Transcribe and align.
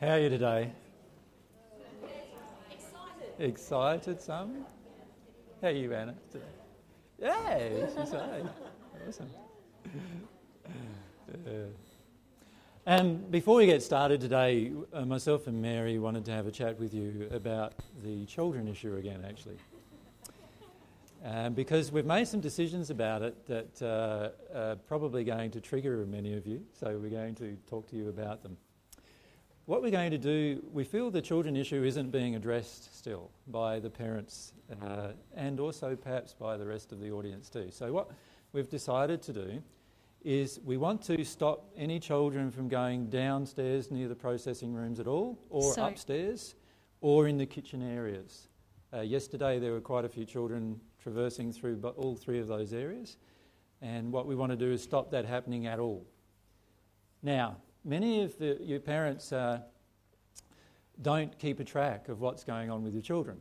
How 0.00 0.10
are 0.10 0.20
you 0.20 0.28
today? 0.28 0.70
Excited. 2.70 3.40
Excited, 3.40 4.20
some? 4.20 4.64
How 5.60 5.68
are 5.68 5.70
you, 5.72 5.92
Anna? 5.92 6.14
Today? 6.30 6.44
Yeah, 7.20 7.58
she's 7.88 8.14
Awesome. 9.08 9.30
Uh, 11.44 11.50
and 12.86 13.28
before 13.32 13.56
we 13.56 13.66
get 13.66 13.82
started 13.82 14.20
today, 14.20 14.70
uh, 14.92 15.04
myself 15.04 15.48
and 15.48 15.60
Mary 15.60 15.98
wanted 15.98 16.24
to 16.26 16.30
have 16.30 16.46
a 16.46 16.52
chat 16.52 16.78
with 16.78 16.94
you 16.94 17.28
about 17.32 17.74
the 18.04 18.24
children 18.26 18.68
issue 18.68 18.94
again, 18.94 19.24
actually. 19.28 19.58
Um, 21.24 21.54
because 21.54 21.90
we've 21.90 22.06
made 22.06 22.28
some 22.28 22.38
decisions 22.38 22.90
about 22.90 23.22
it 23.22 23.46
that 23.48 23.82
uh, 23.82 24.56
are 24.56 24.76
probably 24.76 25.24
going 25.24 25.50
to 25.50 25.60
trigger 25.60 26.06
many 26.06 26.34
of 26.34 26.46
you, 26.46 26.64
so 26.72 26.96
we're 27.02 27.10
going 27.10 27.34
to 27.34 27.56
talk 27.68 27.90
to 27.90 27.96
you 27.96 28.10
about 28.10 28.44
them. 28.44 28.56
What 29.68 29.82
we're 29.82 29.90
going 29.90 30.12
to 30.12 30.16
do, 30.16 30.62
we 30.72 30.82
feel 30.82 31.10
the 31.10 31.20
children 31.20 31.54
issue 31.54 31.84
isn't 31.84 32.10
being 32.10 32.36
addressed 32.36 32.96
still 32.96 33.30
by 33.48 33.78
the 33.78 33.90
parents 33.90 34.54
uh, 34.80 35.08
and 35.36 35.60
also 35.60 35.94
perhaps 35.94 36.32
by 36.32 36.56
the 36.56 36.64
rest 36.64 36.90
of 36.90 37.00
the 37.00 37.10
audience 37.10 37.50
too. 37.50 37.68
So, 37.70 37.92
what 37.92 38.10
we've 38.54 38.70
decided 38.70 39.20
to 39.24 39.32
do 39.34 39.62
is 40.24 40.58
we 40.64 40.78
want 40.78 41.02
to 41.02 41.22
stop 41.22 41.70
any 41.76 42.00
children 42.00 42.50
from 42.50 42.68
going 42.68 43.10
downstairs 43.10 43.90
near 43.90 44.08
the 44.08 44.14
processing 44.14 44.72
rooms 44.72 45.00
at 45.00 45.06
all, 45.06 45.38
or 45.50 45.74
so 45.74 45.84
upstairs, 45.84 46.54
or 47.02 47.28
in 47.28 47.36
the 47.36 47.44
kitchen 47.44 47.82
areas. 47.82 48.48
Uh, 48.90 49.02
yesterday 49.02 49.58
there 49.58 49.72
were 49.72 49.82
quite 49.82 50.06
a 50.06 50.08
few 50.08 50.24
children 50.24 50.80
traversing 50.98 51.52
through 51.52 51.78
all 51.98 52.16
three 52.16 52.38
of 52.38 52.48
those 52.48 52.72
areas, 52.72 53.18
and 53.82 54.10
what 54.10 54.26
we 54.26 54.34
want 54.34 54.50
to 54.50 54.56
do 54.56 54.72
is 54.72 54.82
stop 54.82 55.10
that 55.10 55.26
happening 55.26 55.66
at 55.66 55.78
all. 55.78 56.06
Now, 57.22 57.58
many 57.88 58.22
of 58.22 58.38
the, 58.38 58.58
your 58.60 58.80
parents 58.80 59.32
uh, 59.32 59.60
don't 61.00 61.36
keep 61.38 61.58
a 61.58 61.64
track 61.64 62.08
of 62.08 62.20
what's 62.20 62.44
going 62.44 62.70
on 62.70 62.84
with 62.84 62.92
your 62.92 63.02
children. 63.02 63.38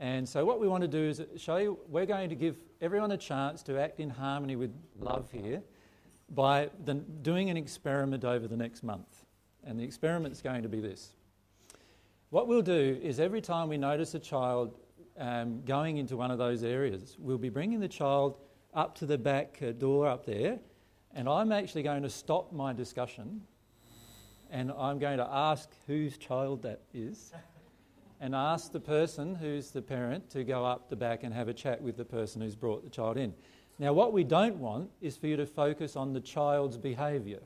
And 0.00 0.28
so, 0.28 0.44
what 0.44 0.58
we 0.58 0.66
want 0.66 0.82
to 0.82 0.88
do 0.88 1.02
is 1.02 1.22
show 1.36 1.58
you, 1.58 1.78
we're 1.88 2.06
going 2.06 2.28
to 2.30 2.34
give 2.34 2.56
everyone 2.80 3.12
a 3.12 3.16
chance 3.16 3.62
to 3.64 3.78
act 3.80 4.00
in 4.00 4.10
harmony 4.10 4.56
with 4.56 4.74
love 4.98 5.30
here 5.30 5.62
by 6.30 6.70
the, 6.84 6.94
doing 6.94 7.50
an 7.50 7.56
experiment 7.56 8.24
over 8.24 8.48
the 8.48 8.56
next 8.56 8.82
month. 8.82 9.24
And 9.62 9.78
the 9.78 9.84
experiment's 9.84 10.42
going 10.42 10.62
to 10.62 10.68
be 10.68 10.80
this. 10.80 11.14
What 12.30 12.48
we'll 12.48 12.62
do 12.62 12.98
is 13.02 13.20
every 13.20 13.40
time 13.40 13.68
we 13.68 13.78
notice 13.78 14.14
a 14.14 14.18
child 14.18 14.74
um, 15.16 15.62
going 15.64 15.98
into 15.98 16.16
one 16.16 16.30
of 16.30 16.38
those 16.38 16.64
areas, 16.64 17.16
we'll 17.18 17.38
be 17.38 17.50
bringing 17.50 17.78
the 17.78 17.88
child 17.88 18.38
up 18.74 18.96
to 18.96 19.06
the 19.06 19.16
back 19.16 19.58
uh, 19.62 19.70
door 19.70 20.08
up 20.08 20.26
there, 20.26 20.58
and 21.14 21.28
I'm 21.28 21.52
actually 21.52 21.84
going 21.84 22.02
to 22.02 22.10
stop 22.10 22.52
my 22.52 22.72
discussion 22.72 23.42
and 24.50 24.72
I'm 24.72 24.98
going 24.98 25.18
to 25.18 25.28
ask 25.28 25.70
whose 25.86 26.18
child 26.18 26.62
that 26.62 26.80
is 26.92 27.32
and 28.20 28.34
ask 28.34 28.72
the 28.72 28.80
person 28.80 29.34
who's 29.34 29.70
the 29.70 29.82
parent 29.82 30.28
to 30.30 30.44
go 30.44 30.64
up 30.64 30.88
the 30.88 30.96
back 30.96 31.22
and 31.22 31.32
have 31.32 31.48
a 31.48 31.54
chat 31.54 31.80
with 31.80 31.96
the 31.96 32.04
person 32.04 32.40
who's 32.40 32.54
brought 32.54 32.82
the 32.84 32.90
child 32.90 33.16
in. 33.16 33.32
Now, 33.78 33.92
what 33.92 34.12
we 34.12 34.24
don't 34.24 34.56
want 34.56 34.90
is 35.00 35.16
for 35.16 35.26
you 35.26 35.36
to 35.36 35.46
focus 35.46 35.96
on 35.96 36.12
the 36.12 36.20
child's 36.20 36.76
behaviour 36.76 37.40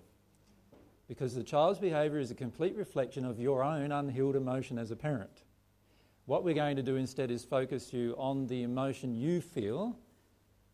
because 1.08 1.34
the 1.34 1.42
child's 1.42 1.78
behaviour 1.78 2.18
is 2.18 2.30
a 2.30 2.34
complete 2.34 2.76
reflection 2.76 3.24
of 3.24 3.40
your 3.40 3.62
own 3.62 3.92
unhealed 3.92 4.36
emotion 4.36 4.78
as 4.78 4.90
a 4.90 4.96
parent. 4.96 5.42
What 6.26 6.44
we're 6.44 6.54
going 6.54 6.76
to 6.76 6.82
do 6.82 6.96
instead 6.96 7.30
is 7.30 7.44
focus 7.44 7.92
you 7.92 8.14
on 8.18 8.46
the 8.46 8.62
emotion 8.62 9.14
you 9.14 9.40
feel 9.40 9.98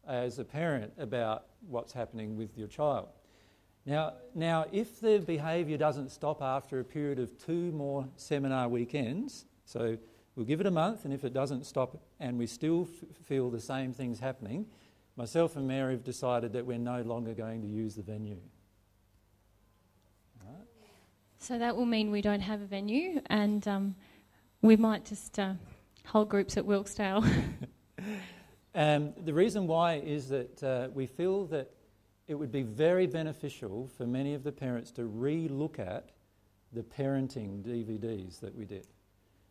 as 0.06 0.40
a 0.40 0.44
parent 0.44 0.92
about 0.98 1.46
what's 1.68 1.92
happening 1.92 2.36
with 2.36 2.56
your 2.56 2.68
child. 2.68 3.08
Now, 3.86 4.14
now 4.34 4.66
if 4.72 5.00
the 5.00 5.18
behaviour 5.18 5.76
doesn't 5.76 6.10
stop 6.10 6.42
after 6.42 6.80
a 6.80 6.84
period 6.84 7.18
of 7.18 7.36
two 7.38 7.72
more 7.72 8.08
seminar 8.16 8.68
weekends, 8.68 9.44
so 9.64 9.98
we'll 10.36 10.46
give 10.46 10.60
it 10.60 10.66
a 10.66 10.70
month, 10.70 11.04
and 11.04 11.12
if 11.12 11.24
it 11.24 11.34
doesn't 11.34 11.66
stop 11.66 12.02
and 12.20 12.38
we 12.38 12.46
still 12.46 12.88
f- 12.90 13.26
feel 13.26 13.50
the 13.50 13.60
same 13.60 13.92
things 13.92 14.18
happening, 14.18 14.66
myself 15.16 15.56
and 15.56 15.68
Mary 15.68 15.92
have 15.92 16.04
decided 16.04 16.52
that 16.54 16.64
we're 16.64 16.78
no 16.78 17.02
longer 17.02 17.34
going 17.34 17.60
to 17.62 17.68
use 17.68 17.94
the 17.94 18.02
venue. 18.02 18.40
Right. 20.44 20.66
So 21.38 21.58
that 21.58 21.76
will 21.76 21.86
mean 21.86 22.10
we 22.10 22.22
don't 22.22 22.40
have 22.40 22.62
a 22.62 22.66
venue, 22.66 23.20
and 23.26 23.66
um, 23.68 23.94
we 24.62 24.76
might 24.76 25.04
just 25.04 25.38
uh, 25.38 25.54
hold 26.06 26.30
groups 26.30 26.56
at 26.56 26.64
Wilkesdale. 26.64 27.28
um, 28.74 29.12
the 29.24 29.32
reason 29.32 29.66
why 29.66 29.94
is 29.94 30.28
that 30.28 30.62
uh, 30.62 30.88
we 30.92 31.06
feel 31.06 31.46
that 31.46 31.70
it 32.26 32.34
would 32.34 32.50
be 32.50 32.62
very 32.62 33.06
beneficial 33.06 33.86
for 33.86 34.06
many 34.06 34.34
of 34.34 34.42
the 34.42 34.52
parents 34.52 34.90
to 34.92 35.04
re 35.04 35.48
look 35.48 35.78
at 35.78 36.10
the 36.72 36.82
parenting 36.82 37.62
DVDs 37.62 38.40
that 38.40 38.54
we 38.54 38.64
did. 38.64 38.86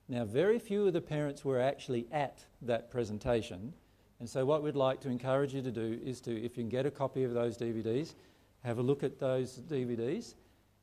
Now, 0.09 0.25
very 0.25 0.59
few 0.59 0.88
of 0.88 0.94
the 0.94 1.01
parents 1.01 1.45
were 1.45 1.62
actually 1.62 2.07
at 2.12 2.44
that 2.62 2.91
presentation, 2.91 3.73
and 4.19 4.29
so 4.29 4.45
what 4.45 4.63
we'd 4.63 4.75
like 4.75 5.00
to 5.01 5.09
encourage 5.09 5.53
you 5.53 5.62
to 5.62 5.72
do 5.72 6.00
is 6.03 6.19
to, 6.22 6.31
if 6.31 6.57
you 6.57 6.63
can 6.63 6.69
get 6.69 6.85
a 6.85 6.91
copy 6.91 7.23
of 7.23 7.33
those 7.33 7.57
DVDs, 7.57 8.16
have 8.63 8.78
a 8.78 8.81
look 8.81 9.03
at 9.03 9.19
those 9.19 9.59
DVDs 9.59 10.35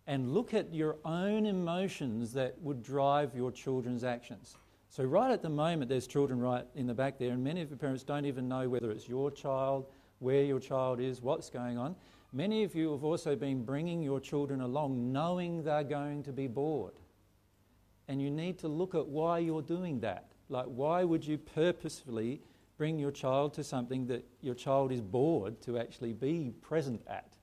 and 0.07 0.33
look 0.35 0.55
at 0.55 0.75
your 0.75 0.97
own 1.05 1.47
emotions 1.47 2.33
that 2.33 2.61
would 2.61 2.83
drive 2.83 3.35
your 3.35 3.51
children's 3.51 4.05
actions. 4.05 4.57
So, 4.91 5.05
right 5.05 5.31
at 5.31 5.41
the 5.41 5.49
moment, 5.49 5.89
there's 5.89 6.09
children 6.09 6.41
right 6.41 6.67
in 6.75 6.89
the 6.89 6.95
back 6.95 7.17
there, 7.17 7.31
and 7.31 7.45
many 7.45 7.63
of 7.63 7.71
the 7.71 7.77
parents 7.77 8.03
don't 8.03 8.25
even 8.25 8.49
know 8.49 8.69
whether 8.69 8.91
it's 8.91 9.09
your 9.09 9.31
child, 9.31 9.87
where 10.19 10.43
your 10.43 10.59
child 10.59 10.99
is, 10.99 11.23
what's 11.23 11.49
going 11.49 11.79
on. 11.79 11.95
Many 12.33 12.65
of 12.65 12.75
you 12.75 12.91
have 12.91 13.05
also 13.05 13.37
been 13.37 13.65
bringing 13.65 14.03
your 14.03 14.19
children 14.19 14.63
along 14.63 15.13
knowing 15.13 15.63
they're 15.63 15.85
going 15.85 16.25
to 16.25 16.33
be 16.33 16.49
bored. 16.49 16.95
And 18.09 18.21
you 18.21 18.33
need 18.33 18.59
to 18.59 18.69
look 18.69 18.97
at 18.97 19.07
why 19.07 19.39
you're 19.39 19.63
doing 19.63 20.01
that. 20.01 20.33
Like, 20.49 20.67
why 20.67 21.05
would 21.05 21.25
you 21.25 21.39
purposefully 21.39 22.41
bring 22.77 22.99
your 22.99 23.13
child 23.13 23.55
to 23.55 23.63
something 23.63 24.09
that 24.09 24.27
your 24.41 24.57
child 24.57 24.91
is 24.91 25.01
bored 25.01 25.61
to 25.63 25.79
actually 25.79 26.15
be 26.15 26.53
present 26.63 27.01
at? 27.07 27.37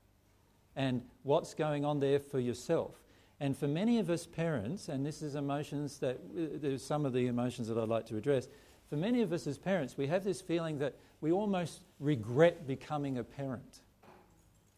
And 0.75 1.02
what's 1.24 1.53
going 1.53 1.86
on 1.86 2.02
there 2.02 2.19
for 2.19 2.41
yourself? 2.41 2.96
And 3.40 3.56
for 3.56 3.68
many 3.68 4.00
of 4.00 4.09
us 4.09 4.25
parents, 4.25 4.90
and 4.90 5.06
this 5.06 5.22
is 5.22 5.36
emotions 5.36 6.00
that, 6.00 6.16
uh, 6.16 6.58
there's 6.59 6.84
some 6.84 7.06
of 7.06 7.14
the 7.14 7.28
emotions 7.28 7.68
that 7.68 7.78
I'd 7.78 7.88
like 7.88 8.08
to 8.08 8.18
address. 8.18 8.48
For 8.90 8.96
many 8.96 9.22
of 9.22 9.31
us 9.31 9.46
as 9.46 9.58
parents, 9.58 9.98
we 9.98 10.08
have 10.08 10.24
this 10.24 10.42
feeling 10.42 10.80
that 10.80 10.96
we 11.22 11.31
almost 11.31 11.81
regret 12.00 12.66
becoming 12.66 13.18
a 13.18 13.24
parent. 13.24 13.81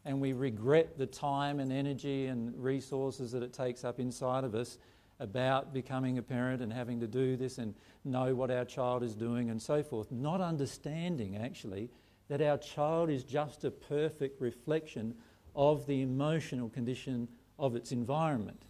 And 0.03 0.19
we 0.19 0.33
regret 0.33 0.97
the 0.97 1.05
time 1.05 1.59
and 1.59 1.71
energy 1.71 2.25
and 2.25 2.53
resources 2.61 3.31
that 3.31 3.43
it 3.43 3.53
takes 3.53 3.83
up 3.83 3.99
inside 3.99 4.43
of 4.43 4.55
us 4.55 4.77
about 5.19 5.73
becoming 5.73 6.17
a 6.17 6.21
parent 6.21 6.61
and 6.61 6.71
having 6.71 6.99
to 7.01 7.07
do 7.07 7.35
this 7.35 7.57
and 7.57 7.75
know 8.05 8.33
what 8.33 8.49
our 8.49 8.65
child 8.65 9.03
is 9.03 9.15
doing 9.15 9.49
and 9.49 9.61
so 9.61 9.83
forth, 9.83 10.11
not 10.11 10.41
understanding 10.41 11.37
actually 11.37 11.89
that 12.29 12.41
our 12.41 12.57
child 12.57 13.09
is 13.09 13.23
just 13.23 13.63
a 13.65 13.71
perfect 13.71 14.39
reflection 14.41 15.13
of 15.55 15.85
the 15.87 16.01
emotional 16.01 16.69
condition 16.69 17.27
of 17.59 17.75
its 17.75 17.91
environment. 17.91 18.61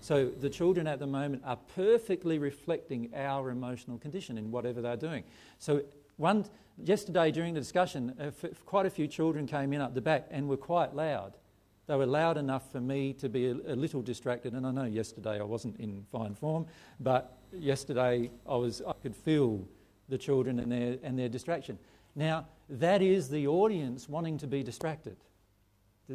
So 0.00 0.26
the 0.26 0.50
children 0.50 0.86
at 0.86 0.98
the 0.98 1.06
moment 1.06 1.42
are 1.44 1.58
perfectly 1.74 2.38
reflecting 2.38 3.10
our 3.14 3.50
emotional 3.50 3.98
condition 3.98 4.38
in 4.38 4.50
whatever 4.50 4.80
they're 4.80 4.96
doing. 4.96 5.24
So 5.58 5.82
one 6.16 6.46
yesterday 6.82 7.30
during 7.30 7.54
the 7.54 7.60
discussion, 7.60 8.14
quite 8.64 8.86
a 8.86 8.90
few 8.90 9.06
children 9.06 9.46
came 9.46 9.72
in 9.72 9.80
up 9.80 9.94
the 9.94 10.00
back 10.00 10.26
and 10.30 10.48
were 10.48 10.56
quite 10.56 10.94
loud. 10.94 11.36
They 11.86 11.96
were 11.96 12.06
loud 12.06 12.36
enough 12.36 12.70
for 12.70 12.80
me 12.80 13.14
to 13.14 13.28
be 13.30 13.46
a, 13.46 13.52
a, 13.52 13.74
little 13.74 14.02
distracted, 14.02 14.52
and 14.52 14.66
I 14.66 14.70
know 14.70 14.84
yesterday 14.84 15.40
I 15.40 15.44
wasn't 15.44 15.80
in 15.80 16.04
fine 16.12 16.34
form, 16.34 16.66
but 17.00 17.38
yesterday 17.50 18.30
I, 18.46 18.56
was, 18.56 18.82
I 18.86 18.92
could 19.02 19.16
feel 19.16 19.66
the 20.10 20.18
children 20.18 20.60
and 20.60 20.70
their, 20.70 20.98
and 21.02 21.18
their 21.18 21.30
distraction. 21.30 21.78
Now, 22.14 22.46
that 22.68 23.00
is 23.00 23.30
the 23.30 23.46
audience 23.46 24.06
wanting 24.06 24.36
to 24.38 24.46
be 24.46 24.62
distracted. 24.62 25.16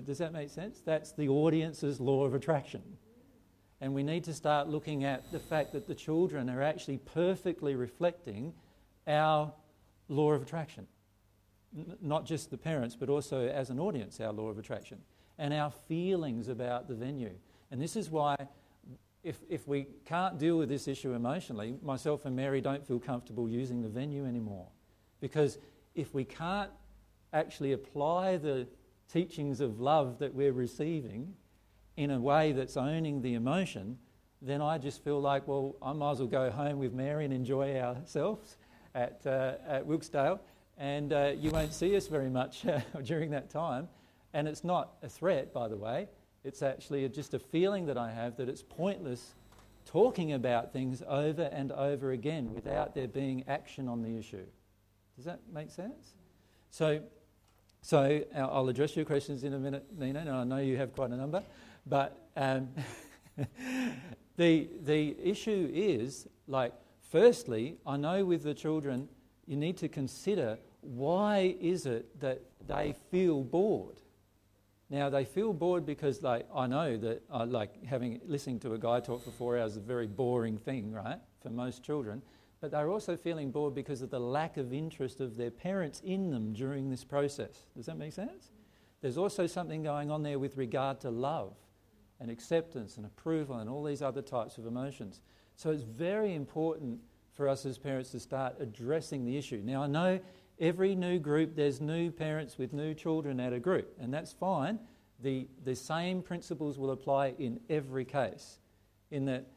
Does 0.02 0.18
that 0.18 0.34
make 0.34 0.50
sense? 0.50 0.82
That's 0.84 1.12
the 1.12 1.28
audience's 1.30 2.00
law 2.00 2.26
of 2.26 2.34
attraction. 2.34 2.82
And 3.80 3.94
we 3.94 4.02
need 4.02 4.24
to 4.24 4.34
start 4.34 4.68
looking 4.68 5.04
at 5.04 5.32
the 5.32 5.40
fact 5.40 5.74
that 5.74 5.88
the 5.88 5.94
children 5.94 6.50
are 6.50 6.62
actually 6.62 6.98
perfectly 6.98 7.76
reflecting 7.76 8.54
our 9.08 9.54
law 10.08 10.32
of 10.32 10.42
attraction. 10.42 10.88
N- 11.78 11.98
not 12.02 12.26
just 12.26 12.50
the 12.50 12.58
parents, 12.58 12.96
but 12.96 13.10
also 13.10 13.48
as 13.48 13.70
an 13.70 13.80
audience, 13.80 14.20
our 14.20 14.32
law 14.32 14.48
of 14.48 14.58
attraction 14.58 15.00
and 15.38 15.54
our 15.54 15.72
feelings 15.72 16.48
about 16.48 16.88
the 16.88 16.96
venue. 16.96 17.32
And 17.72 17.82
this 17.82 17.96
is 17.96 18.10
why, 18.10 18.36
if, 19.24 19.38
if 19.50 19.68
we 19.68 19.88
can't 20.06 20.38
deal 20.38 20.58
with 20.58 20.70
this 20.70 20.88
issue 20.88 21.14
emotionally, 21.14 21.76
myself 21.82 22.26
and 22.26 22.36
Mary 22.36 22.62
don't 22.62 22.86
feel 22.86 23.00
comfortable 23.00 23.50
using 23.50 23.82
the 23.82 23.90
venue 23.90 24.26
anymore. 24.26 24.68
Because 25.20 25.58
if 25.96 26.14
we 26.14 26.24
can't 26.24 26.72
actually 27.34 27.74
apply 27.74 28.38
the 28.38 28.68
teachings 29.14 29.62
of 29.62 29.80
love 29.80 30.18
that 30.18 30.34
we're 30.34 30.52
receiving 30.52 31.36
in 31.98 32.10
a 32.10 32.20
way 32.20 32.52
that's 32.52 32.76
owning 32.76 33.22
the 33.22 33.36
emotion, 33.36 33.96
then 34.42 34.60
I 34.60 34.80
just 34.80 35.04
feel 35.04 35.22
like, 35.22 35.48
well, 35.48 35.76
I 35.84 35.94
might 35.94 36.14
as 36.14 36.20
well 36.20 36.28
go 36.28 36.50
home 36.50 36.80
with 36.80 36.94
Mary 36.94 37.24
and 37.24 37.34
enjoy 37.34 37.80
ourselves 37.80 38.58
at, 38.96 39.22
uh, 39.28 39.54
at 39.68 39.88
Wilkesdale, 39.88 40.40
and 40.80 41.14
uh, 41.14 41.34
you 41.38 41.52
won't 41.52 41.74
see 41.74 41.96
us 41.96 42.08
very 42.08 42.30
much 42.30 42.66
uh, 42.66 42.80
during 43.04 43.30
that 43.30 43.52
time. 43.52 43.88
And 44.34 44.48
it's 44.48 44.64
not 44.64 44.96
a 45.04 45.10
threat, 45.10 45.54
by 45.54 45.68
the 45.68 45.78
way. 45.78 46.10
It's 46.44 46.64
actually 46.64 47.08
just 47.10 47.36
a 47.36 47.40
feeling 47.40 47.86
that 47.86 47.98
I 47.98 48.12
have 48.12 48.36
that 48.38 48.50
it's 48.50 48.64
pointless 48.64 49.36
talking 49.86 50.34
about 50.34 50.74
things 50.74 51.04
over 51.08 51.44
and 51.54 51.72
over 51.72 52.14
again 52.14 52.52
without 52.54 52.96
there 52.96 53.08
being 53.08 53.44
action 53.48 53.88
on 53.88 54.02
the 54.02 54.18
issue. 54.18 54.46
Does 55.16 55.26
that 55.26 55.42
make 55.54 55.70
sense? 55.70 56.16
So, 56.72 57.02
so 57.84 58.24
I'll 58.34 58.70
address 58.70 58.96
your 58.96 59.04
questions 59.04 59.44
in 59.44 59.54
a 59.54 59.60
minute, 59.60 59.86
Nina, 60.00 60.20
and 60.20 60.30
I 60.30 60.44
know 60.46 60.58
you 60.60 60.78
have 60.78 60.94
quite 60.94 61.12
a 61.12 61.18
number. 61.18 61.44
But 61.86 62.18
um, 62.38 62.70
the, 64.38 64.70
the 64.84 65.18
issue 65.22 65.70
is 65.74 66.26
like, 66.48 66.72
firstly, 67.12 67.76
I 67.86 67.98
know 67.98 68.24
with 68.24 68.44
the 68.44 68.54
children, 68.54 69.10
you 69.46 69.58
need 69.58 69.76
to 69.78 69.90
consider 69.90 70.58
why 70.80 71.56
is 71.60 71.86
it 71.86 72.22
that 72.22 72.42
they 72.66 72.96
feel 73.12 73.44
bored? 73.44 74.00
Now 74.90 75.10
they 75.10 75.26
feel 75.26 75.52
bored 75.52 75.86
because, 75.86 76.24
like, 76.24 76.48
I 76.56 76.68
know 76.68 76.96
that, 76.96 77.22
uh, 77.30 77.46
like, 77.46 77.84
having 77.84 78.22
listening 78.26 78.62
to 78.62 78.76
a 78.76 78.78
guy 78.78 79.02
talk 79.02 79.26
for 79.26 79.32
four 79.32 79.58
hours 79.58 79.72
is 79.72 79.78
a 79.78 79.82
very 79.82 80.08
boring 80.08 80.58
thing, 80.58 80.94
right, 80.94 81.20
for 81.42 81.50
most 81.50 81.84
children. 81.84 82.22
But 82.64 82.72
they're 82.72 82.90
also 82.90 83.18
feeling 83.18 83.52
bored 83.52 83.76
because 83.76 84.02
of 84.02 84.10
the 84.10 84.22
lack 84.22 84.56
of 84.56 84.72
interest 84.72 85.20
of 85.20 85.36
their 85.36 85.52
parents 85.52 86.02
in 86.06 86.32
them 86.32 86.54
during 86.54 86.90
this 86.90 87.04
process. 87.04 87.66
Does 87.76 87.88
that 87.88 87.98
make 87.98 88.14
sense? 88.14 88.52
There's 89.02 89.18
also 89.18 89.48
something 89.48 89.84
going 89.84 90.10
on 90.10 90.24
there 90.24 90.40
with 90.40 90.56
regard 90.56 91.02
to 91.02 91.10
love 91.10 91.58
and 92.22 92.32
acceptance 92.32 92.96
and 92.96 93.06
approval 93.06 93.58
and 93.58 93.70
all 93.70 93.84
these 93.84 94.02
other 94.02 94.22
types 94.22 94.58
of 94.58 94.66
emotions. 94.66 95.20
So 95.58 95.72
it's 95.72 95.84
very 95.84 96.36
important 96.36 97.02
for 97.34 97.50
us 97.50 97.66
as 97.66 97.78
parents 97.78 98.12
to 98.12 98.20
start 98.22 98.56
addressing 98.62 99.26
the 99.26 99.38
issue. 99.38 99.62
Now, 99.62 99.84
I 99.84 99.88
know 99.88 100.22
every 100.58 100.96
new 100.96 101.20
group, 101.20 101.58
there's 101.58 101.82
new 101.82 102.12
parents 102.12 102.58
with 102.58 102.72
new 102.72 102.94
children 102.94 103.42
at 103.42 103.52
a 103.52 103.60
group, 103.60 103.94
and 104.00 104.14
that's 104.14 104.32
fine. 104.32 104.80
The, 105.20 105.50
the 105.66 105.76
same 105.76 106.22
principles 106.22 106.80
will 106.80 106.92
apply 106.92 107.34
in 107.40 107.60
every 107.70 108.06
case. 108.06 108.60
In 109.12 109.26
that, 109.26 109.48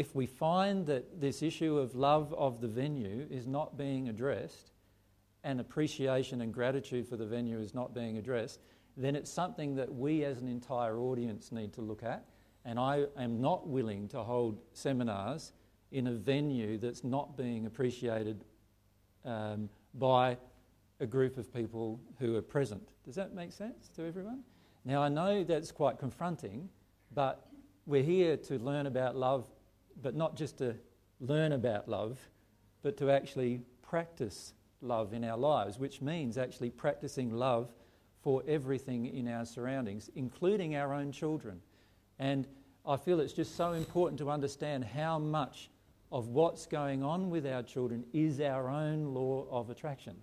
if 0.00 0.14
we 0.14 0.24
find 0.24 0.86
that 0.86 1.20
this 1.20 1.42
issue 1.42 1.76
of 1.76 1.94
love 1.94 2.32
of 2.32 2.62
the 2.62 2.66
venue 2.66 3.26
is 3.30 3.46
not 3.46 3.76
being 3.76 4.08
addressed, 4.08 4.72
and 5.44 5.60
appreciation 5.60 6.40
and 6.40 6.54
gratitude 6.54 7.06
for 7.06 7.18
the 7.18 7.26
venue 7.26 7.58
is 7.58 7.74
not 7.74 7.94
being 7.94 8.16
addressed, 8.16 8.60
then 8.96 9.14
it's 9.14 9.30
something 9.30 9.74
that 9.76 9.94
we 9.94 10.24
as 10.24 10.40
an 10.40 10.48
entire 10.48 10.98
audience 10.98 11.52
need 11.52 11.74
to 11.74 11.82
look 11.82 12.02
at. 12.02 12.24
And 12.64 12.78
I 12.78 13.04
am 13.18 13.42
not 13.42 13.68
willing 13.68 14.08
to 14.08 14.22
hold 14.22 14.62
seminars 14.72 15.52
in 15.92 16.06
a 16.06 16.12
venue 16.12 16.78
that's 16.78 17.04
not 17.04 17.36
being 17.36 17.66
appreciated 17.66 18.42
um, 19.26 19.68
by 19.92 20.38
a 21.00 21.06
group 21.06 21.36
of 21.36 21.52
people 21.52 22.00
who 22.18 22.36
are 22.36 22.42
present. 22.42 22.88
Does 23.04 23.16
that 23.16 23.34
make 23.34 23.52
sense 23.52 23.90
to 23.96 24.06
everyone? 24.06 24.44
Now, 24.86 25.02
I 25.02 25.10
know 25.10 25.44
that's 25.44 25.72
quite 25.72 25.98
confronting, 25.98 26.70
but 27.14 27.46
we're 27.84 28.02
here 28.02 28.38
to 28.38 28.58
learn 28.58 28.86
about 28.86 29.14
love, 29.14 29.46
but 30.02 30.14
not 30.14 30.36
just 30.36 30.58
to 30.58 30.74
learn 31.20 31.52
about 31.52 31.88
love, 31.88 32.18
but 32.82 32.96
to 32.98 33.10
actually 33.10 33.60
practice 33.82 34.54
love 34.80 35.12
in 35.12 35.24
our 35.24 35.36
lives, 35.36 35.78
which 35.78 36.00
means 36.00 36.38
actually 36.38 36.70
practicing 36.70 37.30
love 37.30 37.72
for 38.22 38.42
everything 38.46 39.06
in 39.06 39.28
our 39.28 39.44
surroundings, 39.44 40.10
including 40.14 40.76
our 40.76 40.94
own 40.94 41.12
children. 41.12 41.60
And 42.18 42.46
I 42.86 42.96
feel 42.96 43.20
it's 43.20 43.32
just 43.32 43.56
so 43.56 43.72
important 43.72 44.18
to 44.20 44.30
understand 44.30 44.84
how 44.84 45.18
much 45.18 45.70
of 46.12 46.28
what's 46.28 46.66
going 46.66 47.02
on 47.02 47.30
with 47.30 47.46
our 47.46 47.62
children 47.62 48.04
is 48.12 48.40
our 48.40 48.68
own 48.68 49.14
law 49.14 49.46
of 49.50 49.70
attraction. 49.70 50.16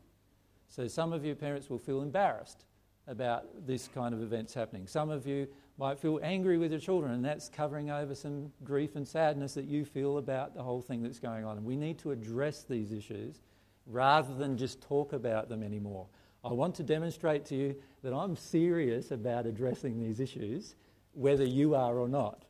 So 0.67 0.87
some 0.87 1.13
of 1.13 1.23
you 1.23 1.33
parents 1.33 1.69
will 1.69 1.79
feel 1.79 2.01
embarrassed 2.01 2.65
about 3.07 3.65
this 3.65 3.87
kind 3.87 4.13
of 4.13 4.21
events 4.21 4.53
happening. 4.53 4.85
Some 4.85 5.09
of 5.09 5.25
you 5.25 5.47
might 5.77 5.99
feel 5.99 6.19
angry 6.23 6.57
with 6.57 6.71
your 6.71 6.79
children, 6.79 7.13
and 7.13 7.23
that's 7.23 7.49
covering 7.49 7.91
over 7.91 8.15
some 8.15 8.51
grief 8.63 8.95
and 8.95 9.07
sadness 9.07 9.53
that 9.53 9.65
you 9.65 9.85
feel 9.85 10.17
about 10.17 10.55
the 10.55 10.63
whole 10.63 10.81
thing 10.81 11.03
that's 11.03 11.19
going 11.19 11.45
on. 11.45 11.57
And 11.57 11.65
we 11.65 11.75
need 11.75 11.99
to 11.99 12.11
address 12.11 12.63
these 12.63 12.91
issues 12.91 13.41
rather 13.85 14.33
than 14.33 14.57
just 14.57 14.81
talk 14.81 15.13
about 15.13 15.49
them 15.49 15.61
anymore. 15.61 16.07
I 16.43 16.51
want 16.53 16.75
to 16.75 16.83
demonstrate 16.83 17.45
to 17.47 17.55
you 17.55 17.75
that 18.03 18.13
I'm 18.13 18.35
serious 18.35 19.11
about 19.11 19.45
addressing 19.45 19.99
these 19.99 20.19
issues, 20.19 20.75
whether 21.13 21.43
you 21.43 21.75
are 21.75 21.97
or 21.97 22.07
not. 22.07 22.45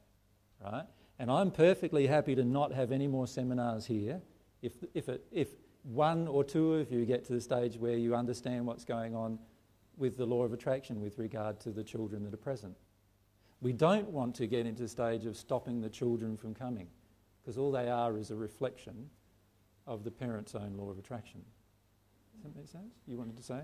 Right? 0.63 0.85
And 1.19 1.29
I'm 1.29 1.51
perfectly 1.51 2.07
happy 2.07 2.35
to 2.35 2.43
not 2.43 2.71
have 2.73 2.91
any 2.91 3.07
more 3.07 3.27
seminars 3.27 3.85
here 3.85 4.21
if, 4.61 4.73
if, 4.93 5.09
it, 5.09 5.25
if 5.31 5.49
one 5.83 6.27
or 6.27 6.43
two 6.43 6.75
of 6.75 6.91
you 6.91 7.05
get 7.05 7.25
to 7.25 7.33
the 7.33 7.41
stage 7.41 7.77
where 7.77 7.97
you 7.97 8.15
understand 8.15 8.65
what's 8.65 8.85
going 8.85 9.15
on 9.15 9.39
with 9.97 10.17
the 10.17 10.25
law 10.25 10.43
of 10.43 10.53
attraction 10.53 11.01
with 11.01 11.17
regard 11.17 11.59
to 11.61 11.71
the 11.71 11.83
children 11.83 12.23
that 12.23 12.33
are 12.33 12.37
present. 12.37 12.75
We 13.61 13.73
don't 13.73 14.09
want 14.09 14.35
to 14.35 14.47
get 14.47 14.65
into 14.65 14.83
the 14.83 14.89
stage 14.89 15.25
of 15.25 15.35
stopping 15.35 15.81
the 15.81 15.89
children 15.89 16.37
from 16.37 16.53
coming 16.53 16.87
because 17.41 17.57
all 17.57 17.71
they 17.71 17.89
are 17.89 18.17
is 18.17 18.29
a 18.29 18.35
reflection 18.35 19.09
of 19.87 20.03
the 20.03 20.11
parent's 20.11 20.53
own 20.53 20.75
law 20.77 20.91
of 20.91 20.99
attraction. 20.99 21.41
Does 22.35 22.43
that 22.43 22.55
make 22.59 22.67
sense? 22.67 22.93
You 23.07 23.17
wanted 23.17 23.37
to 23.37 23.43
say? 23.43 23.61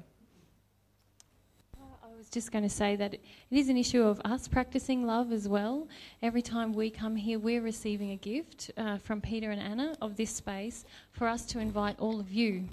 I 2.13 2.17
was 2.17 2.29
just 2.29 2.51
going 2.51 2.63
to 2.63 2.69
say 2.69 2.95
that 2.95 3.15
it 3.15 3.21
is 3.51 3.69
an 3.69 3.77
issue 3.77 4.03
of 4.03 4.21
us 4.23 4.47
practicing 4.47 5.05
love 5.05 5.31
as 5.31 5.47
well. 5.47 5.87
Every 6.21 6.41
time 6.41 6.71
we 6.71 6.89
come 6.89 7.15
here, 7.15 7.39
we're 7.39 7.61
receiving 7.61 8.11
a 8.11 8.15
gift 8.15 8.71
uh, 8.77 8.97
from 8.97 9.19
Peter 9.19 9.51
and 9.51 9.61
Anna 9.61 9.95
of 10.01 10.15
this 10.15 10.29
space 10.29 10.85
for 11.11 11.27
us 11.27 11.45
to 11.47 11.59
invite 11.59 11.99
all 11.99 12.19
of 12.19 12.31
you 12.31 12.69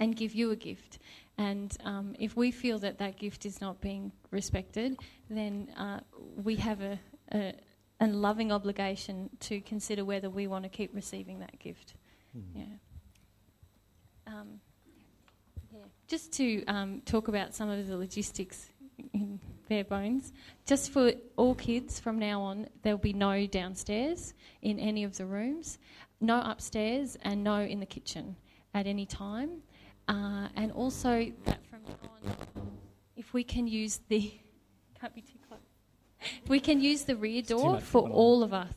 and 0.00 0.16
give 0.16 0.34
you 0.34 0.50
a 0.50 0.56
gift. 0.56 0.98
And 1.36 1.76
um, 1.84 2.14
if 2.18 2.36
we 2.36 2.50
feel 2.50 2.78
that 2.78 2.98
that 2.98 3.18
gift 3.18 3.44
is 3.44 3.60
not 3.60 3.80
being 3.80 4.12
respected, 4.30 4.96
then 5.28 5.68
uh, 5.76 6.00
we 6.36 6.56
have 6.56 6.80
a, 6.80 6.98
a, 7.32 7.54
a, 8.00 8.06
loving 8.06 8.52
obligation 8.52 9.30
to 9.40 9.60
consider 9.62 10.04
whether 10.04 10.30
we 10.30 10.46
want 10.46 10.62
to 10.62 10.68
keep 10.68 10.94
receiving 10.94 11.40
that 11.40 11.58
gift. 11.58 11.94
Mm. 12.36 12.42
Yeah. 12.54 14.32
Um, 14.32 14.60
just 16.06 16.32
to 16.34 16.64
um, 16.66 17.02
talk 17.04 17.28
about 17.28 17.54
some 17.54 17.68
of 17.68 17.88
the 17.88 17.96
logistics 17.96 18.70
in 19.12 19.40
bare 19.68 19.84
bones, 19.84 20.32
just 20.66 20.92
for 20.92 21.12
all 21.36 21.54
kids 21.54 21.98
from 21.98 22.18
now 22.18 22.40
on, 22.40 22.68
there'll 22.82 22.98
be 22.98 23.12
no 23.12 23.46
downstairs 23.46 24.34
in 24.62 24.78
any 24.78 25.02
of 25.02 25.16
the 25.16 25.26
rooms, 25.26 25.78
no 26.20 26.40
upstairs, 26.40 27.16
and 27.22 27.42
no 27.42 27.60
in 27.60 27.80
the 27.80 27.86
kitchen 27.86 28.36
at 28.74 28.86
any 28.86 29.06
time. 29.06 29.62
Uh, 30.08 30.48
and 30.56 30.70
also 30.72 31.32
that 31.44 31.64
from 31.66 31.80
now 31.86 31.96
on, 32.26 32.36
if 33.16 33.32
we 33.32 33.44
can 33.44 33.66
use 33.66 34.00
the 34.08 34.32
can't 35.00 35.14
be 35.14 35.20
too 35.20 35.38
close. 35.48 35.60
If 36.42 36.48
we 36.48 36.60
can 36.60 36.80
use 36.80 37.02
the 37.02 37.16
rear 37.16 37.42
door 37.42 37.80
for 37.80 38.08
all 38.08 38.42
of 38.42 38.54
us, 38.54 38.72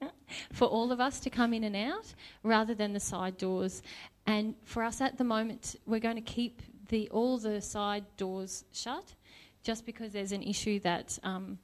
for 0.52 0.66
all 0.66 0.92
of 0.92 1.00
us 1.00 1.20
to 1.20 1.30
come 1.30 1.52
in 1.52 1.64
and 1.64 1.76
out, 1.76 2.14
rather 2.42 2.74
than 2.74 2.92
the 2.92 3.00
side 3.00 3.36
doors. 3.36 3.82
And 4.26 4.54
for 4.64 4.82
us 4.82 5.00
at 5.00 5.18
the 5.18 5.24
moment, 5.24 5.76
we're 5.86 6.00
going 6.00 6.16
to 6.16 6.22
keep 6.22 6.62
the, 6.88 7.10
all 7.10 7.38
the 7.38 7.60
side 7.60 8.04
doors 8.16 8.64
shut 8.72 9.14
just 9.62 9.84
because 9.84 10.12
there's 10.12 10.32
an 10.32 10.42
issue 10.42 10.80
that 10.80 11.18
um, 11.22 11.58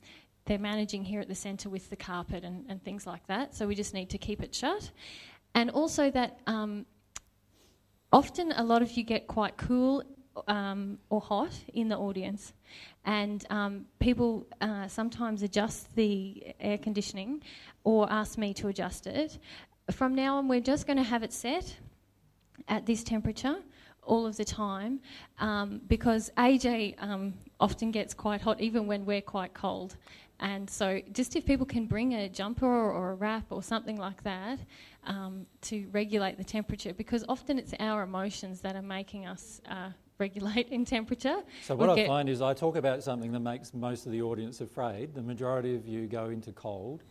they're 0.44 0.58
managing 0.58 1.04
here 1.04 1.20
at 1.20 1.28
the 1.28 1.34
centre 1.34 1.68
with 1.68 1.88
the 1.90 1.96
carpet 1.96 2.44
and, 2.44 2.66
and, 2.68 2.82
things 2.84 3.06
like 3.06 3.26
that. 3.26 3.54
So 3.54 3.66
we 3.66 3.74
just 3.74 3.94
need 3.94 4.10
to 4.10 4.18
keep 4.18 4.42
it 4.42 4.54
shut. 4.54 4.90
And 5.54 5.70
also 5.70 6.10
that 6.10 6.40
um, 6.46 6.84
often 8.16 8.50
a 8.52 8.64
lot 8.64 8.80
of 8.80 8.90
you 8.96 9.02
get 9.04 9.26
quite 9.26 9.58
cool 9.58 10.02
um, 10.48 10.98
or 11.10 11.20
hot 11.20 11.52
in 11.74 11.86
the 11.90 11.98
audience, 11.98 12.54
and 13.04 13.44
um, 13.50 13.84
people 13.98 14.46
uh, 14.62 14.88
sometimes 14.88 15.42
adjust 15.42 15.94
the 15.96 16.54
air 16.58 16.78
conditioning 16.78 17.42
or 17.84 18.10
ask 18.10 18.38
me 18.38 18.54
to 18.54 18.68
adjust 18.68 19.06
it. 19.06 19.38
From 19.90 20.14
now 20.14 20.38
on, 20.38 20.48
we're 20.48 20.60
just 20.72 20.86
going 20.86 20.96
to 20.96 21.02
have 21.02 21.22
it 21.22 21.32
set 21.32 21.76
at 22.68 22.86
this 22.86 23.04
temperature 23.04 23.56
all 24.02 24.24
of 24.24 24.34
the 24.38 24.46
time 24.46 25.00
um, 25.38 25.82
because 25.86 26.30
AJ 26.38 26.94
um, 27.02 27.34
often 27.60 27.90
gets 27.90 28.14
quite 28.14 28.40
hot 28.40 28.60
even 28.62 28.86
when 28.86 29.04
we're 29.04 29.20
quite 29.20 29.52
cold. 29.52 29.96
And 30.40 30.68
so, 30.68 31.00
just 31.12 31.34
if 31.34 31.46
people 31.46 31.64
can 31.64 31.86
bring 31.86 32.12
a 32.14 32.28
jumper 32.28 32.66
or, 32.66 33.12
a 33.12 33.14
wrap 33.14 33.46
or 33.50 33.62
something 33.62 33.96
like 33.96 34.22
that 34.24 34.58
um, 35.04 35.46
to 35.62 35.86
regulate 35.92 36.36
the 36.36 36.44
temperature, 36.44 36.92
because 36.92 37.24
often 37.28 37.58
it's 37.58 37.72
our 37.80 38.02
emotions 38.02 38.60
that 38.60 38.76
are 38.76 38.82
making 38.82 39.26
us 39.26 39.62
uh, 39.68 39.90
regulate 40.18 40.68
in 40.68 40.84
temperature. 40.84 41.42
So, 41.62 41.74
what 41.74 41.88
we'll 41.88 41.98
I 41.98 42.06
find 42.06 42.28
is 42.28 42.42
I 42.42 42.52
talk 42.52 42.76
about 42.76 43.02
something 43.02 43.32
that 43.32 43.40
makes 43.40 43.72
most 43.72 44.04
of 44.04 44.12
the 44.12 44.20
audience 44.20 44.60
afraid. 44.60 45.14
The 45.14 45.22
majority 45.22 45.74
of 45.74 45.86
you 45.86 46.06
go 46.06 46.26
into 46.26 46.52
cold, 46.52 47.02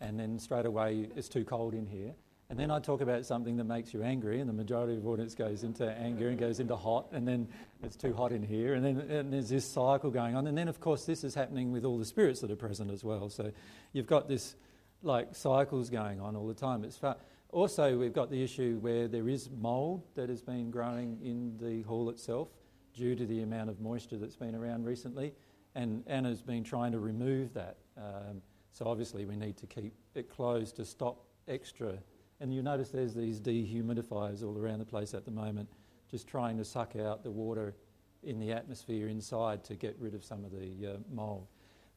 and 0.00 0.20
then 0.20 0.38
straight 0.38 0.66
away 0.66 1.08
it's 1.16 1.28
too 1.28 1.44
cold 1.44 1.72
in 1.72 1.86
here. 1.86 2.12
And 2.48 2.58
then 2.58 2.70
I 2.70 2.78
talk 2.78 3.00
about 3.00 3.26
something 3.26 3.56
that 3.56 3.64
makes 3.64 3.92
you 3.92 4.02
angry, 4.02 4.40
and 4.40 4.48
the 4.48 4.54
majority 4.54 4.96
of 4.96 5.06
audience 5.06 5.34
goes 5.34 5.64
into 5.64 5.90
anger 5.90 6.28
and 6.28 6.38
goes 6.38 6.60
into 6.60 6.76
hot, 6.76 7.08
and 7.10 7.26
then 7.26 7.48
it's 7.82 7.96
too 7.96 8.14
hot 8.14 8.30
in 8.30 8.42
here, 8.42 8.74
and 8.74 8.84
then 8.84 8.98
and 9.10 9.32
there's 9.32 9.48
this 9.48 9.64
cycle 9.64 10.10
going 10.10 10.36
on. 10.36 10.46
And 10.46 10.56
then, 10.56 10.68
of 10.68 10.78
course, 10.78 11.04
this 11.04 11.24
is 11.24 11.34
happening 11.34 11.72
with 11.72 11.84
all 11.84 11.98
the 11.98 12.04
spirits 12.04 12.40
that 12.42 12.50
are 12.52 12.56
present 12.56 12.92
as 12.92 13.02
well. 13.02 13.28
So 13.30 13.50
you've 13.92 14.06
got 14.06 14.28
this 14.28 14.54
like 15.02 15.34
cycles 15.34 15.90
going 15.90 16.20
on 16.20 16.36
all 16.36 16.46
the 16.46 16.54
time. 16.54 16.84
It's 16.84 16.96
fun. 16.96 17.16
Also, 17.50 17.98
we've 17.98 18.12
got 18.12 18.30
the 18.30 18.42
issue 18.42 18.78
where 18.80 19.08
there 19.08 19.28
is 19.28 19.50
mould 19.50 20.02
that 20.14 20.28
has 20.28 20.42
been 20.42 20.70
growing 20.70 21.18
in 21.24 21.56
the 21.60 21.82
hall 21.82 22.10
itself 22.10 22.48
due 22.94 23.16
to 23.16 23.26
the 23.26 23.42
amount 23.42 23.70
of 23.70 23.80
moisture 23.80 24.18
that's 24.18 24.36
been 24.36 24.54
around 24.54 24.84
recently, 24.84 25.32
and 25.74 26.04
Anna's 26.06 26.42
been 26.42 26.62
trying 26.62 26.92
to 26.92 27.00
remove 27.00 27.54
that. 27.54 27.76
Um, 27.96 28.40
so 28.70 28.86
obviously, 28.86 29.24
we 29.24 29.36
need 29.36 29.56
to 29.56 29.66
keep 29.66 29.94
it 30.14 30.30
closed 30.30 30.76
to 30.76 30.84
stop 30.84 31.24
extra. 31.48 31.98
And 32.40 32.52
you 32.52 32.62
notice 32.62 32.90
there's 32.90 33.14
these 33.14 33.40
dehumidifiers 33.40 34.42
all 34.44 34.58
around 34.58 34.78
the 34.78 34.84
place 34.84 35.14
at 35.14 35.24
the 35.24 35.30
moment, 35.30 35.68
just 36.10 36.28
trying 36.28 36.58
to 36.58 36.64
suck 36.64 36.96
out 36.96 37.22
the 37.22 37.30
water 37.30 37.74
in 38.22 38.38
the 38.38 38.52
atmosphere 38.52 39.08
inside 39.08 39.64
to 39.64 39.74
get 39.74 39.96
rid 39.98 40.14
of 40.14 40.24
some 40.24 40.44
of 40.44 40.50
the 40.52 40.94
uh, 40.94 40.96
mould. 41.12 41.46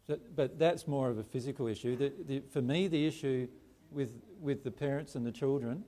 But, 0.07 0.35
but, 0.35 0.57
that's 0.57 0.87
more 0.87 1.09
of 1.09 1.19
a 1.19 1.23
physical 1.23 1.67
issue. 1.67 1.95
The, 1.95 2.11
the, 2.25 2.39
for 2.51 2.63
me, 2.63 2.87
the 2.87 3.05
issue 3.05 3.47
with, 3.91 4.13
with 4.39 4.63
the 4.63 4.71
parents 4.71 5.15
and 5.15 5.25
the 5.25 5.31
children 5.31 5.83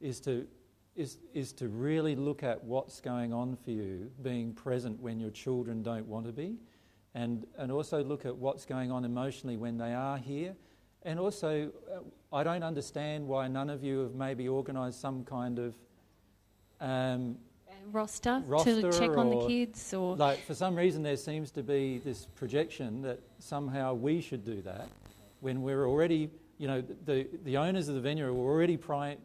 is 0.00 0.18
to, 0.20 0.46
is, 0.94 1.18
is 1.34 1.52
to 1.54 1.68
really 1.68 2.16
look 2.16 2.42
at 2.42 2.62
what's 2.64 3.00
going 3.00 3.34
on 3.34 3.56
for 3.56 3.70
you, 3.70 4.10
being 4.22 4.54
present 4.54 4.98
when 5.00 5.20
your 5.20 5.30
children 5.30 5.82
don't 5.82 6.06
want 6.06 6.24
to 6.24 6.32
be, 6.32 6.56
and, 7.14 7.46
and 7.58 7.70
also 7.70 8.02
look 8.02 8.24
at 8.24 8.34
what's 8.34 8.64
going 8.64 8.90
on 8.90 9.04
emotionally 9.04 9.56
when 9.56 9.76
they 9.76 9.92
are 9.92 10.16
here. 10.16 10.54
And 11.02 11.20
also, 11.20 11.70
uh, 11.94 11.98
I 12.32 12.42
don't 12.42 12.62
understand 12.62 13.26
why 13.26 13.48
none 13.48 13.70
of 13.70 13.84
you 13.84 14.00
have 14.00 14.14
maybe 14.14 14.48
organised 14.48 15.00
some 15.00 15.24
kind 15.24 15.58
of 15.58 15.74
um, 16.80 17.36
roster, 17.92 18.42
roster, 18.46 18.82
to 18.82 18.98
check 18.98 19.16
on 19.16 19.30
the 19.30 19.46
kids, 19.46 19.94
or 19.94 20.16
like 20.16 20.44
for 20.44 20.54
some 20.54 20.74
reason 20.74 21.02
there 21.02 21.16
seems 21.16 21.50
to 21.52 21.62
be 21.62 21.98
this 21.98 22.26
projection 22.34 23.02
that 23.02 23.20
somehow 23.38 23.94
we 23.94 24.20
should 24.20 24.44
do 24.44 24.60
that 24.62 24.88
when 25.40 25.62
we're 25.62 25.86
already, 25.86 26.30
you 26.58 26.66
know, 26.66 26.82
the 27.04 27.26
the 27.44 27.56
owners 27.56 27.88
of 27.88 27.94
the 27.94 28.00
venue 28.00 28.26
are 28.26 28.30
already 28.30 28.76
pri- 28.76 29.16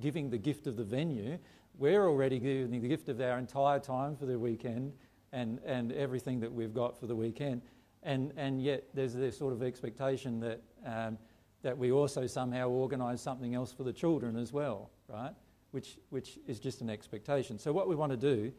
giving 0.00 0.30
the 0.30 0.38
gift 0.38 0.66
of 0.66 0.76
the 0.76 0.84
venue. 0.84 1.38
We're 1.78 2.06
already 2.06 2.38
giving 2.38 2.80
the 2.80 2.88
gift 2.88 3.08
of 3.08 3.20
our 3.20 3.38
entire 3.38 3.80
time 3.80 4.14
for 4.14 4.26
the 4.26 4.38
weekend 4.38 4.92
and, 5.32 5.58
and 5.64 5.90
everything 5.92 6.38
that 6.40 6.52
we've 6.52 6.74
got 6.74 7.00
for 7.00 7.06
the 7.06 7.16
weekend. 7.16 7.62
And, 8.02 8.32
and 8.36 8.62
yet 8.62 8.84
there's 8.94 9.14
this 9.14 9.38
sort 9.38 9.52
of 9.52 9.62
expectation 9.62 10.38
that, 10.40 10.60
um, 10.84 11.18
that 11.62 11.76
we 11.76 11.92
also 11.92 12.26
somehow 12.26 12.68
organise 12.68 13.20
something 13.20 13.54
else 13.54 13.72
for 13.72 13.84
the 13.84 13.92
children 13.92 14.36
as 14.36 14.52
well, 14.52 14.90
right? 15.08 15.32
Which, 15.70 15.98
which 16.10 16.38
is 16.46 16.60
just 16.60 16.80
an 16.80 16.90
expectation. 16.90 17.58
So, 17.58 17.72
what 17.72 17.88
we 17.88 17.94
want 17.94 18.12
to 18.12 18.18
do 18.18 18.52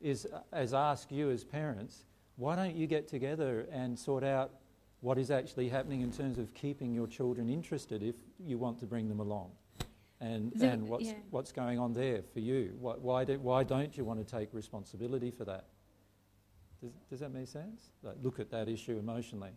is, 0.00 0.26
as 0.52 0.72
ask 0.72 1.10
you 1.10 1.30
as 1.30 1.44
parents, 1.44 2.04
why 2.36 2.56
don't 2.56 2.76
you 2.76 2.86
get 2.86 3.08
together 3.08 3.66
and 3.72 3.98
sort 3.98 4.24
out 4.24 4.52
what 5.00 5.18
is 5.18 5.30
actually 5.30 5.68
happening 5.68 6.02
in 6.02 6.12
terms 6.12 6.38
of 6.38 6.54
keeping 6.54 6.94
your 6.94 7.06
children 7.06 7.48
interested 7.48 8.02
if 8.02 8.16
you 8.38 8.58
want 8.58 8.78
to 8.78 8.86
bring 8.86 9.08
them 9.08 9.20
along? 9.20 9.50
and, 10.20 10.52
and 10.60 10.86
what's, 10.86 11.06
yeah. 11.06 11.14
what's 11.30 11.50
going 11.50 11.78
on 11.78 11.92
there 11.92 12.20
for 12.32 12.40
you. 12.40 12.74
Why, 12.78 12.94
why, 12.94 13.24
do, 13.24 13.38
why 13.38 13.64
don't 13.64 13.96
you 13.96 14.04
want 14.04 14.26
to 14.26 14.36
take 14.36 14.52
responsibility 14.52 15.30
for 15.30 15.44
that? 15.46 15.64
Does, 16.80 16.90
does 17.08 17.20
that 17.20 17.32
make 17.32 17.48
sense? 17.48 17.90
Like, 18.02 18.16
look 18.22 18.38
at 18.38 18.50
that 18.50 18.68
issue 18.68 18.98
emotionally. 18.98 19.52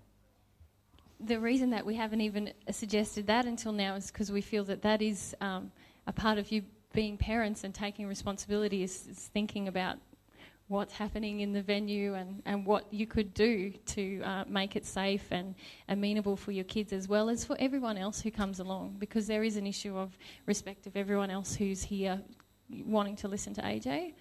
The 1.25 1.39
reason 1.39 1.69
that 1.69 1.85
we 1.85 1.95
haven't 1.95 2.19
even 2.19 2.51
suggested 2.69 3.27
that 3.27 3.45
until 3.45 3.71
now 3.71 3.95
is 3.95 4.11
because 4.11 4.29
we 4.29 4.41
feel 4.41 4.65
that 4.65 4.81
that 4.81 5.01
is 5.01 5.33
um, 5.39 5.71
a 6.05 6.11
part 6.11 6.37
of 6.37 6.51
you 6.51 6.63
being 6.91 7.17
parents 7.17 7.63
and 7.63 7.73
taking 7.73 8.07
responsibility 8.07 8.83
is, 8.83 9.07
is 9.07 9.29
thinking 9.33 9.69
about 9.69 9.97
what's 10.67 10.93
happening 10.93 11.39
in 11.39 11.53
the 11.53 11.61
venue 11.61 12.13
and, 12.15 12.41
and 12.45 12.65
what 12.65 12.91
you 12.93 13.05
could 13.05 13.33
do 13.33 13.71
to 13.85 14.21
uh, 14.23 14.43
make 14.49 14.75
it 14.75 14.85
safe 14.85 15.25
and 15.31 15.55
amenable 15.87 16.35
for 16.35 16.51
your 16.51 16.63
kids 16.65 16.91
as 16.91 17.07
well 17.07 17.29
as 17.29 17.45
for 17.45 17.55
everyone 17.59 17.97
else 17.97 18.19
who 18.19 18.31
comes 18.31 18.59
along 18.59 18.95
because 18.99 19.25
there 19.25 19.43
is 19.43 19.55
an 19.55 19.65
issue 19.65 19.97
of 19.97 20.17
respect 20.45 20.87
of 20.87 20.97
everyone 20.97 21.29
else 21.29 21.55
who's 21.55 21.83
here 21.83 22.21
wanting 22.85 23.15
to 23.15 23.27
listen 23.27 23.53
to 23.53 23.61
AJ. 23.61 24.13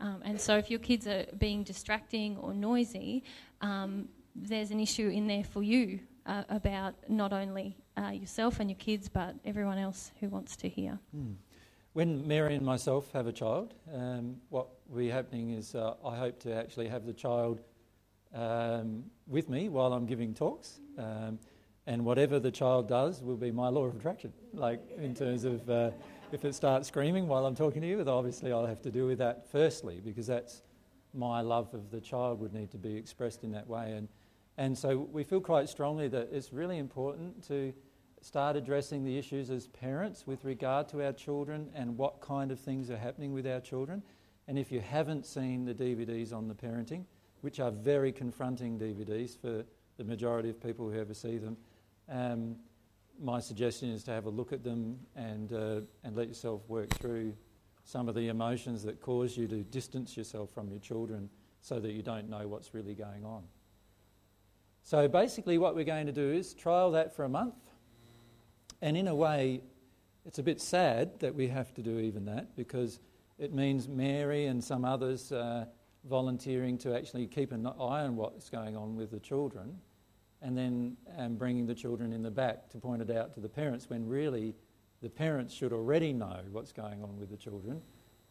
Um, 0.00 0.22
and 0.24 0.40
so 0.40 0.56
if 0.56 0.70
your 0.70 0.80
kids 0.80 1.06
are 1.06 1.24
being 1.38 1.62
distracting 1.62 2.36
or 2.38 2.52
noisy, 2.52 3.22
um, 3.60 4.08
there's 4.34 4.70
an 4.70 4.80
issue 4.80 5.08
in 5.08 5.26
there 5.26 5.44
for 5.44 5.62
you 5.62 6.00
uh, 6.28 6.44
about 6.50 6.94
not 7.08 7.32
only 7.32 7.76
uh, 7.96 8.10
yourself 8.10 8.60
and 8.60 8.70
your 8.70 8.78
kids 8.78 9.08
but 9.08 9.34
everyone 9.44 9.78
else 9.78 10.12
who 10.20 10.28
wants 10.28 10.54
to 10.56 10.68
hear. 10.68 10.98
Mm. 11.16 11.34
When 11.94 12.28
Mary 12.28 12.54
and 12.54 12.64
myself 12.64 13.10
have 13.12 13.26
a 13.26 13.32
child, 13.32 13.74
um, 13.92 14.36
what 14.50 14.68
will 14.88 14.98
be 14.98 15.08
happening 15.08 15.50
is 15.50 15.74
uh, 15.74 15.94
I 16.04 16.16
hope 16.16 16.38
to 16.40 16.54
actually 16.54 16.86
have 16.88 17.06
the 17.06 17.12
child 17.12 17.60
um, 18.34 19.04
with 19.26 19.48
me 19.48 19.68
while 19.68 19.92
I'm 19.92 20.06
giving 20.06 20.34
talks. 20.34 20.78
Um, 20.96 21.38
and 21.86 22.04
whatever 22.04 22.38
the 22.38 22.50
child 22.50 22.86
does 22.86 23.22
will 23.22 23.38
be 23.38 23.50
my 23.50 23.68
law 23.68 23.84
of 23.86 23.96
attraction. 23.96 24.30
Like, 24.52 24.80
in 24.98 25.14
terms 25.14 25.44
of 25.44 25.68
uh, 25.70 25.90
if 26.32 26.44
it 26.44 26.54
starts 26.54 26.86
screaming 26.88 27.26
while 27.26 27.46
I'm 27.46 27.54
talking 27.54 27.80
to 27.80 27.88
you, 27.88 28.04
obviously 28.06 28.52
I'll 28.52 28.66
have 28.66 28.82
to 28.82 28.90
deal 28.90 29.06
with 29.06 29.18
that 29.18 29.50
firstly, 29.50 30.02
because 30.04 30.26
that's 30.26 30.62
my 31.14 31.40
love 31.40 31.72
of 31.72 31.90
the 31.90 32.00
child 32.00 32.40
would 32.40 32.52
need 32.52 32.70
to 32.72 32.76
be 32.76 32.94
expressed 32.94 33.42
in 33.42 33.50
that 33.52 33.66
way. 33.66 33.92
And, 33.92 34.08
and 34.58 34.76
so 34.76 35.08
we 35.12 35.22
feel 35.22 35.40
quite 35.40 35.68
strongly 35.68 36.08
that 36.08 36.30
it's 36.32 36.52
really 36.52 36.78
important 36.78 37.46
to 37.46 37.72
start 38.20 38.56
addressing 38.56 39.04
the 39.04 39.16
issues 39.16 39.50
as 39.50 39.68
parents 39.68 40.26
with 40.26 40.44
regard 40.44 40.88
to 40.88 41.04
our 41.04 41.12
children 41.12 41.70
and 41.76 41.96
what 41.96 42.20
kind 42.20 42.50
of 42.50 42.58
things 42.58 42.90
are 42.90 42.96
happening 42.96 43.32
with 43.32 43.46
our 43.46 43.60
children. 43.60 44.02
And 44.48 44.58
if 44.58 44.72
you 44.72 44.80
haven't 44.80 45.26
seen 45.26 45.64
the 45.64 45.74
DVDs 45.74 46.32
on 46.34 46.48
the 46.48 46.54
parenting, 46.54 47.04
which 47.42 47.60
are 47.60 47.70
very 47.70 48.10
confronting 48.10 48.80
DVDs 48.80 49.40
for 49.40 49.64
the 49.96 50.04
majority 50.04 50.50
of 50.50 50.60
people 50.60 50.90
who 50.90 50.98
ever 50.98 51.14
see 51.14 51.38
them, 51.38 51.56
um, 52.08 52.56
my 53.20 53.38
suggestion 53.38 53.90
is 53.90 54.02
to 54.04 54.10
have 54.10 54.26
a 54.26 54.30
look 54.30 54.52
at 54.52 54.64
them 54.64 54.98
and, 55.14 55.52
uh, 55.52 55.80
and 56.02 56.16
let 56.16 56.26
yourself 56.26 56.62
work 56.66 56.90
through 56.98 57.32
some 57.84 58.08
of 58.08 58.16
the 58.16 58.26
emotions 58.26 58.82
that 58.82 59.00
cause 59.00 59.36
you 59.36 59.46
to 59.46 59.62
distance 59.62 60.16
yourself 60.16 60.50
from 60.50 60.68
your 60.68 60.80
children 60.80 61.30
so 61.60 61.78
that 61.78 61.92
you 61.92 62.02
don't 62.02 62.28
know 62.28 62.48
what's 62.48 62.74
really 62.74 62.94
going 62.94 63.24
on. 63.24 63.44
So 64.82 65.08
basically, 65.08 65.58
what 65.58 65.74
we're 65.74 65.84
going 65.84 66.06
to 66.06 66.12
do 66.12 66.32
is 66.32 66.54
trial 66.54 66.92
that 66.92 67.14
for 67.14 67.24
a 67.24 67.28
month 67.28 67.54
and 68.80 68.96
in 68.96 69.08
a 69.08 69.14
way, 69.14 69.60
it's 70.24 70.38
a 70.38 70.42
bit 70.42 70.60
sad 70.60 71.18
that 71.20 71.34
we 71.34 71.48
have 71.48 71.74
to 71.74 71.82
do 71.82 71.98
even 71.98 72.24
that 72.26 72.54
because 72.56 73.00
it 73.38 73.52
means 73.52 73.88
Mary 73.88 74.46
and 74.46 74.62
some 74.62 74.84
others 74.84 75.32
uh, 75.32 75.64
volunteering 76.04 76.78
to 76.78 76.94
actually 76.94 77.26
keep 77.26 77.52
an 77.52 77.66
eye 77.66 78.02
on 78.04 78.16
what's 78.16 78.50
going 78.50 78.76
on 78.76 78.96
with 78.96 79.10
the 79.10 79.20
children 79.20 79.78
and 80.42 80.56
then 80.56 80.96
um, 81.16 81.34
bringing 81.34 81.66
the 81.66 81.74
children 81.74 82.12
in 82.12 82.22
the 82.22 82.30
back 82.30 82.68
to 82.70 82.78
point 82.78 83.02
it 83.02 83.10
out 83.10 83.32
to 83.34 83.40
the 83.40 83.48
parents 83.48 83.90
when 83.90 84.06
really 84.06 84.54
the 85.02 85.08
parents 85.08 85.52
should 85.54 85.72
already 85.72 86.12
know 86.12 86.40
what's 86.50 86.72
going 86.72 87.02
on 87.02 87.18
with 87.18 87.30
the 87.30 87.36
children 87.36 87.80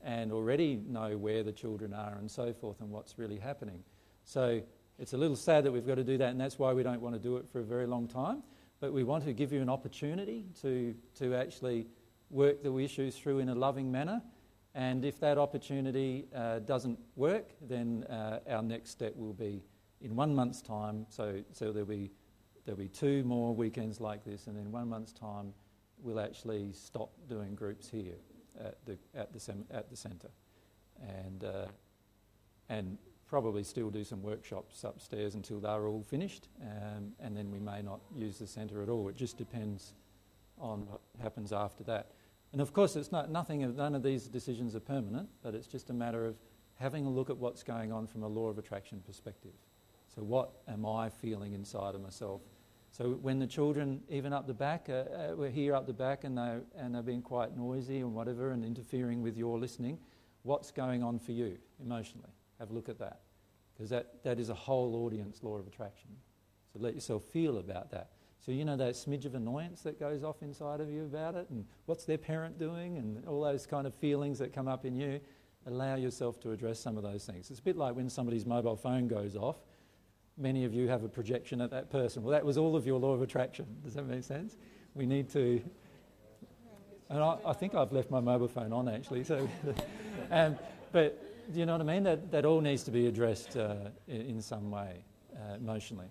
and 0.04 0.32
already 0.32 0.82
know 0.88 1.18
where 1.18 1.44
the 1.44 1.52
children 1.52 1.94
are 1.94 2.18
and 2.20 2.30
so 2.30 2.54
forth 2.54 2.80
and 2.82 2.90
what's 2.90 3.18
really 3.18 3.40
happening. 3.40 3.84
So 4.24 4.62
it's 5.00 5.14
a 5.14 5.18
little 5.18 5.36
sad 5.36 5.64
that 5.64 5.72
we've 5.72 5.88
got 5.88 5.96
to 5.96 6.04
do 6.04 6.18
that, 6.18 6.30
and 6.30 6.40
that's 6.40 6.58
why 6.58 6.74
we 6.74 6.84
don't 6.84 7.02
want 7.02 7.16
to 7.16 7.22
do 7.22 7.38
it 7.38 7.48
for 7.48 7.60
a 7.60 7.64
very 7.64 7.88
long 7.88 8.08
time 8.08 8.44
but 8.80 8.94
we 8.94 9.04
want 9.04 9.24
to 9.26 9.34
give 9.34 9.52
you 9.52 9.62
an 9.62 9.70
opportunity 9.70 10.46
to, 10.62 10.96
to 11.16 11.36
actually 11.36 11.88
work 12.30 12.62
the 12.64 12.76
issues 12.78 13.18
through 13.18 13.40
in 13.40 13.50
a 13.50 13.56
loving 13.56 13.92
manner. 13.92 14.22
And 14.76 15.04
if 15.04 15.20
that 15.22 15.38
opportunity 15.38 16.28
uh, 16.36 16.60
doesn't 16.60 17.00
work, 17.16 17.50
then 17.62 18.04
uh, 18.04 18.40
our 18.48 18.62
next 18.62 18.92
step 18.92 19.16
will 19.16 19.34
be 19.34 19.64
in 20.02 20.16
one 20.16 20.36
month's 20.36 20.62
time. 20.62 21.08
So, 21.10 21.42
so 21.52 21.72
there'll, 21.72 21.88
be, 21.88 22.12
there'll 22.66 22.78
be 22.78 22.88
two 22.88 23.24
more 23.24 23.56
weekends 23.56 24.00
like 24.00 24.24
this, 24.24 24.46
and 24.46 24.58
in 24.58 24.72
one 24.72 24.88
month's 24.88 25.14
time, 25.14 25.54
we'll 26.00 26.20
actually 26.20 26.72
stop 26.74 27.10
doing 27.28 27.56
groups 27.56 27.90
here 27.90 28.18
at 28.64 28.78
the, 28.86 29.00
at 29.16 29.34
the, 29.34 29.40
sem- 29.40 29.66
at 29.72 29.90
the 29.90 29.98
centre. 29.98 30.30
And, 31.02 31.44
uh, 31.44 31.66
and 32.70 33.00
probably 33.28 33.64
still 33.64 33.90
do 33.90 34.04
some 34.04 34.22
workshops 34.22 34.84
upstairs 34.84 35.36
until 35.36 35.60
they're 35.60 35.88
all 35.88 36.04
finished, 36.04 36.48
um, 36.62 37.12
and 37.20 37.36
then 37.36 37.52
we 37.52 37.60
may 37.60 37.82
not 37.82 38.00
use 38.16 38.40
the 38.40 38.48
centre 38.48 38.82
at 38.82 38.90
all. 38.90 39.10
It 39.10 39.16
just 39.16 39.38
depends 39.38 39.94
on 40.60 40.88
what 40.88 41.02
happens 41.22 41.52
after 41.52 41.84
that. 41.84 42.12
And 42.54 42.62
of 42.62 42.74
course, 42.74 42.96
it's 42.96 43.12
not 43.12 43.30
nothing. 43.30 43.76
None 43.76 43.96
of 43.96 44.04
these 44.04 44.28
decisions 44.28 44.76
are 44.76 44.80
permanent, 44.80 45.30
but 45.44 45.54
it's 45.54 45.68
just 45.68 45.90
a 45.90 45.94
matter 45.94 46.26
of 46.26 46.36
having 46.76 47.06
a 47.06 47.10
look 47.10 47.30
at 47.30 47.38
what's 47.38 47.64
going 47.64 47.92
on 47.92 48.08
from 48.08 48.24
a 48.24 48.28
law 48.28 48.48
of 48.48 48.58
attraction 48.58 49.02
perspective. 49.06 49.52
So, 50.16 50.24
what 50.24 50.62
am 50.68 50.86
I 50.86 51.10
feeling 51.10 51.54
inside 51.54 51.96
of 51.96 52.02
myself? 52.02 52.42
So, 52.92 53.12
when 53.22 53.40
the 53.40 53.48
children, 53.48 54.02
even 54.10 54.32
up 54.32 54.48
the 54.48 54.54
back, 54.54 54.88
uh, 54.90 54.94
uh, 54.94 55.34
we're 55.36 55.50
here 55.50 55.76
up 55.76 55.86
the 55.86 55.94
back, 55.94 56.24
and 56.24 56.38
they 56.38 56.58
and 56.78 56.96
they're 56.96 57.04
being 57.04 57.22
quite 57.22 57.56
noisy 57.56 58.00
and 58.00 58.14
whatever, 58.14 58.52
and 58.52 58.64
interfering 58.64 59.22
with 59.22 59.38
your 59.38 59.60
listening, 59.60 60.00
what's 60.44 60.72
going 60.72 61.04
on 61.04 61.20
for 61.20 61.34
you 61.34 61.58
emotionally? 61.84 62.37
Have 62.60 62.72
a 62.72 62.74
look 62.74 62.90
at 62.90 63.00
that. 63.00 63.22
Because 63.74 63.90
that, 63.92 64.24
that 64.24 64.40
is 64.40 64.50
a 64.50 64.56
whole 64.56 65.06
audience 65.06 65.44
law 65.44 65.58
of 65.58 65.68
attraction. 65.68 66.10
So 66.74 66.80
let 66.80 66.96
yourself 66.96 67.24
feel 67.24 67.58
about 67.58 67.92
that. 67.92 68.10
So, 68.40 68.52
you 68.52 68.66
know, 68.66 68.78
that 68.78 68.94
smidge 68.94 69.26
of 69.26 69.36
annoyance 69.36 69.82
that 69.82 70.00
goes 70.00 70.24
off 70.24 70.42
inside 70.42 70.80
of 70.80 70.90
you 70.90 71.04
about 71.04 71.36
it, 71.36 71.50
and 71.50 71.66
what's 71.86 72.06
their 72.06 72.18
parent 72.18 72.58
doing, 72.58 72.98
and 72.98 73.26
all 73.26 73.42
those 73.42 73.66
kind 73.66 73.86
of 73.86 73.94
feelings 73.94 74.40
that 74.40 74.54
come 74.54 74.68
up 74.68 74.86
in 74.86 74.96
you, 74.96 75.20
allow 75.66 75.96
yourself 75.96 76.40
to 76.42 76.52
address 76.52 76.80
some 76.80 76.98
of 76.98 77.04
those 77.04 77.26
things. 77.26 77.52
It's 77.52 77.60
a 77.60 77.64
bit 77.64 77.76
like 77.76 77.96
when 77.96 78.10
somebody's 78.10 78.46
mobile 78.46 78.76
phone 78.76 79.08
goes 79.08 79.36
off. 79.36 79.58
Many 80.38 80.66
of 80.66 80.74
you 80.74 80.88
have 80.88 81.04
a 81.04 81.10
projection 81.10 81.62
at 81.62 81.72
that 81.72 81.90
person. 81.90 82.24
Well, 82.24 82.32
that 82.32 82.46
was 82.46 82.58
all 82.58 82.76
of 82.76 82.86
your 82.86 83.00
law 83.00 83.14
of 83.14 83.22
attraction. 83.22 83.66
Does 83.84 83.96
that 83.96 84.04
make 84.04 84.24
sense? 84.24 84.56
We 84.94 85.06
need 85.06 85.30
to. 85.32 85.62
And 87.10 87.24
I, 87.24 87.38
I 87.46 87.54
think 87.54 87.74
I've 87.76 87.92
left 87.92 88.12
my 88.12 88.20
mobile 88.20 88.48
phone 88.48 88.72
on 88.72 88.88
actually. 88.88 89.24
So, 89.24 89.50
um, 90.32 90.58
but 90.92 91.22
do 91.52 91.60
you 91.60 91.66
know 91.66 91.74
what 91.74 91.82
I 91.82 91.86
mean? 91.86 92.04
That, 92.04 92.32
that 92.32 92.46
all 92.46 92.62
needs 92.62 92.84
to 92.84 92.92
be 92.92 93.08
addressed 93.08 93.56
uh, 93.56 93.76
in, 94.08 94.42
some 94.42 94.70
way 94.70 95.04
uh, 95.36 95.56
emotionally. 95.56 96.08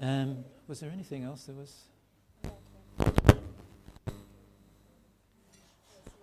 Um, 0.00 0.44
was 0.66 0.80
there 0.80 0.90
anything 0.90 1.24
else 1.24 1.44
there 1.44 1.54
was? 1.54 1.74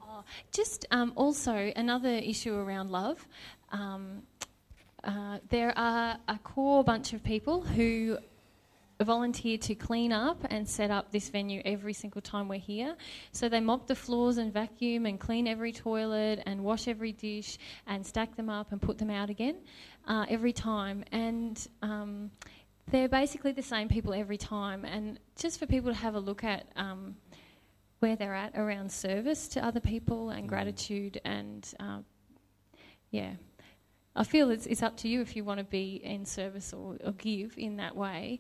Oh, 0.02 0.24
just 0.52 0.86
um, 0.92 1.14
also 1.16 1.72
another 1.76 2.10
issue 2.10 2.56
around 2.56 2.92
love. 2.92 3.26
Um, 3.72 4.24
uh, 5.04 5.40
there 5.50 5.78
are 5.78 6.18
a 6.28 6.38
core 6.40 6.84
bunch 6.84 7.14
of 7.14 7.24
people 7.24 7.62
who 7.62 8.18
volunteer 9.04 9.58
to 9.58 9.76
clean 9.76 10.14
up 10.14 10.46
and 10.50 10.68
set 10.68 10.90
up 10.90 11.12
this 11.12 11.30
venue 11.30 11.62
every 11.66 11.94
single 11.94 12.22
time 12.22 12.48
we're 12.48 12.60
here. 12.60 12.96
So 13.32 13.50
they 13.50 13.60
mop 13.60 13.88
the 13.88 13.96
floors 13.96 14.38
and 14.38 14.54
vacuum 14.54 15.06
and 15.06 15.20
clean 15.20 15.48
every 15.48 15.74
toilet 15.74 16.42
and 16.46 16.64
wash 16.64 16.88
every 16.88 17.12
dish 17.12 17.58
and 17.88 18.06
stack 18.06 18.36
them 18.36 18.50
up 18.50 18.72
and 18.72 18.82
put 18.82 18.98
them 18.98 19.10
out 19.10 19.30
again 19.30 19.58
uh, 20.08 20.26
every 20.30 20.54
time. 20.54 21.04
And 21.12 21.68
um, 21.82 22.32
they're 22.90 23.10
basically 23.10 23.52
the 23.52 23.64
same 23.64 23.90
people 23.90 24.14
every 24.14 24.38
time. 24.38 24.86
And 24.86 25.20
just 25.36 25.60
for 25.60 25.66
people 25.66 25.92
to 25.92 25.98
have 25.98 26.16
a 26.16 26.20
look 26.20 26.44
at 26.44 26.68
um, 26.76 27.16
where 28.00 28.16
they're 28.16 28.36
at 28.36 28.56
around 28.56 28.92
service 28.92 29.48
to 29.50 29.66
other 29.66 29.80
people 29.80 30.30
and 30.30 30.46
mm. 30.46 30.48
gratitude 30.48 31.20
and 31.26 31.68
uh, 31.80 32.00
yeah. 33.12 33.34
I 34.18 34.24
feel 34.24 34.50
it's, 34.50 34.66
it's 34.66 34.82
up 34.82 34.96
to 34.98 35.10
you 35.10 35.22
if 35.22 35.36
you 35.36 35.44
want 35.44 35.58
to 35.60 35.66
be 35.66 36.02
in 36.04 36.26
service 36.26 36.72
or, 36.72 36.98
or 37.04 37.12
give 37.14 37.58
in 37.58 37.78
that 37.78 37.96
way, 37.98 38.40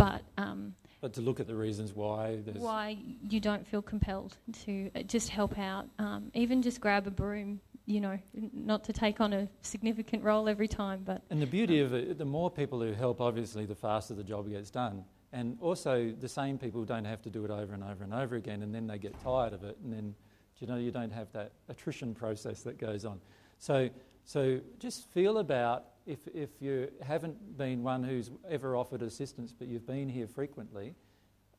but 0.00 0.22
um, 0.38 0.74
but 1.02 1.12
to 1.14 1.20
look 1.20 1.40
at 1.40 1.46
the 1.46 1.54
reasons 1.54 1.94
why 1.94 2.38
why 2.54 2.96
you 3.28 3.38
don't 3.38 3.66
feel 3.66 3.82
compelled 3.82 4.36
to 4.64 4.90
uh, 4.94 5.02
just 5.02 5.28
help 5.28 5.58
out, 5.58 5.86
um, 5.98 6.30
even 6.34 6.62
just 6.62 6.80
grab 6.80 7.06
a 7.06 7.10
broom, 7.10 7.60
you 7.86 8.00
know, 8.00 8.18
not 8.52 8.82
to 8.84 8.92
take 8.94 9.20
on 9.20 9.32
a 9.34 9.48
significant 9.60 10.24
role 10.24 10.48
every 10.48 10.68
time, 10.68 11.02
but 11.04 11.22
and 11.30 11.40
the 11.40 11.46
beauty 11.46 11.80
um, 11.80 11.86
of 11.86 11.94
it, 11.94 12.18
the 12.18 12.24
more 12.24 12.50
people 12.50 12.80
who 12.80 12.92
help, 12.92 13.20
obviously, 13.20 13.66
the 13.66 13.74
faster 13.74 14.14
the 14.14 14.24
job 14.24 14.48
gets 14.48 14.70
done. 14.70 15.04
And 15.32 15.58
also, 15.60 16.12
the 16.18 16.28
same 16.28 16.58
people 16.58 16.84
don't 16.84 17.04
have 17.04 17.22
to 17.22 17.30
do 17.30 17.44
it 17.44 17.52
over 17.52 17.72
and 17.72 17.84
over 17.84 18.02
and 18.02 18.12
over 18.12 18.34
again, 18.36 18.62
and 18.62 18.74
then 18.74 18.86
they 18.86 18.98
get 18.98 19.20
tired 19.22 19.52
of 19.52 19.62
it, 19.64 19.76
and 19.84 19.92
then 19.92 20.14
you 20.58 20.66
know 20.66 20.76
you 20.76 20.90
don't 20.90 21.12
have 21.12 21.30
that 21.32 21.52
attrition 21.68 22.14
process 22.14 22.62
that 22.62 22.78
goes 22.78 23.04
on. 23.04 23.20
So, 23.58 23.90
so 24.24 24.60
just 24.78 25.08
feel 25.12 25.38
about 25.38 25.89
if, 26.10 26.26
if 26.34 26.50
you 26.60 26.90
haven't 27.02 27.56
been 27.56 27.82
one 27.82 28.02
who's 28.02 28.30
ever 28.48 28.74
offered 28.74 29.02
assistance, 29.02 29.54
but 29.56 29.68
you've 29.68 29.86
been 29.86 30.08
here 30.08 30.26
frequently, 30.26 30.94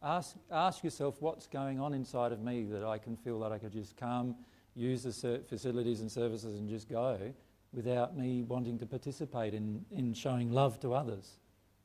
ask, 0.03 0.35
ask 0.51 0.83
yourself 0.83 1.21
what's 1.21 1.47
going 1.47 1.79
on 1.79 1.93
inside 1.93 2.33
of 2.33 2.41
me 2.41 2.65
that 2.65 2.83
I 2.83 2.97
can 2.97 3.15
feel 3.15 3.39
that 3.39 3.53
I 3.53 3.57
could 3.57 3.71
just 3.71 3.95
come, 3.95 4.35
use 4.75 5.03
the 5.03 5.41
facilities 5.47 6.01
and 6.01 6.11
services, 6.11 6.59
and 6.59 6.69
just 6.69 6.89
go 6.89 7.17
without 7.71 8.17
me 8.17 8.43
wanting 8.43 8.77
to 8.79 8.85
participate 8.85 9.53
in, 9.53 9.85
in 9.91 10.13
showing 10.13 10.51
love 10.51 10.79
to 10.81 10.93
others. 10.93 11.37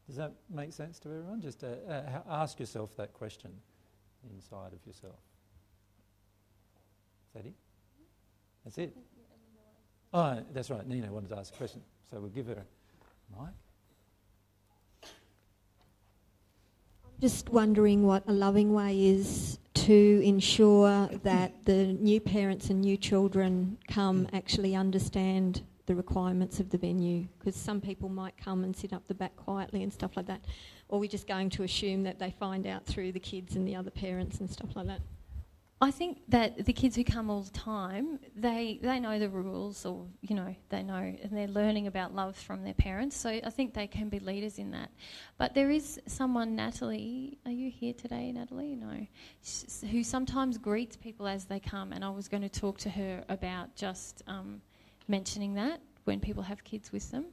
Does 0.09 0.17
that 0.17 0.33
make 0.53 0.73
sense 0.73 0.99
to 1.01 1.09
everyone? 1.09 1.41
Just 1.41 1.63
uh, 1.63 1.69
uh, 1.89 2.23
ask 2.29 2.59
yourself 2.59 2.97
that 2.97 3.13
question 3.13 3.53
inside 4.35 4.73
of 4.73 4.85
yourself. 4.85 5.21
Is 7.29 7.33
that 7.35 7.47
it? 7.47 7.55
That's 8.65 8.79
it. 8.79 8.97
Oh, 10.13 10.43
that's 10.53 10.71
right. 10.71 10.87
Nina 10.87 11.13
wanted 11.13 11.31
to 11.31 11.39
ask 11.39 11.55
a 11.55 11.57
question. 11.57 11.83
So 12.11 12.21
we'll 12.21 12.31
give 12.31 12.47
her 12.47 12.53
a 12.53 13.41
mic. 13.43 13.51
I'm 17.05 17.21
just 17.21 17.49
wondering 17.49 18.07
what 18.07 18.23
a 18.29 18.33
loving 18.33 18.73
way 18.73 19.07
is 19.07 19.59
to 19.75 20.21
ensure 20.25 21.09
that 21.23 21.53
the 21.65 21.93
new 21.95 22.21
parents 22.21 22.71
and 22.71 22.81
new 22.81 22.97
children 22.97 23.79
come 23.89 24.29
actually 24.33 24.75
understand 24.75 25.63
the 25.87 25.95
requirements 25.95 26.61
of 26.61 26.71
the 26.71 26.79
venue 26.79 27.27
because 27.39 27.55
some 27.55 27.81
people 27.81 28.09
might 28.09 28.37
come 28.37 28.65
and 28.65 28.75
sit 28.75 28.93
up 28.93 29.07
the 29.07 29.15
back 29.15 29.37
quietly 29.37 29.83
and 29.83 29.93
stuff 29.93 30.17
like 30.17 30.27
that 30.27 30.45
or 30.89 30.99
we're 30.99 31.09
just 31.09 31.29
going 31.29 31.49
to 31.49 31.63
assume 31.63 32.03
that 32.03 32.19
they 32.19 32.31
find 32.31 32.67
out 32.67 32.85
through 32.85 33.13
the 33.13 33.21
kids 33.21 33.55
and 33.55 33.67
the 33.67 33.77
other 33.77 33.91
parents 33.91 34.41
and 34.41 34.51
stuff 34.51 34.75
like 34.75 34.87
that 34.87 35.01
I 35.79 35.91
think 35.91 36.23
that 36.29 36.65
the 36.65 36.73
kids 36.73 36.97
who 36.97 37.05
come 37.05 37.29
all 37.29 37.43
the 37.43 37.51
time, 37.51 38.19
they 38.35 38.79
they 38.83 38.99
know 38.99 39.19
the 39.19 39.29
rules, 39.29 39.85
or 39.85 40.07
you 40.23 40.35
know, 40.35 40.57
they 40.71 40.83
know, 40.83 40.95
and 40.95 41.31
they're 41.31 41.49
learning 41.49 41.87
about 41.87 42.15
love 42.15 42.35
from 42.35 42.65
their 42.65 42.73
parents. 42.73 43.15
So 43.15 43.29
I 43.29 43.51
think 43.51 43.75
they 43.75 43.87
can 43.87 44.09
be 44.09 44.19
leaders 44.19 44.59
in 44.59 44.71
that. 44.71 44.91
But 45.37 45.55
there 45.55 45.71
is 45.71 46.01
someone, 46.07 46.57
Natalie. 46.57 47.37
Are 47.45 47.53
you 47.53 47.71
here 47.71 47.93
today, 47.93 48.33
Natalie? 48.33 48.75
No, 48.75 49.07
who 49.91 50.03
sometimes 50.03 50.57
greets 50.57 50.97
people 50.97 51.29
as 51.29 51.45
they 51.45 51.61
come, 51.61 51.93
and 51.93 52.03
I 52.03 52.09
was 52.09 52.27
going 52.27 52.43
to 52.43 52.49
talk 52.49 52.79
to 52.79 52.91
her 52.91 53.23
about 53.29 53.77
just 53.77 54.23
um, 54.27 54.63
mentioning 55.09 55.55
that 55.55 55.81
when 56.05 56.21
people 56.21 56.43
have 56.43 56.65
kids 56.65 56.91
with 56.91 57.11
them. 57.11 57.27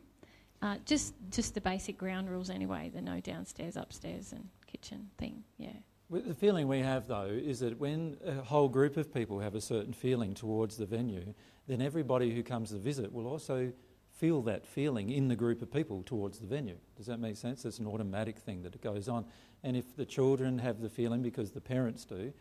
Uh, 0.62 0.76
just 0.86 1.14
just 1.30 1.54
the 1.54 1.62
basic 1.62 1.98
ground 1.98 2.30
rules 2.30 2.50
anyway. 2.50 2.92
The 2.94 3.02
no 3.02 3.22
downstairs, 3.22 3.78
upstairs, 3.78 4.34
and 4.34 4.50
kitchen 4.68 5.10
thing. 5.18 5.46
Yeah. 5.58 5.72
The 6.14 6.36
feeling 6.36 6.68
we 6.68 6.80
have, 6.80 7.08
though, 7.08 7.26
is 7.26 7.62
that 7.62 7.80
when 7.80 8.18
a 8.24 8.34
whole 8.36 8.70
group 8.70 8.98
of 8.98 9.12
people 9.12 9.40
have 9.40 9.56
a 9.56 9.62
certain 9.62 9.94
feeling 9.94 10.36
towards 10.36 10.78
the 10.78 10.86
venue, 10.86 11.34
then 11.68 11.82
everybody 11.82 12.36
who 12.36 12.44
comes 12.44 12.70
to 12.70 12.78
visit 12.78 13.12
will 13.12 13.26
also 13.26 13.72
feel 14.12 14.44
that 14.44 14.68
feeling 14.68 15.10
in 15.10 15.28
the 15.28 15.36
group 15.36 15.64
of 15.64 15.74
people 15.74 16.04
towards 16.04 16.38
the 16.38 16.46
venue. 16.46 16.78
Does 16.96 17.08
that 17.08 17.20
make 17.20 17.36
sense? 17.36 17.66
It's 17.66 17.80
an 17.80 17.88
automatic 17.88 18.38
thing 18.38 18.62
that 18.62 18.76
it 18.76 18.82
goes 18.82 19.10
on. 19.10 19.26
And 19.64 19.76
if 19.76 19.96
the 19.96 20.06
children 20.06 20.60
have 20.60 20.82
the 20.82 20.90
feeling 20.90 21.24
because 21.24 21.50
the 21.52 21.62
parents 21.62 22.06
do, 22.06 22.32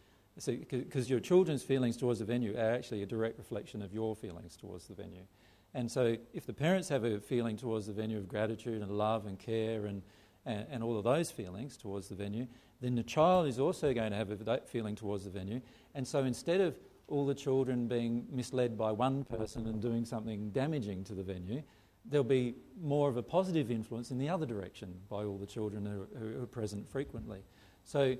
because 0.44 1.08
your 1.08 1.20
children's 1.20 1.62
feelings 1.62 1.96
towards 1.96 2.18
the 2.18 2.26
venue 2.26 2.54
are 2.54 2.74
actually 2.74 3.02
a 3.02 3.06
direct 3.06 3.38
reflection 3.38 3.80
of 3.80 3.94
your 3.94 4.14
feelings 4.14 4.54
towards 4.54 4.87
the 4.87 4.94
venue. 4.94 5.22
And 5.72 5.90
so 5.90 6.18
if 6.35 6.44
the 6.44 6.52
parents 6.52 6.90
have 6.90 7.04
a 7.04 7.20
feeling 7.20 7.56
towards 7.56 7.87
the 7.87 7.94
venue 7.94 8.18
of 8.18 8.28
gratitude 8.28 8.82
and 8.82 8.90
love 8.90 9.24
and 9.24 9.38
care 9.38 9.87
and, 9.87 10.02
and, 10.44 10.66
and 10.70 10.83
all 10.83 10.96
of 10.96 11.05
those 11.05 11.31
feelings 11.31 11.76
towards 11.76 12.09
the 12.09 12.14
venue, 12.14 12.46
then 12.81 12.94
the 12.94 13.02
child 13.02 13.46
is 13.46 13.59
also 13.59 13.94
going 13.94 14.11
to 14.11 14.16
have 14.16 14.44
that 14.44 14.68
feeling 14.68 14.94
towards 14.94 15.24
the 15.24 15.31
venue. 15.31 15.61
And 15.94 16.07
so 16.07 16.24
instead 16.24 16.61
of 16.61 16.76
all 17.09 17.26
the 17.26 17.35
children 17.35 17.87
being 17.87 18.26
misled 18.31 18.76
by 18.76 18.90
one 18.90 19.24
person 19.24 19.66
and 19.66 19.81
doing 19.81 20.05
something 20.05 20.50
damaging 20.50 21.05
to 21.05 21.14
the 21.14 21.22
venue, 21.22 21.62
there'll 22.05 22.24
be 22.24 22.55
more 22.81 23.09
of 23.09 23.16
a 23.16 23.22
positive 23.22 23.70
influence 23.70 24.11
in 24.11 24.18
the 24.18 24.28
other 24.28 24.46
direction 24.46 24.94
by 25.09 25.24
all 25.24 25.38
the 25.38 25.46
children 25.46 25.87
who 25.87 26.42
are, 26.42 26.46
present 26.46 26.88
frequently. 26.88 27.40
So 27.85 28.16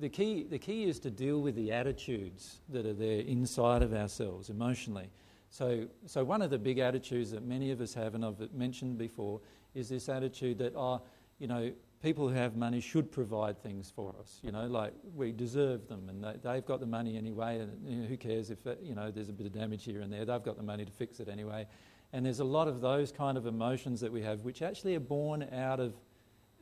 the 0.00 0.08
key, 0.08 0.44
the 0.44 0.58
key 0.58 0.84
is 0.84 0.98
to 1.00 1.10
deal 1.10 1.40
with 1.40 1.54
the 1.54 1.72
attitudes 1.72 2.60
that 2.68 2.86
are 2.86 2.92
there 2.92 3.20
inside 3.20 3.82
of 3.82 3.92
ourselves 3.92 4.50
emotionally. 4.50 5.10
So, 5.50 5.86
so 6.06 6.24
one 6.24 6.42
of 6.42 6.50
the 6.50 6.58
big 6.58 6.78
attitudes 6.78 7.30
that 7.30 7.44
many 7.44 7.70
of 7.70 7.80
us 7.80 7.94
have, 7.94 8.14
and 8.14 8.24
I've 8.24 8.52
mentioned 8.52 8.98
before, 8.98 9.40
is 9.74 9.88
this 9.88 10.08
attitude 10.08 10.58
that, 10.58 10.74
oh, 10.74 11.02
you 11.38 11.46
know, 11.46 11.72
people 12.02 12.28
who 12.28 12.34
have 12.34 12.54
money 12.54 12.80
should 12.80 13.10
provide 13.10 13.62
things 13.62 13.90
for 13.94 14.14
us. 14.20 14.38
You 14.42 14.52
know, 14.52 14.66
like 14.66 14.92
we 15.14 15.32
deserve 15.32 15.88
them, 15.88 16.08
and 16.08 16.22
they, 16.42 16.54
have 16.54 16.66
got 16.66 16.80
the 16.80 16.86
money 16.86 17.16
anyway. 17.16 17.58
And 17.58 17.88
you 17.88 17.96
know, 18.02 18.06
who 18.06 18.16
cares 18.16 18.50
if 18.50 18.58
you 18.82 18.94
know 18.94 19.10
there's 19.10 19.30
a 19.30 19.32
bit 19.32 19.46
of 19.46 19.52
damage 19.52 19.84
here 19.84 20.00
and 20.02 20.12
there? 20.12 20.24
They've 20.24 20.42
got 20.42 20.56
the 20.56 20.62
money 20.62 20.84
to 20.84 20.92
fix 20.92 21.20
it 21.20 21.28
anyway. 21.28 21.66
And 22.12 22.24
there's 22.24 22.40
a 22.40 22.44
lot 22.44 22.68
of 22.68 22.80
those 22.80 23.10
kind 23.10 23.36
of 23.36 23.46
emotions 23.46 24.00
that 24.00 24.12
we 24.12 24.22
have, 24.22 24.40
which 24.40 24.62
actually 24.62 24.94
are 24.94 25.00
born 25.00 25.48
out 25.52 25.80
of 25.80 25.94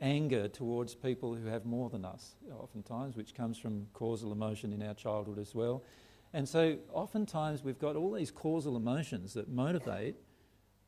anger 0.01 0.47
towards 0.47 0.95
people 0.95 1.35
who 1.35 1.45
have 1.47 1.65
more 1.65 1.89
than 1.89 2.05
us, 2.05 2.35
oftentimes, 2.51 3.15
which 3.15 3.35
comes 3.35 3.57
from 3.57 3.85
causal 3.93 4.31
emotion 4.31 4.73
in 4.73 4.81
our 4.81 4.93
childhood 4.93 5.37
as 5.37 5.53
well. 5.53 5.83
And 6.33 6.49
so, 6.49 6.77
oftentimes, 6.91 7.63
we've 7.63 7.77
got 7.77 7.95
all 7.95 8.11
these 8.13 8.31
causal 8.31 8.75
emotions 8.75 9.33
that 9.33 9.49
motivate 9.49 10.15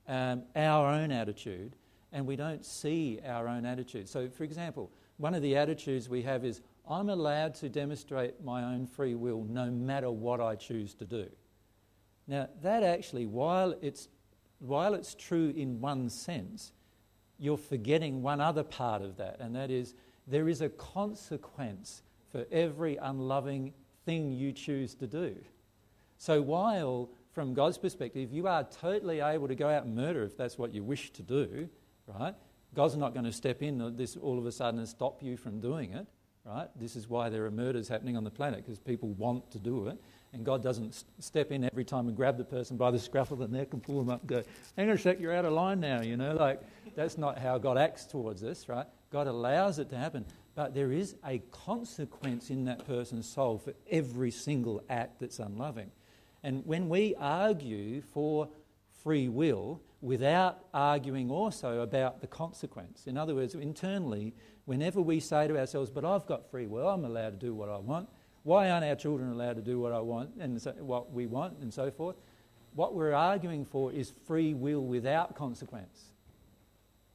um, 0.07 0.43
our 0.55 0.87
own 0.87 1.11
attitude 1.11 1.75
and 2.15 2.25
we 2.25 2.37
don't 2.37 2.65
see 2.65 3.19
our 3.25 3.45
own 3.45 3.65
attitude. 3.65 4.07
So, 4.07 4.29
for 4.29 4.45
example, 4.45 4.89
one 5.17 5.35
of 5.35 5.41
the 5.41 5.57
attitudes 5.57 6.07
we 6.07 6.21
have 6.21 6.45
is 6.45 6.61
I'm 6.89 7.09
allowed 7.09 7.55
to 7.55 7.67
demonstrate 7.67 8.41
my 8.41 8.63
own 8.63 8.87
free 8.87 9.15
will 9.15 9.43
no 9.43 9.69
matter 9.69 10.09
what 10.09 10.39
I 10.39 10.55
choose 10.55 10.93
to 10.95 11.05
do. 11.05 11.27
Now, 12.25 12.47
that 12.61 12.83
actually, 12.83 13.25
while 13.25 13.75
it's, 13.81 14.07
while 14.59 14.93
it's 14.93 15.13
true 15.13 15.53
in 15.57 15.81
one 15.81 16.09
sense, 16.09 16.71
you're 17.37 17.57
forgetting 17.57 18.21
one 18.21 18.39
other 18.39 18.63
part 18.63 19.01
of 19.01 19.17
that, 19.17 19.41
and 19.41 19.53
that 19.57 19.69
is 19.69 19.93
there 20.25 20.47
is 20.47 20.61
a 20.61 20.69
consequence 20.69 22.01
for 22.31 22.45
every 22.49 22.95
unloving 22.95 23.73
thing 24.05 24.31
you 24.31 24.53
choose 24.53 24.95
to 24.95 25.05
do. 25.05 25.35
So, 26.17 26.41
while 26.41 27.09
from 27.33 27.53
God's 27.53 27.77
perspective, 27.77 28.31
you 28.31 28.47
are 28.47 28.63
totally 28.63 29.19
able 29.19 29.49
to 29.49 29.55
go 29.55 29.67
out 29.67 29.83
and 29.83 29.93
murder 29.93 30.23
if 30.23 30.37
that's 30.37 30.57
what 30.57 30.73
you 30.73 30.81
wish 30.81 31.11
to 31.11 31.21
do, 31.21 31.67
right? 32.07 32.35
God's 32.73 32.97
not 32.97 33.13
going 33.13 33.25
to 33.25 33.31
step 33.31 33.61
in 33.61 33.81
uh, 33.81 33.89
this 33.93 34.17
all 34.17 34.37
of 34.37 34.45
a 34.45 34.51
sudden 34.51 34.79
and 34.79 34.87
stop 34.87 35.23
you 35.23 35.37
from 35.37 35.59
doing 35.59 35.93
it, 35.93 36.05
right? 36.43 36.67
This 36.75 36.95
is 36.95 37.09
why 37.09 37.29
there 37.29 37.45
are 37.45 37.51
murders 37.51 37.87
happening 37.87 38.17
on 38.17 38.23
the 38.23 38.31
planet 38.31 38.63
because 38.63 38.79
people 38.79 39.09
want 39.09 39.49
to 39.51 39.59
do 39.59 39.87
it. 39.87 39.97
And 40.33 40.45
God 40.45 40.61
doesn't 40.61 41.05
step 41.19 41.51
in 41.51 41.63
every 41.63 41.85
time 41.85 42.07
and 42.07 42.15
grab 42.15 42.37
the 42.37 42.43
person 42.43 42.75
by 42.75 42.91
the 42.91 42.99
scruff 42.99 43.31
of 43.31 43.39
the 43.39 43.47
neck 43.47 43.69
and 43.71 43.81
pull 43.81 43.99
them 43.99 44.09
up 44.09 44.19
and 44.19 44.29
go, 44.29 44.43
hang 44.75 44.89
on 44.89 44.95
a 44.95 44.97
sec, 44.97 45.19
you're 45.19 45.33
out 45.33 45.45
of 45.45 45.53
line 45.53 45.79
now, 45.79 46.01
you 46.01 46.17
know? 46.17 46.35
Like, 46.35 46.61
that's 46.93 47.17
not 47.17 47.37
how 47.37 47.57
God 47.57 47.77
acts 47.77 48.05
towards 48.05 48.43
us, 48.43 48.67
right? 48.67 48.85
God 49.11 49.27
allows 49.27 49.79
it 49.79 49.89
to 49.91 49.97
happen. 49.97 50.25
But 50.53 50.73
there 50.73 50.91
is 50.91 51.15
a 51.25 51.39
consequence 51.51 52.49
in 52.49 52.65
that 52.65 52.85
person's 52.85 53.29
soul 53.29 53.57
for 53.57 53.73
every 53.89 54.31
single 54.31 54.83
act 54.89 55.21
that's 55.21 55.39
unloving. 55.39 55.91
And 56.43 56.65
when 56.65 56.89
we 56.89 57.15
argue 57.17 58.01
for 58.01 58.49
free 59.03 59.29
will, 59.29 59.81
without 60.05 60.59
arguing 60.71 61.31
also 61.31 61.81
about 61.81 62.21
the 62.21 62.27
consequence. 62.27 63.07
In 63.07 63.17
other 63.17 63.33
words, 63.33 63.55
internally, 63.55 64.35
whenever 64.65 65.01
we 65.01 65.19
say 65.19 65.47
to 65.47 65.57
ourselves, 65.57 65.89
But 65.89 66.05
I've 66.05 66.27
got 66.27 66.51
free 66.51 66.67
will, 66.67 66.87
I'm 66.87 67.05
allowed 67.05 67.39
to 67.39 67.45
do 67.45 67.55
what 67.55 67.69
I 67.69 67.77
want, 67.77 68.07
why 68.43 68.69
aren't 68.69 68.85
our 68.85 68.95
children 68.95 69.31
allowed 69.31 69.55
to 69.55 69.63
do 69.63 69.79
what 69.79 69.91
I 69.91 69.99
want 69.99 70.29
and 70.39 70.61
so, 70.61 70.73
what 70.73 71.11
we 71.11 71.25
want 71.25 71.57
and 71.57 71.73
so 71.73 71.89
forth? 71.89 72.17
What 72.75 72.93
we're 72.93 73.13
arguing 73.13 73.65
for 73.65 73.91
is 73.91 74.13
free 74.27 74.53
will 74.53 74.85
without 74.85 75.35
consequence. 75.35 76.11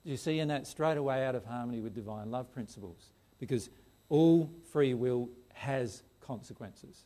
You 0.02 0.16
see, 0.16 0.40
in 0.40 0.48
that 0.48 0.66
straight 0.66 0.96
away 0.96 1.24
out 1.24 1.36
of 1.36 1.44
harmony 1.44 1.80
with 1.80 1.94
divine 1.94 2.32
love 2.32 2.52
principles, 2.52 3.12
because 3.38 3.70
all 4.08 4.50
free 4.72 4.94
will 4.94 5.28
has 5.52 6.02
consequences. 6.20 7.04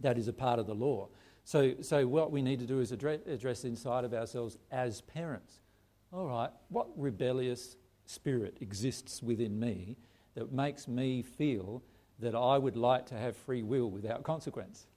That 0.00 0.18
is 0.18 0.28
a 0.28 0.34
part 0.34 0.58
of 0.58 0.66
the 0.66 0.74
law. 0.74 1.08
So, 1.48 1.72
so 1.80 2.06
what 2.06 2.30
we 2.30 2.42
need 2.42 2.58
to 2.58 2.66
do 2.66 2.78
is 2.80 2.92
address, 2.92 3.20
address 3.26 3.64
inside 3.64 4.04
of 4.04 4.12
ourselves 4.12 4.58
as 4.70 5.00
parents. 5.00 5.60
All 6.12 6.26
right, 6.26 6.50
what 6.68 6.88
rebellious 6.94 7.78
spirit 8.04 8.58
exists 8.60 9.22
within 9.22 9.58
me 9.58 9.96
that 10.34 10.52
makes 10.52 10.86
me 10.86 11.22
feel 11.22 11.82
that 12.18 12.34
I 12.34 12.58
would 12.58 12.76
like 12.76 13.06
to 13.06 13.14
have 13.14 13.34
free 13.34 13.62
will 13.62 13.90
without 13.90 14.24
consequence? 14.24 14.88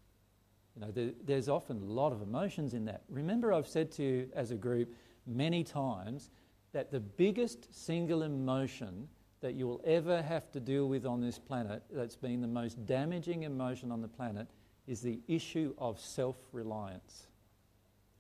You 0.76 0.82
know, 0.82 0.92
there, 0.92 1.12
there's 1.24 1.48
often 1.48 1.78
a 1.78 1.86
lot 1.86 2.12
of 2.12 2.22
emotions 2.22 2.74
in 2.74 2.84
that. 2.84 3.04
Remember, 3.08 3.54
I've 3.54 3.66
said 3.66 3.90
to 3.94 4.04
you 4.04 4.30
as 4.36 4.52
a 4.52 4.58
group 4.58 4.94
many 5.26 5.64
times 5.64 6.32
that 6.74 6.92
the 6.92 7.00
biggest 7.00 7.74
single 7.74 8.24
emotion 8.24 9.08
that 9.40 9.54
you 9.54 9.70
will 9.70 9.80
ever 9.86 10.22
have 10.22 10.52
to 10.52 10.60
deal 10.60 10.90
with 10.90 11.06
on 11.06 11.22
this 11.22 11.40
planet, 11.40 11.82
that's 11.90 12.18
been 12.18 12.42
the 12.42 12.48
most 12.48 12.86
damaging 12.86 13.44
emotion 13.44 13.90
on 13.90 14.02
the 14.02 14.08
planet, 14.10 14.48
is 14.88 15.02
the 15.02 15.20
issue 15.28 15.74
of 15.78 16.00
self 16.00 16.38
reliance. 16.52 17.28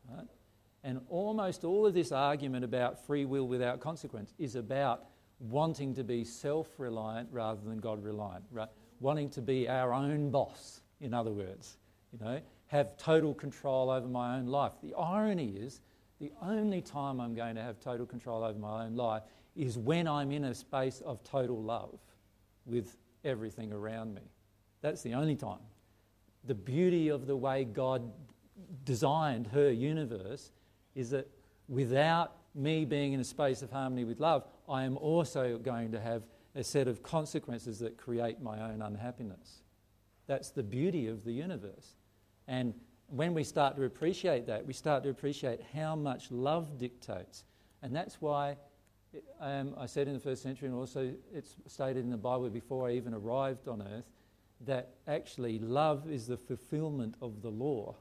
Right? 0.10 0.28
And 0.84 1.02
almost 1.10 1.63
all 1.63 1.86
of 1.86 1.93
this 1.93 2.12
argument 2.12 2.65
about 2.65 3.06
free 3.06 3.26
will 3.26 3.47
without 3.47 3.80
consequence 3.80 4.34
is 4.39 4.56
about 4.56 5.06
wanting 5.39 5.93
to 5.95 6.04
be 6.04 6.24
self 6.24 6.67
reliant 6.78 7.30
rather 7.32 7.62
than 7.63 7.80
God 7.80 8.04
reliant, 8.04 8.45
right? 8.52 8.69
wanting 9.02 9.30
to 9.32 9.41
be 9.41 9.67
our 9.67 9.93
own 9.93 10.30
boss, 10.30 10.82
in 11.02 11.13
other 11.13 11.32
words, 11.32 11.78
you 12.13 12.24
know, 12.24 12.39
have 12.67 12.95
total 12.97 13.34
control 13.34 13.89
over 13.89 14.08
my 14.08 14.38
own 14.38 14.45
life. 14.45 14.74
The 14.82 14.93
irony 14.93 15.56
is, 15.58 15.82
the 16.19 16.32
only 16.41 16.82
time 16.82 17.19
I'm 17.19 17.34
going 17.34 17.56
to 17.56 17.63
have 17.63 17.80
total 17.80 18.06
control 18.06 18.43
over 18.43 18.58
my 18.58 18.86
own 18.86 18.95
life 18.95 19.24
is 19.56 19.78
when 19.78 20.08
I'm 20.08 20.32
in 20.32 20.45
a 20.45 20.54
space 20.54 21.02
of 21.02 21.24
total 21.24 21.62
love 21.62 22.00
with 22.65 22.95
everything 23.26 23.74
around 23.74 24.13
me. 24.13 24.21
That's 24.82 25.02
the 25.02 25.15
only 25.15 25.36
time. 25.36 25.60
The 26.45 26.56
beauty 26.56 27.10
of 27.10 27.27
the 27.27 27.36
way 27.36 27.63
God 27.63 28.12
designed 28.84 29.47
her 29.47 29.71
universe 29.71 30.51
is 30.95 31.12
that 31.12 31.30
without 31.67 32.36
me 32.54 32.86
being 32.86 33.13
in 33.13 33.19
a 33.19 33.23
space 33.23 33.62
of 33.62 33.71
harmony 33.71 34.04
with 34.04 34.19
love, 34.19 34.43
I 34.67 34.84
am 34.84 34.97
also 34.97 35.58
going 35.58 35.91
to 35.91 35.99
have 35.99 36.23
a 36.56 36.63
set 36.63 36.88
of 36.88 37.01
consequences 37.01 37.80
that 37.80 37.97
create 37.97 38.41
my 38.41 38.62
own 38.62 38.82
unhappiness. 38.82 39.62
That's 40.27 40.49
the 40.49 40.63
beauty 40.63 41.08
of 41.08 41.23
the 41.23 41.32
universe. 41.32 41.95
And 42.47 42.73
when 43.08 43.34
we 43.34 43.43
start 43.43 43.75
to 43.77 43.84
appreciate 43.84 44.47
that, 44.47 44.65
we 44.65 44.73
start 44.73 45.04
to 45.04 45.10
appreciate 45.10 45.62
how 45.73 45.95
much 45.95 46.32
love 46.32 46.77
dictates. 46.77 47.45
And 47.82 47.95
that's 47.95 48.21
why 48.21 48.58
um, 49.39 49.75
I 49.77 49.86
said 49.86 50.08
in 50.08 50.13
the 50.13 50.19
first 50.19 50.43
century, 50.43 50.67
and 50.67 50.77
also 50.77 51.13
it's 51.34 51.56
stated 51.67 52.04
in 52.04 52.10
the 52.10 52.17
Bible 52.17 52.49
before 52.49 52.88
I 52.88 52.93
even 52.93 53.13
arrived 53.13 53.67
on 53.67 53.82
earth, 53.82 54.06
that 54.65 54.95
actually 55.08 55.60
love 55.60 56.10
is 56.10 56.28
the 56.28 56.38
fulfillment 56.38 57.15
of 57.21 57.41
the 57.41 57.50
law. 57.50 57.95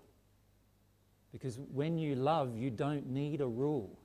Because 1.33 1.59
when 1.73 1.97
you 1.97 2.15
love, 2.15 2.57
you 2.57 2.71
don't 2.71 3.07
need 3.07 3.41
a 3.41 3.47
rule. 3.47 3.99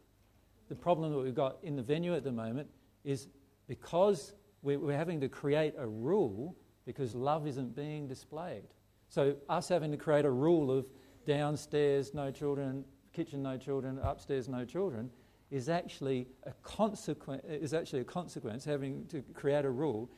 The 0.69 0.75
problem 0.75 1.11
that 1.11 1.19
we've 1.19 1.35
got 1.35 1.57
in 1.63 1.75
the 1.75 1.81
venue 1.81 2.15
at 2.15 2.23
the 2.23 2.31
moment 2.31 2.69
is 3.03 3.27
because 3.67 4.33
we're 4.61 4.97
having 4.97 5.19
to 5.21 5.29
create 5.29 5.73
a 5.77 5.87
rule 5.87 6.55
because 6.85 7.13
love 7.13 7.47
isn't 7.47 7.75
being 7.75 8.07
displayed. 8.07 8.63
So, 9.09 9.35
us 9.49 9.69
having 9.69 9.91
to 9.91 9.97
create 9.97 10.25
a 10.25 10.31
rule 10.31 10.71
of 10.71 10.87
downstairs 11.25 12.13
no 12.13 12.31
children, 12.31 12.83
kitchen 13.13 13.43
no 13.43 13.57
children, 13.57 13.99
upstairs 14.01 14.47
no 14.47 14.65
children 14.65 15.09
is 15.51 15.69
actually 15.69 16.27
a 16.43 16.51
consequence. 16.63 17.43
Is 17.47 17.73
actually 17.73 18.01
a 18.01 18.05
consequence. 18.05 18.65
Having 18.65 19.05
to 19.07 19.21
create 19.33 19.65
a 19.65 19.69
rule 19.69 20.09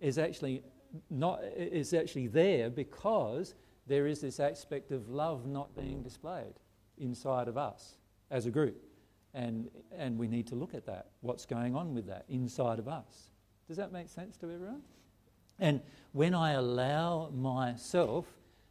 is 0.00 0.18
actually 0.18 0.62
not 1.10 1.42
is 1.56 1.94
actually 1.94 2.26
there 2.26 2.70
because 2.70 3.54
there 3.86 4.06
is 4.06 4.20
this 4.20 4.40
aspect 4.40 4.92
of 4.92 5.08
love 5.08 5.46
not 5.46 5.74
being 5.74 6.02
displayed 6.02 6.54
inside 6.98 7.48
of 7.48 7.56
us 7.56 7.96
as 8.30 8.46
a 8.46 8.50
group, 8.50 8.82
and 9.34 9.70
and 9.96 10.18
we 10.18 10.28
need 10.28 10.46
to 10.48 10.54
look 10.54 10.74
at 10.74 10.86
that. 10.86 11.06
What's 11.20 11.46
going 11.46 11.74
on 11.74 11.94
with 11.94 12.06
that 12.06 12.24
inside 12.28 12.78
of 12.78 12.88
us? 12.88 13.30
Does 13.68 13.76
that 13.76 13.92
make 13.92 14.08
sense 14.08 14.36
to 14.38 14.50
everyone? 14.50 14.82
And 15.58 15.80
when 16.12 16.34
I 16.34 16.52
allow 16.52 17.30
myself 17.30 18.26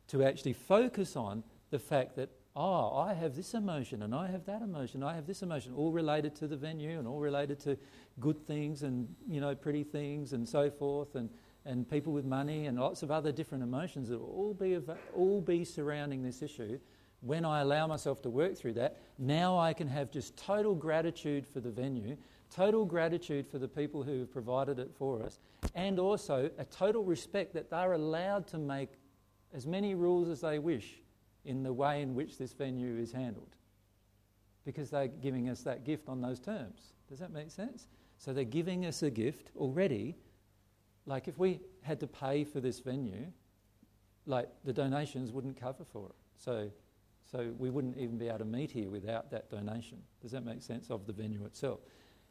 to 0.08 0.24
actually 0.24 0.54
focus 0.54 1.16
on 1.16 1.44
the 1.70 1.80
fact 1.80 2.16
that 2.18 2.30
oh, 2.56 2.98
I 2.98 3.14
have 3.14 3.36
this 3.36 3.54
emotion 3.54 4.04
and 4.04 4.14
I 4.14 4.28
have 4.28 4.46
that 4.46 4.62
emotion, 4.62 5.04
I 5.04 5.16
have 5.16 5.26
this 5.26 5.42
emotion, 5.42 5.74
all 5.74 5.92
related 5.92 6.36
to 6.38 6.48
the 6.48 6.58
venue 6.58 7.00
and 7.00 7.08
all 7.08 7.20
related 7.20 7.60
to 7.62 7.78
good 8.20 8.46
things 8.46 8.84
and 8.84 9.08
you 9.28 9.40
know 9.40 9.56
pretty 9.56 9.84
things 9.84 10.34
and 10.34 10.48
so 10.48 10.70
forth, 10.70 11.16
and, 11.16 11.30
and 11.65 11.89
people 11.89 12.12
with 12.13 12.26
money 12.26 12.65
and 12.65 12.80
lots 12.80 13.04
of 13.04 13.12
other 13.12 13.32
different 13.32 13.63
emotions 13.63 14.10
that 14.10 14.19
will 14.19 14.28
all 14.28 14.54
be 14.54 14.78
all 15.15 15.41
be 15.41 15.63
surrounding 15.63 16.24
this 16.24 16.41
issue. 16.41 16.80
When 17.21 17.45
I 17.45 17.62
allow 17.62 17.86
myself 17.86 18.21
to 18.24 18.32
work 18.32 18.58
through 18.58 18.74
that, 18.74 18.97
now 19.19 19.58
I 19.58 19.74
can 19.74 19.88
have 19.88 20.10
just 20.10 20.36
total 20.38 20.74
gratitude 20.74 21.45
for 21.45 21.60
the 21.60 21.69
venue, 21.69 22.17
total 22.50 22.84
gratitude 22.84 23.47
for 23.47 23.60
the 23.60 23.67
people 23.67 24.02
who 24.02 24.19
have 24.19 24.32
provided 24.32 24.80
it 24.80 24.91
for 24.97 25.21
us, 25.21 25.39
and 25.76 26.00
also 26.00 26.50
a 26.58 26.65
total 26.65 27.04
respect 27.04 27.54
that 27.54 27.69
they're 27.69 27.93
allowed 27.93 28.47
to 28.47 28.58
make 28.58 28.89
as 29.54 29.67
many 29.67 29.93
rules 29.93 30.30
as 30.30 30.41
they 30.41 30.58
wish 30.58 31.00
in 31.45 31.62
the 31.62 31.74
way 31.74 32.02
in 32.02 32.15
which 32.15 32.38
this 32.38 32.54
venue 32.54 32.97
is 32.97 33.12
handled 33.12 33.56
because 34.65 34.89
they're 34.89 35.08
giving 35.08 35.50
us 35.50 35.62
that 35.62 35.84
gift 35.84 36.08
on 36.08 36.21
those 36.21 36.39
terms. 36.39 36.93
Does 37.10 37.19
that 37.19 37.32
make 37.32 37.52
sense? 37.52 37.88
So 38.17 38.34
they're 38.34 38.43
giving 38.43 38.86
us 38.86 39.02
a 39.04 39.10
gift 39.10 39.50
already. 39.58 40.15
Like 41.06 41.28
if 41.28 41.38
we 41.38 41.60
had 41.82 42.00
to 42.02 42.08
pay 42.08 42.44
for 42.44 42.60
this 42.60 42.80
venue, 42.80 43.28
like 44.26 44.50
the 44.64 44.74
donations 44.74 45.32
wouldn't 45.32 45.60
cover 45.60 45.84
for 45.84 46.08
it. 46.08 46.16
So, 46.38 46.70
so 47.30 47.54
we 47.58 47.70
wouldn't 47.70 47.98
even 47.98 48.18
be 48.18 48.28
able 48.28 48.40
to 48.40 48.46
meet 48.46 48.72
here 48.72 48.90
without 48.90 49.32
that 49.32 49.50
donation. 49.50 49.98
Does 50.22 50.32
that 50.32 50.46
make 50.46 50.62
sense 50.62 50.90
of 50.90 51.06
the 51.08 51.14
venue 51.14 51.46
itself? 51.46 51.80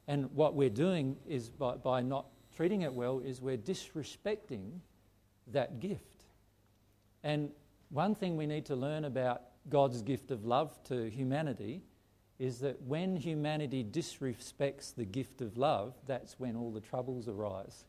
And 0.06 0.30
what 0.33 0.54
we're 0.54 0.70
doing 0.70 1.16
is 1.26 1.50
by, 1.50 1.76
by 1.76 2.02
not 2.02 2.26
treating 2.56 2.83
it 2.83 2.92
well 2.92 3.20
is 3.20 3.40
we're 3.40 3.56
disrespecting 3.56 4.80
that 5.48 5.80
gift. 5.80 6.24
And 7.22 7.50
one 7.90 8.14
thing 8.14 8.37
we 8.37 8.46
need 8.46 8.66
to 8.66 8.76
learn 8.76 9.04
about 9.04 9.42
God's 9.68 10.02
gift 10.02 10.30
of 10.30 10.44
love 10.44 10.83
to 10.85 11.11
humanity 11.11 11.83
is 12.38 12.59
that 12.61 12.80
when 12.83 13.16
humanity 13.16 13.85
disrespects 13.85 14.94
the 14.94 15.04
gift 15.04 15.42
of 15.42 15.59
love, 15.59 15.94
that's 16.06 16.38
when 16.38 16.56
all 16.56 16.70
the 16.70 16.80
troubles 16.80 17.28
arise. 17.28 17.85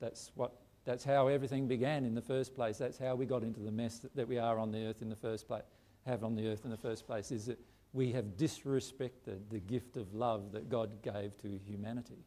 That's, 0.00 0.32
what, 0.34 0.52
that's 0.84 1.04
how 1.04 1.28
everything 1.28 1.66
began 1.66 2.04
in 2.04 2.14
the 2.14 2.22
first 2.22 2.54
place. 2.54 2.78
That's 2.78 2.98
how 2.98 3.14
we 3.14 3.26
got 3.26 3.42
into 3.42 3.60
the 3.60 3.72
mess 3.72 3.98
that, 4.00 4.14
that 4.16 4.28
we 4.28 4.38
are 4.38 4.58
on 4.58 4.70
the 4.70 4.86
earth 4.86 5.02
in 5.02 5.08
the 5.08 5.16
first 5.16 5.46
place, 5.46 5.62
have 6.06 6.24
on 6.24 6.34
the 6.34 6.48
earth 6.48 6.64
in 6.64 6.70
the 6.70 6.76
first 6.76 7.06
place, 7.06 7.30
is 7.30 7.46
that 7.46 7.58
we 7.92 8.12
have 8.12 8.36
disrespected 8.36 9.38
the 9.50 9.60
gift 9.60 9.96
of 9.96 10.12
love 10.14 10.52
that 10.52 10.68
God 10.68 11.02
gave 11.02 11.38
to 11.38 11.58
humanity. 11.64 12.24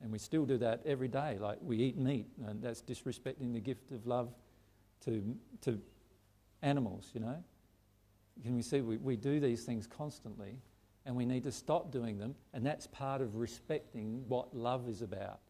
And 0.00 0.12
we 0.12 0.18
still 0.18 0.46
do 0.46 0.56
that 0.58 0.82
every 0.86 1.08
day. 1.08 1.36
Like 1.40 1.58
we 1.60 1.78
eat 1.78 1.98
meat, 1.98 2.28
and 2.46 2.62
that's 2.62 2.82
disrespecting 2.82 3.52
the 3.52 3.60
gift 3.60 3.90
of 3.90 4.06
love 4.06 4.32
to, 5.04 5.36
to 5.62 5.80
animals, 6.62 7.10
you 7.12 7.20
know. 7.20 7.42
Can 8.42 8.54
we 8.54 8.62
see 8.62 8.80
we, 8.80 8.98
we 8.98 9.16
do 9.16 9.40
these 9.40 9.64
things 9.64 9.88
constantly 9.88 10.58
and 11.08 11.16
we 11.16 11.24
need 11.24 11.42
to 11.42 11.50
stop 11.50 11.90
doing 11.90 12.18
them, 12.18 12.34
and 12.52 12.64
that's 12.64 12.86
part 12.86 13.22
of 13.22 13.36
respecting 13.36 14.22
what 14.28 14.54
love 14.54 14.88
is 14.88 15.00
about. 15.00 15.40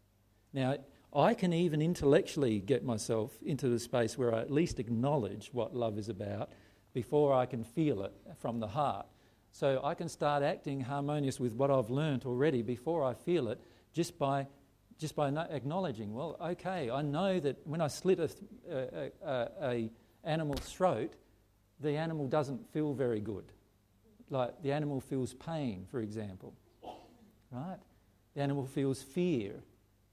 Now, 0.52 0.76
I 1.14 1.34
can 1.34 1.52
even 1.52 1.80
intellectually 1.80 2.60
get 2.60 2.84
myself 2.84 3.32
into 3.42 3.68
the 3.68 3.78
space 3.78 4.18
where 4.18 4.34
I 4.34 4.40
at 4.40 4.50
least 4.50 4.78
acknowledge 4.78 5.50
what 5.52 5.74
love 5.74 5.98
is 5.98 6.08
about 6.08 6.50
before 6.92 7.32
I 7.32 7.46
can 7.46 7.64
feel 7.64 8.02
it 8.02 8.12
from 8.38 8.60
the 8.60 8.68
heart. 8.68 9.06
So 9.50 9.80
I 9.82 9.94
can 9.94 10.08
start 10.08 10.42
acting 10.42 10.80
harmonious 10.80 11.40
with 11.40 11.54
what 11.54 11.70
I've 11.70 11.90
learnt 11.90 12.26
already 12.26 12.62
before 12.62 13.02
I 13.02 13.14
feel 13.14 13.48
it 13.48 13.60
just 13.92 14.18
by 14.18 14.46
just 14.98 15.14
by 15.14 15.28
acknowledging, 15.28 16.12
well, 16.12 16.36
okay, 16.40 16.90
I 16.90 17.02
know 17.02 17.38
that 17.38 17.64
when 17.64 17.80
I 17.80 17.86
slit 17.86 18.18
a, 18.18 18.28
a, 18.68 19.10
a, 19.24 19.48
a, 19.62 19.90
animal's 20.24 20.72
throat, 20.72 21.14
the 21.78 21.96
animal 21.96 22.26
doesn't 22.26 22.68
feel 22.72 22.92
very 22.94 23.20
good. 23.20 23.44
Like 24.28 24.60
the 24.60 24.72
animal 24.72 25.00
feels 25.00 25.34
pain, 25.34 25.86
for 25.88 26.00
example, 26.00 26.52
right? 27.52 27.78
The 28.34 28.42
animal 28.42 28.66
feels 28.66 29.00
fear 29.00 29.62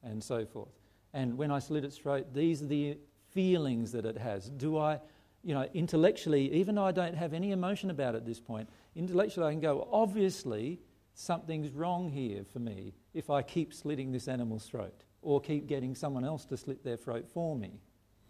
and 0.03 0.23
so 0.23 0.45
forth. 0.45 0.69
And 1.15 1.37
when 1.37 1.49
I 1.49 1.59
slit 1.59 1.85
its 1.85 1.97
throat, 1.97 2.33
these 2.33 2.61
are 2.61 2.65
the 2.67 2.97
feelings 3.31 3.93
that 3.93 4.05
it 4.05 4.17
has. 4.17 4.49
Do 4.49 4.77
I, 4.77 4.99
you 5.43 5.53
know, 5.53 5.65
intellectually, 5.73 6.51
even 6.51 6.75
though 6.75 6.83
I 6.83 6.91
don't 6.91 7.15
have 7.15 7.33
any 7.33 7.51
emotion 7.51 7.89
about 7.89 8.15
it 8.15 8.17
at 8.17 8.25
this 8.25 8.41
point, 8.41 8.69
intellectually 8.97 9.47
I 9.47 9.51
can 9.51 9.61
go, 9.61 9.87
obviously, 9.93 10.81
something's 11.13 11.71
wrong 11.71 12.09
here 12.09 12.43
for 12.43 12.59
me 12.59 12.93
if 13.13 13.29
I 13.29 13.41
keep 13.43 13.73
slitting 13.73 14.11
this 14.11 14.27
animal's 14.27 14.65
throat 14.65 15.05
or 15.21 15.39
keep 15.39 15.67
getting 15.67 15.95
someone 15.95 16.25
else 16.25 16.43
to 16.47 16.57
slit 16.57 16.83
their 16.83 16.97
throat 16.97 17.25
for 17.33 17.55
me. 17.55 17.79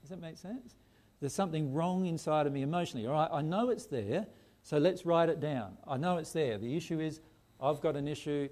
Does 0.01 0.11
that 0.11 0.21
make 0.21 0.37
sense? 0.37 0.75
There's 1.19 1.33
something 1.33 1.73
wrong 1.73 2.05
inside 2.05 2.45
of 2.45 2.53
me 2.53 2.61
emotionally. 2.61 3.07
All 3.07 3.13
right, 3.13 3.29
I 3.31 3.41
know 3.41 3.71
it's 3.71 3.87
there, 3.87 4.27
so 4.61 4.77
let's 4.77 5.07
write 5.07 5.29
it 5.29 5.39
down. 5.39 5.75
I 5.87 5.97
know 5.97 6.17
it's 6.17 6.33
there. 6.33 6.59
The 6.59 6.77
issue 6.77 6.99
is 6.99 7.19
I've 7.59 7.81
got 7.81 7.95
an 7.95 8.07
issue, 8.07 8.47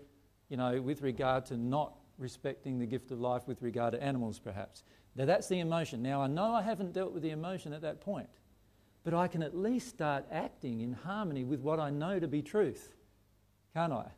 you 0.49 0.57
know, 0.57 0.81
with 0.81 1.03
regard 1.03 1.45
to 1.47 1.57
not 1.57 1.93
respecting 2.17 2.79
the 2.79 2.85
gift 2.85 3.11
of 3.11 3.19
life 3.19 3.47
with 3.47 3.61
regard 3.61 3.93
to 3.93 4.03
animals, 4.03 4.39
perhaps. 4.39 4.83
Now, 5.15 5.25
that's 5.25 5.47
the 5.47 5.59
emotion. 5.59 6.01
Now, 6.01 6.21
I 6.21 6.27
know 6.27 6.53
I 6.53 6.61
haven't 6.61 6.93
dealt 6.93 7.13
with 7.13 7.23
the 7.23 7.31
emotion 7.31 7.73
at 7.73 7.81
that 7.81 8.01
point, 8.01 8.29
but 9.03 9.13
I 9.13 9.27
can 9.27 9.43
at 9.43 9.55
least 9.55 9.89
start 9.89 10.25
acting 10.31 10.81
in 10.81 10.93
harmony 10.93 11.43
with 11.43 11.59
what 11.59 11.79
I 11.79 11.89
know 11.89 12.19
to 12.19 12.27
be 12.27 12.41
truth, 12.41 12.95
can't 13.73 13.93
I, 13.93 14.09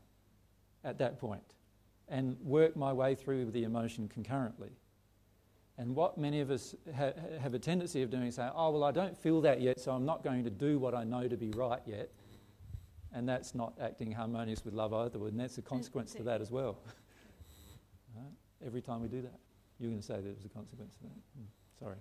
at 0.83 0.97
that 0.99 1.19
point, 1.19 1.55
and 2.07 2.37
work 2.41 2.75
my 2.75 2.93
way 2.93 3.15
through 3.15 3.51
the 3.51 3.63
emotion 3.63 4.07
concurrently. 4.07 4.71
And 5.77 5.93
what 5.93 6.17
many 6.17 6.39
of 6.39 6.51
us 6.51 6.73
ha- 6.95 7.13
have 7.41 7.53
a 7.53 7.59
tendency 7.59 8.01
of 8.01 8.09
doing 8.09 8.27
is 8.27 8.35
saying, 8.35 8.51
oh, 8.55 8.71
well, 8.71 8.83
I 8.85 8.91
don't 8.91 9.17
feel 9.17 9.41
that 9.41 9.59
yet, 9.59 9.79
so 9.79 9.91
I'm 9.91 10.05
not 10.05 10.23
going 10.23 10.43
to 10.45 10.49
do 10.49 10.79
what 10.79 10.95
I 10.95 11.03
know 11.03 11.27
to 11.27 11.35
be 11.35 11.49
right 11.51 11.81
yet. 11.85 12.11
And 13.11 13.27
that's 13.27 13.55
not 13.55 13.73
acting 13.81 14.11
harmonious 14.11 14.63
with 14.63 14.73
love 14.73 14.93
either, 14.93 15.25
and 15.27 15.39
that's 15.39 15.57
a 15.57 15.61
consequence 15.61 16.13
to 16.13 16.23
that 16.23 16.41
as 16.41 16.51
well. 16.51 16.77
Right? 18.65 18.67
Every 18.67 18.81
time 18.81 19.01
we 19.01 19.07
do 19.07 19.21
that. 19.21 19.39
You're 19.79 19.89
going 19.89 20.01
to 20.01 20.05
say 20.05 20.15
there 20.15 20.33
was 20.33 20.45
a 20.45 20.49
consequence 20.49 20.95
of 21.03 21.09
that. 21.09 21.17
Mm, 21.39 21.47
sorry. 21.79 21.95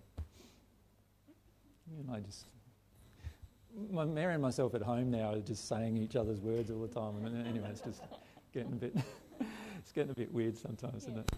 You 1.90 2.00
and 2.00 2.11
I 2.11 2.20
just. 2.20 2.46
My, 3.90 4.05
Mary 4.05 4.35
and 4.35 4.42
myself 4.42 4.74
at 4.74 4.83
home 4.83 5.11
now 5.11 5.35
are 5.35 5.40
just 5.40 5.68
saying 5.68 5.96
each 5.96 6.14
other's 6.14 6.40
words 6.40 6.70
all 6.70 6.81
the 6.81 6.88
time. 6.88 7.27
And 7.27 7.46
anyway, 7.46 7.68
it's 7.70 7.81
just 7.81 8.00
getting 8.53 8.72
a 8.72 8.77
bit. 8.77 8.96
it's 9.79 9.90
getting 9.92 10.12
a 10.12 10.14
bit 10.14 10.33
weird 10.33 10.57
sometimes, 10.57 11.03
isn't 11.05 11.18
it? 11.18 11.33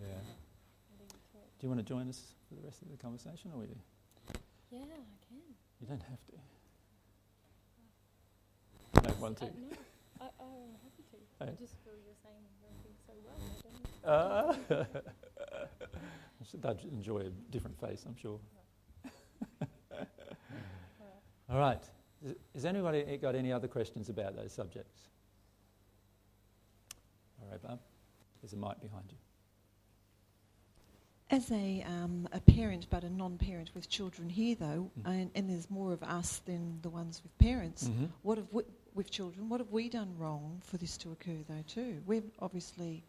yeah. 0.00 0.06
Do 1.58 1.66
you 1.66 1.68
want 1.68 1.80
to 1.80 1.86
join 1.86 2.08
us 2.08 2.22
for 2.48 2.54
the 2.54 2.62
rest 2.62 2.80
of 2.80 2.90
the 2.90 2.96
conversation, 2.96 3.50
or 3.54 3.64
you? 3.64 3.76
Yeah, 4.70 4.78
I 4.78 5.16
can. 5.28 5.42
You 5.80 5.86
don't 5.86 6.02
have 6.02 6.18
to. 9.02 9.08
No, 9.08 9.14
one, 9.20 9.34
two. 9.34 9.44
Uh, 9.44 9.74
no, 10.22 10.28
I, 10.40 10.42
I'm 10.42 10.74
happy 10.82 11.02
to. 11.10 11.16
I 11.40 11.46
just 11.60 11.74
feel 11.84 11.94
you're 12.04 12.14
saying 12.22 12.44
everything 12.68 12.96
so 13.06 13.12
well. 13.24 13.36
I 14.04 14.74
don't 14.74 14.88
Uh, 16.62 16.64
they'd 16.74 16.84
enjoy 16.92 17.18
a 17.20 17.30
different 17.50 17.78
face, 17.80 18.04
I'm 18.06 18.16
sure. 18.16 18.38
All 21.50 21.58
right. 21.58 21.82
Is- 22.24 22.34
Has 22.54 22.64
anybody 22.64 23.16
got 23.18 23.34
any 23.34 23.52
other 23.52 23.68
questions 23.68 24.08
about 24.08 24.34
those 24.36 24.52
subjects? 24.52 25.00
All 27.40 27.48
right, 27.50 27.62
Barb. 27.62 27.78
There's 28.40 28.52
a 28.52 28.56
mic 28.56 28.80
behind 28.80 29.04
you. 29.10 29.16
As 31.30 31.50
a, 31.50 31.82
um, 31.86 32.28
a 32.32 32.40
parent, 32.40 32.86
but 32.90 33.04
a 33.04 33.10
non-parent 33.10 33.70
with 33.74 33.88
children 33.88 34.28
here, 34.28 34.54
though, 34.54 34.90
Mm. 35.00 35.06
and, 35.06 35.30
and 35.34 35.48
there's 35.50 35.70
more 35.70 35.92
of 35.92 36.02
us 36.02 36.40
than 36.44 36.78
the 36.82 36.90
ones 36.90 37.22
with 37.22 37.36
parents. 37.38 37.84
Mm-hmm. 37.88 38.06
What 38.22 38.38
have 38.38 38.48
we, 38.50 38.62
with 38.94 39.10
children? 39.10 39.48
What 39.48 39.60
have 39.60 39.70
we 39.70 39.88
done 39.88 40.14
wrong 40.18 40.60
for 40.64 40.76
this 40.76 40.96
to 40.98 41.12
occur, 41.12 41.38
though? 41.48 41.62
Too 41.66 42.00
we've 42.06 42.30
obviously 42.40 43.04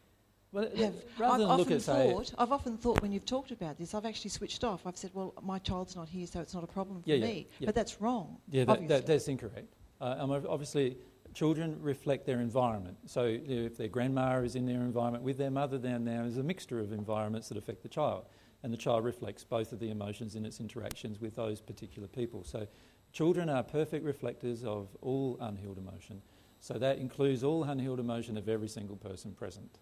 Well, 0.52 0.70
have. 0.76 0.94
rather 1.18 1.34
I've 1.34 1.40
than 1.40 1.50
often 1.50 1.58
look 1.58 1.72
at 1.72 1.82
say, 1.82 2.12
thought. 2.12 2.34
I've 2.38 2.52
often 2.52 2.78
thought 2.78 3.02
when 3.02 3.12
you've 3.12 3.26
talked 3.26 3.52
about 3.52 3.78
this, 3.78 3.94
I've 3.94 4.06
actually 4.06 4.30
switched 4.30 4.64
off. 4.64 4.86
I've 4.86 4.98
said, 4.98 5.12
"Well, 5.14 5.34
my 5.42 5.60
child's 5.60 5.96
not 5.96 6.08
here, 6.10 6.28
so 6.28 6.40
it's 6.42 6.54
not 6.54 6.64
a 6.64 6.68
problem 6.68 7.02
for 7.02 7.10
Yeah, 7.10 7.16
yeah, 7.18 7.26
me." 7.26 7.48
yeah. 7.60 7.66
But 7.66 7.76
that's 7.76 8.00
wrong. 8.02 8.38
Yeah, 8.50 8.66
that, 8.66 8.88
that, 8.88 9.06
that's 9.06 9.28
incorrect. 9.28 9.74
Uh, 10.00 10.16
ob- 10.20 10.46
obviously, 10.48 10.98
children 11.34 11.78
reflect 11.82 12.26
their 12.26 12.40
environment. 12.40 12.98
So 13.08 13.26
if 13.26 13.78
their 13.78 13.88
grandma 13.88 14.40
is 14.42 14.56
in 14.56 14.66
their 14.66 14.82
environment 14.82 15.24
with 15.24 15.38
their 15.38 15.50
mother, 15.52 15.78
then 15.78 16.06
there 16.06 16.24
is 16.26 16.38
a 16.38 16.44
mixture 16.44 16.80
of 16.80 16.92
environments 16.92 17.50
that 17.50 17.58
affect 17.58 17.82
the 17.82 17.90
child. 17.90 18.26
And 18.62 18.72
the 18.72 18.78
child 18.78 19.04
reflects 19.04 19.44
both 19.44 19.74
of 19.74 19.80
the 19.80 19.90
emotions 19.90 20.36
in 20.36 20.46
its 20.46 20.60
interactions 20.62 21.20
with 21.20 21.36
those 21.36 21.60
particular 21.60 22.08
people. 22.08 22.44
So 22.46 22.68
children 23.14 23.48
are 23.48 23.64
perfect 23.64 24.04
reflectors 24.04 24.64
of 24.64 24.90
all 25.02 25.38
unhealed 25.40 25.78
emotion. 25.78 26.22
So 26.60 26.74
that 26.76 26.98
includes 26.98 27.44
all 27.44 27.64
unhealed 27.64 28.00
emotion 28.00 28.38
of 28.38 28.50
every 28.50 28.68
single 28.68 28.96
person 28.96 29.34
present. 29.34 29.80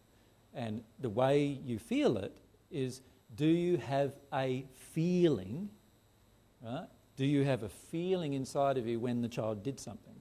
And 0.54 0.84
the 1.00 1.10
way 1.10 1.60
you 1.64 1.80
feel 1.80 2.18
it 2.18 2.36
is 2.70 3.02
do 3.36 3.48
you 3.48 3.78
have 3.78 4.14
a 4.34 4.66
feeling, 4.94 5.70
right? 6.62 6.88
Do 7.16 7.26
you 7.26 7.44
have 7.44 7.64
a 7.64 7.70
feeling 7.70 8.34
inside 8.34 8.78
of 8.78 8.86
you 8.86 9.00
when 9.00 9.22
the 9.22 9.30
child 9.30 9.64
did 9.64 9.80
something? 9.80 10.16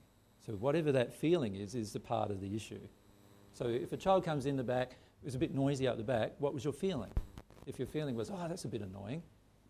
So, 0.45 0.53
whatever 0.53 0.91
that 0.93 1.13
feeling 1.13 1.55
is, 1.55 1.75
is 1.75 1.91
the 1.91 1.99
part 1.99 2.31
of 2.31 2.39
the 2.41 2.55
issue. 2.55 2.79
So, 3.53 3.67
if 3.67 3.91
a 3.91 3.97
child 3.97 4.23
comes 4.23 4.45
in 4.45 4.55
the 4.55 4.63
back, 4.63 4.91
it 5.21 5.25
was 5.25 5.35
a 5.35 5.39
bit 5.39 5.53
noisy 5.53 5.87
out 5.87 5.97
the 5.97 6.03
back, 6.03 6.33
what 6.39 6.53
was 6.53 6.63
your 6.63 6.73
feeling? 6.73 7.11
If 7.67 7.77
your 7.77 7.87
feeling 7.87 8.15
was, 8.15 8.31
oh, 8.31 8.45
that's 8.47 8.65
a 8.65 8.67
bit 8.67 8.81
annoying, 8.81 9.21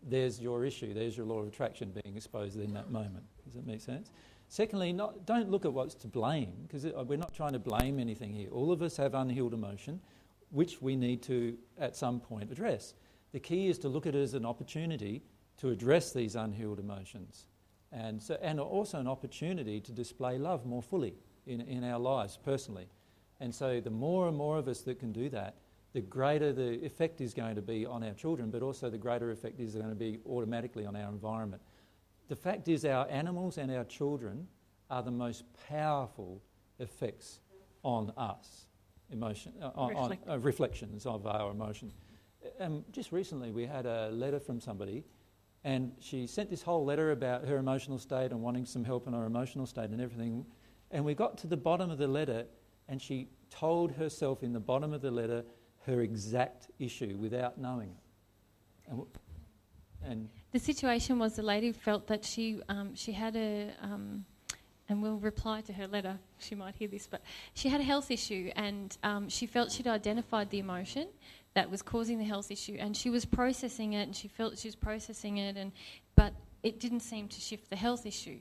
there's 0.02 0.40
your 0.40 0.64
issue, 0.64 0.94
there's 0.94 1.16
your 1.16 1.26
law 1.26 1.40
of 1.40 1.48
attraction 1.48 1.92
being 2.02 2.16
exposed 2.16 2.58
in 2.58 2.72
that 2.74 2.90
moment. 2.90 3.24
Does 3.44 3.54
that 3.54 3.66
make 3.66 3.80
sense? 3.80 4.10
Secondly, 4.48 4.92
not, 4.92 5.24
don't 5.24 5.50
look 5.50 5.64
at 5.64 5.72
what's 5.72 5.94
to 5.94 6.08
blame, 6.08 6.52
because 6.66 6.84
we're 7.06 7.16
not 7.16 7.34
trying 7.34 7.52
to 7.52 7.58
blame 7.58 7.98
anything 7.98 8.32
here. 8.32 8.50
All 8.50 8.70
of 8.70 8.82
us 8.82 8.96
have 8.98 9.14
unhealed 9.14 9.54
emotion, 9.54 10.00
which 10.50 10.82
we 10.82 10.96
need 10.96 11.22
to, 11.22 11.56
at 11.78 11.96
some 11.96 12.20
point, 12.20 12.50
address. 12.50 12.94
The 13.32 13.40
key 13.40 13.68
is 13.68 13.78
to 13.78 13.88
look 13.88 14.06
at 14.06 14.14
it 14.14 14.22
as 14.22 14.34
an 14.34 14.44
opportunity 14.44 15.22
to 15.58 15.70
address 15.70 16.12
these 16.12 16.36
unhealed 16.36 16.78
emotions 16.78 17.46
and, 17.92 18.22
so, 18.22 18.38
and 18.40 18.58
also 18.58 18.98
an 18.98 19.06
opportunity 19.06 19.80
to 19.80 19.92
display 19.92 20.38
love 20.38 20.64
more 20.64 20.82
fully 20.82 21.14
in, 21.46 21.60
in 21.62 21.84
our 21.84 21.98
lives 21.98 22.38
personally. 22.42 22.88
And 23.40 23.54
so, 23.54 23.80
the 23.80 23.90
more 23.90 24.28
and 24.28 24.36
more 24.36 24.58
of 24.58 24.68
us 24.68 24.80
that 24.82 24.98
can 24.98 25.12
do 25.12 25.28
that, 25.30 25.56
the 25.92 26.00
greater 26.00 26.52
the 26.52 26.84
effect 26.84 27.20
is 27.20 27.34
going 27.34 27.54
to 27.54 27.62
be 27.62 27.84
on 27.84 28.02
our 28.02 28.14
children, 28.14 28.50
but 28.50 28.62
also 28.62 28.88
the 28.88 28.98
greater 28.98 29.30
effect 29.30 29.60
is 29.60 29.74
going 29.74 29.90
to 29.90 29.94
be 29.94 30.18
automatically 30.26 30.86
on 30.86 30.96
our 30.96 31.08
environment. 31.08 31.62
The 32.28 32.36
fact 32.36 32.68
is, 32.68 32.84
our 32.84 33.06
animals 33.10 33.58
and 33.58 33.70
our 33.70 33.84
children 33.84 34.46
are 34.90 35.02
the 35.02 35.10
most 35.10 35.44
powerful 35.68 36.40
effects 36.78 37.40
on 37.82 38.12
us, 38.16 38.66
emotion, 39.10 39.52
uh, 39.60 39.70
on, 39.74 39.94
on, 39.94 40.18
uh, 40.28 40.38
reflections 40.38 41.04
of 41.04 41.26
our 41.26 41.50
emotion. 41.50 41.92
Um, 42.58 42.84
just 42.90 43.12
recently, 43.12 43.50
we 43.50 43.66
had 43.66 43.86
a 43.86 44.10
letter 44.10 44.40
from 44.40 44.60
somebody, 44.60 45.04
and 45.64 45.92
she 46.00 46.26
sent 46.26 46.48
this 46.48 46.62
whole 46.62 46.84
letter 46.84 47.10
about 47.12 47.46
her 47.46 47.58
emotional 47.58 47.98
state 47.98 48.30
and 48.30 48.40
wanting 48.40 48.64
some 48.64 48.84
help 48.84 49.06
in 49.06 49.12
her 49.12 49.26
emotional 49.26 49.66
state 49.66 49.90
and 49.90 50.00
everything. 50.00 50.44
And 50.90 51.04
we 51.04 51.14
got 51.14 51.36
to 51.38 51.46
the 51.46 51.56
bottom 51.56 51.90
of 51.90 51.98
the 51.98 52.08
letter, 52.08 52.46
and 52.88 53.00
she 53.00 53.28
told 53.50 53.92
herself 53.92 54.42
in 54.42 54.52
the 54.52 54.60
bottom 54.60 54.92
of 54.92 55.02
the 55.02 55.10
letter 55.10 55.44
her 55.86 56.00
exact 56.00 56.68
issue 56.78 57.16
without 57.20 57.58
knowing 57.58 57.90
it. 57.90 58.90
And, 58.90 59.06
and 60.04 60.28
The 60.52 60.58
situation 60.58 61.18
was 61.18 61.34
the 61.36 61.42
lady 61.42 61.72
felt 61.72 62.06
that 62.08 62.24
she 62.24 62.60
um, 62.68 62.94
she 62.94 63.12
had 63.12 63.36
a 63.36 63.70
um, 63.82 64.24
and 64.88 65.02
we'll 65.02 65.18
reply 65.18 65.60
to 65.62 65.72
her 65.72 65.86
letter. 65.86 66.18
She 66.38 66.54
might 66.54 66.74
hear 66.74 66.88
this, 66.88 67.06
but 67.06 67.22
she 67.54 67.68
had 67.68 67.80
a 67.80 67.84
health 67.84 68.10
issue, 68.10 68.50
and 68.56 68.96
um, 69.02 69.28
she 69.28 69.46
felt 69.46 69.72
she'd 69.72 69.86
identified 69.86 70.50
the 70.50 70.58
emotion 70.58 71.08
that 71.54 71.70
was 71.70 71.82
causing 71.82 72.18
the 72.18 72.24
health 72.24 72.50
issue, 72.50 72.76
and 72.78 72.96
she 72.96 73.10
was 73.10 73.24
processing 73.24 73.94
it, 73.94 74.02
and 74.02 74.16
she 74.16 74.28
felt 74.28 74.58
she 74.58 74.68
was 74.68 74.76
processing 74.76 75.38
it, 75.38 75.56
and 75.56 75.72
but 76.14 76.32
it 76.62 76.78
didn't 76.78 77.00
seem 77.00 77.28
to 77.28 77.40
shift 77.40 77.70
the 77.70 77.76
health 77.76 78.06
issue. 78.06 78.38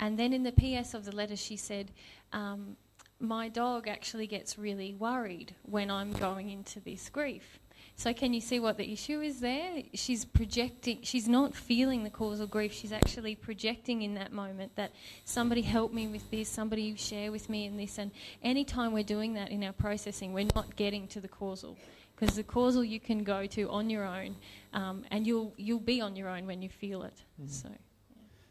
And 0.00 0.16
then 0.18 0.32
in 0.32 0.44
the 0.44 0.52
PS 0.52 0.94
of 0.94 1.04
the 1.04 1.14
letter, 1.14 1.36
she 1.36 1.56
said. 1.56 1.90
Um, 2.32 2.76
my 3.20 3.48
dog 3.48 3.88
actually 3.88 4.26
gets 4.26 4.58
really 4.58 4.94
worried 4.94 5.54
when 5.62 5.90
I'm 5.90 6.12
going 6.12 6.50
into 6.50 6.80
this 6.80 7.08
grief. 7.08 7.58
So 7.96 8.12
can 8.12 8.32
you 8.32 8.40
see 8.40 8.60
what 8.60 8.76
the 8.76 8.92
issue 8.92 9.20
is 9.20 9.40
there? 9.40 9.82
She's 9.92 10.24
projecting, 10.24 11.00
she's 11.02 11.26
not 11.26 11.52
feeling 11.52 12.04
the 12.04 12.10
causal 12.10 12.46
grief, 12.46 12.72
she's 12.72 12.92
actually 12.92 13.34
projecting 13.34 14.02
in 14.02 14.14
that 14.14 14.32
moment 14.32 14.76
that 14.76 14.92
somebody 15.24 15.62
help 15.62 15.92
me 15.92 16.06
with 16.06 16.30
this, 16.30 16.48
somebody 16.48 16.94
share 16.94 17.32
with 17.32 17.48
me 17.48 17.66
in 17.66 17.76
this. 17.76 17.98
And 17.98 18.12
anytime 18.40 18.92
we're 18.92 19.02
doing 19.02 19.34
that 19.34 19.50
in 19.50 19.64
our 19.64 19.72
processing, 19.72 20.32
we're 20.32 20.46
not 20.54 20.76
getting 20.76 21.08
to 21.08 21.20
the 21.20 21.26
causal. 21.26 21.76
Because 22.14 22.36
the 22.36 22.44
causal 22.44 22.84
you 22.84 23.00
can 23.00 23.24
go 23.24 23.46
to 23.46 23.68
on 23.68 23.90
your 23.90 24.04
own, 24.04 24.36
um, 24.72 25.04
and 25.10 25.26
you'll, 25.26 25.52
you'll 25.56 25.80
be 25.80 26.00
on 26.00 26.14
your 26.14 26.28
own 26.28 26.46
when 26.46 26.62
you 26.62 26.68
feel 26.68 27.02
it. 27.02 27.24
Mhm. 27.42 27.48
So, 27.48 27.68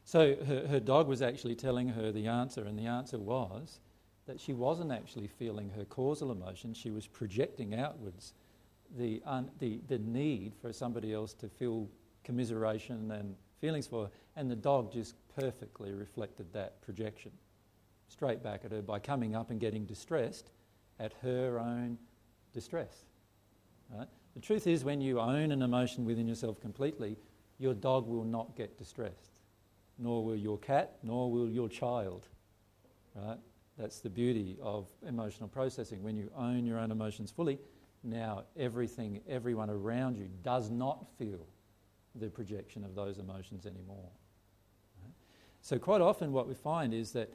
So 0.03 0.35
her, 0.45 0.67
her 0.67 0.79
dog 0.81 1.07
was 1.07 1.21
actually 1.21 1.55
telling 1.55 1.87
her 1.89 2.11
the 2.11 2.27
answer, 2.27 2.65
and 2.65 2.77
the 2.77 2.87
answer 2.87 3.17
was 3.17 3.79
that 4.27 4.39
she 4.39 4.53
wasn't 4.53 4.91
actually 4.91 5.27
feeling 5.27 5.69
her 5.69 5.85
causal 5.85 6.31
emotion, 6.31 6.73
she 6.73 6.91
was 6.91 7.07
projecting 7.07 7.75
outwards 7.75 8.33
the, 8.97 9.21
un, 9.25 9.49
the, 9.59 9.79
the 9.87 9.97
need 9.99 10.53
for 10.61 10.71
somebody 10.71 11.13
else 11.13 11.33
to 11.33 11.49
feel 11.49 11.89
commiseration 12.23 13.11
and 13.11 13.35
feelings 13.59 13.87
for 13.87 14.05
her, 14.05 14.11
and 14.35 14.49
the 14.49 14.55
dog 14.55 14.91
just 14.93 15.15
perfectly 15.35 15.91
reflected 15.93 16.51
that 16.53 16.81
projection 16.81 17.31
straight 18.07 18.41
back 18.43 18.63
at 18.63 18.71
her 18.71 18.81
by 18.81 18.99
coming 18.99 19.35
up 19.35 19.49
and 19.49 19.59
getting 19.59 19.85
distressed 19.85 20.51
at 20.99 21.13
her 21.21 21.59
own 21.59 21.97
distress. 22.53 23.05
Right? 23.89 24.07
The 24.35 24.41
truth 24.41 24.67
is, 24.67 24.83
when 24.83 25.01
you 25.01 25.19
own 25.19 25.51
an 25.51 25.61
emotion 25.61 26.05
within 26.05 26.27
yourself 26.27 26.61
completely, 26.61 27.17
your 27.59 27.73
dog 27.73 28.07
will 28.07 28.23
not 28.23 28.55
get 28.55 28.77
distressed 28.77 29.37
nor 29.97 30.23
will 30.23 30.35
your 30.35 30.57
cat, 30.57 30.97
nor 31.03 31.31
will 31.31 31.49
your 31.49 31.69
child. 31.69 32.27
Right? 33.15 33.37
That's 33.77 33.99
the 33.99 34.09
beauty 34.09 34.57
of 34.61 34.87
emotional 35.07 35.47
processing. 35.47 36.01
When 36.01 36.17
you 36.17 36.31
own 36.35 36.65
your 36.65 36.79
own 36.79 36.91
emotions 36.91 37.31
fully, 37.31 37.59
now 38.03 38.43
everything, 38.57 39.21
everyone 39.27 39.69
around 39.69 40.17
you 40.17 40.29
does 40.43 40.69
not 40.69 41.05
feel 41.17 41.45
the 42.15 42.29
projection 42.29 42.83
of 42.83 42.95
those 42.95 43.19
emotions 43.19 43.65
anymore. 43.65 44.09
So, 45.61 45.77
quite 45.77 46.01
often, 46.01 46.31
what 46.31 46.47
we 46.47 46.53
find 46.53 46.93
is 46.93 47.11
that 47.11 47.33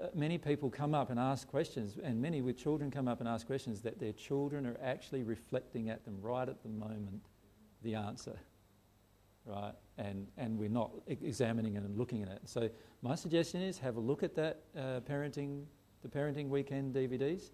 uh, 0.00 0.08
many 0.14 0.38
people 0.38 0.70
come 0.70 0.94
up 0.94 1.10
and 1.10 1.18
ask 1.18 1.48
questions, 1.48 1.98
and 2.02 2.20
many 2.20 2.40
with 2.40 2.56
children 2.56 2.90
come 2.90 3.08
up 3.08 3.20
and 3.20 3.28
ask 3.28 3.46
questions 3.46 3.80
that 3.82 3.98
their 3.98 4.12
children 4.12 4.66
are 4.66 4.76
actually 4.82 5.22
reflecting 5.22 5.88
at 5.88 6.04
them 6.04 6.18
right 6.20 6.48
at 6.48 6.62
the 6.62 6.68
moment 6.68 7.22
the 7.82 7.94
answer, 7.94 8.38
right? 9.48 9.72
And, 9.96 10.28
and 10.36 10.58
we're 10.58 10.68
not 10.68 10.92
examining 11.06 11.74
it 11.74 11.82
and 11.82 11.96
looking 11.96 12.22
at 12.22 12.28
it. 12.28 12.42
So, 12.44 12.68
my 13.02 13.14
suggestion 13.14 13.62
is 13.62 13.78
have 13.78 13.96
a 13.96 14.00
look 14.00 14.22
at 14.22 14.34
that 14.36 14.62
uh, 14.76 15.00
parenting, 15.08 15.64
the 16.02 16.08
parenting 16.08 16.48
weekend 16.48 16.94
DVDs 16.94 17.50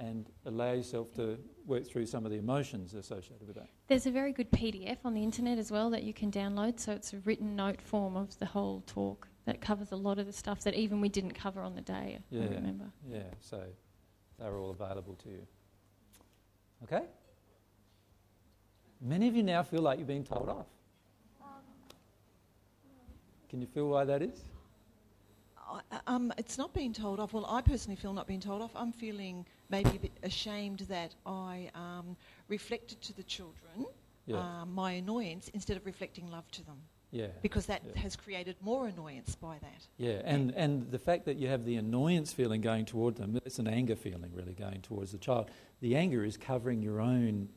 and 0.00 0.30
allow 0.46 0.72
yourself 0.72 1.12
to 1.14 1.38
work 1.66 1.86
through 1.86 2.06
some 2.06 2.24
of 2.24 2.32
the 2.32 2.38
emotions 2.38 2.94
associated 2.94 3.46
with 3.46 3.56
that. 3.56 3.68
There's 3.86 4.06
a 4.06 4.10
very 4.10 4.32
good 4.32 4.50
PDF 4.50 4.98
on 5.04 5.14
the 5.14 5.22
internet 5.22 5.58
as 5.58 5.70
well 5.70 5.90
that 5.90 6.02
you 6.02 6.14
can 6.14 6.30
download, 6.30 6.80
so 6.80 6.92
it's 6.92 7.12
a 7.12 7.18
written 7.18 7.54
note 7.54 7.82
form 7.82 8.16
of 8.16 8.36
the 8.38 8.46
whole 8.46 8.82
talk 8.86 9.28
that 9.44 9.60
covers 9.60 9.92
a 9.92 9.96
lot 9.96 10.18
of 10.18 10.26
the 10.26 10.32
stuff 10.32 10.62
that 10.62 10.74
even 10.74 11.00
we 11.00 11.10
didn't 11.10 11.32
cover 11.32 11.62
on 11.62 11.74
the 11.74 11.82
day. 11.82 12.18
Yeah, 12.30 12.44
I 12.44 12.46
remember. 12.46 12.86
Yeah, 13.08 13.22
so 13.40 13.62
they're 14.38 14.56
all 14.56 14.70
available 14.70 15.14
to 15.16 15.28
you. 15.28 15.46
Okay? 16.84 17.02
Many 19.02 19.28
of 19.28 19.36
you 19.36 19.42
now 19.42 19.62
feel 19.62 19.82
like 19.82 19.98
you're 19.98 20.06
being 20.06 20.24
told 20.24 20.48
off. 20.48 20.66
Can 23.50 23.60
you 23.60 23.66
feel 23.66 23.88
why 23.88 24.04
that 24.04 24.22
is? 24.22 24.44
I- 25.58 25.80
um, 26.06 26.32
it's 26.38 26.56
not 26.56 26.72
being 26.72 26.92
told 26.92 27.20
off. 27.20 27.32
Well, 27.32 27.46
I 27.46 27.60
personally 27.60 27.96
feel 27.96 28.12
not 28.12 28.26
being 28.26 28.40
told 28.40 28.62
off. 28.62 28.70
I'm 28.74 28.92
feeling 28.92 29.44
maybe 29.68 29.90
a 29.90 29.98
bit 29.98 30.12
ashamed 30.22 30.80
that 30.88 31.14
I 31.26 31.70
um, 31.74 32.16
reflected 32.48 33.00
to 33.02 33.12
the 33.12 33.22
children 33.24 33.86
Yeah. 34.26 34.38
um, 34.62 34.72
my 34.74 34.92
annoyance 34.92 35.48
instead 35.48 35.76
of 35.76 35.84
reflecting 35.86 36.30
love 36.30 36.48
to 36.52 36.64
them, 36.64 36.76
Yeah. 37.10 37.28
because 37.42 37.66
that 37.66 37.82
Yeah. 37.84 38.00
has 38.02 38.16
created 38.16 38.56
more 38.60 38.86
annoyance 38.86 39.34
by 39.34 39.58
that. 39.58 39.86
Yeah, 39.96 40.22
and, 40.24 40.52
and 40.54 40.90
the 40.90 40.98
fact 40.98 41.24
that 41.26 41.36
you 41.36 41.48
have 41.48 41.64
the 41.64 41.76
annoyance 41.76 42.32
feeling 42.32 42.60
going 42.60 42.84
toward 42.84 43.16
them, 43.16 43.40
it's 43.44 43.58
an 43.58 43.66
anger 43.68 43.96
feeling 43.96 44.32
really 44.32 44.54
going 44.54 44.82
towards 44.82 45.12
the 45.12 45.18
child. 45.18 45.50
The 45.80 45.96
anger 45.96 46.24
is 46.24 46.36
covering 46.36 46.82
your 46.82 47.00
own 47.00 47.48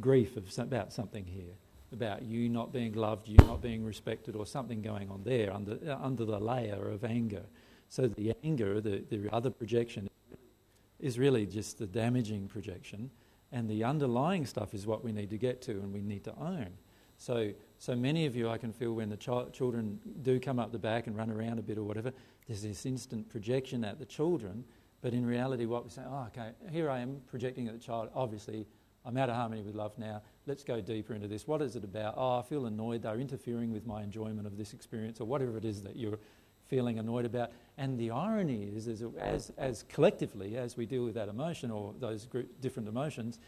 grief 0.00 0.36
of 0.36 0.56
about 0.58 0.92
something 0.92 1.24
here, 1.24 1.54
about 1.92 2.22
you 2.22 2.48
not 2.48 2.72
being 2.72 2.92
loved, 2.92 3.28
you 3.28 3.36
not 3.38 3.62
being 3.62 3.84
respected, 3.84 4.36
or 4.36 4.46
something 4.46 4.82
going 4.82 5.10
on 5.10 5.22
there 5.24 5.52
under, 5.52 5.78
uh, 5.86 5.96
under 6.00 6.24
the 6.24 6.38
layer 6.38 6.90
of 6.90 7.04
anger. 7.04 7.44
So 7.88 8.08
the 8.08 8.34
anger, 8.42 8.80
the, 8.80 9.04
the 9.08 9.32
other 9.32 9.50
projection, 9.50 10.08
is 10.98 11.18
really 11.18 11.46
just 11.46 11.78
the 11.78 11.86
damaging 11.86 12.48
projection, 12.48 13.10
and 13.52 13.68
the 13.68 13.84
underlying 13.84 14.46
stuff 14.46 14.74
is 14.74 14.86
what 14.86 15.04
we 15.04 15.12
need 15.12 15.30
to 15.30 15.38
get 15.38 15.62
to 15.62 15.72
and 15.72 15.92
we 15.92 16.02
need 16.02 16.24
to 16.24 16.34
own. 16.38 16.70
So, 17.18 17.52
so 17.78 17.94
many 17.94 18.26
of 18.26 18.36
you, 18.36 18.48
I 18.48 18.58
can 18.58 18.72
feel 18.72 18.92
when 18.92 19.08
the 19.08 19.16
chi- 19.16 19.46
children 19.52 19.98
do 20.22 20.38
come 20.38 20.58
up 20.58 20.72
the 20.72 20.78
back 20.78 21.06
and 21.06 21.16
run 21.16 21.30
around 21.30 21.58
a 21.58 21.62
bit 21.62 21.78
or 21.78 21.84
whatever, 21.84 22.12
there's 22.46 22.62
this 22.62 22.84
instant 22.86 23.28
projection 23.28 23.84
at 23.84 23.98
the 23.98 24.04
children. 24.04 24.64
But 25.00 25.14
in 25.14 25.24
reality, 25.24 25.66
what 25.66 25.84
we 25.84 25.90
say, 25.90 26.02
oh, 26.06 26.26
okay, 26.28 26.50
here 26.70 26.90
I 26.90 27.00
am 27.00 27.20
projecting 27.28 27.68
at 27.68 27.74
the 27.74 27.80
child. 27.80 28.10
Obviously, 28.14 28.66
I'm 29.06 29.16
out 29.16 29.30
of 29.30 29.36
harmony 29.36 29.62
with 29.62 29.76
love 29.76 29.96
now. 29.98 30.20
Let's 30.46 30.64
go 30.64 30.80
deeper 30.80 31.14
into 31.14 31.28
this. 31.28 31.46
What 31.46 31.62
is 31.62 31.76
it 31.76 31.84
about? 31.84 32.14
Oh, 32.16 32.40
I 32.40 32.42
feel 32.42 32.66
annoyed. 32.66 33.02
They're 33.02 33.20
interfering 33.20 33.72
with 33.72 33.86
my 33.86 34.02
enjoyment 34.02 34.48
of 34.48 34.56
this 34.56 34.72
experience, 34.72 35.20
or 35.20 35.26
whatever 35.26 35.56
it 35.56 35.64
is 35.64 35.80
that 35.82 35.94
you're 35.94 36.18
feeling 36.66 36.98
annoyed 36.98 37.24
about. 37.24 37.52
And 37.78 37.96
the 37.96 38.10
irony 38.10 38.72
is, 38.74 38.88
is 38.88 39.04
as, 39.20 39.52
as 39.58 39.84
collectively, 39.84 40.56
as 40.56 40.76
we 40.76 40.86
deal 40.86 41.04
with 41.04 41.14
that 41.14 41.28
emotion 41.28 41.70
or 41.70 41.94
those 42.00 42.26
group, 42.26 42.60
different 42.60 42.88
emotions, 42.88 43.38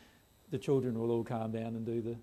the 0.51 0.59
children 0.59 0.97
will 0.97 1.11
all 1.11 1.25
calm 1.25 1.51
down 1.51 1.75
and 1.75 1.85
do 1.85 2.01
the 2.01 2.17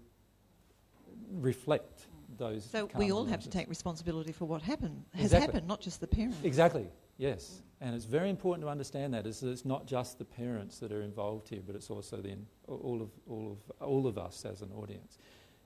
reflect 1.34 2.06
those. 2.38 2.64
So 2.64 2.90
we 2.96 3.12
all 3.12 3.26
have 3.26 3.42
to 3.42 3.50
take 3.50 3.68
responsibility 3.68 4.32
for 4.32 4.46
what 4.46 4.62
happened 4.62 5.04
has 5.14 5.26
Exactly. 5.26 5.46
happened, 5.46 5.68
not 5.68 5.82
just 5.82 6.00
the 6.00 6.08
parents. 6.08 6.38
Exactly. 6.44 6.88
Yes, 7.18 7.62
and 7.82 7.94
it's 7.94 8.06
very 8.06 8.30
important 8.30 8.66
to 8.66 8.70
understand 8.70 9.14
that 9.14 9.28
is 9.28 9.42
that 9.42 9.50
it's 9.50 9.66
not 9.66 9.86
just 9.86 10.18
the 10.18 10.26
parents 10.26 10.80
that 10.80 10.92
are 10.92 11.02
involved 11.02 11.50
here, 11.50 11.62
but 11.66 11.76
it's 11.76 11.90
also 11.90 12.18
then 12.18 12.46
all 12.68 13.02
of 13.02 13.10
all 13.28 13.52
of 13.52 13.82
all 13.82 14.08
of 14.08 14.18
us 14.18 14.46
as 14.46 14.62
an 14.62 14.72
audience. 14.72 15.18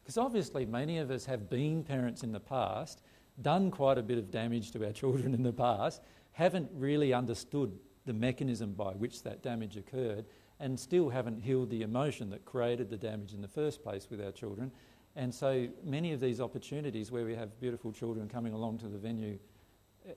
Because 0.02 0.18
obviously, 0.18 0.66
many 0.66 0.98
of 0.98 1.12
us 1.12 1.26
have 1.26 1.50
been 1.50 1.84
parents 1.84 2.24
in 2.24 2.32
the 2.32 2.40
past, 2.40 3.02
done 3.42 3.70
quite 3.70 4.00
a 4.00 4.02
bit 4.02 4.18
of 4.18 4.32
damage 4.32 4.72
to 4.72 4.86
our 4.86 4.92
children 5.02 5.34
in 5.34 5.44
the 5.44 5.54
past, 5.54 6.02
haven't 6.32 6.70
really 6.74 7.14
understood 7.14 7.78
the 8.06 8.14
mechanism 8.14 8.74
by 8.74 8.92
which 8.94 9.22
that 9.22 9.44
damage 9.44 9.78
occurred, 9.78 10.26
and 10.60 10.80
still 10.80 11.10
haven't 11.10 11.40
healed 11.42 11.70
the 11.70 11.84
emotion 11.84 12.30
that 12.32 12.44
created 12.44 12.90
the 12.90 12.98
damage 12.98 13.34
in 13.34 13.42
the 13.42 13.48
first 13.48 13.84
place 13.84 14.10
with 14.10 14.20
our 14.20 14.32
children. 14.32 14.72
And 15.16 15.34
so 15.34 15.68
many 15.84 16.12
of 16.12 16.20
these 16.20 16.42
opportunities 16.42 17.12
where 17.12 17.26
we 17.26 17.36
have 17.36 17.60
beautiful 17.60 17.92
children 17.92 18.28
coming 18.28 18.54
along 18.54 18.80
to 18.80 18.88
the 18.88 18.98
venue 18.98 19.38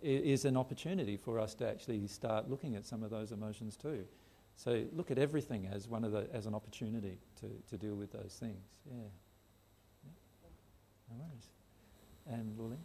is 0.03 0.45
an 0.45 0.57
opportunity 0.57 1.17
for 1.17 1.39
us 1.39 1.55
to 1.57 1.69
actually 1.69 2.07
start 2.07 2.49
looking 2.49 2.77
at 2.77 2.87
some 2.87 3.03
of 3.03 3.11
those 3.11 3.33
emotions 3.33 3.77
too. 3.77 4.05
So 4.57 4.85
look 4.93 5.11
at 5.11 5.19
everything 5.19 5.69
as 5.73 5.89
one 5.89 6.05
of 6.05 6.13
the 6.13 6.29
as 6.33 6.47
an 6.47 6.55
opportunity 6.55 7.19
to, 7.41 7.47
to 7.71 7.77
deal 7.77 7.95
with 7.95 8.13
those 8.13 8.37
things. 8.39 8.65
Yeah. 8.87 8.95
yeah. 10.05 10.11
No 11.11 11.25
worries. 11.25 11.49
And 12.27 12.59
Lily? 12.59 12.77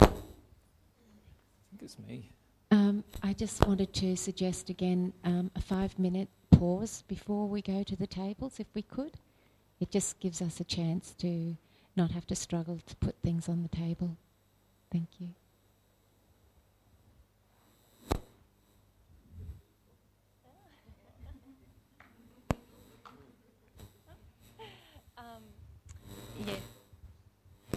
I 0.00 0.06
think 1.70 1.82
it's 1.82 1.98
me. 1.98 2.30
Um, 2.70 3.04
I 3.22 3.32
just 3.32 3.66
wanted 3.66 3.92
to 3.94 4.16
suggest 4.16 4.70
again 4.70 5.12
um, 5.24 5.50
a 5.54 5.60
five 5.60 5.98
minute 5.98 6.28
pause 6.50 7.04
before 7.08 7.46
we 7.46 7.62
go 7.62 7.82
to 7.82 7.96
the 7.96 8.06
tables, 8.06 8.58
if 8.58 8.66
we 8.74 8.82
could. 8.82 9.12
It 9.78 9.90
just 9.90 10.18
gives 10.20 10.40
us 10.40 10.60
a 10.60 10.64
chance 10.64 11.14
to 11.18 11.56
not 11.96 12.10
have 12.10 12.26
to 12.26 12.34
struggle 12.34 12.78
to 12.86 12.96
put 12.96 13.14
things 13.22 13.48
on 13.48 13.62
the 13.62 13.68
table. 13.68 14.16
Thank 14.92 15.08
you. 15.18 15.28
Um, 25.18 25.42
yeah. 26.46 26.52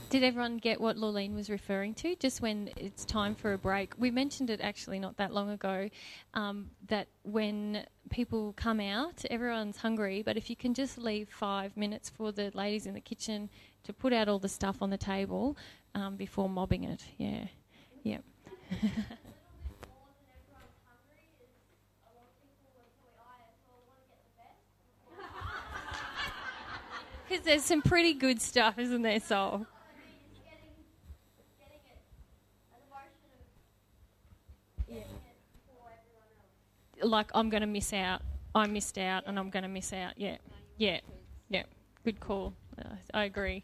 Did 0.09 0.23
everyone 0.23 0.57
get 0.57 0.81
what 0.81 0.97
Laurleen 0.97 1.35
was 1.35 1.51
referring 1.51 1.93
to? 1.95 2.15
Just 2.15 2.41
when 2.41 2.71
it's 2.75 3.05
time 3.05 3.35
for 3.35 3.53
a 3.53 3.57
break. 3.59 3.93
We 3.97 4.09
mentioned 4.09 4.49
it 4.49 4.59
actually 4.59 4.97
not 4.97 5.17
that 5.17 5.31
long 5.33 5.51
ago 5.51 5.87
um, 6.33 6.71
that 6.87 7.07
when 7.21 7.85
people 8.09 8.53
come 8.53 8.79
out, 8.79 9.23
everyone's 9.29 9.77
hungry, 9.77 10.23
but 10.23 10.35
if 10.35 10.49
you 10.49 10.55
can 10.55 10.73
just 10.73 10.97
leave 10.97 11.29
five 11.29 11.77
minutes 11.77 12.09
for 12.09 12.31
the 12.31 12.49
ladies 12.55 12.87
in 12.87 12.95
the 12.95 13.01
kitchen 13.01 13.49
to 13.83 13.93
put 13.93 14.11
out 14.11 14.27
all 14.27 14.39
the 14.39 14.49
stuff 14.49 14.81
on 14.81 14.89
the 14.89 14.97
table 14.97 15.55
um, 15.95 16.15
before 16.15 16.49
mobbing 16.49 16.83
it. 16.83 17.03
Yeah. 17.17 17.45
Yeah. 18.03 18.19
Because 27.29 27.45
there's 27.45 27.63
some 27.63 27.83
pretty 27.83 28.15
good 28.15 28.41
stuff, 28.41 28.79
isn't 28.79 29.03
there, 29.03 29.19
Sol? 29.19 29.67
Like, 37.01 37.29
I'm 37.35 37.49
going 37.49 37.61
to 37.61 37.67
miss 37.67 37.93
out. 37.93 38.23
I 38.55 38.65
missed 38.65 38.97
out, 38.97 39.23
and 39.27 39.37
I'm 39.37 39.51
going 39.51 39.61
to 39.61 39.69
miss 39.69 39.93
out. 39.93 40.13
Yeah. 40.17 40.37
Yeah. 40.77 41.01
Yeah. 41.49 41.63
Good 42.03 42.19
call. 42.19 42.53
Uh, 42.77 42.95
I 43.13 43.25
agree. 43.25 43.63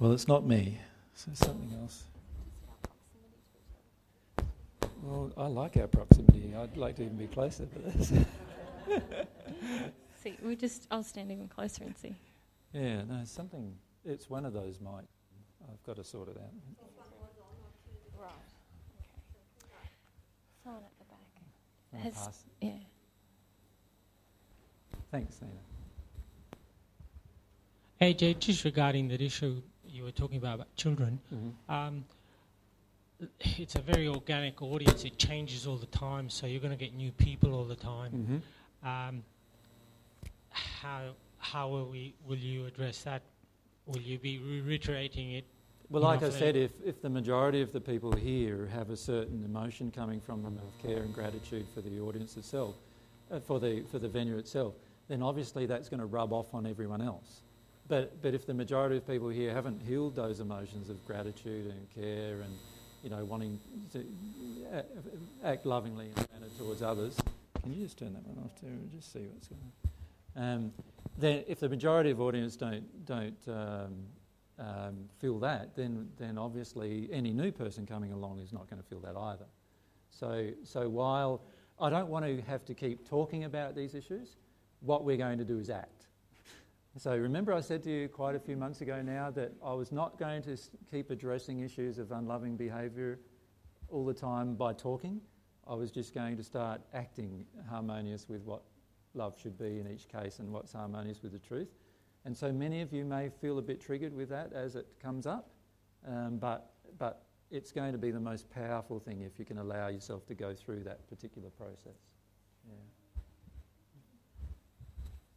Well, 0.00 0.12
it's 0.12 0.26
not 0.26 0.46
me. 0.46 0.80
So 1.14 1.30
it's 1.30 1.40
something 1.40 1.78
else. 1.78 2.04
Well, 5.02 5.30
I 5.36 5.46
like 5.46 5.76
our 5.76 5.88
proximity. 5.88 6.54
I'd 6.56 6.74
like 6.78 6.96
to 6.96 7.04
even 7.04 7.18
be 7.18 7.26
closer 7.26 7.66
to 7.66 7.78
this. 7.78 8.12
See, 10.22 10.36
we 10.42 10.56
just. 10.56 10.86
I'll 10.90 11.02
stand 11.02 11.30
even 11.30 11.48
closer 11.48 11.84
and 11.84 11.96
see. 11.98 12.16
yeah, 12.72 13.02
no, 13.02 13.20
it's 13.20 13.30
something. 13.30 13.74
It's 14.04 14.30
one 14.30 14.46
of 14.46 14.54
those 14.54 14.78
mics. 14.78 15.04
I've 15.70 15.82
got 15.84 15.96
to 15.96 16.04
sort 16.04 16.28
it 16.28 16.38
out. 16.38 16.50
Right. 18.18 18.30
Someone 20.64 20.82
at 20.82 20.98
the 20.98 21.04
back. 21.04 22.04
Has- 22.04 22.14
pass. 22.14 22.44
Yeah. 22.62 22.70
Thanks, 25.10 25.40
Nina. 25.42 25.52
Hey, 27.98 28.14
Jay, 28.14 28.32
just 28.32 28.64
regarding 28.64 29.08
that 29.08 29.20
issue 29.20 29.60
you 30.00 30.06
were 30.06 30.12
talking 30.12 30.38
about, 30.38 30.54
about 30.54 30.74
children, 30.76 31.20
um, 31.68 32.04
it's 33.40 33.74
a 33.74 33.82
very 33.82 34.08
organic 34.08 34.62
audience. 34.62 35.04
It 35.04 35.18
changes 35.18 35.66
all 35.66 35.76
the 35.76 35.92
time, 36.06 36.30
so 36.30 36.46
you're 36.46 36.60
going 36.60 36.76
to 36.76 36.84
get 36.84 36.94
new 36.94 37.12
people 37.12 37.52
all 37.54 37.64
the 37.64 37.76
time. 37.76 38.12
Mm-hmm. 38.12 38.88
Um, 38.88 39.22
how 40.48 41.02
how 41.38 41.68
will 41.68 41.88
we 41.90 42.14
will 42.26 42.38
you 42.38 42.64
address 42.66 43.02
that? 43.02 43.22
Will 43.86 44.00
you 44.00 44.18
be 44.18 44.38
reiterating 44.38 45.32
it 45.32 45.44
Well, 45.90 46.02
like 46.02 46.22
I 46.22 46.26
I 46.26 46.30
said, 46.30 46.56
if, 46.56 46.70
if 46.84 47.02
the 47.02 47.10
majority 47.10 47.60
of 47.60 47.72
the 47.72 47.80
people 47.80 48.12
here 48.12 48.68
have 48.72 48.90
a 48.90 48.96
certain 48.96 49.44
emotion 49.44 49.90
coming 49.90 50.20
from 50.20 50.42
them 50.42 50.58
of 50.58 50.82
care 50.82 51.02
and 51.02 51.12
gratitude 51.12 51.66
for 51.74 51.82
the 51.82 52.00
audience 52.00 52.36
itself, 52.36 52.76
uh, 53.30 53.40
for, 53.40 53.58
the, 53.58 53.82
for 53.90 53.98
the 53.98 54.08
venue 54.08 54.38
itself, 54.38 54.74
then 55.08 55.22
obviously 55.22 55.66
that's 55.66 55.88
going 55.88 56.00
to 56.00 56.06
rub 56.06 56.32
off 56.32 56.54
on 56.54 56.66
everyone 56.66 57.02
else. 57.02 57.42
But, 57.90 58.22
but 58.22 58.34
if 58.34 58.46
the 58.46 58.54
majority 58.54 58.98
of 58.98 59.06
people 59.06 59.30
here 59.30 59.52
haven't 59.52 59.82
healed 59.82 60.14
those 60.14 60.38
emotions 60.38 60.90
of 60.90 61.04
gratitude 61.04 61.66
and 61.66 61.90
care 61.92 62.40
and 62.40 62.56
you 63.02 63.10
know 63.10 63.24
wanting 63.24 63.58
to 63.92 64.06
act 65.42 65.66
lovingly 65.66 66.06
in 66.06 66.12
a 66.12 66.32
manner 66.32 66.52
towards 66.56 66.82
others, 66.82 67.18
can 67.60 67.74
you 67.74 67.82
just 67.82 67.98
turn 67.98 68.12
that 68.12 68.24
one 68.24 68.44
off 68.44 68.54
too 68.60 68.68
and 68.68 68.92
just 68.92 69.12
see 69.12 69.26
what's 69.32 69.48
going 69.48 69.60
on? 70.36 70.42
Um, 70.42 70.72
then 71.18 71.42
if 71.48 71.58
the 71.58 71.68
majority 71.68 72.12
of 72.12 72.20
audience 72.20 72.54
don't 72.54 72.84
don't 73.06 73.48
um, 73.48 73.96
um, 74.60 75.08
feel 75.18 75.40
that, 75.40 75.74
then 75.74 76.08
then 76.16 76.38
obviously 76.38 77.08
any 77.10 77.32
new 77.32 77.50
person 77.50 77.86
coming 77.86 78.12
along 78.12 78.38
is 78.38 78.52
not 78.52 78.70
going 78.70 78.80
to 78.80 78.88
feel 78.88 79.00
that 79.00 79.16
either. 79.16 79.46
So 80.10 80.50
so 80.62 80.88
while 80.88 81.42
I 81.80 81.90
don't 81.90 82.08
want 82.08 82.24
to 82.24 82.40
have 82.42 82.64
to 82.66 82.74
keep 82.74 83.08
talking 83.08 83.42
about 83.44 83.74
these 83.74 83.96
issues, 83.96 84.36
what 84.78 85.04
we're 85.04 85.16
going 85.16 85.38
to 85.38 85.44
do 85.44 85.58
is 85.58 85.70
act. 85.70 85.99
So 86.98 87.16
remember, 87.16 87.52
I 87.52 87.60
said 87.60 87.84
to 87.84 87.90
you 87.90 88.08
quite 88.08 88.34
a 88.34 88.40
few 88.40 88.56
months 88.56 88.80
ago 88.80 89.00
now 89.00 89.30
that 89.30 89.52
I 89.64 89.72
was 89.72 89.92
not 89.92 90.18
going 90.18 90.42
to 90.42 90.56
keep 90.90 91.10
addressing 91.10 91.60
issues 91.60 91.98
of 91.98 92.10
unloving 92.10 92.56
behaviour 92.56 93.20
all 93.88 94.04
the 94.04 94.14
time 94.14 94.54
by 94.56 94.72
talking. 94.72 95.20
I 95.68 95.74
was 95.74 95.92
just 95.92 96.12
going 96.14 96.36
to 96.36 96.42
start 96.42 96.80
acting 96.92 97.46
harmonious 97.68 98.28
with 98.28 98.42
what 98.42 98.62
love 99.14 99.38
should 99.40 99.56
be 99.56 99.78
in 99.78 99.88
each 99.88 100.08
case 100.08 100.40
and 100.40 100.52
what's 100.52 100.72
harmonious 100.72 101.22
with 101.22 101.30
the 101.30 101.38
truth. 101.38 101.68
And 102.24 102.36
so 102.36 102.52
many 102.52 102.80
of 102.80 102.92
you 102.92 103.04
may 103.04 103.28
feel 103.40 103.58
a 103.58 103.62
bit 103.62 103.80
triggered 103.80 104.14
with 104.14 104.28
that 104.30 104.52
as 104.52 104.74
it 104.74 104.86
comes 105.00 105.26
up, 105.26 105.50
um, 106.06 106.38
but, 106.38 106.72
but 106.98 107.22
it's 107.52 107.70
going 107.70 107.92
to 107.92 107.98
be 107.98 108.10
the 108.10 108.20
most 108.20 108.50
powerful 108.50 108.98
thing 108.98 109.22
if 109.22 109.38
you 109.38 109.44
can 109.44 109.58
allow 109.58 109.88
yourself 109.88 110.26
to 110.26 110.34
go 110.34 110.54
through 110.54 110.82
that 110.84 111.08
particular 111.08 111.50
process. 111.50 112.00
Yeah. 112.68 112.74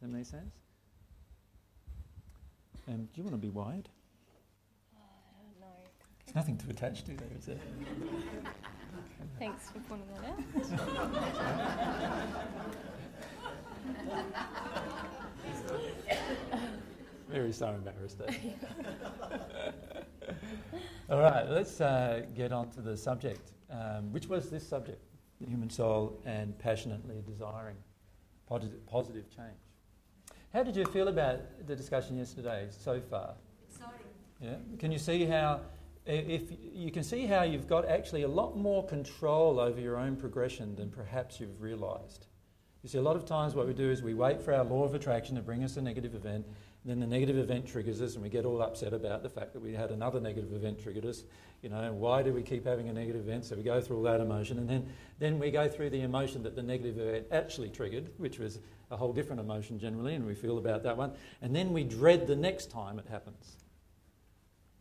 that 0.02 0.08
make 0.08 0.26
sense? 0.26 0.54
Um, 2.86 3.04
do 3.04 3.10
you 3.14 3.22
want 3.22 3.34
to 3.34 3.38
be 3.38 3.48
wired? 3.48 3.88
No. 5.60 5.66
There's 6.24 6.34
nothing 6.34 6.58
to 6.58 6.68
attach 6.68 7.04
to 7.04 7.16
there, 7.16 7.28
is 7.38 7.46
there? 7.46 7.56
Thanks 9.38 9.70
for 9.70 9.78
pointing 9.80 10.08
that 10.14 10.24
out. 10.28 10.38
Very 17.30 17.52
so 17.52 17.68
embarrassed. 17.68 18.20
All 21.10 21.18
right, 21.18 21.48
let's 21.48 21.80
uh, 21.80 22.22
get 22.34 22.52
on 22.52 22.70
to 22.70 22.80
the 22.80 22.96
subject. 22.96 23.52
Um, 23.70 24.12
which 24.12 24.28
was 24.28 24.50
this 24.50 24.66
subject? 24.66 25.02
The 25.40 25.46
human 25.46 25.70
soul 25.70 26.20
and 26.24 26.56
passionately 26.58 27.22
desiring 27.26 27.76
positive, 28.46 28.86
positive 28.86 29.28
change. 29.34 29.63
How 30.54 30.62
did 30.62 30.76
you 30.76 30.84
feel 30.84 31.08
about 31.08 31.40
the 31.66 31.74
discussion 31.74 32.16
yesterday 32.16 32.68
so 32.70 33.00
far? 33.00 33.34
Exciting. 33.68 34.06
Yeah. 34.40 34.54
Can 34.78 34.92
you 34.92 35.00
see 35.00 35.24
how, 35.24 35.62
if 36.06 36.42
you 36.72 36.92
can 36.92 37.02
see 37.02 37.26
how 37.26 37.42
you've 37.42 37.66
got 37.66 37.88
actually 37.88 38.22
a 38.22 38.28
lot 38.28 38.56
more 38.56 38.86
control 38.86 39.58
over 39.58 39.80
your 39.80 39.96
own 39.96 40.14
progression 40.14 40.76
than 40.76 40.90
perhaps 40.90 41.40
you've 41.40 41.60
realised. 41.60 42.28
You 42.84 42.88
see, 42.88 42.98
a 42.98 43.02
lot 43.02 43.16
of 43.16 43.24
times 43.24 43.56
what 43.56 43.66
we 43.66 43.72
do 43.72 43.90
is 43.90 44.00
we 44.00 44.14
wait 44.14 44.40
for 44.40 44.54
our 44.54 44.62
law 44.62 44.84
of 44.84 44.94
attraction 44.94 45.34
to 45.34 45.42
bring 45.42 45.64
us 45.64 45.76
a 45.76 45.82
negative 45.82 46.14
event, 46.14 46.46
then 46.84 47.00
the 47.00 47.06
negative 47.06 47.38
event 47.38 47.66
triggers 47.66 48.00
us, 48.00 48.14
and 48.14 48.22
we 48.22 48.28
get 48.28 48.44
all 48.44 48.62
upset 48.62 48.92
about 48.92 49.24
the 49.24 49.30
fact 49.30 49.54
that 49.54 49.60
we 49.60 49.72
had 49.72 49.90
another 49.90 50.20
negative 50.20 50.52
event 50.52 50.80
triggered 50.80 51.06
us. 51.06 51.24
You 51.62 51.70
know, 51.70 51.92
why 51.94 52.22
do 52.22 52.32
we 52.32 52.42
keep 52.42 52.66
having 52.66 52.90
a 52.90 52.92
negative 52.92 53.26
event? 53.26 53.46
So 53.46 53.56
we 53.56 53.62
go 53.62 53.80
through 53.80 53.96
all 53.96 54.02
that 54.02 54.20
emotion, 54.20 54.58
and 54.58 54.68
then, 54.68 54.86
then 55.18 55.38
we 55.38 55.50
go 55.50 55.66
through 55.66 55.90
the 55.90 56.02
emotion 56.02 56.42
that 56.42 56.54
the 56.54 56.62
negative 56.62 56.98
event 56.98 57.26
actually 57.32 57.70
triggered, 57.70 58.10
which 58.18 58.38
was 58.38 58.60
a 58.94 58.96
whole 58.96 59.12
different 59.12 59.40
emotion 59.40 59.78
generally, 59.78 60.14
and 60.14 60.24
we 60.24 60.34
feel 60.34 60.56
about 60.56 60.82
that 60.84 60.96
one. 60.96 61.12
And 61.42 61.54
then 61.54 61.72
we 61.72 61.84
dread 61.84 62.26
the 62.26 62.36
next 62.36 62.70
time 62.70 62.98
it 62.98 63.06
happens. 63.10 63.56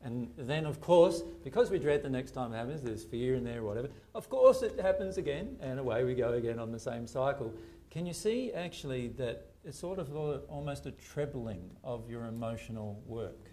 And 0.03 0.29
then, 0.37 0.65
of 0.65 0.79
course, 0.79 1.23
because 1.43 1.71
we 1.71 1.79
dread 1.79 2.03
the 2.03 2.09
next 2.09 2.31
time 2.31 2.53
it 2.53 2.57
happens, 2.57 2.81
there's 2.81 3.03
fear 3.03 3.35
in 3.35 3.43
there 3.43 3.63
whatever, 3.63 3.89
of 4.13 4.29
course 4.29 4.61
it 4.61 4.79
happens 4.79 5.17
again, 5.17 5.57
and 5.61 5.79
away 5.79 6.03
we 6.03 6.13
go 6.13 6.33
again 6.33 6.59
on 6.59 6.71
the 6.71 6.79
same 6.79 7.07
cycle. 7.07 7.53
Can 7.89 8.05
you 8.05 8.13
see 8.13 8.51
actually 8.53 9.09
that 9.09 9.47
it's 9.63 9.79
sort 9.79 9.99
of 9.99 10.13
almost 10.49 10.85
a 10.85 10.91
trebling 10.91 11.71
of 11.83 12.09
your 12.09 12.25
emotional 12.25 13.01
work 13.05 13.49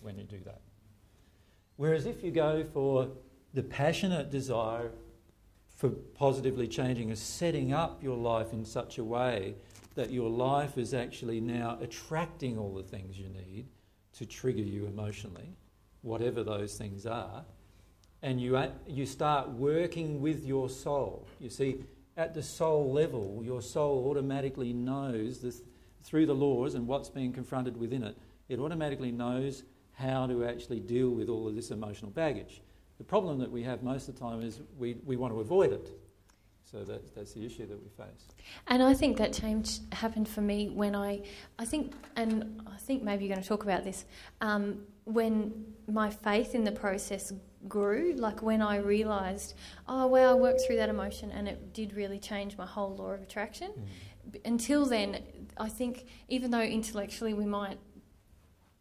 when 0.00 0.18
you 0.18 0.24
do 0.24 0.40
that? 0.44 0.60
Whereas 1.76 2.06
if 2.06 2.22
you 2.22 2.30
go 2.30 2.64
for 2.64 3.08
the 3.54 3.62
passionate 3.62 4.30
desire 4.30 4.90
for 5.74 5.88
positively 5.88 6.68
changing 6.68 7.10
is 7.10 7.20
setting 7.20 7.72
up 7.72 8.02
your 8.02 8.16
life 8.16 8.52
in 8.52 8.64
such 8.64 8.98
a 8.98 9.04
way 9.04 9.54
that 9.94 10.10
your 10.10 10.28
life 10.28 10.78
is 10.78 10.94
actually 10.94 11.40
now 11.40 11.78
attracting 11.80 12.58
all 12.58 12.74
the 12.74 12.82
things 12.82 13.18
you 13.18 13.28
need 13.28 13.66
to 14.14 14.26
trigger 14.26 14.62
you 14.62 14.86
emotionally, 14.86 15.56
whatever 16.02 16.42
those 16.42 16.76
things 16.76 17.06
are, 17.06 17.44
and 18.22 18.40
you, 18.40 18.58
you 18.86 19.04
start 19.04 19.50
working 19.50 20.20
with 20.20 20.44
your 20.44 20.70
soul. 20.70 21.28
You 21.40 21.50
see, 21.50 21.84
at 22.16 22.32
the 22.32 22.42
soul 22.42 22.92
level, 22.92 23.42
your 23.44 23.60
soul 23.60 24.08
automatically 24.08 24.72
knows 24.72 25.40
this, 25.40 25.62
through 26.02 26.26
the 26.26 26.34
laws 26.34 26.74
and 26.74 26.86
what's 26.86 27.10
being 27.10 27.32
confronted 27.32 27.76
within 27.76 28.02
it, 28.02 28.16
it 28.48 28.58
automatically 28.58 29.12
knows 29.12 29.64
how 29.92 30.26
to 30.26 30.44
actually 30.44 30.80
deal 30.80 31.10
with 31.10 31.28
all 31.28 31.46
of 31.46 31.54
this 31.54 31.70
emotional 31.70 32.10
baggage. 32.10 32.62
The 32.98 33.04
problem 33.04 33.38
that 33.40 33.50
we 33.50 33.62
have 33.62 33.82
most 33.82 34.08
of 34.08 34.14
the 34.14 34.20
time 34.20 34.40
is 34.40 34.60
we, 34.78 34.96
we 35.04 35.16
want 35.16 35.34
to 35.34 35.40
avoid 35.40 35.72
it. 35.72 35.90
So 36.74 36.82
that's, 36.82 37.10
that's 37.12 37.32
the 37.34 37.46
issue 37.46 37.68
that 37.68 37.80
we 37.80 37.88
face. 37.88 38.26
And 38.66 38.82
I 38.82 38.94
think 38.94 39.16
that 39.18 39.32
change 39.32 39.78
happened 39.92 40.28
for 40.28 40.40
me 40.40 40.70
when 40.70 40.96
I, 40.96 41.22
I 41.56 41.64
think, 41.64 41.94
and 42.16 42.60
I 42.66 42.76
think 42.78 43.04
maybe 43.04 43.24
you're 43.24 43.32
going 43.32 43.42
to 43.44 43.48
talk 43.48 43.62
about 43.62 43.84
this, 43.84 44.06
um, 44.40 44.80
when 45.04 45.66
my 45.86 46.10
faith 46.10 46.52
in 46.52 46.64
the 46.64 46.72
process 46.72 47.32
grew, 47.68 48.14
like 48.16 48.42
when 48.42 48.60
I 48.60 48.78
realised, 48.78 49.54
oh, 49.86 50.08
well, 50.08 50.32
I 50.32 50.34
worked 50.34 50.62
through 50.66 50.74
that 50.78 50.88
emotion 50.88 51.30
and 51.30 51.46
it 51.46 51.72
did 51.72 51.94
really 51.94 52.18
change 52.18 52.58
my 52.58 52.66
whole 52.66 52.96
law 52.96 53.12
of 53.12 53.22
attraction. 53.22 53.70
B- 54.32 54.40
Until 54.44 54.84
then, 54.84 55.22
I 55.56 55.68
think 55.68 56.06
even 56.28 56.50
though 56.50 56.60
intellectually 56.60 57.34
we 57.34 57.46
might 57.46 57.78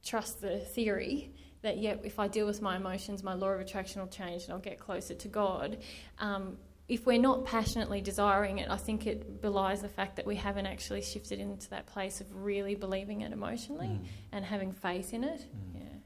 trust 0.04 0.42
the 0.42 0.58
theory 0.58 1.32
that, 1.62 1.78
yeah, 1.78 1.98
if 2.04 2.18
I 2.18 2.28
deal 2.28 2.48
with 2.48 2.60
my 2.60 2.76
emotions, 2.76 3.22
my 3.22 3.36
law 3.36 3.50
of 3.50 3.62
attraction 3.62 4.02
will 4.02 4.10
change 4.10 4.46
and 4.46 4.54
I'll 4.54 4.58
get 4.60 4.80
closer 4.80 5.14
to 5.14 5.28
God. 5.28 5.78
Um, 6.18 6.58
if 6.88 7.06
we're 7.06 7.20
not 7.20 7.46
passionately 7.46 8.02
desiring 8.02 8.60
it, 8.60 8.70
I 8.70 8.76
think 8.78 9.08
it 9.08 9.42
belies 9.42 9.82
the 9.82 9.88
fact 9.90 10.18
that 10.18 10.26
we 10.26 10.36
haven't 10.36 10.66
actually 10.66 11.02
shifted 11.02 11.40
into 11.40 11.70
that 11.70 11.86
place 11.86 12.20
of 12.22 12.28
really 12.36 12.76
believing 12.76 13.22
it 13.22 13.32
emotionally 13.32 13.88
Mm. 13.88 14.06
and 14.34 14.46
having 14.46 14.72
faith 14.74 15.14
in 15.14 15.24
it. 15.24 15.42
Mm. 15.42 15.82
Yeah. 15.82 15.98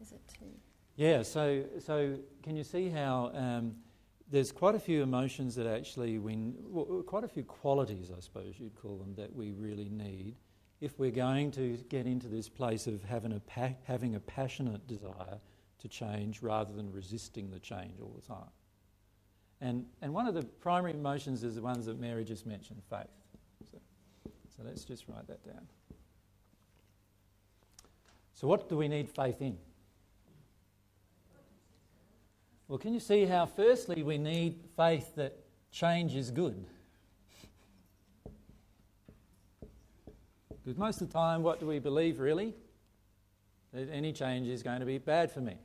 Is 0.00 0.12
it 0.12 0.20
too? 0.28 0.46
Yeah, 0.96 1.22
so, 1.22 1.64
so 1.78 2.18
can 2.42 2.56
you 2.56 2.64
see 2.64 2.88
how 2.88 3.30
um, 3.34 3.76
there's 4.30 4.52
quite 4.52 4.74
a 4.74 4.78
few 4.78 5.02
emotions 5.02 5.54
that 5.56 5.66
actually 5.66 6.18
we, 6.18 6.36
well, 6.66 7.02
quite 7.02 7.24
a 7.24 7.28
few 7.28 7.42
qualities, 7.44 8.10
I 8.16 8.20
suppose 8.20 8.54
you'd 8.58 8.74
call 8.80 8.98
them, 8.98 9.14
that 9.16 9.34
we 9.34 9.52
really 9.52 9.88
need 9.88 10.36
if 10.80 10.98
we're 10.98 11.10
going 11.10 11.50
to 11.52 11.78
get 11.88 12.06
into 12.06 12.28
this 12.28 12.48
place 12.48 12.86
of 12.86 13.02
having 13.04 13.32
a, 13.32 13.40
pa- 13.40 13.74
having 13.84 14.16
a 14.16 14.20
passionate 14.20 14.86
desire 14.86 15.38
to 15.78 15.88
change 15.88 16.42
rather 16.42 16.72
than 16.74 16.92
resisting 16.92 17.50
the 17.50 17.58
change 17.58 18.00
all 18.00 18.12
the 18.14 18.26
time. 18.26 18.50
And, 19.64 19.86
and 20.02 20.12
one 20.12 20.26
of 20.26 20.34
the 20.34 20.42
primary 20.42 20.92
emotions 20.92 21.42
is 21.42 21.54
the 21.54 21.62
ones 21.62 21.86
that 21.86 21.98
Mary 21.98 22.22
just 22.22 22.44
mentioned, 22.44 22.82
faith. 22.90 23.06
So, 23.70 23.78
so 24.54 24.62
let's 24.62 24.84
just 24.84 25.08
write 25.08 25.26
that 25.26 25.42
down. 25.42 25.66
So, 28.34 28.46
what 28.46 28.68
do 28.68 28.76
we 28.76 28.88
need 28.88 29.08
faith 29.08 29.40
in? 29.40 29.56
Well, 32.68 32.76
can 32.76 32.92
you 32.92 33.00
see 33.00 33.24
how, 33.24 33.46
firstly, 33.46 34.02
we 34.02 34.18
need 34.18 34.60
faith 34.76 35.14
that 35.16 35.34
change 35.72 36.14
is 36.14 36.30
good? 36.30 36.62
Because 40.62 40.76
most 40.76 41.00
of 41.00 41.08
the 41.08 41.14
time, 41.14 41.42
what 41.42 41.58
do 41.58 41.66
we 41.66 41.78
believe 41.78 42.20
really? 42.20 42.52
That 43.72 43.88
any 43.90 44.12
change 44.12 44.46
is 44.46 44.62
going 44.62 44.80
to 44.80 44.86
be 44.86 44.98
bad 44.98 45.32
for 45.32 45.40
me. 45.40 45.56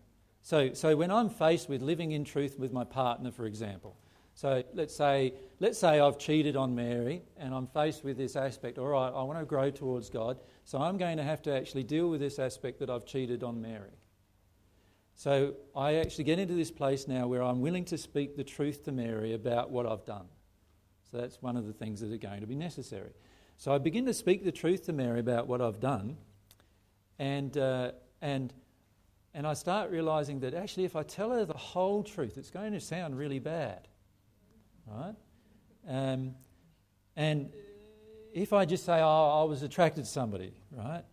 So, 0.42 0.74
so 0.74 0.96
when 0.96 1.12
I'm 1.12 1.30
faced 1.30 1.70
with 1.70 1.82
living 1.82 2.12
in 2.12 2.24
truth 2.24 2.58
with 2.58 2.72
my 2.72 2.84
partner, 2.84 3.32
for 3.32 3.46
example, 3.46 3.98
so 4.34 4.64
let's 4.74 4.96
say, 4.96 5.34
let's 5.60 5.78
say 5.78 6.00
I've 6.00 6.18
cheated 6.18 6.56
on 6.56 6.74
Mary 6.74 7.24
and 7.38 7.54
I'm 7.54 7.68
faced 7.68 8.06
with 8.06 8.18
this 8.18 8.36
aspect, 8.38 8.78
all 8.78 8.88
right, 8.88 9.10
I 9.10 9.22
want 9.24 9.38
to 9.40 9.46
grow 9.46 9.70
towards 9.70 10.10
God, 10.10 10.40
so 10.64 10.80
I'm 10.80 10.98
going 10.98 11.18
to 11.18 11.24
have 11.24 11.42
to 11.42 11.54
actually 11.54 11.84
deal 11.84 12.10
with 12.10 12.22
this 12.22 12.40
aspect 12.40 12.80
that 12.80 12.90
I've 12.90 13.06
cheated 13.06 13.44
on 13.44 13.62
Mary. 13.62 13.98
So 15.16 15.56
I 15.76 15.96
actually 15.96 16.24
get 16.24 16.40
into 16.40 16.54
this 16.54 16.72
place 16.72 17.06
now 17.06 17.28
where 17.28 17.44
I'm 17.44 17.60
willing 17.60 17.84
to 17.86 17.98
speak 17.98 18.38
the 18.38 18.46
truth 18.46 18.86
to 18.86 18.94
Mary 18.94 19.34
about 19.34 19.72
what 19.72 19.86
I've 19.86 20.06
done. 20.06 20.28
So 21.12 21.18
that's 21.18 21.42
one 21.42 21.58
of 21.58 21.68
the 21.68 21.74
things 21.74 22.00
that 22.00 22.14
are 22.14 22.18
going 22.18 22.40
to 22.40 22.48
be 22.48 22.56
necessary. 22.56 23.12
So 23.58 23.74
I 23.74 23.78
begin 23.78 24.06
to 24.06 24.14
speak 24.14 24.46
the 24.46 24.54
truth 24.54 24.86
to 24.86 24.94
Mary 24.94 25.20
about 25.20 25.48
what 25.48 25.60
I've 25.60 25.82
done, 25.82 26.16
and, 27.18 27.58
uh, 27.58 27.92
and 28.22 28.54
and 29.34 29.46
I 29.46 29.54
start 29.54 29.92
realizing 29.92 30.40
that 30.42 30.54
actually, 30.54 30.86
if 30.86 30.96
I 30.96 31.04
tell 31.04 31.32
her 31.32 31.46
the 31.46 31.54
whole 31.54 32.04
truth, 32.04 32.38
it's 32.38 32.50
going 32.50 32.74
to 32.74 32.80
sound 32.80 33.18
really 33.18 33.40
bad, 33.40 33.88
right? 34.88 35.16
Um, 35.88 36.36
and 37.16 37.52
if 38.34 38.54
I 38.54 38.66
just 38.66 38.86
say, 38.86 39.00
"Oh, 39.02 39.42
I 39.42 39.44
was 39.44 39.64
attracted 39.64 40.06
to 40.06 40.10
somebody," 40.10 40.54
right? 40.72 41.04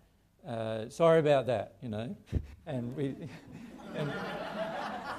Uh, 0.46 0.88
sorry 0.88 1.18
about 1.18 1.46
that, 1.46 1.74
you 1.82 1.88
know, 1.88 2.16
and 2.66 2.94
we, 2.96 3.14
and 3.96 4.12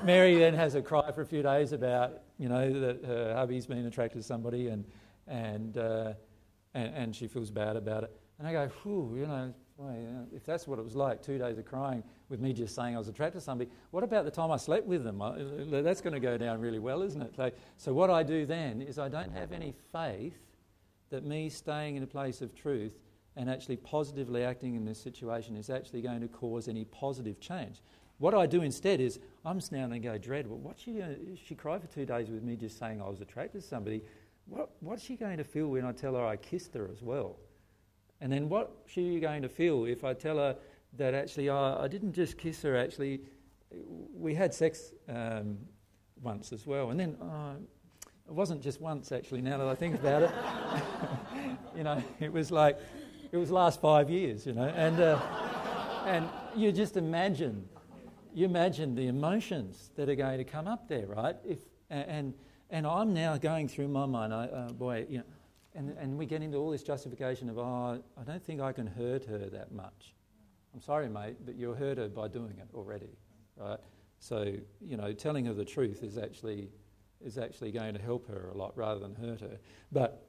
Mary 0.03 0.35
then 0.35 0.53
has 0.53 0.75
a 0.75 0.81
cry 0.81 1.11
for 1.11 1.21
a 1.21 1.25
few 1.25 1.43
days 1.43 1.73
about, 1.73 2.21
you 2.37 2.49
know, 2.49 2.79
that 2.79 3.05
her 3.05 3.33
hubby's 3.35 3.67
been 3.67 3.85
attracted 3.85 4.19
to 4.19 4.23
somebody, 4.23 4.67
and 4.67 4.85
and 5.27 5.77
uh, 5.77 6.13
and, 6.73 6.95
and 6.95 7.15
she 7.15 7.27
feels 7.27 7.51
bad 7.51 7.75
about 7.75 8.03
it. 8.03 8.11
And 8.39 8.47
I 8.47 8.53
go, 8.53 8.67
whew, 8.83 9.15
you 9.17 9.27
know, 9.27 9.53
boy, 9.77 9.95
if 10.35 10.43
that's 10.43 10.67
what 10.67 10.79
it 10.79 10.83
was 10.83 10.95
like, 10.95 11.21
two 11.21 11.37
days 11.37 11.57
of 11.57 11.65
crying 11.65 12.03
with 12.29 12.39
me 12.39 12.51
just 12.51 12.73
saying 12.73 12.95
I 12.95 12.97
was 12.97 13.07
attracted 13.07 13.39
to 13.39 13.45
somebody, 13.45 13.69
what 13.91 14.03
about 14.03 14.25
the 14.25 14.31
time 14.31 14.51
I 14.51 14.57
slept 14.57 14.87
with 14.87 15.03
them? 15.03 15.21
Uh, 15.21 15.35
that's 15.81 16.01
going 16.01 16.13
to 16.13 16.19
go 16.19 16.37
down 16.37 16.59
really 16.59 16.79
well, 16.79 17.03
isn't 17.03 17.21
it? 17.21 17.35
So, 17.35 17.51
so 17.77 17.93
what 17.93 18.09
I 18.09 18.23
do 18.23 18.45
then 18.45 18.81
is 18.81 18.97
I 18.97 19.07
don't 19.07 19.31
have 19.31 19.51
any 19.51 19.75
faith 19.91 20.33
that 21.11 21.23
me 21.23 21.49
staying 21.49 21.95
in 21.95 22.03
a 22.03 22.07
place 22.07 22.41
of 22.41 22.55
truth 22.55 22.93
and 23.35 23.49
actually 23.49 23.77
positively 23.77 24.43
acting 24.43 24.73
in 24.73 24.83
this 24.83 24.99
situation 24.99 25.55
is 25.55 25.69
actually 25.69 26.01
going 26.01 26.21
to 26.21 26.27
cause 26.27 26.67
any 26.67 26.85
positive 26.85 27.39
change. 27.39 27.81
What 28.17 28.33
I 28.33 28.47
do 28.47 28.63
instead 28.63 28.99
is 28.99 29.19
I'm 29.45 29.59
now 29.71 29.87
going 29.87 30.01
to 30.01 30.07
go 30.07 30.17
dread. 30.17 30.47
Well, 30.47 30.57
what's 30.57 30.81
she 30.81 30.93
going 30.93 31.37
she 31.45 31.53
cried 31.53 31.81
for 31.81 31.87
two 31.87 32.05
days 32.05 32.29
with 32.29 32.41
me 32.41 32.55
just 32.55 32.79
saying 32.79 32.99
I 32.99 33.07
was 33.07 33.21
attracted 33.21 33.61
to 33.61 33.67
somebody. 33.67 34.01
What, 34.47 34.71
what's 34.79 35.03
she 35.03 35.15
going 35.15 35.37
to 35.37 35.43
feel 35.43 35.67
when 35.67 35.85
I 35.85 35.91
tell 35.91 36.15
her 36.15 36.25
I 36.25 36.35
kissed 36.35 36.73
her 36.73 36.89
as 36.91 37.03
well? 37.03 37.37
And 38.21 38.31
then 38.31 38.49
what's 38.49 38.71
she 38.91 39.19
going 39.19 39.41
to 39.43 39.49
feel 39.49 39.85
if 39.85 40.03
I 40.03 40.13
tell 40.13 40.37
her 40.37 40.55
that 40.93 41.13
actually 41.13 41.49
I 41.49 41.87
didn't 41.87 42.13
just 42.13 42.37
kiss 42.37 42.61
her, 42.63 42.75
actually, 42.75 43.21
we 44.13 44.33
had 44.33 44.53
sex 44.53 44.93
um, 45.07 45.57
once 46.21 46.51
as 46.51 46.65
well. 46.65 46.89
And 46.89 46.99
then 46.99 47.17
oh, 47.21 47.55
it 48.27 48.33
wasn't 48.33 48.61
just 48.61 48.81
once, 48.81 49.11
actually, 49.11 49.41
now 49.41 49.57
that 49.57 49.67
I 49.67 49.75
think 49.75 49.95
about 49.95 50.23
it. 50.23 50.31
you 51.77 51.83
know, 51.83 52.03
it 52.19 52.31
was 52.31 52.51
like, 52.51 52.77
it 53.31 53.37
was 53.37 53.51
last 53.51 53.79
five 53.79 54.09
years, 54.09 54.45
you 54.45 54.53
know. 54.53 54.67
And, 54.67 54.99
uh, 54.99 55.19
and 56.05 56.27
you 56.55 56.71
just 56.73 56.97
imagine, 56.97 57.67
you 58.33 58.45
imagine 58.45 58.95
the 58.95 59.07
emotions 59.07 59.91
that 59.95 60.09
are 60.09 60.15
going 60.15 60.39
to 60.39 60.43
come 60.43 60.67
up 60.67 60.89
there, 60.89 61.05
right? 61.07 61.35
If, 61.45 61.59
and, 61.89 62.33
and 62.69 62.85
I'm 62.85 63.13
now 63.13 63.37
going 63.37 63.69
through 63.69 63.87
my 63.87 64.05
mind, 64.05 64.33
I, 64.33 64.47
uh, 64.47 64.69
boy, 64.73 65.05
you 65.09 65.19
know, 65.19 65.23
and, 65.77 65.95
and 65.99 66.17
we 66.17 66.25
get 66.25 66.41
into 66.41 66.57
all 66.57 66.71
this 66.71 66.81
justification 66.81 67.49
of, 67.49 67.59
oh, 67.59 68.01
I 68.19 68.23
don't 68.23 68.43
think 68.43 68.59
I 68.59 68.73
can 68.73 68.87
hurt 68.87 69.23
her 69.25 69.47
that 69.49 69.71
much. 69.71 70.15
I'm 70.73 70.81
sorry, 70.81 71.07
mate, 71.07 71.37
but 71.45 71.55
you'll 71.55 71.75
hurt 71.75 71.99
her 71.99 72.09
by 72.09 72.27
doing 72.27 72.57
it 72.57 72.67
already, 72.73 73.15
right? 73.55 73.79
So, 74.19 74.55
you 74.81 74.97
know, 74.97 75.13
telling 75.13 75.45
her 75.45 75.53
the 75.53 75.63
truth 75.63 76.01
is 76.01 76.17
actually, 76.17 76.69
is 77.23 77.37
actually 77.37 77.71
going 77.71 77.93
to 77.93 78.01
help 78.01 78.27
her 78.27 78.49
a 78.51 78.57
lot 78.57 78.75
rather 78.75 78.99
than 78.99 79.13
hurt 79.13 79.39
her. 79.41 79.59
But 79.91 80.27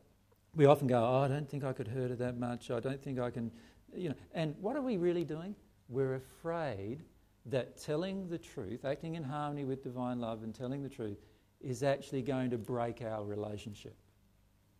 we 0.54 0.66
often 0.66 0.86
go, 0.86 1.02
oh, 1.02 1.22
I 1.22 1.28
don't 1.28 1.48
think 1.48 1.64
I 1.64 1.72
could 1.72 1.88
hurt 1.88 2.10
her 2.10 2.16
that 2.16 2.38
much. 2.38 2.70
I 2.70 2.80
don't 2.80 3.02
think 3.02 3.18
I 3.18 3.30
can, 3.30 3.50
you 3.96 4.10
know. 4.10 4.16
And 4.34 4.54
what 4.60 4.76
are 4.76 4.82
we 4.82 4.98
really 4.98 5.24
doing? 5.24 5.54
We're 5.88 6.16
afraid 6.16 7.04
that 7.46 7.80
telling 7.80 8.28
the 8.28 8.36
truth, 8.36 8.84
acting 8.84 9.14
in 9.14 9.24
harmony 9.24 9.64
with 9.64 9.82
divine 9.82 10.20
love 10.20 10.42
and 10.42 10.54
telling 10.54 10.82
the 10.82 10.90
truth, 10.90 11.24
is 11.62 11.82
actually 11.82 12.20
going 12.20 12.50
to 12.50 12.58
break 12.58 13.00
our 13.00 13.24
relationship 13.24 13.96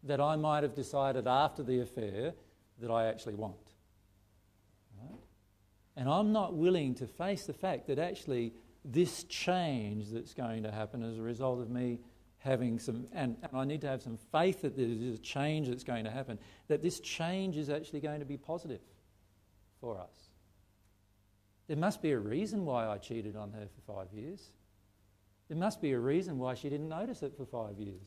that 0.05 0.20
I 0.20 0.36
might 0.36 0.62
have 0.62 0.74
decided 0.74 1.26
after 1.26 1.62
the 1.62 1.80
affair 1.80 2.34
that 2.80 2.90
I 2.90 3.07
actually 3.07 3.34
want. 3.34 3.57
Right? 5.01 5.18
And 5.96 6.09
I'm 6.09 6.32
not 6.32 6.55
willing 6.55 6.94
to 6.96 7.07
face 7.07 7.46
the 7.46 7.53
fact 7.53 7.86
that 7.88 7.99
actually 7.99 8.55
this 8.84 9.24
change 9.24 10.11
that's 10.11 10.34
going 10.34 10.62
to 10.62 10.70
happen 10.70 11.03
as 11.03 11.18
a 11.18 11.22
result 11.22 11.61
of 11.61 11.70
me 11.70 11.99
having 12.38 12.78
some, 12.78 13.07
and, 13.12 13.36
and, 13.42 13.51
I 13.53 13.64
need 13.64 13.80
to 13.80 13.88
have 13.88 14.01
some 14.01 14.16
faith 14.30 14.62
that 14.62 14.76
there's 14.76 15.18
a 15.18 15.18
change 15.18 15.68
that's 15.68 15.82
going 15.82 16.05
to 16.05 16.11
happen, 16.11 16.38
that 16.68 16.82
this 16.82 17.01
change 17.01 17.57
is 17.57 17.68
actually 17.68 18.01
going 18.01 18.20
to 18.20 18.26
be 18.26 18.36
positive 18.36 18.80
for 19.80 19.99
us. 19.99 20.30
There 21.66 21.76
must 21.76 22.01
be 22.01 22.12
a 22.12 22.18
reason 22.18 22.64
why 22.64 22.86
I 22.86 22.96
cheated 22.99 23.36
on 23.36 23.53
her 23.53 23.66
for 23.66 23.92
five 23.92 24.12
years. 24.12 24.53
There 25.49 25.59
must 25.59 25.82
be 25.82 25.92
a 25.92 25.99
reason 25.99 26.38
why 26.38 26.55
she 26.55 26.68
didn't 26.68 26.88
notice 26.88 27.22
it 27.22 27.34
for 27.36 27.44
five 27.44 27.78
years. 27.78 28.03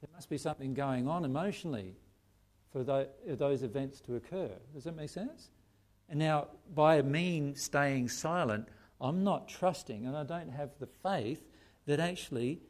There 0.00 0.10
must 0.14 0.28
be 0.28 0.38
something 0.38 0.74
going 0.74 1.08
on 1.08 1.24
emotionally 1.24 1.96
for 2.72 2.84
those 2.84 3.62
events 3.62 4.00
to 4.02 4.16
occur. 4.16 4.50
Does 4.74 4.84
that 4.84 4.96
make 4.96 5.10
sense? 5.10 5.50
And 6.08 6.18
now, 6.18 6.48
by 6.74 7.02
me 7.02 7.54
staying 7.54 8.08
silent, 8.08 8.68
I'm 9.00 9.24
not 9.24 9.48
trusting 9.48 10.06
and 10.06 10.16
I 10.16 10.24
don't 10.24 10.50
have 10.50 10.70
the 10.78 10.86
faith 10.86 11.46
that 11.86 12.00
actually 12.00 12.60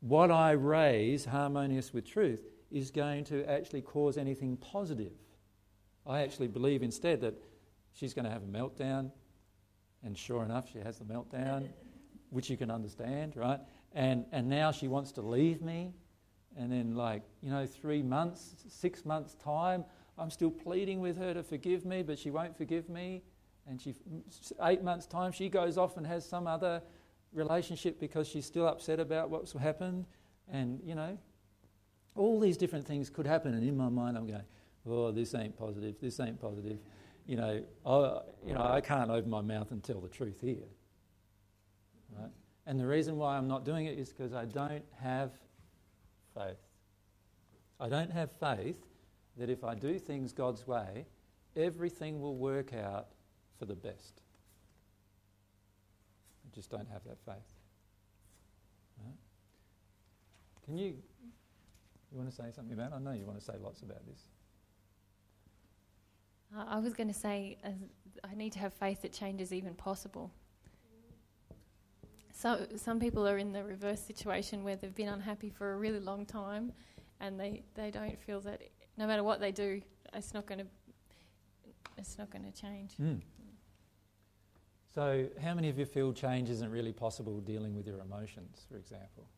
what 0.00 0.30
I 0.30 0.52
raise, 0.52 1.24
harmonious 1.24 1.92
with 1.94 2.06
truth, 2.06 2.40
is 2.70 2.90
going 2.90 3.24
to 3.24 3.48
actually 3.50 3.80
cause 3.80 4.18
anything 4.18 4.56
positive. 4.56 5.12
I 6.06 6.20
actually 6.20 6.48
believe 6.48 6.82
instead 6.82 7.20
that 7.22 7.34
she's 7.94 8.12
going 8.12 8.26
to 8.26 8.30
have 8.30 8.42
a 8.42 8.46
meltdown, 8.46 9.10
and 10.02 10.18
sure 10.18 10.44
enough, 10.44 10.70
she 10.70 10.78
has 10.80 10.98
the 10.98 11.04
meltdown, 11.04 11.68
which 12.28 12.50
you 12.50 12.56
can 12.56 12.70
understand, 12.70 13.34
right? 13.36 13.60
And, 13.94 14.26
and 14.32 14.48
now 14.48 14.72
she 14.72 14.88
wants 14.88 15.12
to 15.12 15.22
leave 15.22 15.62
me, 15.62 15.94
and 16.56 16.70
then, 16.70 16.94
like, 16.94 17.22
you 17.42 17.50
know, 17.50 17.66
three 17.66 18.02
months, 18.02 18.54
six 18.68 19.04
months' 19.04 19.34
time, 19.34 19.84
I'm 20.16 20.30
still 20.30 20.50
pleading 20.50 21.00
with 21.00 21.16
her 21.18 21.34
to 21.34 21.42
forgive 21.42 21.84
me, 21.84 22.02
but 22.02 22.18
she 22.18 22.30
won't 22.30 22.56
forgive 22.56 22.88
me. 22.88 23.22
And 23.66 23.80
she, 23.80 23.94
eight 24.62 24.82
months' 24.82 25.06
time, 25.06 25.32
she 25.32 25.48
goes 25.48 25.76
off 25.76 25.96
and 25.96 26.06
has 26.06 26.24
some 26.24 26.46
other 26.46 26.82
relationship 27.32 27.98
because 27.98 28.28
she's 28.28 28.46
still 28.46 28.68
upset 28.68 29.00
about 29.00 29.30
what's 29.30 29.52
happened. 29.52 30.06
And, 30.50 30.80
you 30.84 30.94
know, 30.94 31.18
all 32.14 32.38
these 32.38 32.56
different 32.56 32.86
things 32.86 33.10
could 33.10 33.26
happen. 33.26 33.54
And 33.54 33.66
in 33.66 33.76
my 33.76 33.88
mind, 33.88 34.16
I'm 34.16 34.26
going, 34.26 34.42
oh, 34.86 35.10
this 35.10 35.34
ain't 35.34 35.56
positive, 35.56 35.96
this 36.00 36.20
ain't 36.20 36.40
positive. 36.40 36.78
You 37.26 37.36
know, 37.36 37.64
I, 37.86 38.20
you 38.46 38.54
know, 38.54 38.62
I 38.62 38.80
can't 38.80 39.10
open 39.10 39.30
my 39.30 39.40
mouth 39.40 39.70
and 39.72 39.82
tell 39.82 40.00
the 40.00 40.08
truth 40.08 40.40
here. 40.40 40.68
Right? 42.16 42.30
And 42.66 42.78
the 42.78 42.86
reason 42.86 43.16
why 43.16 43.36
I'm 43.36 43.48
not 43.48 43.64
doing 43.64 43.86
it 43.86 43.98
is 43.98 44.10
because 44.10 44.32
I 44.32 44.44
don't 44.44 44.84
have 45.00 45.32
faith. 46.34 46.58
I 47.80 47.88
don't 47.88 48.10
have 48.12 48.30
faith 48.32 48.78
that 49.36 49.50
if 49.50 49.64
I 49.64 49.74
do 49.74 49.98
things 49.98 50.32
God's 50.32 50.66
way, 50.66 51.06
everything 51.56 52.20
will 52.20 52.36
work 52.36 52.72
out 52.72 53.08
for 53.58 53.66
the 53.66 53.74
best. 53.74 54.20
I 56.44 56.54
just 56.54 56.70
don't 56.70 56.88
have 56.88 57.02
that 57.04 57.18
faith. 57.24 57.52
Right? 59.04 59.16
Can 60.64 60.76
you, 60.76 60.94
you 62.12 62.18
want 62.18 62.30
to 62.30 62.34
say 62.34 62.50
something 62.54 62.72
about 62.72 62.92
it? 62.92 62.94
I 62.94 62.98
know 62.98 63.12
you 63.12 63.26
want 63.26 63.38
to 63.38 63.44
say 63.44 63.54
lots 63.60 63.82
about 63.82 64.06
this. 64.06 64.20
I 66.56 66.78
was 66.78 66.94
going 66.94 67.08
to 67.08 67.14
say, 67.14 67.58
uh, 67.64 67.70
I 68.22 68.34
need 68.36 68.52
to 68.52 68.60
have 68.60 68.72
faith 68.72 69.02
that 69.02 69.12
change 69.12 69.40
is 69.40 69.52
even 69.52 69.74
possible. 69.74 70.30
So 72.36 72.66
some 72.76 72.98
people 72.98 73.26
are 73.26 73.38
in 73.38 73.52
the 73.52 73.62
reverse 73.62 74.00
situation 74.00 74.64
where 74.64 74.74
they've 74.74 74.94
been 74.94 75.08
unhappy 75.08 75.50
for 75.50 75.72
a 75.72 75.76
really 75.76 76.00
long 76.00 76.26
time, 76.26 76.72
and 77.20 77.38
they, 77.38 77.62
they 77.74 77.92
don't 77.92 78.20
feel 78.20 78.40
that 78.40 78.60
no 78.98 79.06
matter 79.06 79.22
what 79.22 79.40
they 79.40 79.52
do, 79.52 79.80
it's 80.12 80.34
not 80.34 80.44
going 80.44 80.58
to 80.58 80.66
it's 81.96 82.18
not 82.18 82.28
going 82.28 82.44
to 82.44 82.50
change. 82.50 82.96
Mm. 83.00 83.20
So, 84.92 85.26
how 85.40 85.54
many 85.54 85.68
of 85.68 85.78
you 85.78 85.84
feel 85.84 86.12
change 86.12 86.50
isn't 86.50 86.70
really 86.70 86.92
possible 86.92 87.40
dealing 87.40 87.74
with 87.74 87.86
your 87.86 88.00
emotions, 88.00 88.66
for 88.68 88.76
example? 88.76 89.28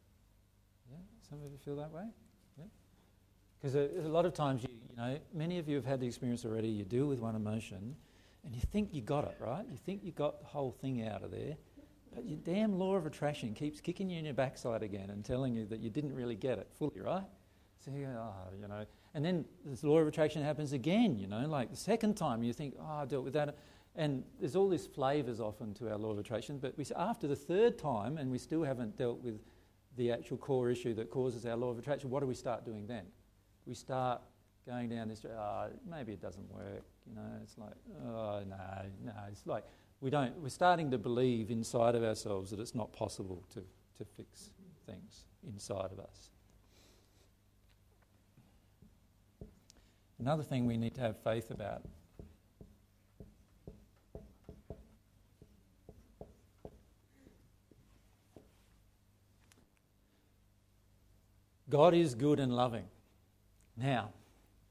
Yeah, 0.91 0.97
some 1.29 1.43
of 1.45 1.53
you 1.53 1.59
feel 1.59 1.77
that 1.77 1.91
way. 1.91 2.05
Yeah, 2.59 2.65
because 3.59 3.75
a, 3.75 3.89
a, 4.07 4.09
lot 4.09 4.25
of 4.25 4.33
times, 4.33 4.63
you, 4.63 4.69
you 4.71 4.97
know, 4.97 5.19
many 5.35 5.59
of 5.59 5.69
you 5.69 5.77
have 5.77 5.85
had 5.85 6.01
the 6.01 6.07
experience 6.07 6.45
already. 6.45 6.69
You 6.69 6.85
deal 6.85 7.07
with 7.07 7.19
one 7.19 7.37
emotion, 7.37 7.95
and 8.45 8.55
you 8.55 8.63
think 8.73 8.91
you 8.93 9.03
got 9.03 9.25
it 9.25 9.37
right. 9.39 9.65
You 9.71 9.77
think 9.77 10.03
you 10.03 10.13
got 10.13 10.41
the 10.41 10.47
whole 10.47 10.73
thing 10.73 11.07
out 11.07 11.23
of 11.23 11.31
there, 11.31 11.57
your 12.25 12.39
damn 12.39 12.79
law 12.79 12.95
of 12.95 13.07
attraction 13.07 13.55
keeps 13.55 13.81
kicking 13.81 14.11
you 14.11 14.19
in 14.19 14.25
your 14.25 14.35
backside 14.35 14.83
again 14.83 15.11
and 15.11 15.25
telling 15.25 15.55
you 15.55 15.67
that 15.67 15.81
you 15.81 15.91
didn't 15.91 16.15
really 16.15 16.37
get 16.37 16.59
it 16.59 16.69
fully, 16.79 17.01
right? 17.01 17.25
So 17.85 17.91
you 17.91 18.07
go, 18.07 18.13
oh, 18.19 18.55
you 18.61 18.69
know. 18.69 18.85
And 19.15 19.25
then 19.25 19.45
this 19.65 19.83
law 19.85 19.99
of 19.99 20.09
attraction 20.09 20.43
happens 20.43 20.73
again, 20.73 21.19
you 21.19 21.27
know, 21.27 21.47
like 21.47 21.71
the 21.71 21.77
second 21.77 22.15
time 22.17 22.43
you 22.43 22.53
think, 22.53 22.75
oh, 22.81 23.03
I 23.03 23.05
dealt 23.05 23.25
with 23.25 23.35
that. 23.35 23.57
And 23.95 24.25
there's 24.39 24.57
all 24.57 24.69
these 24.69 24.87
flavours 24.87 25.41
often 25.41 25.73
to 25.75 25.91
our 25.91 25.97
law 25.97 26.11
of 26.11 26.19
attraction, 26.19 26.59
but 26.59 26.77
we, 26.77 26.85
after 26.97 27.27
the 27.27 27.37
third 27.37 27.79
time 27.79 28.19
and 28.19 28.31
we 28.31 28.39
still 28.39 28.63
haven't 28.63 28.99
dealt 28.99 29.23
with 29.23 29.41
the 29.97 30.13
actual 30.13 30.37
core 30.37 30.71
issue 30.71 30.93
that 30.95 31.11
causes 31.11 31.47
our 31.47 31.57
law 31.57 31.71
of 31.71 31.79
attraction, 31.79 32.11
what 32.11 32.21
do 32.21 32.27
we 32.27 32.35
start 32.35 32.65
doing 32.65 32.87
then? 32.87 33.05
We 33.65 33.75
start 33.75 34.21
going 34.67 34.91
down 34.91 35.09
this, 35.09 35.25
oh, 35.25 35.69
maybe 35.89 36.13
it 36.13 36.21
doesn't 36.21 36.53
work, 36.53 36.83
you 37.09 37.15
know, 37.15 37.23
it's 37.43 37.57
like, 37.57 37.73
oh, 38.05 38.43
no, 38.47 38.57
no, 39.05 39.13
it's 39.31 39.47
like, 39.47 39.65
we 40.01 40.11
don't, 40.11 40.37
we're 40.39 40.49
starting 40.49 40.91
to 40.91 40.99
believe 40.99 41.51
inside 41.51 41.95
of 41.95 42.03
ourselves 42.03 42.51
that 42.51 42.61
it's 42.61 42.75
not 42.75 42.93
possible 42.93 43.43
to, 43.55 43.61
to 43.99 44.05
fix 44.17 44.51
things 44.87 45.25
inside 45.47 45.91
of 45.93 46.01
us. 46.01 46.31
Another 50.19 50.43
thing 50.43 50.67
we 50.67 50.77
need 50.77 50.95
to 50.95 51.01
have 51.01 51.17
faith 51.19 51.51
about 51.51 51.83
God 61.69 61.95
is 61.95 62.15
good 62.15 62.39
and 62.39 62.55
loving. 62.55 62.85
Now, 63.77 64.11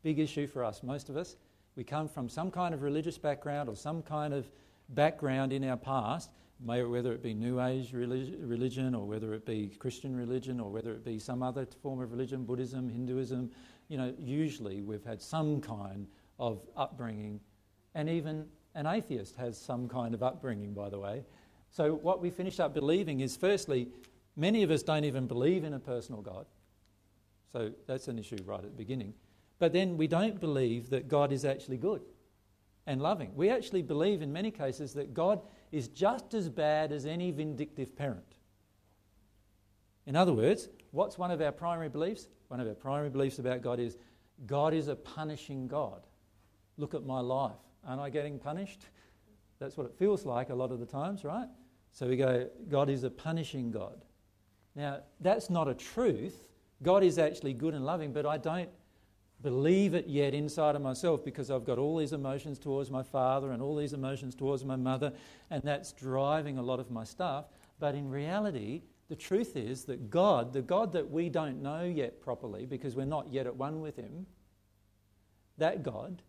big 0.02 0.18
issue 0.18 0.48
for 0.48 0.64
us, 0.64 0.82
most 0.82 1.10
of 1.10 1.18
us. 1.18 1.36
We 1.76 1.84
come 1.84 2.08
from 2.08 2.30
some 2.30 2.50
kind 2.52 2.74
of 2.74 2.82
religious 2.82 3.18
background 3.18 3.68
or 3.68 3.76
some 3.76 4.02
kind 4.02 4.34
of 4.34 4.50
background 4.90 5.54
in 5.54 5.64
our 5.64 5.78
past, 5.78 6.30
whether 6.60 7.12
it 7.12 7.22
be 7.22 7.34
New 7.34 7.62
Age 7.62 7.94
religion 7.94 8.96
or 8.96 9.06
whether 9.06 9.34
it 9.34 9.46
be 9.46 9.68
Christian 9.80 10.16
religion 10.16 10.60
or 10.60 10.72
whether 10.72 10.92
it 10.92 11.04
be 11.04 11.20
some 11.20 11.44
other 11.44 11.68
form 11.82 12.02
of 12.02 12.12
religion, 12.12 12.46
Buddhism, 12.46 12.90
Hinduism. 12.90 13.52
You 13.90 13.98
know, 13.98 14.14
usually 14.20 14.82
we've 14.82 15.04
had 15.04 15.22
some 15.22 15.62
kind 15.62 16.08
of 16.40 16.66
upbringing, 16.76 17.40
and 17.94 18.10
even 18.10 18.46
an 18.74 18.88
atheist 18.88 19.36
has 19.38 19.58
some 19.58 19.88
kind 19.88 20.14
of 20.14 20.24
upbringing, 20.24 20.74
by 20.74 20.90
the 20.90 21.00
way. 21.00 21.24
So, 21.72 21.94
what 21.94 22.22
we 22.22 22.30
finish 22.30 22.60
up 22.60 22.74
believing 22.74 23.20
is 23.20 23.36
firstly, 23.36 23.90
many 24.36 24.64
of 24.64 24.72
us 24.72 24.84
don't 24.84 25.04
even 25.04 25.28
believe 25.28 25.64
in 25.64 25.74
a 25.74 25.80
personal 25.80 26.22
God. 26.22 26.46
So, 27.52 27.72
that's 27.86 28.08
an 28.08 28.18
issue 28.18 28.38
right 28.46 28.60
at 28.60 28.72
the 28.72 28.78
beginning. 28.78 29.14
But 29.60 29.72
then 29.72 29.98
we 29.98 30.08
don't 30.08 30.40
believe 30.40 30.90
that 30.90 31.08
God 31.08 31.32
is 31.32 31.46
actually 31.46 31.78
good 31.78 32.02
and 32.88 33.02
loving. 33.02 33.32
We 33.36 33.50
actually 33.50 33.82
believe 33.82 34.22
in 34.22 34.32
many 34.32 34.52
cases 34.52 34.94
that 34.94 35.14
God 35.14 35.42
is 35.72 35.88
just 35.88 36.34
as 36.34 36.50
bad 36.50 36.92
as 36.92 37.06
any 37.06 37.32
vindictive 37.32 37.96
parent. 37.96 38.36
In 40.06 40.16
other 40.16 40.34
words, 40.34 40.70
what's 40.92 41.18
one 41.18 41.32
of 41.32 41.42
our 41.42 41.52
primary 41.52 41.90
beliefs? 41.90 42.28
One 42.48 42.60
of 42.60 42.68
our 42.68 42.76
primary 42.76 43.10
beliefs 43.10 43.40
about 43.40 43.62
God 43.62 43.80
is 43.80 43.98
God 44.46 44.74
is 44.74 44.88
a 44.88 44.96
punishing 44.96 45.68
God. 45.68 46.06
Look 46.78 46.94
at 46.94 47.06
my 47.06 47.22
life. 47.22 47.54
Aren't 47.88 48.02
I 48.02 48.10
getting 48.10 48.38
punished? 48.38 48.86
That's 49.60 49.78
what 49.78 49.86
it 49.86 49.94
feels 49.98 50.26
like 50.26 50.50
a 50.50 50.56
lot 50.56 50.72
of 50.72 50.80
the 50.80 50.86
times, 50.86 51.24
right? 51.24 51.48
So 51.94 52.08
we 52.08 52.18
go, 52.18 52.50
God 52.68 52.90
is 52.90 53.04
a 53.04 53.10
punishing 53.10 53.72
God. 53.72 54.04
Now, 54.76 55.00
that's 55.22 55.50
not 55.50 55.70
a 55.70 55.74
truth. 55.74 56.44
God 56.84 57.04
is 57.04 57.18
actually 57.18 57.54
good 57.54 57.74
and 57.74 57.86
loving, 57.86 58.12
but 58.12 58.26
I 58.26 58.38
don't 58.38 58.70
believe 59.46 59.94
it 59.94 60.08
yet 60.08 60.34
inside 60.34 60.76
of 60.76 60.82
myself 60.82 61.24
because 61.24 61.52
I've 61.52 61.66
got 61.66 61.78
all 61.78 61.98
these 61.98 62.14
emotions 62.14 62.58
towards 62.58 62.90
my 62.90 63.04
father 63.04 63.52
and 63.52 63.62
all 63.62 63.76
these 63.76 63.94
emotions 63.94 64.34
towards 64.34 64.66
my 64.66 64.76
mother, 64.76 65.14
and 65.52 65.62
that's 65.62 65.92
driving 65.92 66.58
a 66.58 66.64
lot 66.64 66.80
of 66.80 66.90
my 66.90 67.04
stuff. 67.04 67.46
But 67.78 67.94
in 67.94 68.10
reality, 68.10 68.82
the 69.08 69.16
truth 69.16 69.56
is 69.56 69.86
that 69.86 70.10
God, 70.10 70.52
the 70.52 70.64
God 70.64 70.92
that 70.94 71.12
we 71.12 71.30
don't 71.30 71.62
know 71.62 71.84
yet 71.84 72.22
properly 72.22 72.66
because 72.66 72.96
we're 72.96 73.06
not 73.06 73.32
yet 73.32 73.46
at 73.46 73.56
one 73.56 73.82
with 73.82 73.98
Him, 73.98 74.26
that 75.60 75.84
God, 75.84 76.24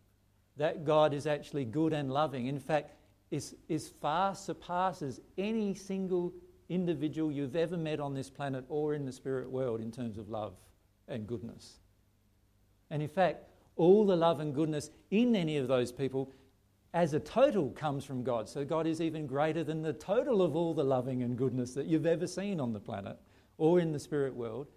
that 0.58 0.84
God 0.84 1.14
is 1.14 1.26
actually 1.26 1.64
good 1.64 1.94
and 1.94 2.12
loving. 2.12 2.48
In 2.48 2.60
fact, 2.60 2.90
is, 3.30 3.56
is 3.66 3.88
far 3.88 4.34
surpasses 4.34 5.22
any 5.38 5.74
single 5.74 6.34
individual 6.68 7.32
you've 7.32 7.56
ever 7.56 7.78
met 7.78 7.98
on 7.98 8.12
this 8.12 8.28
planet 8.28 8.66
or 8.68 8.92
in 8.92 9.06
the 9.06 9.12
spirit 9.12 9.50
world 9.50 9.80
in 9.80 9.90
terms 9.90 10.18
of 10.18 10.28
love 10.28 10.52
and 11.08 11.26
goodness. 11.26 11.78
And 12.90 13.02
in 13.02 13.08
fact, 13.08 13.44
all 13.76 14.06
the 14.06 14.16
love 14.16 14.40
and 14.40 14.54
goodness 14.54 14.90
in 15.10 15.36
any 15.36 15.56
of 15.58 15.68
those 15.68 15.92
people 15.92 16.32
as 16.94 17.12
a 17.12 17.20
total 17.20 17.70
comes 17.70 18.04
from 18.04 18.22
God. 18.22 18.48
So 18.48 18.64
God 18.64 18.86
is 18.86 19.00
even 19.00 19.26
greater 19.26 19.62
than 19.62 19.82
the 19.82 19.92
total 19.92 20.40
of 20.40 20.56
all 20.56 20.72
the 20.72 20.84
loving 20.84 21.22
and 21.22 21.36
goodness 21.36 21.74
that 21.74 21.86
you've 21.86 22.06
ever 22.06 22.26
seen 22.26 22.58
on 22.58 22.72
the 22.72 22.80
planet 22.80 23.18
or 23.58 23.80
in 23.80 23.92
the 23.92 23.98
spirit 23.98 24.34
world. 24.34 24.68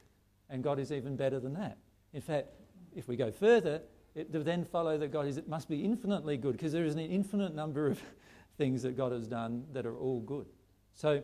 And 0.49 0.64
God 0.64 0.80
is 0.80 0.91
even 0.91 1.16
better 1.16 1.39
than 1.39 1.53
that. 1.53 1.78
In 2.14 2.22
fact, 2.22 2.47
if 2.93 3.07
we 3.07 3.16
go 3.16 3.32
further, 3.32 3.82
it 4.16 4.32
then 4.32 4.66
follow 4.66 4.97
that 4.97 5.12
God 5.14 5.28
is, 5.28 5.38
it 5.38 5.47
must 5.47 5.70
be 5.70 5.86
infinitely 5.86 6.36
good 6.36 6.53
because 6.53 6.74
there 6.74 6.86
is 6.86 6.95
an 6.95 6.99
infinite 6.99 7.55
number 7.55 7.88
of 7.88 8.01
things 8.57 8.82
that 8.82 8.97
God 8.97 9.12
has 9.12 9.28
done 9.28 9.64
that 9.72 9.86
are 9.86 9.95
all 9.95 10.20
good. 10.20 10.47
So, 10.95 11.24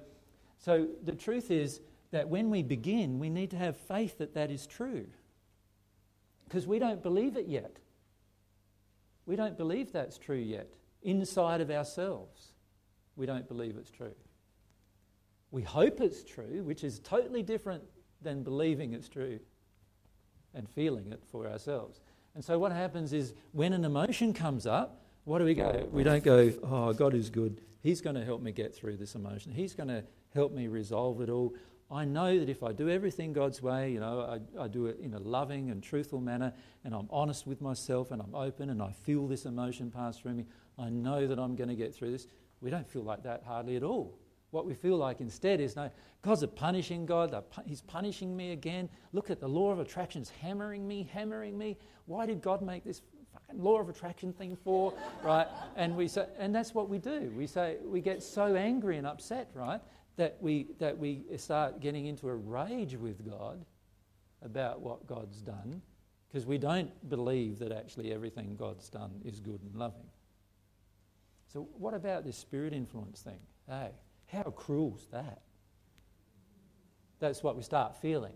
so 0.58 0.88
the 1.04 1.16
truth 1.16 1.52
is 1.52 1.82
that 2.12 2.30
when 2.30 2.50
we 2.50 2.64
begin, 2.64 3.20
we 3.20 3.30
need 3.30 3.50
to 3.52 3.58
have 3.58 3.76
faith 3.76 4.20
that 4.20 4.34
that 4.36 4.50
is 4.50 4.66
true 4.66 5.08
because 6.46 6.66
we 6.66 6.80
don't 6.80 7.04
believe 7.04 7.36
it 7.36 7.48
yet. 7.48 7.78
We 9.26 9.36
don't 9.36 9.58
believe 9.58 9.92
that's 9.92 10.18
true 10.18 10.38
yet. 10.38 10.70
Inside 11.02 11.62
of 11.62 11.70
ourselves, 11.70 12.54
we 13.16 13.26
don't 13.26 13.48
believe 13.48 13.76
it's 13.78 13.92
true. 13.92 14.16
We 15.52 15.62
hope 15.62 16.02
it's 16.02 16.24
true, 16.24 16.64
which 16.64 16.84
is 16.84 17.00
totally 17.00 17.44
different 17.44 17.84
than 18.22 18.44
believing 18.44 18.94
it's 18.94 19.08
true 19.08 19.40
and 20.54 20.70
feeling 20.70 21.12
it 21.12 21.24
for 21.32 21.48
ourselves. 21.48 22.02
And 22.34 22.44
so, 22.44 22.60
what 22.60 22.72
happens 22.72 23.14
is 23.14 23.34
when 23.52 23.74
an 23.74 23.86
emotion 23.86 24.34
comes 24.34 24.66
up, 24.66 25.02
what 25.24 25.40
do 25.40 25.46
we 25.46 25.54
go? 25.54 25.88
We 25.92 26.04
don't 26.04 26.24
go, 26.24 26.52
oh, 26.64 26.94
God 26.94 27.14
is 27.14 27.30
good. 27.30 27.62
He's 27.82 28.02
going 28.02 28.16
to 28.16 28.26
help 28.26 28.42
me 28.42 28.52
get 28.52 28.76
through 28.76 28.98
this 28.98 29.16
emotion. 29.16 29.52
He's 29.52 29.74
going 29.74 29.90
to 29.90 30.04
help 30.34 30.52
me 30.52 30.68
resolve 30.68 31.22
it 31.22 31.30
all. 31.30 31.54
I 31.92 32.04
know 32.04 32.40
that 32.40 32.50
if 32.50 32.64
I 32.64 32.72
do 32.72 32.90
everything 32.90 33.32
God's 33.32 33.62
way, 33.62 33.92
you 33.92 34.00
know, 34.00 34.40
I, 34.58 34.64
I, 34.64 34.68
do 34.68 34.88
it 34.88 35.00
in 35.00 35.14
a 35.14 35.20
loving 35.20 35.70
and 35.70 35.84
truthful 35.84 36.20
manner, 36.20 36.52
and 36.84 36.96
I'm 36.96 37.08
honest 37.12 37.46
with 37.46 37.62
myself, 37.62 38.10
and 38.10 38.22
I'm 38.22 38.34
open, 38.34 38.72
and 38.72 38.82
I 38.82 38.92
feel 38.92 39.28
this 39.28 39.46
emotion 39.46 39.92
pass 39.92 40.18
through 40.18 40.34
me, 40.34 40.46
I 40.80 40.90
know 40.90 41.28
that 41.28 41.38
I'm 41.38 41.56
going 41.56 41.70
to 41.70 41.76
get 41.76 41.94
through 41.94 42.12
this. 42.12 42.28
We 42.60 42.72
don't 42.72 42.90
feel 42.90 43.04
like 43.04 43.22
that 43.24 43.44
hardly 43.46 43.76
at 43.76 43.84
all. 43.84 44.18
What 44.50 44.66
we 44.66 44.74
feel 44.74 44.98
like 44.98 45.22
instead 45.22 45.60
is, 45.60 45.76
no, 45.76 45.92
God's 46.22 46.42
a 46.42 46.48
punishing 46.48 47.06
God. 47.06 47.36
He's 47.66 47.82
punishing 47.82 48.36
me 48.36 48.52
again. 48.52 48.90
Look 49.14 49.30
at 49.30 49.40
the 49.40 49.48
law 49.48 49.72
of 49.72 49.80
attraction 49.80 50.22
attraction's 50.22 50.30
hammering 50.42 50.88
me, 50.88 51.08
hammering 51.12 51.58
me. 51.58 51.78
Why 52.06 52.26
did 52.26 52.42
God 52.42 52.62
make 52.62 52.84
this 52.84 53.02
fucking 53.34 53.62
law 53.62 53.80
of 53.80 53.90
attraction 53.90 54.34
thing 54.34 54.56
for? 54.56 54.94
right? 55.24 55.48
And 55.76 55.96
we 55.96 56.08
say, 56.08 56.26
and 56.40 56.56
that's 56.56 56.74
what 56.74 56.90
we 56.90 56.98
do. 56.98 57.32
We 57.38 57.46
say 57.48 57.78
we 57.84 58.02
get 58.02 58.24
so 58.24 58.56
angry 58.56 58.98
and 58.98 59.06
upset, 59.06 59.52
right? 59.54 59.82
That 60.18 60.38
we, 60.40 60.68
that 60.80 60.98
we 60.98 61.24
start 61.38 61.80
getting 61.80 62.06
into 62.06 62.30
a 62.30 62.36
rage 62.36 62.96
with 62.96 63.28
God 63.28 63.66
about 64.42 64.82
what 64.82 65.06
God's 65.08 65.42
done 65.42 65.82
because 66.28 66.46
we 66.46 66.58
don't 66.58 66.92
believe 67.10 67.60
that 67.60 67.72
actually 67.72 68.14
everything 68.14 68.56
God's 68.56 68.90
done 68.90 69.22
is 69.24 69.40
good 69.40 69.62
and 69.62 69.76
loving. 69.76 70.08
So, 71.52 71.70
what 71.78 71.94
about 71.94 72.26
this 72.26 72.38
spirit 72.38 72.74
influence 72.74 73.22
thing? 73.22 73.40
Hey, 73.68 73.92
how 74.28 74.44
cruel's 74.44 75.08
that? 75.12 75.42
That's 77.20 77.42
what 77.42 77.56
we 77.56 77.64
start 77.64 77.96
feeling. 78.02 78.34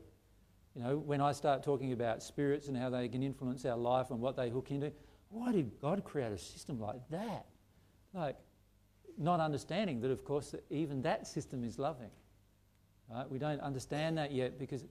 You 0.76 0.84
know, 0.84 0.98
when 0.98 1.20
I 1.20 1.34
start 1.34 1.64
talking 1.64 1.92
about 1.92 2.24
spirits 2.24 2.70
and 2.70 2.78
how 2.78 2.90
they 2.90 3.10
can 3.10 3.22
influence 3.22 3.66
our 3.66 3.76
life 3.76 4.12
and 4.12 4.22
what 4.22 4.38
they 4.38 4.50
hook 4.50 4.72
into, 4.72 4.94
why 5.30 5.52
did 5.52 5.72
God 5.82 6.04
create 6.04 6.32
a 6.32 6.38
system 6.38 6.80
like 6.80 7.02
that? 7.10 7.48
Like, 8.14 8.38
not 9.20 9.39
understanding 9.39 9.99
that, 10.01 10.11
of 10.11 10.24
course, 10.24 10.51
that 10.51 10.63
even 10.70 11.01
that 11.03 11.28
system 11.28 11.63
is 11.63 11.78
loving. 11.78 12.09
Right? 13.11 13.30
We 13.30 13.38
don't 13.38 13.59
understand 13.59 14.17
that 14.17 14.32
yet 14.32 14.57
because 14.57 14.86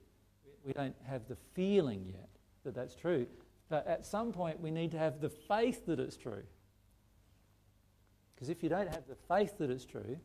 we 0.65 0.73
don't 0.73 0.95
have 1.07 1.27
the 1.29 1.37
feeling 1.55 2.05
yet 2.07 2.29
that 2.65 2.75
that's 2.75 2.95
true. 2.95 3.27
But 3.69 3.87
at 3.87 4.05
some 4.05 4.33
point, 4.33 4.61
we 4.61 4.71
need 4.71 4.91
to 4.93 4.99
have 4.99 5.21
the 5.21 5.29
faith 5.29 5.87
that 5.87 5.99
it's 5.99 6.17
true. 6.17 6.43
Because 8.35 8.51
if 8.51 8.63
you 8.63 8.69
don't 8.69 8.89
have 8.89 9.07
the 9.09 9.17
faith 9.29 9.59
that 9.59 9.71
it's 9.71 9.85
true, 9.85 10.17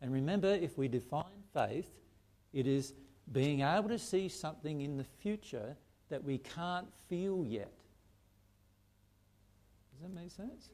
and 0.00 0.12
remember, 0.12 0.48
if 0.48 0.76
we 0.76 0.88
define 0.88 1.42
faith, 1.54 1.88
it 2.52 2.66
is 2.66 2.94
being 3.30 3.60
able 3.60 3.88
to 3.88 3.98
see 3.98 4.28
something 4.28 4.80
in 4.80 4.96
the 4.96 5.04
future 5.04 5.76
that 6.10 6.22
we 6.22 6.38
can't 6.38 6.88
feel 7.08 7.44
yet. 7.46 7.72
Does 9.92 10.02
that 10.02 10.14
make 10.14 10.30
sense? 10.30 10.70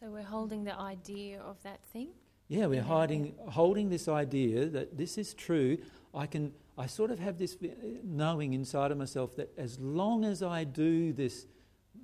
So 0.00 0.10
we're 0.10 0.22
holding 0.22 0.62
the 0.62 0.78
idea 0.78 1.40
of 1.40 1.60
that 1.64 1.80
thing? 1.92 2.10
Yeah, 2.46 2.66
we're 2.66 2.82
hiding, 2.82 3.34
holding 3.48 3.88
this 3.88 4.06
idea 4.06 4.66
that 4.66 4.96
this 4.96 5.18
is 5.18 5.34
true. 5.34 5.78
I 6.14 6.26
can, 6.26 6.52
I 6.78 6.86
sort 6.86 7.10
of 7.10 7.18
have 7.18 7.36
this 7.36 7.56
knowing 8.04 8.52
inside 8.52 8.92
of 8.92 8.98
myself 8.98 9.34
that 9.36 9.52
as 9.58 9.78
long 9.80 10.24
as 10.24 10.40
I 10.40 10.62
do 10.62 11.12
this, 11.12 11.46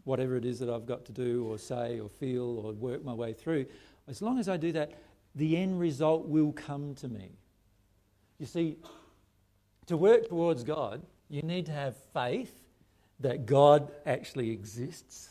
whatever 0.03 0.37
it 0.37 0.45
is 0.45 0.59
that 0.59 0.69
I've 0.69 0.87
got 0.87 1.05
to 1.05 1.13
do 1.13 1.47
or 1.47 1.57
say 1.57 2.01
or 2.01 2.09
feel 2.09 2.59
or 2.59 2.73
work 2.73 3.05
my 3.05 3.15
way 3.15 3.33
through, 3.33 3.67
as 4.09 4.21
long 4.21 4.41
as 4.41 4.49
I 4.49 4.57
do 4.57 4.73
that, 4.73 4.93
the 5.37 5.57
end 5.57 5.79
result 5.79 6.27
will 6.27 6.53
come 6.53 6.97
to 6.97 7.09
me. 7.09 7.31
You 8.41 8.47
see, 8.47 8.77
to 9.87 9.97
work 9.97 10.29
towards 10.29 10.65
God, 10.65 11.03
you 11.29 11.43
need 11.43 11.67
to 11.67 11.73
have 11.73 11.97
faith 12.13 12.65
that 13.21 13.47
God 13.47 13.93
actually 14.05 14.51
exists, 14.51 15.29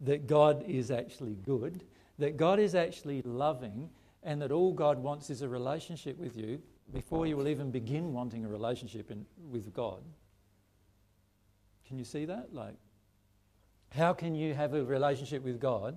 that 0.00 0.26
God 0.26 0.64
is 0.66 0.90
actually 0.90 1.36
good, 1.36 1.84
that 2.20 2.36
God 2.36 2.60
is 2.60 2.74
actually 2.74 3.22
loving 3.22 3.90
and 4.22 4.40
that 4.42 4.52
all 4.52 4.72
God 4.72 4.98
wants 4.98 5.30
is 5.30 5.42
a 5.42 5.48
relationship 5.48 6.18
with 6.18 6.36
you 6.36 6.60
before 6.92 7.26
you 7.26 7.36
will 7.36 7.48
even 7.48 7.70
begin 7.70 8.12
wanting 8.12 8.44
a 8.44 8.48
relationship 8.48 9.10
in, 9.10 9.24
with 9.50 9.72
God. 9.72 10.02
Can 11.86 11.98
you 11.98 12.04
see 12.04 12.26
that? 12.26 12.54
Like, 12.54 12.74
how 13.90 14.12
can 14.12 14.34
you 14.34 14.54
have 14.54 14.74
a 14.74 14.84
relationship 14.84 15.42
with 15.42 15.60
God 15.60 15.96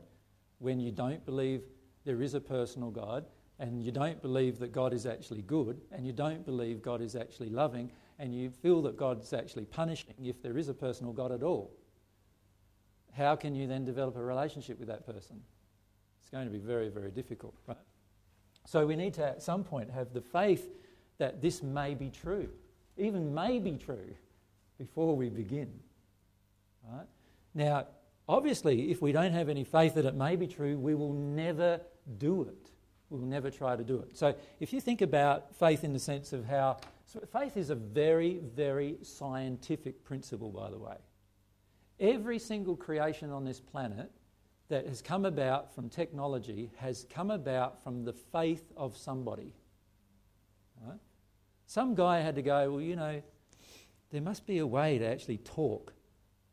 when 0.59 0.79
you 0.79 0.91
don't 0.91 1.23
believe 1.25 1.63
there 2.05 2.21
is 2.21 2.33
a 2.33 2.41
personal 2.41 2.89
God 2.89 3.25
and 3.59 3.83
you 3.83 3.91
don't 3.91 4.21
believe 4.21 4.59
that 4.59 4.71
God 4.71 4.93
is 4.93 5.05
actually 5.05 5.41
good 5.41 5.81
and 5.91 6.07
you 6.07 6.13
don't 6.13 6.45
believe 6.45 6.81
God 6.81 7.01
is 7.01 7.15
actually 7.15 7.49
loving 7.49 7.91
and 8.17 8.33
you 8.33 8.49
feel 8.49 8.81
that 8.83 8.95
God's 8.95 9.33
actually 9.33 9.65
punishing 9.65 10.15
if 10.23 10.41
there 10.41 10.57
is 10.57 10.69
a 10.69 10.73
personal 10.73 11.11
God 11.11 11.31
at 11.31 11.43
all? 11.43 11.71
How 13.11 13.35
can 13.35 13.53
you 13.53 13.67
then 13.67 13.83
develop 13.83 14.15
a 14.15 14.23
relationship 14.23 14.79
with 14.79 14.87
that 14.87 15.05
person? 15.05 15.41
Going 16.33 16.45
to 16.45 16.51
be 16.51 16.59
very, 16.59 16.89
very 16.89 17.11
difficult, 17.11 17.53
right? 17.67 17.77
So 18.65 18.85
we 18.85 18.95
need 18.95 19.13
to, 19.15 19.25
at 19.25 19.41
some 19.41 19.63
point, 19.63 19.89
have 19.91 20.13
the 20.13 20.21
faith 20.21 20.67
that 21.19 21.41
this 21.41 21.63
may 21.63 21.93
be 21.93 22.09
true, 22.09 22.49
even 22.97 23.33
may 23.33 23.59
be 23.59 23.77
true, 23.77 24.15
before 24.77 25.15
we 25.15 25.29
begin. 25.29 25.71
Right? 26.91 27.05
Now, 27.53 27.87
obviously, 28.27 28.91
if 28.91 29.01
we 29.01 29.11
don't 29.11 29.31
have 29.31 29.47
any 29.47 29.63
faith 29.63 29.95
that 29.95 30.05
it 30.05 30.15
may 30.15 30.35
be 30.35 30.47
true, 30.47 30.77
we 30.77 30.95
will 30.95 31.13
never 31.13 31.79
do 32.17 32.41
it. 32.41 32.69
We 33.09 33.19
will 33.19 33.27
never 33.27 33.51
try 33.51 33.75
to 33.75 33.83
do 33.83 33.99
it. 33.99 34.17
So, 34.17 34.33
if 34.59 34.73
you 34.73 34.81
think 34.81 35.01
about 35.01 35.55
faith 35.55 35.83
in 35.83 35.93
the 35.93 35.99
sense 35.99 36.33
of 36.33 36.45
how 36.45 36.77
so 37.05 37.19
faith 37.31 37.57
is 37.57 37.69
a 37.69 37.75
very, 37.75 38.39
very 38.55 38.97
scientific 39.03 40.03
principle, 40.03 40.49
by 40.49 40.71
the 40.71 40.79
way. 40.79 40.95
Every 41.99 42.39
single 42.39 42.75
creation 42.75 43.29
on 43.29 43.45
this 43.45 43.59
planet 43.59 44.09
that 44.73 44.87
has 44.87 45.03
come 45.03 45.23
about 45.23 45.71
from 45.75 45.87
technology 45.87 46.71
has 46.77 47.05
come 47.07 47.29
about 47.29 47.83
from 47.83 48.03
the 48.03 48.11
faith 48.11 48.71
of 48.75 48.97
somebody. 48.97 49.53
Right? 50.83 50.97
Some 51.67 51.93
guy 51.93 52.21
had 52.21 52.33
to 52.37 52.41
go, 52.41 52.71
well, 52.71 52.81
you 52.81 52.95
know, 52.95 53.21
there 54.11 54.21
must 54.21 54.47
be 54.47 54.57
a 54.57 54.65
way 54.65 54.97
to 54.97 55.05
actually 55.05 55.37
talk 55.37 55.93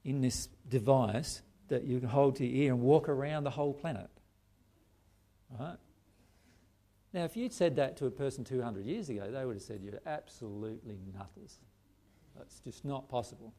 in 0.05 0.21
this 0.21 0.51
device 0.69 1.41
that 1.69 1.85
you 1.85 1.99
can 1.99 2.11
hold 2.11 2.37
to 2.37 2.47
your 2.47 2.65
ear 2.65 2.73
and 2.75 2.83
walk 2.83 3.09
around 3.09 3.45
the 3.45 3.51
whole 3.51 3.73
planet. 3.73 4.11
Right? 5.59 5.79
Now, 7.15 7.25
if 7.25 7.39
you'd 7.39 7.55
said 7.55 7.75
that 7.77 7.97
to 7.97 8.07
a 8.07 8.11
person 8.11 8.45
200 8.45 8.85
years 8.85 9.09
ago, 9.09 9.31
they 9.31 9.47
would 9.47 9.57
have 9.57 9.63
said 9.63 9.81
you're 9.83 10.03
absolutely 10.05 10.99
nutters. 11.15 11.59
That's 12.37 12.61
just 12.61 12.85
not 12.85 13.09
possible. 13.09 13.55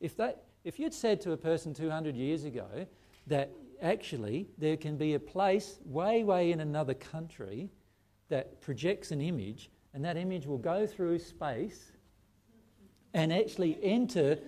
If, 0.00 0.16
that, 0.16 0.44
if 0.64 0.78
you'd 0.78 0.94
said 0.94 1.20
to 1.20 1.32
a 1.32 1.36
person 1.36 1.74
200 1.74 2.16
years 2.16 2.44
ago 2.44 2.86
that 3.26 3.50
actually 3.82 4.48
there 4.58 4.76
can 4.76 4.96
be 4.96 5.14
a 5.14 5.20
place 5.20 5.78
way, 5.84 6.24
way 6.24 6.52
in 6.52 6.60
another 6.60 6.94
country 6.94 7.70
that 8.28 8.60
projects 8.60 9.12
an 9.12 9.20
image, 9.20 9.70
and 9.94 10.04
that 10.04 10.16
image 10.16 10.46
will 10.46 10.58
go 10.58 10.86
through 10.86 11.18
space 11.18 11.92
and 13.14 13.32
actually 13.32 13.78
enter 13.82 14.38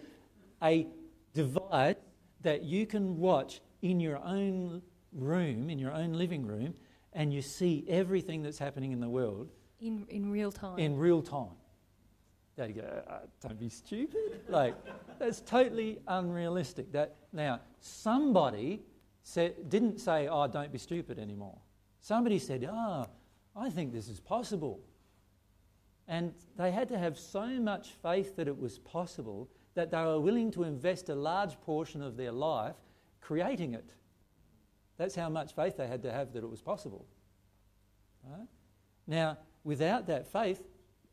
a 0.63 0.87
device 1.33 1.97
that 2.43 2.63
you 2.63 2.87
can 2.87 3.19
watch 3.19 3.61
in 3.83 4.01
your 4.01 4.19
own 4.25 4.83
room, 5.13 5.71
in 5.71 5.79
your 5.79 5.93
own 5.93 6.13
living 6.13 6.45
room, 6.47 6.75
and 7.13 7.33
you 7.33 7.41
see 7.41 7.85
everything 7.89 8.43
that's 8.43 8.59
happening 8.59 8.93
in 8.93 9.01
the 9.01 9.09
world 9.09 9.51
in, 9.81 10.05
in 10.09 10.31
real 10.31 10.53
time. 10.53 10.79
in 10.79 10.97
real 10.97 11.23
time. 11.23 11.57
They 12.57 12.73
go, 12.73 13.03
uh, 13.09 13.19
don't 13.41 13.59
be 13.59 13.69
stupid. 13.69 14.41
like, 14.49 14.75
that's 15.19 15.41
totally 15.41 15.99
unrealistic. 16.09 16.91
That 16.93 17.15
Now, 17.33 17.61
somebody 17.81 18.83
said, 19.29 19.69
didn't 19.69 20.01
say, 20.01 20.27
oh, 20.27 20.47
don't 20.47 20.73
be 20.73 20.79
stupid 20.79 21.19
anymore. 21.19 21.59
Somebody 22.01 22.39
said, 22.39 22.67
oh, 22.71 23.07
I 23.55 23.69
think 23.69 23.93
this 23.93 24.09
is 24.09 24.21
possible. 24.21 24.81
And 26.07 26.33
they 26.57 26.71
had 26.71 26.89
to 26.89 26.99
have 26.99 27.19
so 27.19 27.47
much 27.47 27.91
faith 28.03 28.37
that 28.37 28.49
it 28.49 28.59
was 28.59 28.79
possible 28.79 29.51
that 29.75 29.91
they 29.91 30.03
were 30.03 30.19
willing 30.19 30.51
to 30.53 30.63
invest 30.63 31.11
a 31.11 31.15
large 31.15 31.61
portion 31.61 32.03
of 32.03 32.17
their 32.17 32.33
life 32.33 32.77
creating 33.21 33.75
it. 33.75 33.91
That's 34.97 35.15
how 35.15 35.29
much 35.29 35.55
faith 35.55 35.77
they 35.77 35.87
had 35.87 36.03
to 36.05 36.11
have 36.11 36.33
that 36.33 36.43
it 36.43 36.49
was 36.49 36.63
possible. 36.63 37.05
Right? 38.25 38.49
Now, 39.07 39.37
without 39.63 40.07
that 40.07 40.33
faith, 40.33 40.63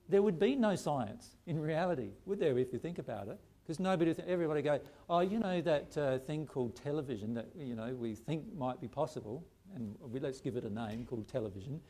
there 0.07 0.21
would 0.21 0.39
be 0.39 0.55
no 0.55 0.77
science 0.77 1.35
in 1.45 1.59
reality, 1.59 2.11
would 2.25 2.39
there, 2.39 2.57
if 2.57 2.71
you 2.71 2.79
think 2.79 2.97
about 2.97 3.27
it? 3.27 3.41
Because 3.65 3.79
nobody, 3.79 4.13
everybody 4.27 4.61
go, 4.61 4.79
oh, 5.09 5.21
you 5.21 5.39
know 5.39 5.59
that 5.61 5.97
uh, 5.97 6.19
thing 6.19 6.45
called 6.45 6.75
television 6.75 7.33
that 7.33 7.47
you 7.57 7.75
know 7.75 7.95
we 7.95 8.13
think 8.13 8.43
might 8.55 8.79
be 8.79 8.87
possible, 8.87 9.43
and 9.73 9.95
we, 9.99 10.19
let's 10.19 10.39
give 10.39 10.55
it 10.55 10.63
a 10.65 10.69
name 10.69 11.03
called 11.03 11.27
television. 11.27 11.81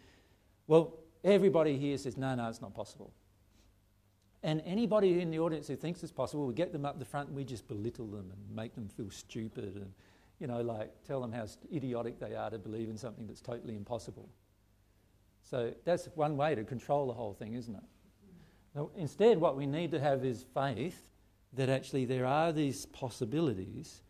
Well, 0.68 0.94
everybody 1.24 1.78
here 1.78 1.98
says, 1.98 2.16
no, 2.16 2.34
no, 2.34 2.48
it's 2.48 2.62
not 2.62 2.74
possible. 2.74 3.12
And 4.42 4.62
anybody 4.66 5.22
in 5.22 5.32
the 5.32 5.40
audience 5.40 5.68
who 5.68 5.76
thinks 5.76 6.02
it's 6.02 6.12
possible, 6.12 6.46
we 6.46 6.54
get 6.54 6.72
them 6.72 6.86
up 6.86 6.98
the 6.98 7.06
front 7.06 7.28
and 7.28 7.36
we 7.36 7.44
just 7.44 7.68
belittle 7.68 8.08
them 8.08 8.32
and 8.32 8.56
make 8.56 8.76
them 8.76 8.88
feel 8.88 9.10
stupid 9.10 9.76
and 9.76 9.92
you 10.40 10.48
know, 10.48 10.62
like 10.62 10.92
tell 11.06 11.22
them 11.22 11.32
how 11.32 11.46
idiotic 11.74 12.20
they 12.20 12.36
are 12.36 12.50
to 12.50 12.58
believe 12.58 12.90
in 12.90 12.98
something 12.98 13.26
that's 13.28 13.42
totally 13.42 13.76
impossible. 13.76 14.30
So 15.42 15.74
that's 15.86 16.08
one 16.16 16.36
way 16.38 16.56
to 16.56 16.64
control 16.64 17.08
the 17.08 17.14
whole 17.14 17.34
thing, 17.34 17.54
isn't 17.54 17.76
it? 17.76 17.84
Now, 18.76 18.90
instead, 18.98 19.38
what 19.38 19.56
we 19.56 19.66
need 19.66 19.92
to 19.92 20.00
have 20.00 20.26
is 20.26 20.46
faith 20.54 21.10
that 21.56 21.70
actually 21.70 22.06
there 22.06 22.26
are 22.26 22.52
these 22.52 22.86
possibilities 22.86 24.02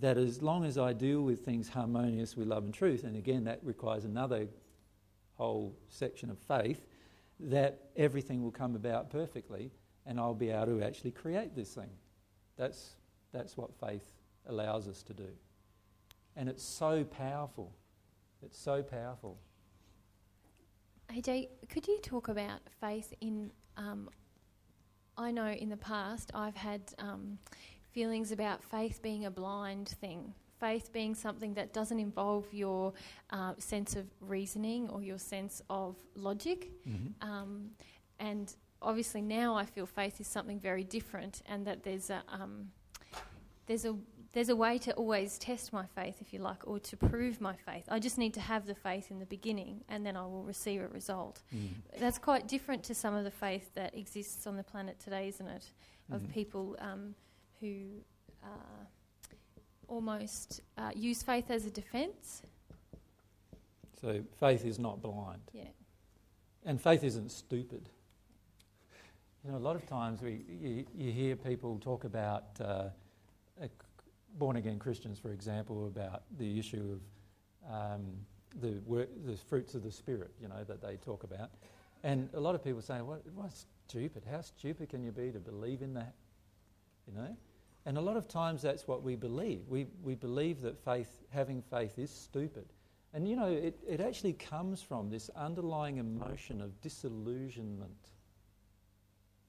that 0.00 0.16
as 0.16 0.42
long 0.42 0.64
as 0.64 0.78
I 0.78 0.92
deal 0.92 1.22
with 1.22 1.44
things 1.44 1.68
harmonious 1.68 2.36
with 2.36 2.46
love 2.46 2.64
and 2.64 2.74
truth, 2.74 3.04
and 3.04 3.16
again, 3.16 3.44
that 3.44 3.60
requires 3.62 4.04
another 4.04 4.46
whole 5.34 5.76
section 5.88 6.30
of 6.30 6.38
faith, 6.38 6.86
that 7.40 7.88
everything 7.96 8.42
will 8.42 8.50
come 8.50 8.76
about 8.76 9.10
perfectly 9.10 9.70
and 10.06 10.18
I'll 10.18 10.34
be 10.34 10.50
able 10.50 10.66
to 10.66 10.82
actually 10.82 11.12
create 11.12 11.54
this 11.54 11.74
thing. 11.74 11.90
That's, 12.56 12.90
that's 13.32 13.56
what 13.56 13.70
faith 13.74 14.12
allows 14.46 14.88
us 14.88 15.02
to 15.04 15.14
do. 15.14 15.28
And 16.36 16.48
it's 16.48 16.62
so 16.62 17.04
powerful. 17.04 17.72
It's 18.42 18.58
so 18.58 18.82
powerful. 18.82 19.38
AJ, 21.14 21.48
could 21.68 21.86
you 21.88 21.98
talk 22.02 22.28
about 22.28 22.60
faith 22.80 23.12
in? 23.20 23.50
Um, 23.76 24.08
I 25.20 25.30
know 25.30 25.48
in 25.48 25.68
the 25.68 25.76
past 25.76 26.30
I've 26.34 26.56
had 26.56 26.80
um, 26.98 27.38
feelings 27.92 28.32
about 28.32 28.64
faith 28.64 29.02
being 29.02 29.26
a 29.26 29.30
blind 29.30 29.88
thing, 29.88 30.32
faith 30.58 30.92
being 30.92 31.14
something 31.14 31.52
that 31.54 31.74
doesn't 31.74 32.00
involve 32.00 32.46
your 32.52 32.94
uh, 33.28 33.52
sense 33.58 33.96
of 33.96 34.06
reasoning 34.20 34.88
or 34.88 35.02
your 35.02 35.18
sense 35.18 35.60
of 35.68 35.96
logic. 36.14 36.70
Mm-hmm. 36.88 37.30
Um, 37.30 37.70
and 38.18 38.54
obviously 38.80 39.20
now 39.20 39.54
I 39.54 39.66
feel 39.66 39.84
faith 39.84 40.20
is 40.20 40.26
something 40.26 40.58
very 40.58 40.84
different, 40.84 41.42
and 41.44 41.66
that 41.66 41.82
there's 41.82 42.08
a 42.08 42.22
um, 42.32 42.70
there's 43.66 43.84
a 43.84 43.94
there's 44.32 44.48
a 44.48 44.56
way 44.56 44.78
to 44.78 44.92
always 44.92 45.38
test 45.38 45.72
my 45.72 45.84
faith, 45.86 46.16
if 46.20 46.32
you 46.32 46.38
like, 46.38 46.66
or 46.66 46.78
to 46.78 46.96
prove 46.96 47.40
my 47.40 47.54
faith. 47.54 47.84
I 47.88 47.98
just 47.98 48.16
need 48.16 48.32
to 48.34 48.40
have 48.40 48.66
the 48.66 48.74
faith 48.74 49.10
in 49.10 49.18
the 49.18 49.26
beginning, 49.26 49.80
and 49.88 50.06
then 50.06 50.16
I 50.16 50.22
will 50.26 50.44
receive 50.44 50.80
a 50.80 50.88
result. 50.88 51.42
Mm. 51.54 51.68
That's 51.98 52.18
quite 52.18 52.46
different 52.46 52.84
to 52.84 52.94
some 52.94 53.14
of 53.14 53.24
the 53.24 53.30
faith 53.30 53.74
that 53.74 53.94
exists 53.96 54.46
on 54.46 54.56
the 54.56 54.62
planet 54.62 55.00
today, 55.00 55.28
isn't 55.28 55.46
it? 55.48 55.64
Of 56.12 56.22
Mhm. 56.22 56.32
people 56.32 56.76
um, 56.80 57.14
who 57.60 57.86
uh, 58.42 58.84
almost 59.88 60.60
uh, 60.78 60.90
use 60.94 61.22
faith 61.22 61.50
as 61.50 61.66
a 61.66 61.70
defence. 61.70 62.42
So 64.00 64.22
faith 64.38 64.64
is 64.64 64.78
not 64.78 65.02
blind. 65.02 65.42
Yeah. 65.52 65.64
And 66.64 66.80
faith 66.80 67.04
isn't 67.04 67.30
stupid. 67.30 67.90
You 69.44 69.50
know, 69.52 69.56
a 69.56 69.58
lot 69.58 69.76
of 69.76 69.86
times 69.86 70.22
we, 70.22 70.44
you, 70.48 70.84
you 70.94 71.12
hear 71.12 71.36
people 71.36 71.78
talk 71.78 72.04
about 72.04 72.44
uh, 72.60 72.88
born 74.38 74.56
again 74.56 74.78
Christians, 74.78 75.18
for 75.18 75.32
example, 75.32 75.86
about 75.86 76.22
the 76.38 76.58
issue 76.58 76.98
of 77.66 77.72
um, 77.72 78.06
the, 78.60 78.80
work, 78.86 79.08
the 79.26 79.36
fruits 79.36 79.74
of 79.74 79.82
the 79.82 79.92
Spirit, 79.92 80.30
you 80.40 80.48
know, 80.48 80.64
that 80.66 80.82
they 80.82 80.96
talk 80.96 81.24
about. 81.24 81.50
And 82.02 82.28
a 82.34 82.40
lot 82.40 82.54
of 82.54 82.64
people 82.64 82.82
say, 82.82 83.00
what, 83.00 83.22
what's 83.34 83.66
stupid? 83.88 84.24
How 84.30 84.40
stupid 84.40 84.88
can 84.88 85.02
you 85.02 85.12
be 85.12 85.30
to 85.30 85.38
believe 85.38 85.82
in 85.82 85.94
that? 85.94 86.14
You 87.06 87.14
know? 87.14 87.36
And 87.86 87.98
a 87.98 88.00
lot 88.00 88.16
of 88.16 88.28
times 88.28 88.62
that's 88.62 88.86
what 88.86 89.02
we 89.02 89.16
believe. 89.16 89.62
We, 89.68 89.86
we 90.02 90.14
believe 90.14 90.60
that 90.62 90.82
faith, 90.84 91.22
having 91.30 91.62
faith 91.62 91.98
is 91.98 92.10
stupid. 92.10 92.66
And 93.12 93.26
you 93.26 93.36
know, 93.36 93.48
it, 93.48 93.78
it 93.88 94.00
actually 94.00 94.34
comes 94.34 94.80
from 94.80 95.10
this 95.10 95.30
underlying 95.34 95.98
emotion 95.98 96.60
of 96.60 96.80
disillusionment 96.80 98.08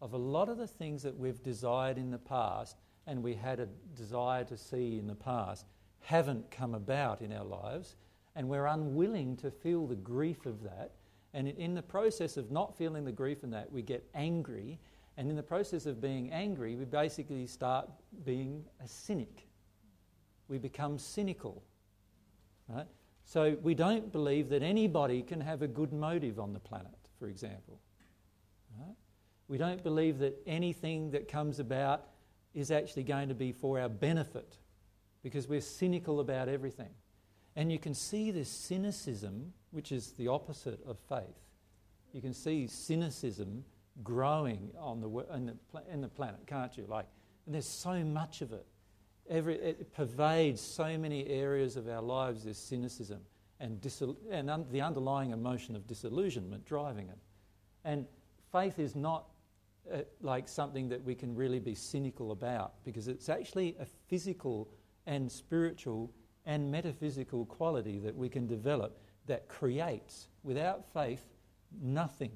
of 0.02 0.14
a 0.14 0.18
lot 0.18 0.50
of 0.50 0.58
the 0.58 0.68
things 0.68 1.04
that 1.04 1.16
we've 1.16 1.44
desired 1.44 1.98
in 1.98 2.10
the 2.10 2.18
past 2.18 2.78
and 3.08 3.22
we 3.24 3.34
had 3.36 3.60
a 3.60 3.68
desire 3.96 4.44
to 4.46 4.58
see 4.58 4.98
in 4.98 5.08
the 5.08 5.16
past 5.16 5.66
haven't 6.02 6.50
come 6.52 6.74
about 6.74 7.22
in 7.22 7.32
our 7.32 7.46
lives, 7.46 7.96
and 8.36 8.48
we're 8.48 8.66
unwilling 8.66 9.38
to 9.38 9.52
feel 9.52 9.88
the 9.88 9.96
grief 9.96 10.46
of 10.46 10.64
that. 10.64 10.92
And 11.34 11.48
in 11.48 11.74
the 11.76 11.82
process 11.82 12.38
of 12.38 12.52
not 12.52 12.76
feeling 12.78 13.06
the 13.06 13.12
grief 13.12 13.44
in 13.44 13.52
that, 13.52 13.72
we 13.72 13.82
get 13.82 14.04
angry. 14.14 14.80
And 15.18 15.30
in 15.30 15.36
the 15.36 15.44
process 15.44 15.86
of 15.86 16.02
being 16.02 16.32
angry, 16.32 16.76
we 16.76 16.86
basically 16.86 17.48
start 17.48 17.90
being 18.26 18.66
a 18.84 18.88
cynic. 18.88 19.48
We 20.48 20.58
become 20.58 20.98
cynical. 20.98 21.64
Right? 22.68 22.88
So 23.24 23.58
we 23.62 23.76
don't 23.76 24.12
believe 24.12 24.50
that 24.50 24.64
anybody 24.64 25.22
can 25.22 25.40
have 25.40 25.62
a 25.62 25.68
good 25.68 25.94
motive 25.94 26.40
on 26.40 26.54
the 26.54 26.60
planet, 26.60 27.10
for 27.20 27.28
example. 27.28 27.80
Right? 28.80 28.96
We 29.48 29.58
don't 29.58 29.84
believe 29.84 30.20
that 30.20 30.42
anything 30.48 31.12
that 31.12 31.28
comes 31.28 31.60
about 31.60 32.08
is 32.54 32.72
actually 32.72 33.04
going 33.04 33.30
to 33.30 33.36
be 33.36 33.52
for 33.52 33.80
our 33.80 33.90
benefit 33.90 34.58
because 35.24 35.48
we're 35.48 35.62
cynical 35.62 36.20
about 36.20 36.50
everything. 36.50 36.90
And 37.56 37.72
you 37.72 37.80
can 37.80 37.94
see 37.94 38.32
this 38.32 38.50
cynicism, 38.50 39.54
which 39.72 39.92
is 39.92 40.14
the 40.14 40.28
opposite 40.28 40.80
of 40.86 40.98
faith. 41.10 41.40
You 42.14 42.22
can 42.22 42.34
see 42.34 42.68
cynicism 42.68 43.64
growing 44.04 44.72
on 44.80 45.02
the, 45.02 45.10
in, 45.34 45.46
the, 45.46 45.56
in 45.92 46.02
the 46.02 46.08
planet, 46.08 46.40
can't 46.48 46.76
you? 46.78 46.86
Like, 46.88 47.06
and 47.46 47.56
there's 47.56 47.68
so 47.68 48.04
much 48.04 48.42
of 48.42 48.54
it. 48.54 48.66
Every, 49.30 49.56
it 49.56 49.94
pervades 49.94 50.62
so 50.62 50.98
many 50.98 51.28
areas 51.28 51.78
of 51.78 51.88
our 51.88 52.02
lives, 52.02 52.44
this 52.44 52.58
cynicism 52.58 53.20
and, 53.62 53.80
disil- 53.80 54.18
and 54.30 54.50
un- 54.50 54.66
the 54.72 54.82
underlying 54.82 55.32
emotion 55.32 55.76
of 55.76 55.88
disillusionment 55.88 56.66
driving 56.66 57.08
it. 57.08 57.18
And 57.86 58.06
faith 58.52 58.80
is 58.80 58.96
not 58.96 59.26
uh, 59.92 59.98
like 60.22 60.48
something 60.48 60.90
that 60.90 61.04
we 61.04 61.16
can 61.16 61.36
really 61.36 61.60
be 61.60 61.76
cynical 61.76 62.32
about 62.32 62.74
because 62.84 63.08
it's 63.08 63.30
actually 63.30 63.76
a 63.80 63.86
physical 63.86 64.70
and 65.08 65.32
spiritual 65.32 66.12
and 66.46 66.72
metaphysical 66.72 67.46
quality 67.46 68.00
that 68.00 68.16
we 68.16 68.30
can 68.30 68.48
develop 68.48 69.00
that 69.28 69.48
creates. 69.48 70.28
Without 70.44 70.86
faith, 70.94 71.24
nothing 71.82 72.32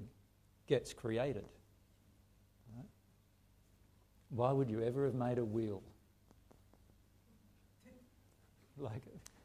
gets 0.68 0.94
created. 0.94 1.46
Right? 2.76 2.86
Why 4.30 4.52
would 4.52 4.70
you 4.70 4.82
ever 4.82 5.06
have 5.06 5.16
made 5.16 5.38
a 5.38 5.46
wheel? 5.46 5.82
Like, 8.78 9.02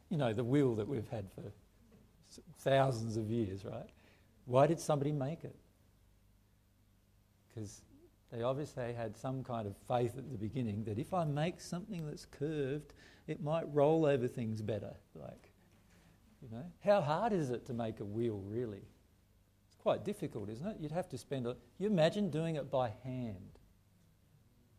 you 0.09 0.17
know, 0.17 0.33
the 0.33 0.43
wheel 0.43 0.75
that 0.75 0.87
we've 0.87 1.07
had 1.09 1.25
for 1.31 1.43
thousands 2.59 3.17
of 3.17 3.29
years, 3.29 3.63
right? 3.63 3.89
Why 4.45 4.67
did 4.67 4.79
somebody 4.79 5.11
make 5.11 5.43
it? 5.43 5.55
Because 7.53 7.81
they 8.31 8.43
obviously 8.43 8.93
had 8.93 9.17
some 9.17 9.43
kind 9.43 9.67
of 9.67 9.75
faith 9.87 10.17
at 10.17 10.31
the 10.31 10.37
beginning 10.37 10.85
that 10.85 10.97
if 10.97 11.13
I 11.13 11.25
make 11.25 11.59
something 11.59 12.05
that's 12.07 12.25
curved, 12.25 12.93
it 13.27 13.43
might 13.43 13.65
roll 13.73 14.05
over 14.05 14.27
things 14.27 14.61
better. 14.61 14.93
Like, 15.13 15.51
you 16.41 16.49
know, 16.49 16.63
how 16.83 17.01
hard 17.01 17.33
is 17.33 17.49
it 17.49 17.65
to 17.67 17.73
make 17.73 17.99
a 17.99 18.05
wheel 18.05 18.41
really? 18.45 18.85
It's 19.67 19.75
quite 19.77 20.05
difficult, 20.05 20.49
isn't 20.49 20.65
it? 20.65 20.77
You'd 20.79 20.91
have 20.93 21.09
to 21.09 21.17
spend 21.17 21.45
a. 21.45 21.57
You 21.77 21.87
imagine 21.87 22.29
doing 22.29 22.55
it 22.55 22.71
by 22.71 22.93
hand, 23.03 23.59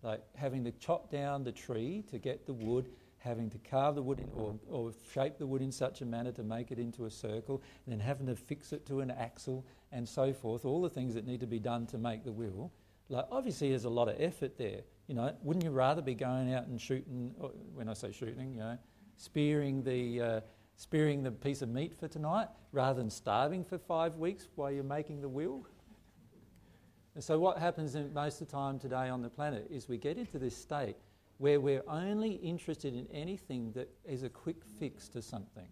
like 0.02 0.22
having 0.34 0.64
to 0.64 0.72
chop 0.72 1.10
down 1.10 1.44
the 1.44 1.52
tree 1.52 2.04
to 2.10 2.18
get 2.18 2.46
the 2.46 2.54
wood, 2.54 2.88
having 3.18 3.50
to 3.50 3.58
carve 3.58 3.96
the 3.96 4.02
wood 4.02 4.18
in, 4.18 4.30
or, 4.34 4.58
or 4.70 4.92
shape 5.12 5.36
the 5.38 5.46
wood 5.46 5.60
in 5.60 5.70
such 5.70 6.00
a 6.00 6.06
manner 6.06 6.32
to 6.32 6.42
make 6.42 6.70
it 6.70 6.78
into 6.78 7.04
a 7.04 7.10
circle, 7.10 7.62
and 7.84 7.92
then 7.92 8.00
having 8.00 8.26
to 8.26 8.34
fix 8.34 8.72
it 8.72 8.86
to 8.86 9.00
an 9.00 9.10
axle 9.10 9.66
and 9.92 10.08
so 10.08 10.32
forth. 10.32 10.64
All 10.64 10.80
the 10.80 10.90
things 10.90 11.12
that 11.14 11.26
need 11.26 11.40
to 11.40 11.46
be 11.46 11.58
done 11.58 11.86
to 11.88 11.98
make 11.98 12.24
the 12.24 12.32
wheel 12.32 12.72
like, 13.08 13.26
obviously, 13.30 13.70
there's 13.70 13.84
a 13.84 13.90
lot 13.90 14.08
of 14.08 14.16
effort 14.20 14.56
there. 14.56 14.80
You 15.06 15.14
know, 15.14 15.34
wouldn't 15.42 15.64
you 15.64 15.70
rather 15.70 16.02
be 16.02 16.14
going 16.14 16.54
out 16.54 16.66
and 16.66 16.80
shooting? 16.80 17.34
When 17.74 17.88
I 17.88 17.94
say 17.94 18.12
shooting, 18.12 18.54
you 18.54 18.60
know, 18.60 18.78
spearing 19.16 19.82
the 19.82 20.20
uh, 20.20 20.40
spearing 20.76 21.22
the 21.22 21.30
piece 21.30 21.62
of 21.62 21.68
meat 21.68 21.94
for 21.98 22.08
tonight 22.08 22.48
rather 22.72 23.00
than 23.00 23.10
starving 23.10 23.64
for 23.64 23.78
five 23.78 24.16
weeks 24.16 24.48
while 24.54 24.70
you're 24.70 24.84
making 24.84 25.20
the 25.20 25.28
wheel. 25.28 25.66
And 27.14 27.22
so, 27.22 27.38
what 27.38 27.58
happens 27.58 27.94
most 28.14 28.40
of 28.40 28.48
the 28.48 28.52
time 28.52 28.78
today 28.78 29.08
on 29.08 29.20
the 29.20 29.28
planet 29.28 29.66
is 29.70 29.88
we 29.88 29.98
get 29.98 30.16
into 30.16 30.38
this 30.38 30.56
state 30.56 30.96
where 31.38 31.60
we're 31.60 31.84
only 31.88 32.32
interested 32.36 32.94
in 32.94 33.06
anything 33.12 33.72
that 33.72 33.90
is 34.04 34.22
a 34.22 34.28
quick 34.28 34.62
fix 34.78 35.08
to 35.08 35.20
something. 35.20 35.68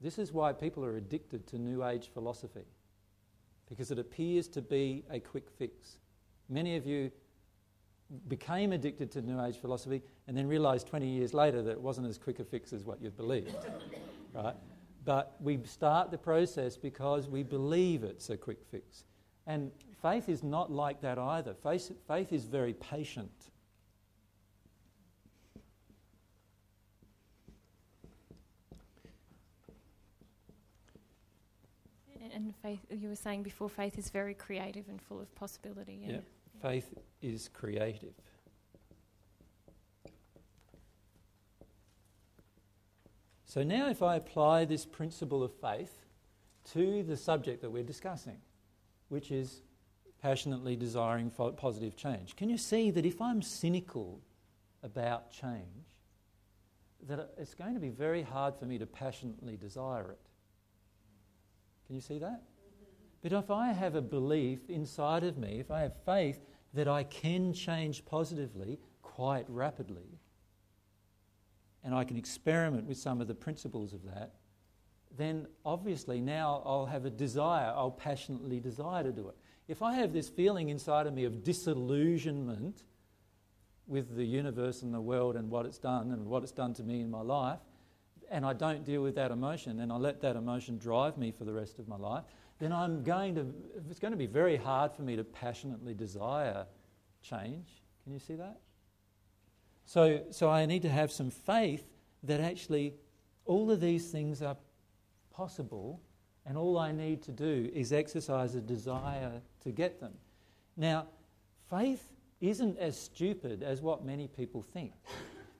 This 0.00 0.18
is 0.18 0.32
why 0.32 0.52
people 0.52 0.84
are 0.84 0.96
addicted 0.96 1.46
to 1.48 1.58
New 1.58 1.84
Age 1.84 2.10
philosophy 2.12 2.64
because 3.68 3.90
it 3.90 3.98
appears 3.98 4.48
to 4.48 4.62
be 4.62 5.04
a 5.10 5.18
quick 5.18 5.50
fix. 5.50 5.98
Many 6.48 6.76
of 6.76 6.86
you 6.86 7.10
became 8.28 8.72
addicted 8.72 9.10
to 9.12 9.22
New 9.22 9.42
Age 9.44 9.56
philosophy 9.56 10.02
and 10.28 10.36
then 10.36 10.46
realized 10.46 10.86
20 10.86 11.06
years 11.08 11.34
later 11.34 11.62
that 11.62 11.72
it 11.72 11.80
wasn't 11.80 12.06
as 12.06 12.18
quick 12.18 12.38
a 12.38 12.44
fix 12.44 12.72
as 12.72 12.84
what 12.84 13.02
you 13.02 13.10
believed. 13.10 13.56
right? 14.32 14.54
But 15.04 15.36
we 15.40 15.58
start 15.64 16.10
the 16.10 16.18
process 16.18 16.76
because 16.76 17.28
we 17.28 17.42
believe 17.42 18.04
it's 18.04 18.30
a 18.30 18.36
quick 18.36 18.58
fix. 18.70 19.04
And 19.46 19.70
faith 20.02 20.28
is 20.28 20.42
not 20.42 20.70
like 20.70 21.00
that 21.02 21.18
either. 21.18 21.54
Faith, 21.54 21.92
faith 22.06 22.32
is 22.32 22.44
very 22.44 22.74
patient. 22.74 23.50
And 32.34 32.54
faith, 32.66 32.80
you 32.90 33.08
were 33.08 33.16
saying 33.16 33.42
before, 33.42 33.68
faith 33.68 33.98
is 33.98 34.10
very 34.10 34.34
creative 34.34 34.88
and 34.88 35.00
full 35.00 35.20
of 35.20 35.32
possibility. 35.34 36.00
Yeah, 36.04 36.18
faith 36.60 36.94
is 37.22 37.48
creative. 37.52 38.14
So 43.44 43.62
now, 43.62 43.88
if 43.88 44.02
I 44.02 44.16
apply 44.16 44.64
this 44.64 44.84
principle 44.84 45.42
of 45.42 45.52
faith 45.54 46.04
to 46.72 47.02
the 47.04 47.16
subject 47.16 47.62
that 47.62 47.70
we're 47.70 47.84
discussing, 47.84 48.38
which 49.08 49.30
is 49.30 49.62
passionately 50.20 50.74
desiring 50.74 51.30
positive 51.30 51.96
change, 51.96 52.34
can 52.34 52.50
you 52.50 52.58
see 52.58 52.90
that 52.90 53.06
if 53.06 53.22
I'm 53.22 53.42
cynical 53.42 54.20
about 54.82 55.30
change, 55.30 55.86
that 57.06 57.30
it's 57.38 57.54
going 57.54 57.74
to 57.74 57.80
be 57.80 57.90
very 57.90 58.22
hard 58.22 58.56
for 58.56 58.64
me 58.64 58.78
to 58.78 58.86
passionately 58.86 59.56
desire 59.56 60.10
it? 60.10 60.20
Can 61.86 61.94
you 61.94 62.02
see 62.02 62.18
that? 62.18 62.42
But 63.28 63.40
if 63.40 63.50
I 63.50 63.72
have 63.72 63.96
a 63.96 64.00
belief 64.00 64.70
inside 64.70 65.24
of 65.24 65.36
me, 65.36 65.58
if 65.58 65.72
I 65.72 65.80
have 65.80 65.94
faith 66.04 66.44
that 66.74 66.86
I 66.86 67.02
can 67.02 67.52
change 67.52 68.04
positively 68.04 68.78
quite 69.02 69.46
rapidly, 69.48 70.20
and 71.82 71.92
I 71.92 72.04
can 72.04 72.16
experiment 72.16 72.86
with 72.86 72.98
some 72.98 73.20
of 73.20 73.26
the 73.26 73.34
principles 73.34 73.92
of 73.92 74.04
that, 74.04 74.34
then 75.18 75.48
obviously 75.64 76.20
now 76.20 76.62
I'll 76.64 76.86
have 76.86 77.04
a 77.04 77.10
desire, 77.10 77.72
I'll 77.74 77.90
passionately 77.90 78.60
desire 78.60 79.02
to 79.02 79.10
do 79.10 79.28
it. 79.28 79.34
If 79.66 79.82
I 79.82 79.94
have 79.94 80.12
this 80.12 80.28
feeling 80.28 80.68
inside 80.68 81.08
of 81.08 81.12
me 81.12 81.24
of 81.24 81.42
disillusionment 81.42 82.84
with 83.88 84.14
the 84.14 84.24
universe 84.24 84.82
and 84.82 84.94
the 84.94 85.00
world 85.00 85.34
and 85.34 85.50
what 85.50 85.66
it's 85.66 85.78
done 85.78 86.12
and 86.12 86.26
what 86.26 86.44
it's 86.44 86.52
done 86.52 86.74
to 86.74 86.84
me 86.84 87.00
in 87.00 87.10
my 87.10 87.22
life, 87.22 87.58
and 88.30 88.46
I 88.46 88.52
don't 88.52 88.84
deal 88.84 89.02
with 89.02 89.16
that 89.16 89.32
emotion 89.32 89.80
and 89.80 89.92
I 89.92 89.96
let 89.96 90.20
that 90.20 90.36
emotion 90.36 90.78
drive 90.78 91.18
me 91.18 91.32
for 91.32 91.44
the 91.44 91.52
rest 91.52 91.80
of 91.80 91.88
my 91.88 91.96
life, 91.96 92.22
then 92.58 92.72
I'm 92.72 93.02
going 93.02 93.34
to, 93.34 93.46
it's 93.90 93.98
going 93.98 94.12
to 94.12 94.18
be 94.18 94.26
very 94.26 94.56
hard 94.56 94.92
for 94.92 95.02
me 95.02 95.16
to 95.16 95.24
passionately 95.24 95.94
desire 95.94 96.66
change. 97.22 97.68
Can 98.04 98.12
you 98.12 98.18
see 98.18 98.34
that? 98.34 98.60
So, 99.84 100.22
so 100.30 100.48
I 100.50 100.66
need 100.66 100.82
to 100.82 100.88
have 100.88 101.12
some 101.12 101.30
faith 101.30 101.84
that 102.22 102.40
actually 102.40 102.94
all 103.44 103.70
of 103.70 103.80
these 103.80 104.10
things 104.10 104.42
are 104.42 104.56
possible 105.32 106.00
and 106.46 106.56
all 106.56 106.78
I 106.78 106.92
need 106.92 107.22
to 107.22 107.32
do 107.32 107.70
is 107.74 107.92
exercise 107.92 108.54
a 108.54 108.60
desire 108.60 109.42
to 109.62 109.70
get 109.70 110.00
them. 110.00 110.14
Now, 110.76 111.06
faith 111.68 112.12
isn't 112.40 112.78
as 112.78 112.98
stupid 112.98 113.62
as 113.62 113.82
what 113.82 114.04
many 114.04 114.28
people 114.28 114.62
think. 114.62 114.92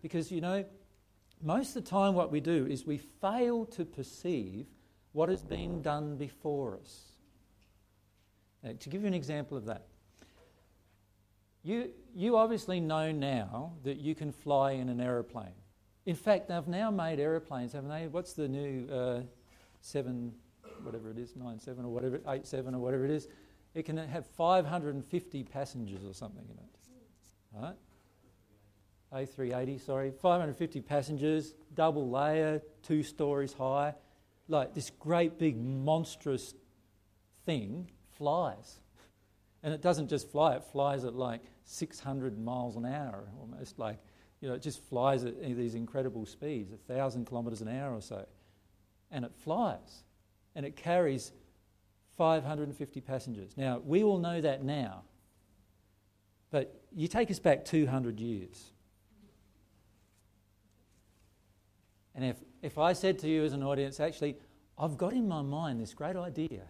Because, 0.02 0.30
you 0.30 0.40
know, 0.40 0.64
most 1.42 1.76
of 1.76 1.84
the 1.84 1.90
time, 1.90 2.14
what 2.14 2.30
we 2.30 2.40
do 2.40 2.66
is 2.66 2.86
we 2.86 2.98
fail 2.98 3.64
to 3.66 3.84
perceive 3.84 4.66
what 5.16 5.30
has 5.30 5.42
been 5.42 5.80
done 5.80 6.14
before 6.18 6.76
us. 6.76 7.04
To 8.80 8.90
give 8.90 9.00
you 9.00 9.06
an 9.06 9.14
example 9.14 9.56
of 9.56 9.64
that, 9.64 9.86
you, 11.62 11.88
you 12.14 12.36
obviously 12.36 12.80
know 12.80 13.10
now 13.12 13.72
that 13.82 13.96
you 13.96 14.14
can 14.14 14.30
fly 14.30 14.72
in 14.72 14.90
an 14.90 15.00
aeroplane. 15.00 15.54
In 16.04 16.16
fact, 16.16 16.48
they've 16.48 16.68
now 16.68 16.90
made 16.90 17.18
aeroplanes, 17.18 17.72
haven't 17.72 17.88
they? 17.88 18.08
What's 18.08 18.34
the 18.34 18.46
new 18.46 18.86
uh, 18.92 19.20
7, 19.80 20.34
whatever 20.82 21.10
it 21.12 21.18
is, 21.18 21.34
9 21.34 21.60
7 21.60 21.82
or 21.82 21.88
whatever, 21.88 22.20
8 22.28 22.46
7 22.46 22.74
or 22.74 22.78
whatever 22.78 23.06
it 23.06 23.10
is? 23.10 23.26
It 23.72 23.86
can 23.86 23.96
have 23.96 24.26
550 24.26 25.44
passengers 25.44 26.04
or 26.04 26.12
something 26.12 26.44
in 26.44 26.58
it. 26.58 27.64
Right? 27.64 27.76
A380, 29.14 29.80
sorry, 29.80 30.10
550 30.10 30.82
passengers, 30.82 31.54
double 31.72 32.10
layer, 32.10 32.60
two 32.82 33.02
stories 33.02 33.54
high. 33.54 33.94
Like 34.48 34.74
this 34.74 34.90
great 34.90 35.38
big 35.38 35.56
monstrous 35.56 36.54
thing 37.44 37.90
flies. 38.16 38.80
And 39.62 39.74
it 39.74 39.82
doesn't 39.82 40.08
just 40.08 40.30
fly, 40.30 40.54
it 40.54 40.64
flies 40.64 41.04
at 41.04 41.14
like 41.14 41.42
600 41.64 42.38
miles 42.38 42.76
an 42.76 42.84
hour, 42.84 43.28
almost 43.40 43.78
like, 43.78 43.98
you 44.40 44.48
know, 44.48 44.54
it 44.54 44.62
just 44.62 44.82
flies 44.84 45.24
at 45.24 45.40
these 45.42 45.74
incredible 45.74 46.26
speeds, 46.26 46.70
1,000 46.70 47.26
kilometres 47.26 47.62
an 47.62 47.68
hour 47.68 47.94
or 47.94 48.00
so. 48.00 48.24
And 49.10 49.24
it 49.24 49.32
flies. 49.34 50.04
And 50.54 50.64
it 50.64 50.76
carries 50.76 51.32
550 52.16 53.00
passengers. 53.00 53.56
Now, 53.56 53.80
we 53.84 54.02
all 54.02 54.18
know 54.18 54.40
that 54.40 54.62
now. 54.62 55.02
But 56.50 56.80
you 56.94 57.08
take 57.08 57.30
us 57.30 57.38
back 57.38 57.64
200 57.64 58.20
years. 58.20 58.70
And 62.14 62.24
if, 62.24 62.36
if 62.62 62.78
I 62.78 62.92
said 62.92 63.18
to 63.20 63.28
you 63.28 63.44
as 63.44 63.52
an 63.52 63.62
audience, 63.62 64.00
actually, 64.00 64.36
I've 64.78 64.96
got 64.96 65.12
in 65.12 65.26
my 65.26 65.42
mind 65.42 65.80
this 65.80 65.94
great 65.94 66.16
idea 66.16 66.62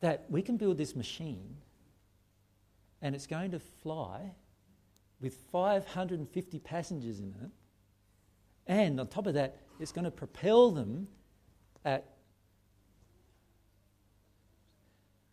that 0.00 0.26
we 0.28 0.42
can 0.42 0.56
build 0.56 0.78
this 0.78 0.96
machine 0.96 1.56
and 3.00 3.14
it's 3.14 3.26
going 3.26 3.50
to 3.50 3.58
fly 3.58 4.32
with 5.20 5.34
550 5.52 6.58
passengers 6.60 7.20
in 7.20 7.34
it, 7.42 7.50
and 8.66 8.98
on 8.98 9.06
top 9.08 9.26
of 9.26 9.34
that, 9.34 9.56
it's 9.80 9.92
going 9.92 10.04
to 10.04 10.10
propel 10.10 10.70
them 10.70 11.08
at 11.84 12.06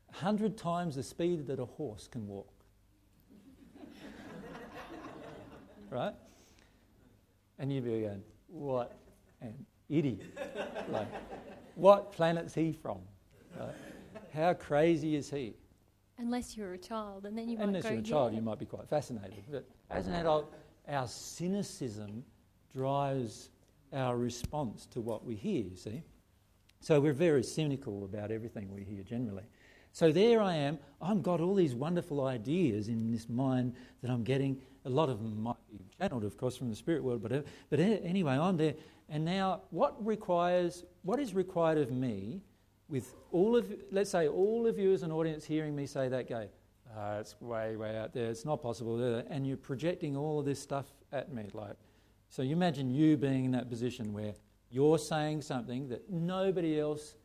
100 0.07 0.57
times 0.57 0.95
the 0.95 1.03
speed 1.03 1.47
that 1.47 1.59
a 1.59 1.65
horse 1.65 2.07
can 2.07 2.27
walk. 2.27 2.51
right? 5.89 6.13
And 7.59 7.71
you'd 7.71 7.83
be 7.83 8.01
going, 8.01 8.23
what 8.47 8.97
an 9.41 9.53
idiot. 9.89 10.21
like, 10.89 11.07
what 11.75 12.11
planet's 12.11 12.53
he 12.53 12.73
from? 12.73 12.99
Right? 13.59 13.75
how 14.33 14.53
crazy 14.53 15.15
is 15.15 15.29
he? 15.29 15.53
Unless 16.17 16.57
you're 16.57 16.73
a 16.73 16.77
child, 16.77 17.25
and 17.25 17.37
then 17.37 17.49
you 17.49 17.57
might 17.57 17.65
Unless 17.65 17.83
go, 17.83 17.89
you're 17.91 17.99
a 17.99 18.03
child, 18.03 18.31
yeah. 18.31 18.39
you 18.39 18.45
might 18.45 18.59
be 18.59 18.65
quite 18.65 18.87
fascinated. 18.87 19.43
But 19.49 19.65
as 19.89 20.07
an 20.07 20.13
adult, 20.13 20.53
our 20.87 21.07
cynicism 21.07 22.23
drives 22.73 23.49
our 23.93 24.17
response 24.17 24.85
to 24.87 25.01
what 25.01 25.25
we 25.25 25.35
hear, 25.35 25.63
you 25.63 25.75
see. 25.75 26.03
So 26.81 26.99
we're 26.99 27.13
very 27.13 27.43
cynical 27.43 28.05
about 28.05 28.31
everything 28.31 28.73
we 28.73 28.83
hear 28.83 29.03
generally. 29.03 29.43
So 29.91 30.11
there 30.11 30.41
I 30.41 30.55
am. 30.55 30.77
I've 31.01 31.23
got 31.23 31.41
all 31.41 31.55
these 31.55 31.73
wonderful 31.73 32.25
ideas 32.25 32.87
in 32.87 33.11
this 33.11 33.27
mind 33.27 33.73
that 34.01 34.11
I'm 34.11 34.23
getting. 34.23 34.61
A 34.89 34.91
lot 34.91 35.07
of 35.09 35.19
them 35.19 35.41
might 35.41 35.55
be 35.71 35.79
channeled, 35.99 36.23
of 36.23 36.35
course, 36.35 36.57
from 36.57 36.69
the 36.69 36.75
spirit 36.75 37.03
world, 37.03 37.21
but, 37.21 37.45
but 37.69 37.79
anyway, 37.79 38.33
I'm 38.33 38.57
there. 38.57 38.73
And 39.07 39.23
now, 39.23 39.61
what 39.69 40.03
requires, 40.03 40.83
what 41.03 41.19
is 41.19 41.33
required 41.33 41.77
of 41.77 41.91
me 41.91 42.41
with 42.87 43.15
all 43.31 43.55
of, 43.55 43.71
let's 43.91 44.09
say, 44.09 44.27
all 44.27 44.65
of 44.65 44.79
you 44.79 44.91
as 44.91 45.03
an 45.03 45.11
audience 45.11 45.45
hearing 45.45 45.75
me 45.75 45.85
say 45.85 46.09
that, 46.09 46.27
go, 46.27 46.47
uh, 46.97 47.17
it's 47.19 47.39
way, 47.39 47.75
way 47.75 47.97
out 47.97 48.13
there, 48.13 48.31
it's 48.31 48.45
not 48.45 48.61
possible, 48.61 49.23
and 49.29 49.45
you're 49.45 49.57
projecting 49.57 50.17
all 50.17 50.39
of 50.39 50.45
this 50.45 50.59
stuff 50.59 50.87
at 51.11 51.31
me. 51.31 51.45
Like, 51.53 51.75
so 52.29 52.41
you 52.41 52.53
imagine 52.53 52.89
you 52.89 53.15
being 53.15 53.45
in 53.45 53.51
that 53.51 53.69
position 53.69 54.11
where 54.11 54.33
you're 54.71 54.97
saying 54.97 55.43
something 55.43 55.87
that 55.89 56.09
nobody 56.09 56.79
else 56.79 57.15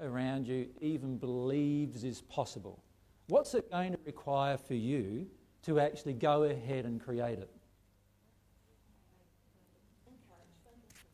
around 0.00 0.46
you 0.46 0.68
even 0.80 1.16
believes 1.16 2.04
is 2.04 2.20
possible. 2.22 2.82
What's 3.28 3.54
it 3.54 3.70
going 3.70 3.92
to 3.92 3.98
require 4.04 4.58
for 4.58 4.74
you 4.74 5.26
to 5.64 5.80
actually 5.80 6.14
go 6.14 6.44
ahead 6.44 6.84
and 6.84 7.00
create 7.00 7.38
it? 7.38 7.50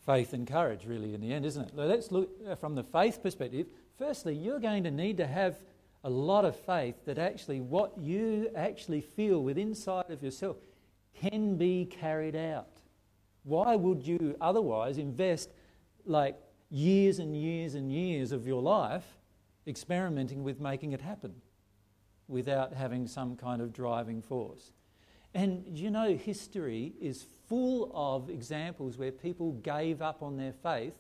Faith 0.07 0.33
and 0.33 0.47
courage, 0.47 0.87
really, 0.87 1.15
in 1.15 1.21
the 1.21 1.33
end, 1.33 1.45
isn't 1.45 1.69
it? 1.69 1.73
Let's 1.77 2.11
look 2.11 2.31
uh, 2.49 2.55
from 2.55 2.75
the 2.75 2.83
faith 2.83 3.23
perspective 3.23 3.67
firstly, 4.01 4.35
you're 4.35 4.59
going 4.59 4.83
to 4.83 4.91
need 4.91 5.19
to 5.19 5.27
have 5.27 5.59
a 6.05 6.11
lot 6.11 6.47
of 6.47 6.57
faith 6.57 6.95
that 7.05 7.19
actually 7.19 7.61
what 7.61 7.97
you 7.99 8.51
actually 8.57 9.03
feel 9.03 9.43
within 9.43 9.69
inside 9.69 10.11
of 10.11 10.23
yourself 10.23 10.57
can 11.15 11.57
be 11.57 11.85
carried 11.85 12.35
out. 12.35 12.69
Why 13.45 13.77
would 13.77 14.07
you 14.07 14.37
otherwise 14.41 14.97
invest 14.97 15.51
like 16.07 16.39
years 16.71 17.19
and 17.19 17.37
years 17.37 17.75
and 17.75 17.93
years 17.93 18.33
of 18.33 18.47
your 18.47 18.63
life 18.63 19.05
experimenting 19.67 20.43
with 20.43 20.61
making 20.61 20.93
it 20.93 21.03
happen 21.03 21.35
without 22.31 22.73
having 22.73 23.07
some 23.07 23.37
kind 23.37 23.61
of 23.61 23.73
driving 23.73 24.23
force? 24.23 24.73
And 25.35 25.65
you 25.79 25.91
know, 25.91 26.17
history 26.17 26.95
is 27.01 27.27
full 27.49 27.91
of 27.95 28.31
examples 28.31 28.97
where 28.97 29.13
people 29.13 29.53
gave 29.53 30.01
up 30.03 30.23
on 30.23 30.37
their 30.37 30.53
faith 30.53 30.95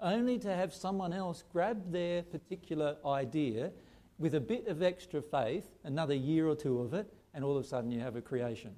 only 0.00 0.38
to 0.38 0.54
have 0.54 0.74
someone 0.74 1.12
else 1.12 1.44
grab 1.52 1.90
their 1.90 2.22
particular 2.22 2.96
idea 3.04 3.72
with 4.18 4.34
a 4.34 4.40
bit 4.40 4.66
of 4.66 4.82
extra 4.82 5.20
faith, 5.20 5.66
another 5.84 6.14
year 6.14 6.48
or 6.48 6.56
two 6.56 6.80
of 6.80 6.94
it, 6.94 7.12
and 7.34 7.44
all 7.44 7.56
of 7.56 7.64
a 7.64 7.68
sudden 7.68 7.90
you 7.90 8.00
have 8.00 8.16
a 8.16 8.20
creation. 8.20 8.74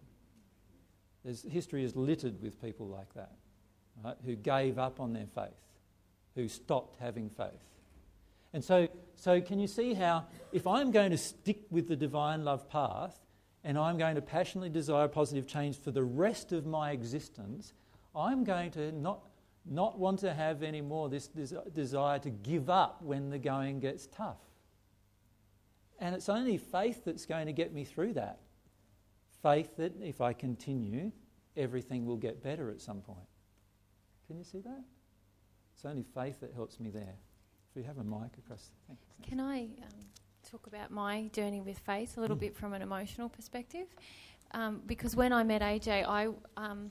There's, 1.24 1.42
history 1.42 1.84
is 1.84 1.96
littered 1.96 2.40
with 2.42 2.60
people 2.60 2.86
like 2.86 3.12
that, 3.14 3.32
right, 4.04 4.16
who 4.24 4.34
gave 4.36 4.78
up 4.78 5.00
on 5.00 5.12
their 5.12 5.26
faith, 5.34 5.50
who 6.34 6.48
stopped 6.48 6.96
having 7.00 7.30
faith. 7.30 7.64
And 8.52 8.64
so, 8.64 8.88
so, 9.16 9.40
can 9.40 9.58
you 9.58 9.66
see 9.66 9.94
how, 9.94 10.26
if 10.52 10.66
I'm 10.66 10.90
going 10.90 11.10
to 11.10 11.18
stick 11.18 11.62
with 11.70 11.88
the 11.88 11.96
divine 11.96 12.44
love 12.44 12.68
path 12.70 13.18
and 13.62 13.76
I'm 13.76 13.98
going 13.98 14.14
to 14.14 14.22
passionately 14.22 14.70
desire 14.70 15.08
positive 15.08 15.46
change 15.46 15.78
for 15.78 15.90
the 15.90 16.04
rest 16.04 16.52
of 16.52 16.64
my 16.64 16.92
existence, 16.92 17.74
I'm 18.14 18.44
going 18.44 18.70
to 18.72 18.92
not 18.92 19.20
not 19.70 19.98
want 19.98 20.20
to 20.20 20.32
have 20.32 20.62
any 20.62 20.80
more 20.80 21.08
this 21.08 21.28
desire 21.28 22.18
to 22.20 22.30
give 22.30 22.70
up 22.70 23.02
when 23.02 23.30
the 23.30 23.38
going 23.38 23.80
gets 23.80 24.06
tough. 24.06 24.40
And 25.98 26.14
it's 26.14 26.28
only 26.28 26.56
faith 26.56 27.04
that's 27.04 27.26
going 27.26 27.46
to 27.46 27.52
get 27.52 27.72
me 27.72 27.84
through 27.84 28.14
that. 28.14 28.38
Faith 29.42 29.76
that 29.76 29.94
if 30.00 30.20
I 30.20 30.32
continue, 30.32 31.12
everything 31.56 32.06
will 32.06 32.16
get 32.16 32.42
better 32.42 32.70
at 32.70 32.80
some 32.80 33.00
point. 33.00 33.26
Can 34.26 34.38
you 34.38 34.44
see 34.44 34.60
that? 34.60 34.84
It's 35.74 35.84
only 35.84 36.04
faith 36.14 36.40
that 36.40 36.52
helps 36.54 36.80
me 36.80 36.90
there. 36.90 37.16
We 37.78 37.84
have 37.84 37.98
a 37.98 38.02
mic 38.02 38.36
across. 38.38 38.72
Thanks. 38.88 39.04
Can 39.22 39.38
I 39.38 39.60
um, 39.60 40.00
talk 40.50 40.66
about 40.66 40.90
my 40.90 41.28
journey 41.32 41.60
with 41.60 41.78
faith 41.78 42.18
a 42.18 42.20
little 42.20 42.36
mm. 42.36 42.40
bit 42.40 42.56
from 42.56 42.72
an 42.72 42.82
emotional 42.82 43.28
perspective? 43.28 43.86
Um, 44.50 44.82
because 44.86 45.14
when 45.14 45.32
I 45.32 45.44
met 45.44 45.62
AJ, 45.62 46.04
I 46.04 46.26
um, 46.56 46.90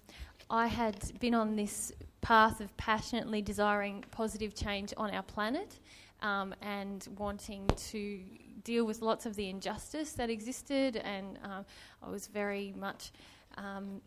I 0.49 0.67
had 0.67 0.95
been 1.19 1.35
on 1.35 1.57
this 1.57 1.91
path 2.21 2.61
of 2.61 2.75
passionately 2.77 3.41
desiring 3.41 4.05
positive 4.11 4.55
change 4.55 4.93
on 4.95 5.13
our 5.13 5.23
planet 5.23 5.77
um, 6.21 6.55
and 6.61 7.05
wanting 7.17 7.67
to 7.91 8.21
deal 8.63 8.85
with 8.85 9.01
lots 9.01 9.25
of 9.25 9.35
the 9.35 9.49
injustice 9.49 10.13
that 10.13 10.29
existed. 10.29 10.95
And 10.95 11.37
uh, 11.43 11.63
I 12.01 12.09
was 12.09 12.27
very 12.27 12.73
much 12.77 13.11
um, 13.57 13.99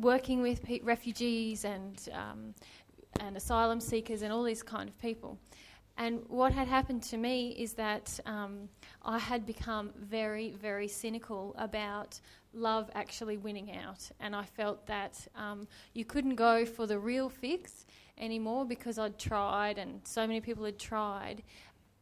working 0.00 0.42
with 0.42 0.64
pe- 0.64 0.80
refugees 0.80 1.64
and 1.64 2.08
um, 2.12 2.54
and 3.20 3.36
asylum 3.36 3.80
seekers 3.80 4.22
and 4.22 4.32
all 4.32 4.42
these 4.42 4.64
kind 4.64 4.88
of 4.88 4.98
people. 4.98 5.38
And 5.98 6.20
what 6.28 6.52
had 6.52 6.68
happened 6.68 7.02
to 7.04 7.16
me 7.16 7.56
is 7.58 7.72
that 7.74 8.20
um, 8.24 8.68
I 9.02 9.18
had 9.18 9.44
become 9.44 9.90
very, 9.98 10.52
very 10.52 10.86
cynical 10.86 11.56
about 11.58 12.20
love 12.54 12.88
actually 12.94 13.36
winning 13.36 13.76
out. 13.76 14.08
And 14.20 14.34
I 14.34 14.44
felt 14.44 14.86
that 14.86 15.26
um, 15.34 15.66
you 15.94 16.04
couldn't 16.04 16.36
go 16.36 16.64
for 16.64 16.86
the 16.86 16.98
real 16.98 17.28
fix 17.28 17.84
anymore 18.16 18.64
because 18.64 18.96
I'd 18.98 19.18
tried 19.18 19.78
and 19.78 20.00
so 20.04 20.24
many 20.24 20.40
people 20.40 20.64
had 20.64 20.78
tried. 20.78 21.42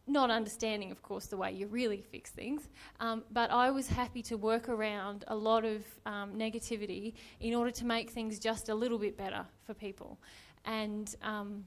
Not 0.06 0.30
understanding, 0.30 0.92
of 0.92 1.02
course, 1.02 1.26
the 1.26 1.38
way 1.38 1.52
you 1.52 1.66
really 1.66 2.00
fix 2.00 2.30
things, 2.30 2.68
um, 3.00 3.24
but 3.32 3.50
I 3.50 3.70
was 3.70 3.88
happy 3.88 4.22
to 4.24 4.36
work 4.36 4.68
around 4.68 5.24
a 5.26 5.34
lot 5.34 5.64
of 5.64 5.82
um, 6.04 6.32
negativity 6.34 7.14
in 7.40 7.54
order 7.54 7.72
to 7.72 7.84
make 7.84 8.10
things 8.10 8.38
just 8.38 8.68
a 8.68 8.74
little 8.74 8.98
bit 8.98 9.16
better 9.16 9.44
for 9.64 9.74
people. 9.74 10.20
And 10.64 11.12
um, 11.22 11.64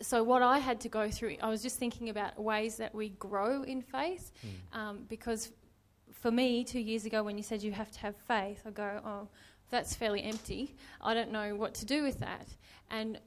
so 0.00 0.22
what 0.22 0.42
I 0.42 0.58
had 0.58 0.80
to 0.80 0.88
go 0.88 1.10
through, 1.10 1.36
I 1.42 1.48
was 1.48 1.62
just 1.62 1.78
thinking 1.78 2.08
about 2.08 2.38
ways 2.38 2.76
that 2.76 2.94
we 2.94 3.10
grow 3.10 3.62
in 3.62 3.82
faith, 3.82 4.32
mm. 4.46 4.78
um, 4.78 5.04
because 5.08 5.50
for 6.12 6.30
me, 6.30 6.64
two 6.64 6.80
years 6.80 7.04
ago, 7.04 7.22
when 7.22 7.36
you 7.36 7.42
said 7.42 7.62
you 7.62 7.72
have 7.72 7.90
to 7.92 8.00
have 8.00 8.16
faith, 8.16 8.62
I 8.66 8.70
go, 8.70 9.00
oh, 9.04 9.28
that's 9.70 9.94
fairly 9.94 10.22
empty. 10.22 10.76
I 11.00 11.14
don't 11.14 11.30
know 11.30 11.54
what 11.54 11.74
to 11.74 11.84
do 11.84 12.02
with 12.02 12.20
that. 12.20 12.46
And 12.90 13.18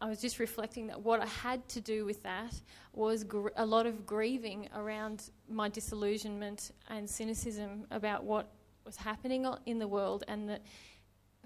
I 0.00 0.08
was 0.08 0.20
just 0.20 0.38
reflecting 0.38 0.86
that 0.88 1.00
what 1.00 1.20
I 1.20 1.26
had 1.26 1.66
to 1.70 1.80
do 1.80 2.04
with 2.04 2.22
that 2.24 2.54
was 2.92 3.24
gr- 3.24 3.48
a 3.56 3.64
lot 3.64 3.86
of 3.86 4.04
grieving 4.04 4.68
around 4.74 5.30
my 5.48 5.68
disillusionment 5.68 6.72
and 6.90 7.08
cynicism 7.08 7.86
about 7.90 8.24
what 8.24 8.50
was 8.84 8.96
happening 8.96 9.46
in 9.66 9.78
the 9.78 9.88
world, 9.88 10.24
and 10.28 10.48
that 10.48 10.62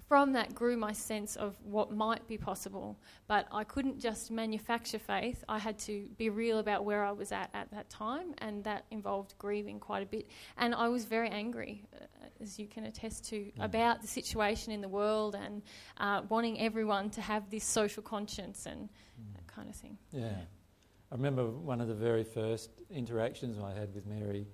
from 0.09 0.33
that 0.33 0.55
grew 0.55 0.75
my 0.75 0.91
sense 0.91 1.35
of 1.35 1.55
what 1.63 1.91
might 1.95 2.27
be 2.27 2.35
possible. 2.35 2.99
But 3.27 3.47
I 3.51 3.63
couldn't 3.63 3.99
just 3.99 4.31
manufacture 4.31 4.97
faith. 4.97 5.43
I 5.47 5.59
had 5.59 5.77
to 5.79 6.07
be 6.17 6.31
real 6.31 6.57
about 6.57 6.83
where 6.83 7.05
I 7.05 7.11
was 7.11 7.31
at 7.31 7.51
at 7.53 7.69
that 7.71 7.89
time, 7.91 8.33
and 8.39 8.63
that 8.63 8.85
involved 8.89 9.35
grieving 9.37 9.79
quite 9.79 10.01
a 10.01 10.07
bit. 10.07 10.27
And 10.57 10.73
I 10.73 10.89
was 10.89 11.05
very 11.05 11.29
angry, 11.29 11.85
uh, 11.93 12.05
as 12.41 12.57
you 12.57 12.67
can 12.67 12.85
attest 12.85 13.25
to, 13.29 13.35
mm. 13.35 13.51
about 13.59 14.01
the 14.01 14.07
situation 14.07 14.73
in 14.73 14.81
the 14.81 14.89
world 14.89 15.35
and 15.35 15.61
uh, 15.97 16.23
wanting 16.27 16.59
everyone 16.59 17.11
to 17.11 17.21
have 17.21 17.47
this 17.51 17.63
social 17.63 18.01
conscience 18.01 18.65
and 18.65 18.89
mm. 18.89 19.35
that 19.35 19.45
kind 19.45 19.69
of 19.69 19.75
thing. 19.75 19.95
Yeah. 20.11 20.31
I 21.11 21.15
remember 21.15 21.45
one 21.45 21.81
of 21.81 21.87
the 21.87 21.93
very 21.93 22.23
first 22.23 22.71
interactions 22.89 23.59
I 23.59 23.79
had 23.79 23.93
with 23.93 24.07
Mary 24.07 24.47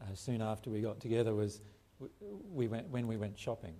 uh, 0.00 0.14
soon 0.14 0.40
after 0.40 0.70
we 0.70 0.80
got 0.80 0.98
together 0.98 1.34
was 1.34 1.60
we 2.50 2.68
went, 2.68 2.88
when 2.88 3.06
we 3.06 3.18
went 3.18 3.38
shopping. 3.38 3.74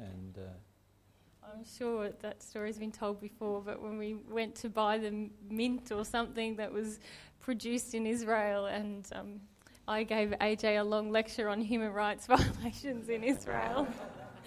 And 0.00 0.38
uh, 0.38 1.50
I'm 1.52 1.64
sure 1.64 2.10
that 2.20 2.42
story's 2.42 2.78
been 2.78 2.92
told 2.92 3.20
before, 3.20 3.60
but 3.60 3.82
when 3.82 3.98
we 3.98 4.14
went 4.14 4.54
to 4.56 4.68
buy 4.68 4.98
the 4.98 5.28
mint 5.48 5.92
or 5.92 6.04
something 6.04 6.56
that 6.56 6.72
was 6.72 7.00
produced 7.40 7.94
in 7.94 8.06
Israel, 8.06 8.66
and 8.66 9.06
um, 9.12 9.40
I 9.86 10.04
gave 10.04 10.30
AJ 10.40 10.80
a 10.80 10.84
long 10.84 11.10
lecture 11.10 11.48
on 11.48 11.60
human 11.60 11.92
rights 11.92 12.26
violations 12.34 13.08
in 13.08 13.22
Israel. 13.24 13.88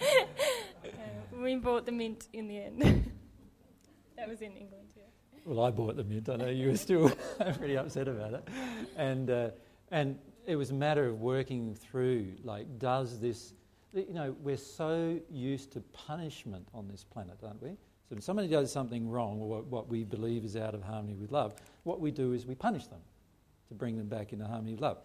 uh, 0.00 0.88
we 1.42 1.56
bought 1.56 1.86
the 1.86 1.92
mint 1.92 2.28
in 2.32 2.48
the 2.48 2.58
end. 2.58 2.80
that 4.16 4.28
was 4.28 4.40
in 4.40 4.52
England, 4.52 4.88
yeah. 4.96 5.02
Well, 5.44 5.64
I 5.64 5.70
bought 5.70 5.96
the 5.96 6.04
mint. 6.04 6.28
I 6.28 6.36
know 6.36 6.48
you 6.48 6.70
were 6.70 6.76
still 6.76 7.12
pretty 7.58 7.76
upset 7.76 8.08
about 8.08 8.32
it, 8.34 8.48
and 8.96 9.30
uh, 9.30 9.50
and 9.90 10.18
it 10.46 10.56
was 10.56 10.70
a 10.70 10.74
matter 10.74 11.06
of 11.06 11.20
working 11.20 11.74
through 11.74 12.32
like, 12.42 12.78
does 12.78 13.20
this 13.20 13.52
you 13.94 14.12
know, 14.12 14.34
we're 14.42 14.56
so 14.56 15.20
used 15.30 15.72
to 15.72 15.80
punishment 15.92 16.66
on 16.74 16.88
this 16.88 17.04
planet, 17.04 17.38
aren't 17.42 17.62
we? 17.62 17.70
So 17.70 18.16
when 18.16 18.20
somebody 18.20 18.48
does 18.48 18.70
something 18.70 19.08
wrong, 19.08 19.40
or 19.40 19.62
what 19.62 19.88
we 19.88 20.04
believe 20.04 20.44
is 20.44 20.56
out 20.56 20.74
of 20.74 20.82
harmony 20.82 21.14
with 21.14 21.32
love, 21.32 21.54
what 21.84 22.00
we 22.00 22.10
do 22.10 22.32
is 22.32 22.46
we 22.46 22.54
punish 22.54 22.86
them 22.86 23.00
to 23.68 23.74
bring 23.74 23.96
them 23.96 24.08
back 24.08 24.32
into 24.32 24.46
harmony 24.46 24.72
with 24.72 24.80
love. 24.80 24.98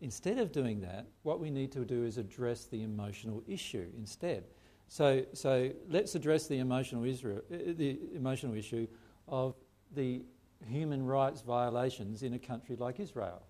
Instead 0.00 0.38
of 0.38 0.52
doing 0.52 0.80
that, 0.80 1.06
what 1.22 1.40
we 1.40 1.50
need 1.50 1.72
to 1.72 1.84
do 1.84 2.04
is 2.04 2.18
address 2.18 2.64
the 2.64 2.82
emotional 2.82 3.42
issue 3.46 3.86
instead. 3.96 4.44
So, 4.88 5.24
so 5.32 5.70
let's 5.88 6.14
address 6.14 6.48
the 6.48 6.58
emotional, 6.58 7.04
Israel, 7.04 7.40
uh, 7.50 7.56
the 7.76 7.98
emotional 8.14 8.54
issue 8.54 8.86
of 9.28 9.54
the 9.94 10.22
human 10.68 11.06
rights 11.06 11.40
violations 11.40 12.22
in 12.22 12.34
a 12.34 12.38
country 12.38 12.76
like 12.76 13.00
Israel. 13.00 13.42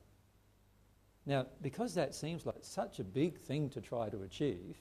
Now, 1.27 1.47
because 1.61 1.95
that 1.95 2.15
seems 2.15 2.47
like 2.47 2.57
such 2.63 2.99
a 2.99 3.05
big 3.05 3.39
thing 3.39 3.69
to 3.71 3.81
try 3.81 4.09
to 4.09 4.23
achieve, 4.23 4.77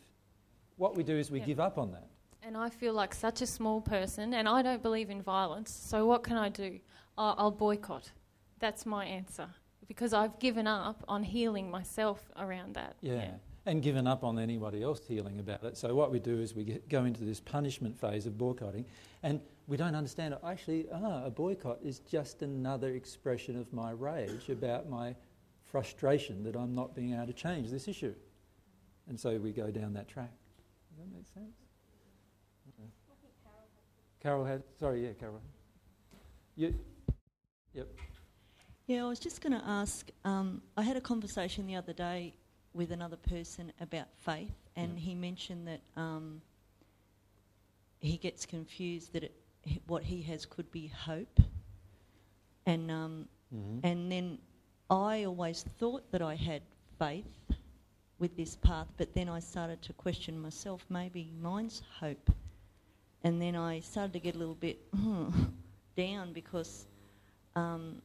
what 0.77 0.95
we 0.95 1.03
do 1.03 1.15
is 1.15 1.29
we 1.29 1.39
Yeah. 1.39 1.45
give 1.45 1.59
up 1.59 1.77
on 1.77 1.91
that. 1.91 2.07
And 2.43 2.57
I 2.57 2.69
feel 2.69 2.93
like 2.93 3.13
such 3.13 3.41
a 3.41 3.45
small 3.45 3.81
person, 3.81 4.33
and 4.33 4.49
I 4.49 4.63
don't 4.63 4.81
believe 4.81 5.11
in 5.11 5.21
violence. 5.21 5.71
So 5.71 6.07
what 6.07 6.23
can 6.23 6.37
I 6.37 6.49
do? 6.49 6.79
I'll, 7.17 7.35
I'll 7.37 7.51
boycott. 7.51 8.11
That's 8.59 8.85
my 8.85 9.05
answer 9.05 9.49
because 9.87 10.13
I've 10.13 10.39
given 10.39 10.67
up 10.67 11.03
on 11.07 11.21
healing 11.23 11.69
myself 11.69 12.31
around 12.37 12.75
that. 12.75 12.95
Yeah. 13.01 13.31
And 13.65 13.83
given 13.83 14.07
up 14.07 14.23
on 14.23 14.39
anybody 14.39 14.81
else 14.81 15.05
healing 15.07 15.39
about 15.39 15.63
it. 15.63 15.77
So 15.77 15.93
what 15.93 16.11
we 16.11 16.19
do 16.19 16.39
is 16.39 16.55
we 16.55 16.63
get, 16.63 16.89
go 16.89 17.05
into 17.05 17.23
this 17.23 17.39
punishment 17.39 17.99
phase 17.99 18.25
of 18.25 18.37
boycotting, 18.37 18.85
and 19.21 19.39
we 19.67 19.77
don't 19.77 19.93
understand 19.93 20.33
it. 20.33 20.39
Actually, 20.43 20.87
ah, 20.91 21.25
a 21.25 21.29
boycott 21.29 21.79
is 21.83 21.99
just 21.99 22.41
another 22.41 22.95
expression 22.95 23.59
of 23.59 23.71
my 23.71 23.91
rage 23.91 24.49
about 24.49 24.89
my 24.89 25.15
frustration 25.71 26.43
that 26.43 26.55
I'm 26.55 26.75
not 26.75 26.93
being 26.93 27.13
able 27.13 27.27
to 27.27 27.33
change 27.33 27.69
this 27.71 27.87
issue. 27.87 28.13
And 29.07 29.19
so 29.19 29.37
we 29.37 29.51
go 29.51 29.71
down 29.71 29.93
that 29.93 30.07
track. 30.07 30.31
Does 30.89 30.99
that 30.99 31.15
make 31.15 31.27
sense? 31.33 31.55
Okay. 32.69 32.89
Carol 34.21 34.45
had. 34.45 34.63
Sorry, 34.79 35.05
yeah, 35.05 35.13
Carol. 35.19 35.41
You. 36.55 36.75
Yep. 37.73 37.87
Yeah, 38.87 39.05
I 39.05 39.07
was 39.07 39.19
just 39.19 39.41
going 39.41 39.53
to 39.59 39.65
ask. 39.65 40.09
Um, 40.25 40.61
I 40.75 40.81
had 40.83 40.97
a 40.97 41.01
conversation 41.01 41.65
the 41.65 41.75
other 41.75 41.93
day 41.93 42.33
with 42.73 42.91
another 42.91 43.17
person 43.17 43.71
about 43.79 44.07
faith, 44.19 44.51
and 44.75 44.93
Yeah. 44.97 45.05
he 45.05 45.15
mentioned 45.15 45.67
that 45.67 45.81
um, 45.95 46.41
he 47.99 48.17
gets 48.17 48.45
confused 48.45 49.13
that 49.13 49.23
it, 49.23 49.33
what 49.87 50.03
he 50.03 50.21
has 50.23 50.45
could 50.45 50.69
be 50.71 50.87
hope, 50.87 51.39
and 52.65 52.91
um, 52.91 53.27
Mm-hmm. 53.53 53.85
and 53.85 54.09
then 54.09 54.37
I 54.91 55.23
always 55.23 55.65
thought 55.79 56.03
that 56.11 56.21
I 56.21 56.35
had 56.35 56.61
faith 56.99 57.25
with 58.19 58.35
this 58.37 58.57
path, 58.57 58.87
but 58.97 59.13
then 59.15 59.29
I 59.29 59.39
started 59.39 59.81
to 59.83 59.93
question 59.93 60.39
myself. 60.39 60.85
Maybe 60.89 61.31
mine's 61.41 61.81
hope, 61.99 62.29
and 63.23 63.41
then 63.41 63.55
I 63.55 63.79
started 63.79 64.13
to 64.13 64.19
get 64.19 64.35
a 64.35 64.37
little 64.37 64.55
bit 64.55 64.79
down 65.95 66.33
because. 66.33 66.85
Um, 67.55 68.01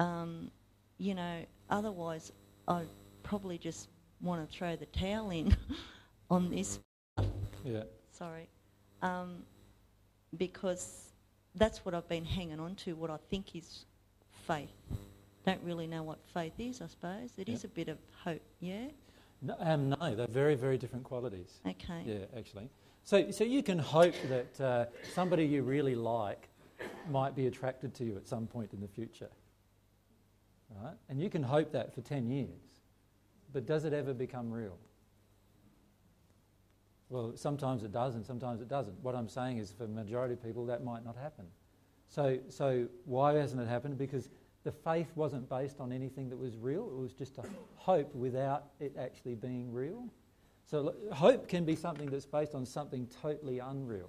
um, 0.00 0.50
you 0.96 1.14
know, 1.14 1.44
otherwise 1.68 2.32
I'd 2.66 2.88
probably 3.22 3.58
just 3.58 3.88
want 4.20 4.48
to 4.48 4.56
throw 4.56 4.76
the 4.76 4.86
towel 4.86 5.30
in 5.30 5.56
on 6.30 6.50
this. 6.50 6.78
Yeah. 7.64 7.84
Sorry, 8.10 8.48
um, 9.02 9.42
because 10.36 11.12
that's 11.54 11.84
what 11.84 11.94
I've 11.94 12.08
been 12.08 12.24
hanging 12.24 12.60
on 12.60 12.74
to. 12.76 12.94
What 12.94 13.10
I 13.10 13.18
think 13.30 13.54
is 13.54 13.84
faith. 14.50 14.70
Don't 15.46 15.62
really 15.62 15.86
know 15.86 16.02
what 16.02 16.18
faith 16.34 16.52
is. 16.58 16.82
I 16.82 16.86
suppose 16.86 17.30
it 17.38 17.48
is 17.48 17.64
a 17.64 17.68
bit 17.68 17.88
of 17.88 17.98
hope. 18.24 18.42
Yeah. 18.60 18.88
No, 19.42 19.56
um, 19.60 19.90
no, 19.90 20.14
they're 20.14 20.26
very, 20.26 20.54
very 20.54 20.76
different 20.76 21.04
qualities. 21.04 21.60
Okay. 21.66 22.02
Yeah, 22.04 22.38
actually. 22.38 22.68
So, 23.04 23.30
so 23.30 23.44
you 23.44 23.62
can 23.62 23.78
hope 23.78 24.14
that 24.28 24.60
uh, 24.60 24.84
somebody 25.14 25.46
you 25.46 25.62
really 25.62 25.94
like 25.94 26.48
might 27.10 27.34
be 27.34 27.46
attracted 27.46 27.94
to 27.94 28.04
you 28.04 28.16
at 28.16 28.26
some 28.26 28.46
point 28.46 28.72
in 28.74 28.80
the 28.80 28.88
future. 28.88 29.30
Right? 30.82 30.94
And 31.08 31.20
you 31.20 31.30
can 31.30 31.42
hope 31.42 31.72
that 31.72 31.94
for 31.94 32.02
10 32.02 32.28
years. 32.30 32.48
But 33.52 33.66
does 33.66 33.84
it 33.84 33.92
ever 33.92 34.12
become 34.12 34.52
real? 34.52 34.76
Well, 37.08 37.32
sometimes 37.34 37.82
it 37.82 37.92
does 37.92 38.14
and 38.14 38.24
sometimes 38.24 38.60
it 38.60 38.68
doesn't. 38.68 38.94
What 39.02 39.16
I'm 39.16 39.28
saying 39.28 39.58
is 39.58 39.72
for 39.72 39.84
the 39.86 39.92
majority 39.92 40.34
of 40.34 40.42
people 40.44 40.66
that 40.66 40.84
might 40.84 41.04
not 41.04 41.16
happen. 41.16 41.46
So, 42.08 42.38
so 42.48 42.88
why 43.04 43.34
hasn't 43.34 43.60
it 43.60 43.68
happened? 43.68 43.96
Because 43.96 44.28
the 44.64 44.72
faith 44.72 45.10
wasn't 45.14 45.48
based 45.48 45.80
on 45.80 45.92
anything 45.92 46.28
that 46.30 46.36
was 46.36 46.56
real. 46.56 46.90
It 46.90 47.00
was 47.00 47.12
just 47.12 47.38
a 47.38 47.44
hope 47.76 48.14
without 48.14 48.64
it 48.78 48.94
actually 48.98 49.34
being 49.34 49.72
real. 49.72 50.04
So 50.66 50.94
hope 51.12 51.48
can 51.48 51.64
be 51.64 51.74
something 51.74 52.10
that's 52.10 52.26
based 52.26 52.54
on 52.54 52.64
something 52.64 53.08
totally 53.22 53.58
unreal, 53.58 54.06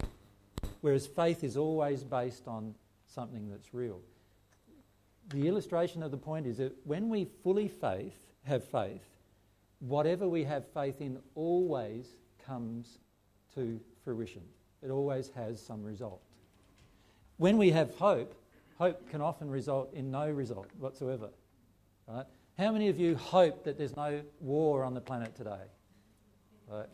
whereas 0.82 1.08
faith 1.08 1.43
is 1.43 1.58
always 1.58 2.04
based 2.04 2.47
on 2.47 2.76
something 3.08 3.49
that's 3.49 3.74
real. 3.74 3.99
The 5.30 5.47
illustration 5.47 6.04
of 6.04 6.12
the 6.12 6.18
point 6.18 6.45
is 6.45 6.58
that 6.58 6.76
when 6.84 7.10
we 7.10 7.26
fully 7.43 7.68
faith, 7.68 8.28
have 8.43 8.64
faith, 8.64 9.06
whatever 9.80 10.28
we 10.28 10.43
have 10.43 10.68
faith 10.68 11.02
in 11.02 11.20
always 11.36 12.16
comes 12.45 12.99
to 13.56 13.80
fruition. 14.04 14.43
It 14.84 14.89
always 14.89 15.30
has 15.36 15.62
some 15.62 15.84
result. 15.84 16.22
When 17.38 17.58
we 17.58 17.72
have 17.72 17.95
hope, 17.95 18.36
hope 18.82 19.08
can 19.12 19.22
often 19.22 19.48
result 19.48 19.94
in 19.94 20.10
no 20.10 20.28
result 20.28 20.66
whatsoever. 20.80 21.30
Right? 22.08 22.26
How 22.58 22.72
many 22.72 22.88
of 22.90 23.00
you 23.00 23.16
hope 23.16 23.64
that 23.64 23.78
there's 23.78 23.96
no 23.96 24.24
war 24.40 24.84
on 24.84 24.96
the 24.96 25.02
planet 25.02 25.36
today? 25.36 25.62
Right? 26.68 26.88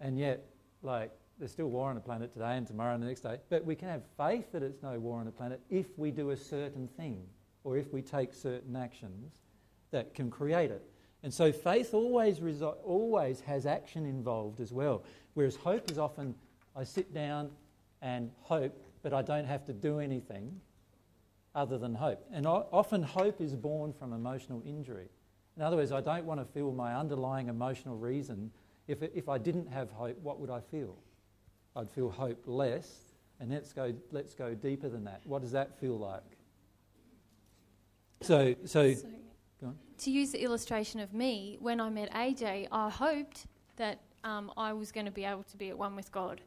And 0.00 0.18
yet, 0.18 0.46
like, 0.82 1.10
there's 1.38 1.52
still 1.52 1.66
war 1.66 1.90
on 1.90 1.94
the 1.94 2.00
planet 2.00 2.32
today 2.32 2.56
and 2.56 2.66
tomorrow 2.66 2.94
and 2.94 3.02
the 3.02 3.06
next 3.06 3.20
day. 3.20 3.36
But 3.50 3.66
we 3.66 3.74
can 3.74 3.88
have 3.88 4.00
faith 4.16 4.50
that 4.52 4.62
it's 4.62 4.82
no 4.82 4.98
war 4.98 5.18
on 5.18 5.26
the 5.26 5.30
planet 5.30 5.60
if 5.68 5.98
we 5.98 6.10
do 6.10 6.30
a 6.30 6.36
certain 6.38 6.88
thing 6.96 7.22
or 7.64 7.76
if 7.76 7.92
we 7.92 8.00
take 8.00 8.32
certain 8.32 8.74
actions 8.74 9.42
that 9.90 10.14
can 10.14 10.30
create 10.30 10.70
it. 10.70 10.88
And 11.22 11.34
so 11.34 11.52
faith 11.52 11.92
always, 11.92 12.40
reso- 12.40 12.76
always 12.82 13.40
has 13.40 13.66
action 13.66 14.06
involved 14.06 14.60
as 14.60 14.72
well. 14.72 15.04
Whereas 15.34 15.56
hope 15.56 15.90
is 15.90 15.98
often, 15.98 16.34
I 16.74 16.84
sit 16.84 17.12
down 17.12 17.50
and 18.00 18.30
hope, 18.40 18.82
but 19.02 19.12
I 19.12 19.20
don't 19.20 19.44
have 19.44 19.66
to 19.66 19.74
do 19.74 19.98
anything 19.98 20.62
other 21.56 21.78
than 21.78 21.94
hope. 21.94 22.24
And 22.30 22.46
often 22.46 23.02
hope 23.02 23.40
is 23.40 23.56
born 23.56 23.92
from 23.92 24.12
emotional 24.12 24.62
injury. 24.64 25.08
In 25.56 25.62
other 25.62 25.76
words, 25.76 25.90
I 25.90 26.02
don't 26.02 26.26
want 26.26 26.38
to 26.38 26.46
feel 26.46 26.70
my 26.70 26.94
underlying 26.94 27.48
emotional 27.48 27.96
reason. 27.96 28.52
If, 28.86 29.02
if 29.02 29.28
I 29.28 29.38
didn't 29.38 29.72
have 29.72 29.90
hope, 29.90 30.18
what 30.22 30.38
would 30.38 30.50
I 30.50 30.60
feel? 30.60 30.94
I'd 31.74 31.90
feel 31.90 32.10
hopeless. 32.10 33.14
And 33.40 33.50
let's 33.50 33.72
go, 33.72 33.92
let's 34.12 34.34
go 34.34 34.54
deeper 34.54 34.88
than 34.88 35.04
that. 35.04 35.22
What 35.24 35.42
does 35.42 35.52
that 35.52 35.78
feel 35.80 35.98
like? 35.98 36.22
So, 38.20 38.54
so, 38.64 38.92
So, 38.94 39.08
go 39.60 39.66
on. 39.68 39.78
to 39.98 40.10
use 40.10 40.30
the 40.32 40.42
illustration 40.42 41.00
of 41.00 41.12
me, 41.12 41.56
when 41.60 41.80
I 41.80 41.90
met 41.90 42.12
AJ, 42.12 42.68
I 42.70 42.90
hoped 42.90 43.46
that 43.76 44.00
um, 44.24 44.50
I 44.56 44.72
was 44.72 44.92
going 44.92 45.06
to 45.06 45.12
be 45.12 45.24
able 45.24 45.44
to 45.44 45.56
be 45.56 45.68
at 45.70 45.76
one 45.76 45.96
with 45.96 46.10
God. 46.12 46.40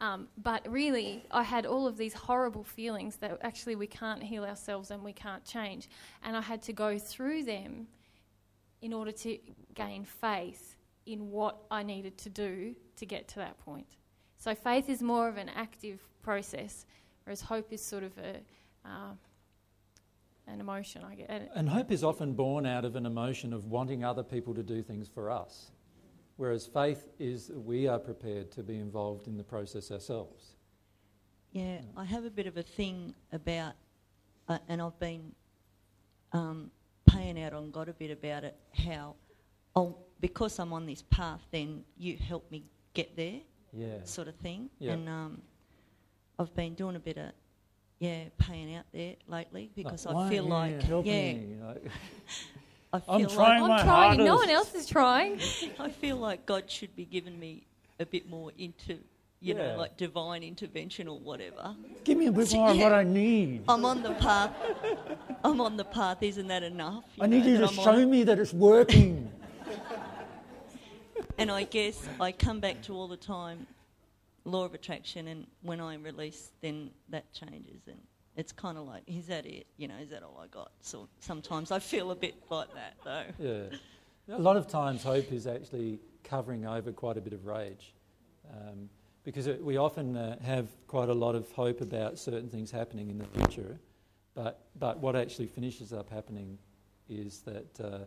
Um, 0.00 0.28
but 0.36 0.70
really, 0.70 1.24
I 1.30 1.42
had 1.42 1.64
all 1.64 1.86
of 1.86 1.96
these 1.96 2.12
horrible 2.12 2.64
feelings 2.64 3.16
that 3.16 3.38
actually 3.42 3.76
we 3.76 3.86
can't 3.86 4.22
heal 4.22 4.44
ourselves 4.44 4.90
and 4.90 5.02
we 5.02 5.12
can't 5.12 5.44
change. 5.44 5.88
And 6.22 6.36
I 6.36 6.42
had 6.42 6.62
to 6.62 6.72
go 6.72 6.98
through 6.98 7.44
them 7.44 7.86
in 8.82 8.92
order 8.92 9.12
to 9.12 9.38
gain 9.74 10.04
faith 10.04 10.76
in 11.06 11.30
what 11.30 11.56
I 11.70 11.82
needed 11.82 12.18
to 12.18 12.28
do 12.28 12.74
to 12.96 13.06
get 13.06 13.28
to 13.28 13.36
that 13.36 13.58
point. 13.64 13.86
So 14.38 14.54
faith 14.54 14.88
is 14.90 15.02
more 15.02 15.28
of 15.28 15.38
an 15.38 15.50
active 15.54 16.00
process, 16.22 16.84
whereas 17.24 17.40
hope 17.40 17.72
is 17.72 17.82
sort 17.82 18.02
of 18.02 18.12
a 18.18 18.36
uh, 18.84 19.14
an 20.48 20.60
emotion, 20.60 21.02
I 21.04 21.14
guess. 21.16 21.28
And 21.54 21.68
hope 21.68 21.90
is 21.90 22.04
often 22.04 22.34
born 22.34 22.66
out 22.66 22.84
of 22.84 22.94
an 22.96 23.06
emotion 23.06 23.52
of 23.52 23.64
wanting 23.66 24.04
other 24.04 24.22
people 24.22 24.54
to 24.54 24.62
do 24.62 24.82
things 24.82 25.08
for 25.08 25.30
us, 25.30 25.70
whereas 26.36 26.66
faith 26.66 27.06
is 27.18 27.50
we 27.54 27.86
are 27.88 27.98
prepared 27.98 28.50
to 28.52 28.62
be 28.62 28.78
involved 28.78 29.26
in 29.26 29.36
the 29.36 29.42
process 29.44 29.90
ourselves. 29.90 30.56
Yeah, 31.52 31.78
I 31.96 32.04
have 32.04 32.24
a 32.24 32.30
bit 32.30 32.46
of 32.46 32.56
a 32.56 32.62
thing 32.62 33.14
about, 33.32 33.72
uh, 34.48 34.58
and 34.68 34.82
I've 34.82 34.98
been 34.98 35.32
um, 36.32 36.70
paying 37.06 37.42
out 37.42 37.54
on 37.54 37.70
God 37.70 37.88
a 37.88 37.94
bit 37.94 38.10
about 38.10 38.44
it. 38.44 38.56
How, 38.86 39.14
oh, 39.74 39.96
because 40.20 40.58
I'm 40.58 40.72
on 40.72 40.84
this 40.86 41.02
path, 41.02 41.40
then 41.50 41.82
you 41.96 42.16
help 42.16 42.50
me 42.50 42.64
get 42.92 43.16
there, 43.16 43.40
Yeah. 43.72 44.02
sort 44.04 44.28
of 44.28 44.34
thing. 44.36 44.68
Yeah. 44.78 44.92
And 44.92 45.08
um, 45.08 45.42
I've 46.38 46.54
been 46.54 46.74
doing 46.74 46.96
a 46.96 47.00
bit 47.00 47.16
of, 47.16 47.30
yeah, 48.00 48.24
paying 48.36 48.74
out 48.74 48.84
there 48.92 49.14
lately 49.26 49.70
because 49.74 50.04
Like, 50.04 50.16
I 50.16 50.28
feel 50.28 50.44
like, 50.44 50.82
yeah, 51.04 51.34
like- 51.66 51.84
I 52.96 53.00
feel 53.00 53.14
I'm 53.14 53.22
like 53.22 53.34
trying 53.34 53.62
I'm 53.62 53.68
my 53.68 53.82
trying. 53.82 54.24
No 54.24 54.34
one 54.36 54.50
else 54.50 54.74
is 54.74 54.86
trying. 54.86 55.40
I 55.78 55.88
feel 55.90 56.16
like 56.16 56.46
God 56.46 56.70
should 56.70 56.94
be 56.96 57.04
giving 57.04 57.38
me 57.38 57.66
a 58.00 58.06
bit 58.06 58.28
more 58.28 58.52
into, 58.58 58.94
you 59.40 59.54
Yeah. 59.54 59.72
know, 59.72 59.76
like 59.78 59.96
divine 59.96 60.42
intervention 60.42 61.08
or 61.08 61.18
whatever. 61.18 61.74
Give 62.04 62.18
me 62.18 62.26
a 62.26 62.32
bit 62.32 62.52
more 62.52 62.70
of 62.70 62.78
what 62.78 62.92
I 62.92 63.02
need. 63.04 63.64
I'm 63.68 63.84
on 63.84 64.02
the 64.02 64.12
path. 64.14 64.52
I'm 65.44 65.60
on 65.60 65.76
the 65.76 65.84
path. 65.84 66.22
Isn't 66.22 66.48
that 66.48 66.62
enough? 66.62 67.04
I 67.20 67.26
need 67.26 67.44
know, 67.44 67.50
you 67.52 67.58
to 67.58 67.66
I'm 67.68 67.72
show 67.74 67.96
it? 67.98 68.06
me 68.06 68.24
that 68.24 68.38
it's 68.38 68.52
working. 68.52 69.30
And 71.38 71.50
I 71.50 71.64
guess 71.64 72.08
I 72.18 72.32
come 72.32 72.60
back 72.60 72.80
to 72.82 72.94
all 72.94 73.08
the 73.08 73.16
time 73.16 73.66
law 74.44 74.64
of 74.64 74.72
attraction, 74.74 75.28
and 75.28 75.46
when 75.62 75.80
I 75.80 75.96
release, 75.96 76.50
then 76.62 76.90
that 77.10 77.30
changes, 77.32 77.82
and 77.86 77.98
it's 78.36 78.52
kind 78.52 78.76
of 78.78 78.86
like, 78.86 79.02
is 79.06 79.26
that 79.26 79.46
it? 79.46 79.66
You 79.76 79.88
know, 79.88 79.96
is 80.00 80.10
that 80.10 80.22
all 80.22 80.40
I 80.42 80.46
got? 80.46 80.70
So 80.80 81.08
sometimes 81.20 81.70
I 81.70 81.78
feel 81.78 82.10
a 82.10 82.16
bit 82.16 82.34
like 82.50 82.68
that, 82.74 82.94
though. 83.04 83.24
Yeah. 83.38 84.36
A 84.36 84.38
lot 84.38 84.56
of 84.56 84.66
times, 84.66 85.02
hope 85.02 85.32
is 85.32 85.46
actually 85.46 86.00
covering 86.24 86.66
over 86.66 86.92
quite 86.92 87.16
a 87.16 87.20
bit 87.20 87.32
of 87.32 87.46
rage. 87.46 87.94
Um, 88.50 88.88
because 89.24 89.46
it, 89.46 89.62
we 89.62 89.76
often 89.76 90.16
uh, 90.16 90.36
have 90.42 90.68
quite 90.86 91.08
a 91.08 91.14
lot 91.14 91.34
of 91.34 91.50
hope 91.52 91.80
about 91.80 92.18
certain 92.18 92.48
things 92.48 92.70
happening 92.70 93.10
in 93.10 93.18
the 93.18 93.24
future, 93.24 93.78
but, 94.34 94.66
but 94.78 94.98
what 94.98 95.16
actually 95.16 95.46
finishes 95.46 95.92
up 95.92 96.10
happening 96.10 96.58
is 97.08 97.40
that 97.40 97.80
uh, 97.80 97.98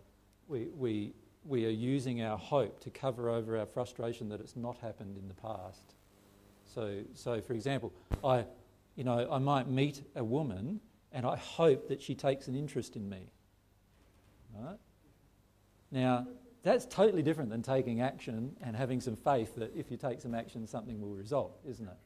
we, 0.47 0.68
we, 0.77 1.14
we 1.45 1.65
are 1.65 1.72
using 1.72 2.22
our 2.22 2.38
hope 2.38 2.80
to 2.81 2.89
cover 2.89 3.30
over 3.30 3.57
our 3.57 3.65
frustration 3.65 4.30
that 4.30 4.39
it's 4.39 4.56
not 4.56 4.77
happened 4.77 5.18
in 5.18 5.27
the 5.27 5.34
past. 5.34 5.95
So, 6.65 7.01
so 7.14 7.41
for 7.41 7.53
example, 7.53 7.91
I, 8.23 8.45
you 8.95 9.03
know, 9.03 9.28
I 9.32 9.40
might 9.40 9.68
meet 9.68 10.02
a 10.16 10.24
woman 10.24 10.80
and 11.11 11.26
I 11.26 11.38
hope 11.38 11.88
that 11.88 12.02
she 12.02 12.16
takes 12.16 12.48
an 12.48 12.56
interest 12.56 12.95
in 12.95 13.10
me. 13.10 13.32
Right? 14.56 14.78
Now, 15.91 16.28
that's 16.64 16.86
totally 16.86 17.24
different 17.24 17.49
than 17.49 17.61
taking 17.61 18.02
action 18.02 18.56
and 18.61 18.76
having 18.76 18.99
some 19.02 19.16
faith 19.16 19.56
that 19.56 19.76
if 19.76 19.90
you 19.90 19.98
take 19.98 20.22
some 20.22 20.36
action, 20.36 20.68
something 20.68 20.99
will 20.99 21.16
result, 21.16 21.60
isn't 21.68 21.88
it? 21.88 21.98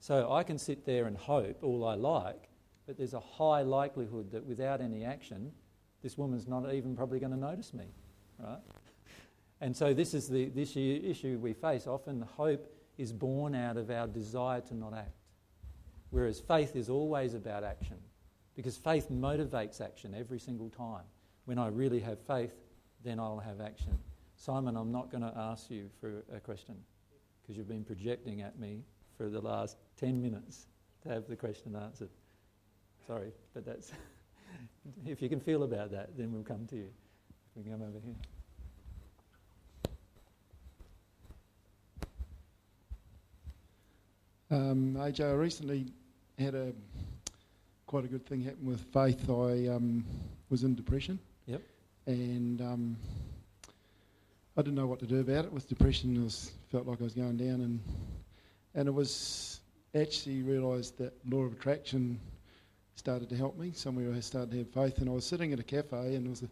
So 0.00 0.32
I 0.32 0.42
can 0.42 0.58
sit 0.58 0.86
there 0.86 1.06
and 1.06 1.16
hope 1.16 1.62
all 1.62 1.86
I 1.86 1.94
like, 1.94 2.48
but 2.86 2.96
there's 2.96 3.14
a 3.14 3.20
high 3.20 3.62
likelihood 3.62 4.32
that 4.32 4.44
without 4.44 4.80
any 4.80 5.04
action, 5.04 5.52
this 6.02 6.16
woman's 6.16 6.48
not 6.48 6.72
even 6.72 6.96
probably 6.96 7.20
going 7.20 7.32
to 7.32 7.38
notice 7.38 7.74
me, 7.74 7.84
right? 8.38 8.58
And 9.60 9.76
so 9.76 9.92
this 9.92 10.14
is 10.14 10.28
the 10.28 10.46
this 10.46 10.74
issue 10.74 11.38
we 11.40 11.52
face. 11.52 11.86
Often 11.86 12.20
the 12.20 12.26
hope 12.26 12.74
is 12.96 13.12
born 13.12 13.54
out 13.54 13.76
of 13.76 13.90
our 13.90 14.06
desire 14.06 14.62
to 14.62 14.74
not 14.74 14.94
act, 14.94 15.12
whereas 16.10 16.40
faith 16.40 16.76
is 16.76 16.88
always 16.88 17.34
about 17.34 17.64
action, 17.64 17.96
because 18.54 18.76
faith 18.76 19.08
motivates 19.10 19.80
action 19.80 20.14
every 20.18 20.38
single 20.38 20.68
time. 20.70 21.04
When 21.44 21.58
I 21.58 21.68
really 21.68 22.00
have 22.00 22.18
faith, 22.20 22.54
then 23.02 23.18
I'll 23.18 23.38
have 23.38 23.60
action. 23.60 23.98
Simon, 24.36 24.76
I'm 24.76 24.92
not 24.92 25.10
going 25.10 25.22
to 25.22 25.32
ask 25.36 25.70
you 25.70 25.90
for 26.00 26.22
a 26.34 26.40
question 26.40 26.76
because 27.42 27.56
you've 27.56 27.68
been 27.68 27.84
projecting 27.84 28.42
at 28.42 28.58
me 28.58 28.82
for 29.16 29.28
the 29.28 29.40
last 29.40 29.76
10 29.98 30.22
minutes 30.22 30.66
to 31.02 31.08
have 31.08 31.26
the 31.26 31.36
question 31.36 31.76
answered. 31.76 32.10
Sorry, 33.06 33.32
but 33.54 33.64
that's. 33.66 33.92
if 35.06 35.20
you 35.20 35.28
can 35.28 35.40
feel 35.40 35.62
about 35.62 35.90
that, 35.90 36.16
then 36.16 36.32
we'll 36.32 36.42
come 36.42 36.66
to 36.68 36.76
you. 36.76 36.88
We 37.56 37.64
can 37.64 37.72
come 37.72 37.82
over 37.82 37.98
here. 38.04 38.14
Um, 44.52 44.94
AJ, 44.98 45.20
I 45.20 45.32
recently 45.32 45.92
had 46.40 46.54
a 46.54 46.72
quite 47.86 48.04
a 48.04 48.08
good 48.08 48.24
thing 48.24 48.40
happen 48.40 48.64
with 48.64 48.80
faith. 48.92 49.28
I 49.28 49.68
um, 49.68 50.04
was 50.48 50.64
in 50.64 50.74
depression. 50.74 51.18
Yep. 51.46 51.60
And 52.06 52.60
um, 52.62 52.96
I 54.56 54.62
didn't 54.62 54.76
know 54.76 54.86
what 54.86 55.00
to 55.00 55.06
do 55.06 55.20
about 55.20 55.44
it. 55.44 55.52
With 55.52 55.68
depression, 55.68 56.16
I 56.18 56.24
was, 56.24 56.52
felt 56.70 56.86
like 56.86 57.00
I 57.00 57.04
was 57.04 57.12
going 57.14 57.36
down, 57.36 57.60
and 57.60 57.80
and 58.74 58.88
it 58.88 58.90
was 58.90 59.60
actually 59.94 60.42
realised 60.42 60.96
that 60.98 61.12
law 61.28 61.40
of 61.40 61.52
attraction 61.52 62.18
started 62.94 63.28
to 63.28 63.36
help 63.36 63.58
me. 63.58 63.72
Somewhere 63.74 64.12
I 64.14 64.20
started 64.20 64.50
to 64.52 64.58
have 64.58 64.70
faith, 64.70 64.98
and 64.98 65.10
I 65.10 65.12
was 65.12 65.26
sitting 65.26 65.52
at 65.52 65.60
a 65.60 65.64
cafe, 65.64 66.14
and 66.14 66.24
there 66.24 66.30
was 66.30 66.42
a 66.42 66.50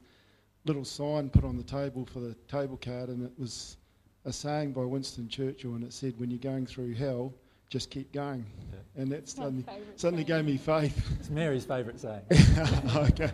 little 0.66 0.84
sign 0.84 1.30
put 1.30 1.44
on 1.44 1.56
the 1.56 1.62
table 1.62 2.04
for 2.04 2.20
the 2.20 2.34
table 2.46 2.76
card, 2.76 3.08
and 3.08 3.24
it 3.24 3.32
was 3.38 3.78
a 4.26 4.32
saying 4.32 4.72
by 4.72 4.82
Winston 4.82 5.28
Churchill, 5.28 5.76
and 5.76 5.84
it 5.84 5.94
said, 5.94 6.18
"When 6.18 6.30
you're 6.30 6.38
going 6.40 6.66
through 6.66 6.94
hell, 6.94 7.32
just 7.68 7.90
keep 7.90 8.12
going." 8.12 8.46
Yeah. 8.72 9.02
And 9.02 9.12
that 9.12 9.28
suddenly, 9.28 9.64
suddenly 9.96 10.24
gave 10.24 10.44
me 10.44 10.56
faith. 10.56 11.08
It's 11.20 11.30
Mary's 11.30 11.64
favourite 11.64 12.00
saying. 12.00 12.22
okay. 12.96 13.30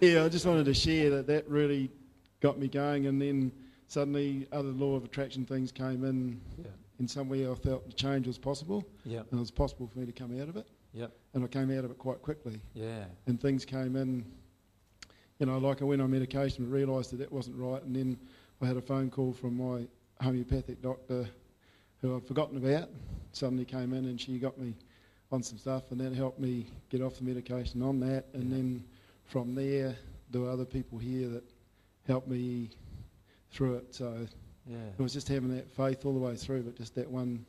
yeah, 0.00 0.24
I 0.24 0.28
just 0.28 0.46
wanted 0.46 0.64
to 0.64 0.74
share 0.74 1.10
that. 1.10 1.26
That 1.26 1.48
really 1.48 1.90
got 2.40 2.58
me 2.58 2.68
going, 2.68 3.06
and 3.06 3.20
then 3.20 3.52
suddenly 3.86 4.48
other 4.52 4.70
law 4.70 4.96
of 4.96 5.04
attraction 5.04 5.44
things 5.44 5.70
came 5.70 6.04
in. 6.04 6.40
Yeah 6.58 6.66
in 7.02 7.08
some 7.08 7.28
way 7.28 7.50
I 7.50 7.54
felt 7.56 7.84
the 7.84 7.92
change 7.92 8.28
was 8.28 8.38
possible. 8.38 8.86
Yep. 9.04 9.26
And 9.30 9.38
it 9.38 9.40
was 9.40 9.50
possible 9.50 9.88
for 9.88 9.98
me 9.98 10.06
to 10.06 10.12
come 10.12 10.40
out 10.40 10.48
of 10.48 10.56
it. 10.56 10.68
Yep. 10.94 11.10
And 11.34 11.44
I 11.44 11.48
came 11.48 11.76
out 11.76 11.84
of 11.84 11.90
it 11.90 11.98
quite 11.98 12.22
quickly. 12.22 12.60
Yeah. 12.74 13.04
And 13.26 13.40
things 13.40 13.64
came 13.64 13.96
in, 13.96 14.24
you 15.40 15.46
know, 15.46 15.58
like 15.58 15.82
I 15.82 15.84
went 15.84 16.00
on 16.00 16.12
medication 16.12 16.62
and 16.62 16.72
realised 16.72 17.10
that 17.12 17.16
that 17.16 17.32
wasn't 17.32 17.56
right. 17.56 17.82
And 17.82 17.96
then 17.96 18.18
I 18.60 18.66
had 18.66 18.76
a 18.76 18.80
phone 18.80 19.10
call 19.10 19.32
from 19.32 19.56
my 19.56 19.86
homeopathic 20.24 20.80
doctor 20.80 21.28
who 22.02 22.16
I'd 22.16 22.26
forgotten 22.26 22.58
about, 22.58 22.90
suddenly 23.32 23.64
came 23.64 23.94
in 23.94 24.04
and 24.04 24.20
she 24.20 24.38
got 24.38 24.58
me 24.58 24.74
on 25.30 25.42
some 25.42 25.56
stuff 25.56 25.84
and 25.90 26.00
that 26.00 26.12
helped 26.12 26.38
me 26.38 26.66
get 26.90 27.00
off 27.00 27.16
the 27.16 27.24
medication 27.24 27.80
on 27.80 27.98
that. 28.00 28.26
And 28.34 28.50
yeah. 28.50 28.56
then 28.56 28.84
from 29.24 29.54
there, 29.54 29.96
there 30.30 30.42
were 30.42 30.50
other 30.50 30.66
people 30.66 30.98
here 30.98 31.28
that 31.28 31.44
helped 32.06 32.28
me 32.28 32.70
through 33.50 33.76
it. 33.76 33.94
So 33.94 34.26
yeah. 34.66 34.76
It 34.98 35.02
was 35.02 35.12
just 35.12 35.28
having 35.28 35.54
that 35.56 35.72
faith 35.74 36.04
all 36.04 36.12
the 36.12 36.20
way 36.20 36.36
through, 36.36 36.62
but 36.62 36.76
just 36.76 36.94
that 36.94 37.10
one 37.10 37.44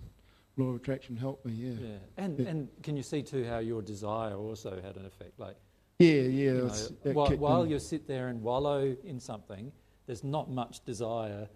law 0.58 0.70
of 0.70 0.76
attraction 0.76 1.16
helped 1.16 1.46
me. 1.46 1.54
Yeah. 1.54 1.74
Yeah. 1.80 1.98
And 2.18 2.40
yeah. 2.40 2.48
and 2.48 2.70
can 2.82 2.96
you 2.98 3.04
see 3.04 3.22
too 3.22 3.46
how 3.46 3.60
your 3.60 3.82
desire 3.82 4.36
also 4.36 4.82
had 4.82 4.96
an 4.96 5.06
effect? 5.06 5.40
Like. 5.40 5.58
Yeah, 6.00 6.14
yeah. 6.14 6.52
You 6.52 6.72
know, 7.04 7.12
while, 7.14 7.38
while 7.38 7.68
you 7.68 7.78
sit 7.80 8.08
there 8.08 8.28
and 8.28 8.42
wallow 8.42 8.96
in 9.04 9.20
something, 9.20 9.72
there's 10.08 10.24
not 10.24 10.50
much 10.50 10.84
desire 10.86 11.48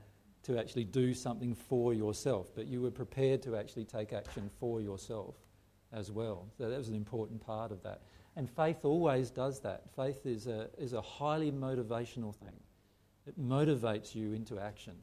to 0.47 0.57
actually 0.57 0.85
do 0.85 1.13
something 1.13 1.53
for 1.53 1.93
yourself, 1.93 2.49
but 2.55 2.67
you 2.67 2.81
were 2.81 2.91
prepared 2.91 3.41
to 3.43 3.55
actually 3.55 3.83
take 3.83 4.13
action 4.13 4.49
for 4.59 4.81
yourself 4.81 5.35
as 5.91 6.09
well. 6.09 6.47
So 6.57 6.69
that 6.69 6.77
was 6.77 6.87
an 6.87 6.95
important 6.95 7.45
part 7.45 7.71
of 7.71 7.83
that. 7.83 8.01
And 8.37 8.49
faith 8.49 8.85
always 8.85 9.29
does 9.29 9.59
that. 9.61 9.83
Faith 9.95 10.25
is 10.25 10.47
a, 10.47 10.69
is 10.77 10.93
a 10.93 11.01
highly 11.01 11.51
motivational 11.51 12.33
thing. 12.33 12.55
It 13.25 13.37
motivates 13.37 14.15
you 14.15 14.31
into 14.33 14.57
action. 14.57 14.93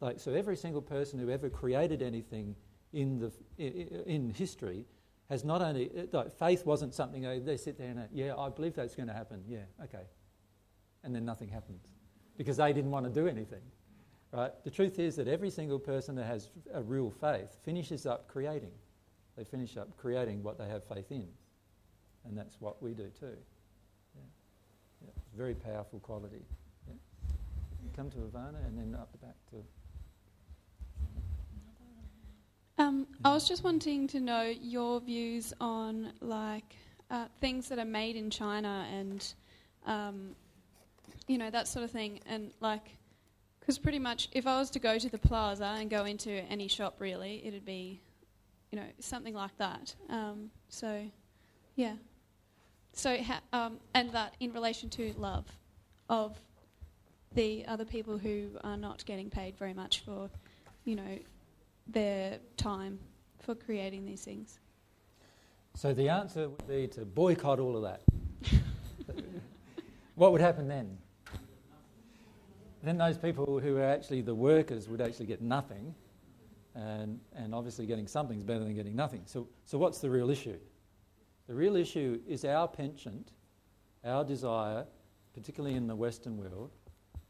Like, 0.00 0.20
so 0.20 0.32
every 0.32 0.56
single 0.56 0.82
person 0.82 1.18
who 1.18 1.30
ever 1.30 1.48
created 1.48 2.02
anything 2.02 2.54
in, 2.92 3.18
the, 3.18 3.32
in 3.58 4.30
history 4.30 4.84
has 5.30 5.42
not 5.42 5.62
only, 5.62 5.90
like, 6.12 6.36
faith 6.38 6.66
wasn't 6.66 6.92
something 6.92 7.24
oh, 7.24 7.40
they 7.40 7.56
sit 7.56 7.78
there 7.78 7.88
and, 7.88 8.08
yeah, 8.12 8.36
I 8.36 8.50
believe 8.50 8.74
that's 8.74 8.94
going 8.94 9.08
to 9.08 9.14
happen. 9.14 9.42
Yeah, 9.48 9.60
okay. 9.84 10.04
And 11.02 11.14
then 11.14 11.24
nothing 11.24 11.48
happens 11.48 11.86
because 12.36 12.58
they 12.58 12.74
didn't 12.74 12.90
want 12.90 13.06
to 13.06 13.12
do 13.12 13.26
anything. 13.26 13.62
Right? 14.32 14.50
The 14.64 14.70
truth 14.70 14.98
is 14.98 15.16
that 15.16 15.28
every 15.28 15.50
single 15.50 15.78
person 15.78 16.14
that 16.16 16.24
has 16.24 16.48
a 16.72 16.82
real 16.82 17.10
faith 17.10 17.54
finishes 17.64 18.06
up 18.06 18.28
creating. 18.28 18.72
They 19.36 19.44
finish 19.44 19.76
up 19.76 19.94
creating 19.98 20.42
what 20.42 20.58
they 20.58 20.66
have 20.68 20.84
faith 20.84 21.10
in. 21.10 21.28
And 22.24 22.36
that's 22.36 22.56
what 22.60 22.82
we 22.82 22.92
do 22.92 23.10
too. 23.18 23.36
Yeah. 24.14 24.22
Yeah. 25.04 25.10
Very 25.36 25.54
powerful 25.54 25.98
quality. 26.00 26.42
Yeah. 26.88 26.94
Come 27.94 28.10
to 28.10 28.18
Ivana 28.18 28.66
and 28.66 28.78
then 28.78 28.98
up 28.98 29.12
the 29.12 29.18
back 29.18 29.36
to. 29.50 29.56
Um, 32.78 33.06
I 33.24 33.34
was 33.34 33.46
just 33.46 33.62
wanting 33.64 34.08
to 34.08 34.20
know 34.20 34.42
your 34.42 35.00
views 35.00 35.52
on 35.60 36.12
like 36.20 36.74
uh, 37.10 37.26
things 37.40 37.68
that 37.68 37.78
are 37.78 37.84
made 37.84 38.16
in 38.16 38.30
China 38.30 38.86
and 38.90 39.34
um, 39.84 40.34
you 41.28 41.36
know 41.38 41.50
that 41.50 41.68
sort 41.68 41.84
of 41.84 41.90
thing, 41.90 42.20
and 42.26 42.50
like 42.60 42.96
because 43.62 43.78
pretty 43.78 44.00
much 44.00 44.28
if 44.32 44.46
I 44.46 44.58
was 44.58 44.70
to 44.70 44.80
go 44.80 44.98
to 44.98 45.08
the 45.08 45.18
plaza 45.18 45.76
and 45.78 45.88
go 45.88 46.04
into 46.04 46.30
any 46.30 46.66
shop, 46.66 46.96
really, 46.98 47.40
it'd 47.46 47.64
be 47.64 48.00
you 48.72 48.78
know 48.78 48.86
something 48.98 49.34
like 49.34 49.56
that. 49.58 49.94
Um, 50.10 50.50
so 50.68 51.04
yeah. 51.76 51.94
So 52.92 53.16
ha- 53.22 53.40
um, 53.52 53.78
and 53.94 54.10
that 54.10 54.34
in 54.40 54.52
relation 54.52 54.90
to 54.90 55.14
love 55.16 55.46
of 56.08 56.36
the 57.34 57.64
other 57.66 57.84
people 57.84 58.18
who 58.18 58.48
are 58.64 58.76
not 58.76 59.04
getting 59.06 59.30
paid 59.30 59.56
very 59.56 59.72
much 59.72 60.00
for 60.00 60.28
you 60.84 60.96
know 60.96 61.18
their 61.86 62.38
time 62.56 62.98
for 63.38 63.54
creating 63.54 64.04
these 64.04 64.24
things? 64.24 64.58
So 65.74 65.94
the 65.94 66.08
answer 66.08 66.48
would 66.48 66.68
be 66.68 66.88
to 66.88 67.04
boycott 67.04 67.60
all 67.60 67.76
of 67.76 67.82
that. 67.82 68.02
what 70.16 70.32
would 70.32 70.40
happen 70.40 70.66
then? 70.68 70.98
Then 72.82 72.98
those 72.98 73.16
people 73.16 73.60
who 73.60 73.76
are 73.76 73.84
actually 73.84 74.22
the 74.22 74.34
workers 74.34 74.88
would 74.88 75.00
actually 75.00 75.26
get 75.26 75.40
nothing, 75.40 75.94
and, 76.74 77.20
and 77.34 77.54
obviously 77.54 77.86
getting 77.86 78.06
something 78.06 78.36
is 78.38 78.44
better 78.44 78.64
than 78.64 78.74
getting 78.74 78.96
nothing. 78.96 79.22
So, 79.26 79.48
so 79.64 79.78
what's 79.78 79.98
the 79.98 80.10
real 80.10 80.30
issue? 80.30 80.58
The 81.46 81.54
real 81.54 81.76
issue 81.76 82.20
is 82.26 82.44
our 82.44 82.66
penchant, 82.66 83.32
our 84.04 84.24
desire, 84.24 84.86
particularly 85.34 85.76
in 85.76 85.86
the 85.86 85.94
Western 85.94 86.36
world, 86.36 86.70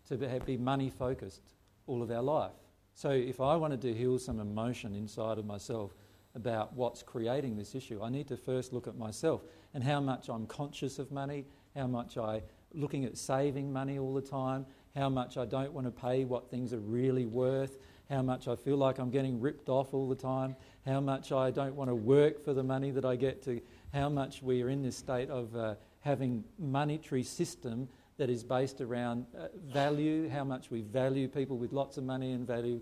to 0.08 0.16
be 0.16 0.56
money 0.56 0.90
focused 0.90 1.54
all 1.86 2.02
of 2.02 2.10
our 2.10 2.22
life. 2.22 2.52
So 2.94 3.10
if 3.10 3.40
I 3.40 3.56
wanted 3.56 3.80
to 3.82 3.94
heal 3.94 4.18
some 4.18 4.40
emotion 4.40 4.94
inside 4.94 5.38
of 5.38 5.46
myself 5.46 5.94
about 6.34 6.72
what's 6.74 7.02
creating 7.02 7.56
this 7.56 7.74
issue, 7.74 8.02
I 8.02 8.10
need 8.10 8.28
to 8.28 8.36
first 8.36 8.72
look 8.72 8.86
at 8.86 8.96
myself 8.96 9.42
and 9.74 9.82
how 9.82 10.00
much 10.00 10.28
I'm 10.28 10.46
conscious 10.46 10.98
of 10.98 11.10
money, 11.10 11.46
how 11.74 11.86
much 11.86 12.16
I 12.16 12.42
looking 12.74 13.04
at 13.04 13.16
saving 13.16 13.72
money 13.72 13.98
all 13.98 14.14
the 14.14 14.22
time, 14.22 14.66
how 14.94 15.08
much 15.08 15.36
I 15.36 15.44
don't 15.44 15.72
want 15.72 15.86
to 15.86 15.90
pay 15.90 16.24
what 16.24 16.50
things 16.50 16.72
are 16.72 16.80
really 16.80 17.26
worth, 17.26 17.78
how 18.10 18.22
much 18.22 18.48
I 18.48 18.56
feel 18.56 18.76
like 18.76 18.98
I'm 18.98 19.10
getting 19.10 19.40
ripped 19.40 19.68
off 19.68 19.94
all 19.94 20.08
the 20.08 20.14
time, 20.14 20.54
how 20.86 21.00
much 21.00 21.32
I 21.32 21.50
don't 21.50 21.74
want 21.74 21.88
to 21.88 21.94
work 21.94 22.44
for 22.44 22.52
the 22.52 22.62
money 22.62 22.90
that 22.90 23.04
I 23.04 23.16
get 23.16 23.42
to, 23.44 23.60
how 23.92 24.08
much 24.08 24.42
we 24.42 24.62
are 24.62 24.68
in 24.68 24.82
this 24.82 24.96
state 24.96 25.30
of 25.30 25.54
uh, 25.56 25.74
having 26.00 26.44
monetary 26.58 27.22
system 27.22 27.88
that 28.18 28.28
is 28.28 28.44
based 28.44 28.80
around 28.80 29.26
uh, 29.36 29.48
value, 29.64 30.28
how 30.28 30.44
much 30.44 30.70
we 30.70 30.82
value 30.82 31.26
people 31.26 31.56
with 31.56 31.72
lots 31.72 31.96
of 31.96 32.04
money 32.04 32.32
and 32.32 32.46
value 32.46 32.80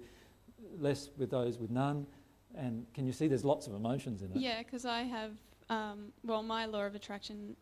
less 0.79 1.11
with 1.17 1.31
those 1.31 1.59
with 1.59 1.71
none. 1.71 2.07
And 2.57 2.85
can 2.95 3.07
you 3.07 3.13
see 3.13 3.29
there's 3.29 3.45
lots 3.45 3.69
of 3.69 3.75
emotions 3.75 4.23
in 4.23 4.33
it? 4.33 4.37
Yeah, 4.37 4.59
because 4.59 4.85
I 4.85 5.03
have, 5.03 5.33
um, 5.69 6.13
well, 6.25 6.43
my 6.43 6.67
law 6.67 6.85
of 6.85 6.97
attraction 6.97 7.57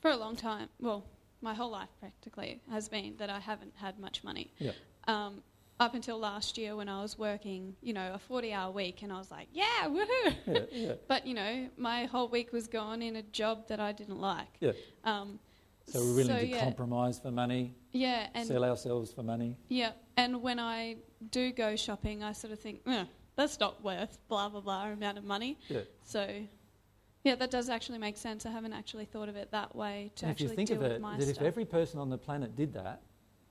for 0.00 0.10
a 0.10 0.16
long 0.16 0.36
time, 0.36 0.68
well, 0.78 1.04
my 1.42 1.54
whole 1.54 1.70
life 1.70 1.88
practically 2.00 2.60
has 2.70 2.88
been 2.88 3.16
that 3.18 3.30
I 3.30 3.40
haven't 3.40 3.74
had 3.76 3.98
much 3.98 4.24
money. 4.24 4.52
Yeah. 4.58 4.72
Um, 5.06 5.42
up 5.78 5.94
until 5.94 6.18
last 6.18 6.56
year 6.56 6.74
when 6.74 6.88
I 6.88 7.02
was 7.02 7.18
working, 7.18 7.76
you 7.82 7.92
know, 7.92 8.12
a 8.14 8.18
40 8.18 8.52
hour 8.52 8.70
week 8.72 9.02
and 9.02 9.12
I 9.12 9.18
was 9.18 9.30
like, 9.30 9.48
yeah, 9.52 9.64
woohoo. 9.84 10.34
Yeah, 10.46 10.60
yeah. 10.72 10.92
but, 11.08 11.26
you 11.26 11.34
know, 11.34 11.68
my 11.76 12.06
whole 12.06 12.28
week 12.28 12.50
was 12.52 12.66
gone 12.66 13.02
in 13.02 13.16
a 13.16 13.22
job 13.22 13.68
that 13.68 13.78
I 13.78 13.92
didn't 13.92 14.18
like. 14.20 14.48
Yeah. 14.60 14.72
Um, 15.04 15.38
So 15.86 16.00
we're 16.00 16.06
willing 16.16 16.26
so, 16.28 16.38
to 16.38 16.46
yeah. 16.46 16.64
compromise 16.64 17.18
for 17.20 17.30
money, 17.30 17.74
yeah, 17.92 18.28
and 18.34 18.48
sell 18.48 18.64
ourselves 18.64 19.12
for 19.12 19.22
money. 19.22 19.56
yeah, 19.68 19.92
and 20.16 20.42
when 20.42 20.58
I 20.58 20.96
do 21.30 21.52
go 21.52 21.76
shopping, 21.76 22.24
I 22.24 22.32
sort 22.32 22.52
of 22.54 22.58
think, 22.58 22.80
eh, 22.86 23.04
that's 23.36 23.60
not 23.60 23.84
worth 23.84 24.18
blah 24.28 24.48
blah 24.48 24.62
blah 24.62 24.86
amount 24.86 25.18
of 25.18 25.24
money. 25.24 25.58
Yeah. 25.68 25.82
So, 26.02 26.26
yeah, 27.26 27.34
that 27.34 27.50
does 27.50 27.68
actually 27.68 27.98
make 27.98 28.16
sense. 28.16 28.46
I 28.46 28.50
haven't 28.50 28.72
actually 28.72 29.04
thought 29.04 29.28
of 29.28 29.34
it 29.34 29.50
that 29.50 29.74
way 29.74 30.12
to 30.16 30.26
And 30.26 30.32
if 30.32 30.40
you 30.40 30.46
actually 30.46 30.56
think 30.56 30.68
deal 30.68 30.78
of 30.78 30.84
it, 30.84 31.02
that 31.02 31.22
stuff. 31.22 31.36
if 31.36 31.42
every 31.42 31.64
person 31.64 31.98
on 31.98 32.08
the 32.08 32.16
planet 32.16 32.54
did 32.54 32.72
that, 32.74 33.02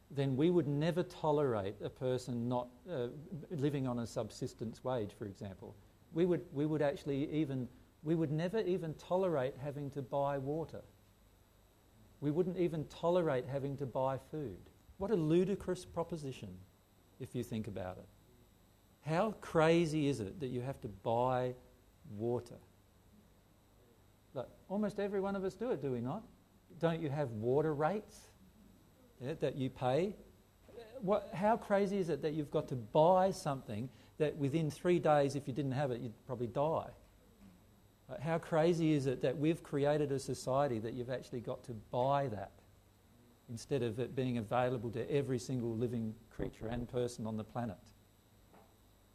then 0.10 0.38
we 0.38 0.50
would 0.50 0.68
never 0.68 1.04
tolerate 1.04 1.76
a 1.84 1.90
person 1.90 2.48
not 2.48 2.70
uh, 2.90 3.08
living 3.50 3.86
on 3.86 4.00
a 4.00 4.08
subsistence 4.08 4.82
wage, 4.86 5.12
for 5.18 5.26
example. 5.26 5.76
We 6.14 6.26
would, 6.26 6.42
we 6.54 6.66
would 6.66 6.82
actually 6.82 7.30
even, 7.32 7.68
we 8.04 8.16
would 8.16 8.32
never 8.32 8.60
even 8.62 8.94
tolerate 8.94 9.56
having 9.62 9.92
to 9.92 10.02
buy 10.02 10.38
water. 10.38 10.82
We 12.22 12.32
wouldn't 12.32 12.58
even 12.58 12.86
tolerate 12.86 13.46
having 13.46 13.76
to 13.78 13.86
buy 13.86 14.20
food. 14.32 14.70
What 15.00 15.12
a 15.12 15.16
ludicrous 15.16 15.84
proposition, 15.84 16.50
if 17.20 17.36
you 17.36 17.44
think 17.44 17.68
about 17.68 17.98
it. 17.98 18.08
How 19.02 19.36
crazy 19.42 20.08
is 20.08 20.22
it 20.22 20.40
that 20.40 20.48
you 20.48 20.62
have 20.62 20.80
to 20.80 20.88
buy 20.88 21.56
water? 22.16 22.56
Almost 24.70 25.00
every 25.00 25.22
one 25.22 25.36
of 25.36 25.44
us 25.44 25.54
do 25.54 25.72
it, 25.72 25.82
do 25.82 25.92
we 25.92 26.02
not? 26.02 26.24
Don't 26.80 27.02
you 27.02 27.10
have 27.10 27.32
water 27.32 27.74
rates 27.74 28.20
yeah, 29.22 29.34
that 29.40 29.56
you 29.56 29.70
pay? 29.70 30.16
What, 31.02 31.30
how 31.34 31.58
crazy 31.58 32.00
is 32.00 32.10
it 32.10 32.22
that 32.22 32.34
you've 32.34 32.52
got 32.52 32.68
to 32.70 32.76
buy 32.76 33.32
something 33.32 33.90
that 34.18 34.36
within 34.38 34.72
three 34.72 35.00
days, 35.00 35.36
if 35.36 35.48
you 35.48 35.54
didn't 35.54 35.74
have 35.74 35.92
it, 35.92 36.02
you'd 36.02 36.26
probably 36.26 36.48
die? 36.48 36.90
How 38.22 38.38
crazy 38.38 38.94
is 38.94 39.08
it 39.08 39.22
that 39.22 39.38
we've 39.38 39.64
created 39.64 40.12
a 40.12 40.20
society 40.20 40.80
that 40.80 40.94
you've 40.94 41.10
actually 41.10 41.40
got 41.40 41.64
to 41.66 41.74
buy 41.92 42.28
that 42.28 42.52
instead 43.50 43.82
of 43.82 44.00
it 44.00 44.16
being 44.16 44.38
available 44.38 44.90
to 44.92 45.12
every 45.12 45.40
single 45.40 45.76
living 45.76 46.14
creature 46.30 46.68
and 46.68 46.88
person 46.88 47.26
on 47.26 47.36
the 47.36 47.44
planet? 47.44 47.78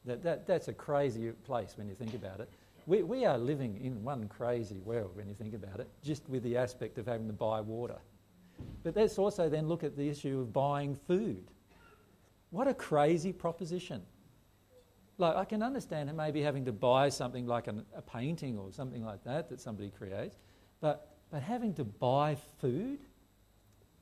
That, 0.07 0.23
that, 0.23 0.47
that's 0.47 0.69
a 0.69 0.73
crazy 0.73 1.31
place 1.45 1.75
when 1.77 1.89
you 1.89 1.95
think 1.95 2.15
about 2.15 2.41
it. 2.41 2.51
We, 2.91 3.05
we 3.05 3.25
are 3.25 3.39
living 3.39 3.79
in 3.81 4.03
one 4.03 4.27
crazy 4.27 4.81
world 4.81 5.13
when 5.15 5.29
you 5.29 5.35
think 5.35 5.55
about 5.55 5.79
it, 5.79 5.89
just 6.03 6.29
with 6.29 6.43
the 6.43 6.57
aspect 6.57 6.99
of 6.99 7.07
having 7.07 7.29
to 7.29 7.33
buy 7.33 7.61
water. 7.61 8.01
But 8.83 8.97
let's 8.97 9.17
also 9.17 9.49
then 9.49 9.69
look 9.69 9.85
at 9.85 9.97
the 9.97 10.09
issue 10.09 10.41
of 10.41 10.53
buying 10.53 10.97
food. 10.97 11.53
What 12.51 12.67
a 12.67 12.75
crazy 12.75 13.33
proposition. 13.33 14.03
Like, 15.19 15.37
I 15.37 15.45
can 15.45 15.63
understand 15.63 16.13
maybe 16.17 16.43
having 16.43 16.65
to 16.65 16.73
buy 16.73 17.11
something 17.11 17.47
like 17.47 17.69
an, 17.69 17.87
a 17.95 18.03
painting 18.03 18.59
or 18.59 18.73
something 18.73 19.05
like 19.05 19.23
that 19.23 19.49
that 19.51 19.61
somebody 19.61 19.91
creates, 19.91 20.37
but, 20.81 21.13
but 21.31 21.43
having 21.43 21.73
to 21.75 21.85
buy 21.85 22.37
food? 22.61 22.99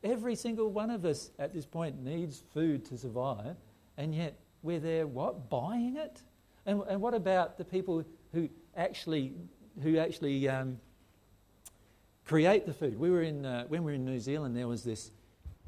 Every 0.02 0.34
single 0.34 0.70
one 0.70 0.88
of 0.88 1.04
us 1.04 1.30
at 1.38 1.52
this 1.52 1.66
point 1.66 2.02
needs 2.02 2.42
food 2.54 2.86
to 2.86 2.96
survive, 2.96 3.56
and 3.98 4.14
yet 4.14 4.38
we're 4.62 4.80
there, 4.80 5.06
what, 5.06 5.50
buying 5.50 5.98
it? 5.98 6.22
And, 6.64 6.82
and 6.88 7.02
what 7.02 7.12
about 7.12 7.58
the 7.58 7.64
people 7.66 8.02
who 8.32 8.48
actually, 8.78 9.34
who 9.82 9.98
actually 9.98 10.48
um, 10.48 10.78
create 12.24 12.64
the 12.64 12.72
food? 12.72 12.98
We 12.98 13.10
were 13.10 13.22
in, 13.22 13.44
uh, 13.44 13.64
when 13.68 13.84
we 13.84 13.92
were 13.92 13.96
in 13.96 14.04
New 14.04 14.20
Zealand, 14.20 14.56
there 14.56 14.68
was 14.68 14.84
this, 14.84 15.10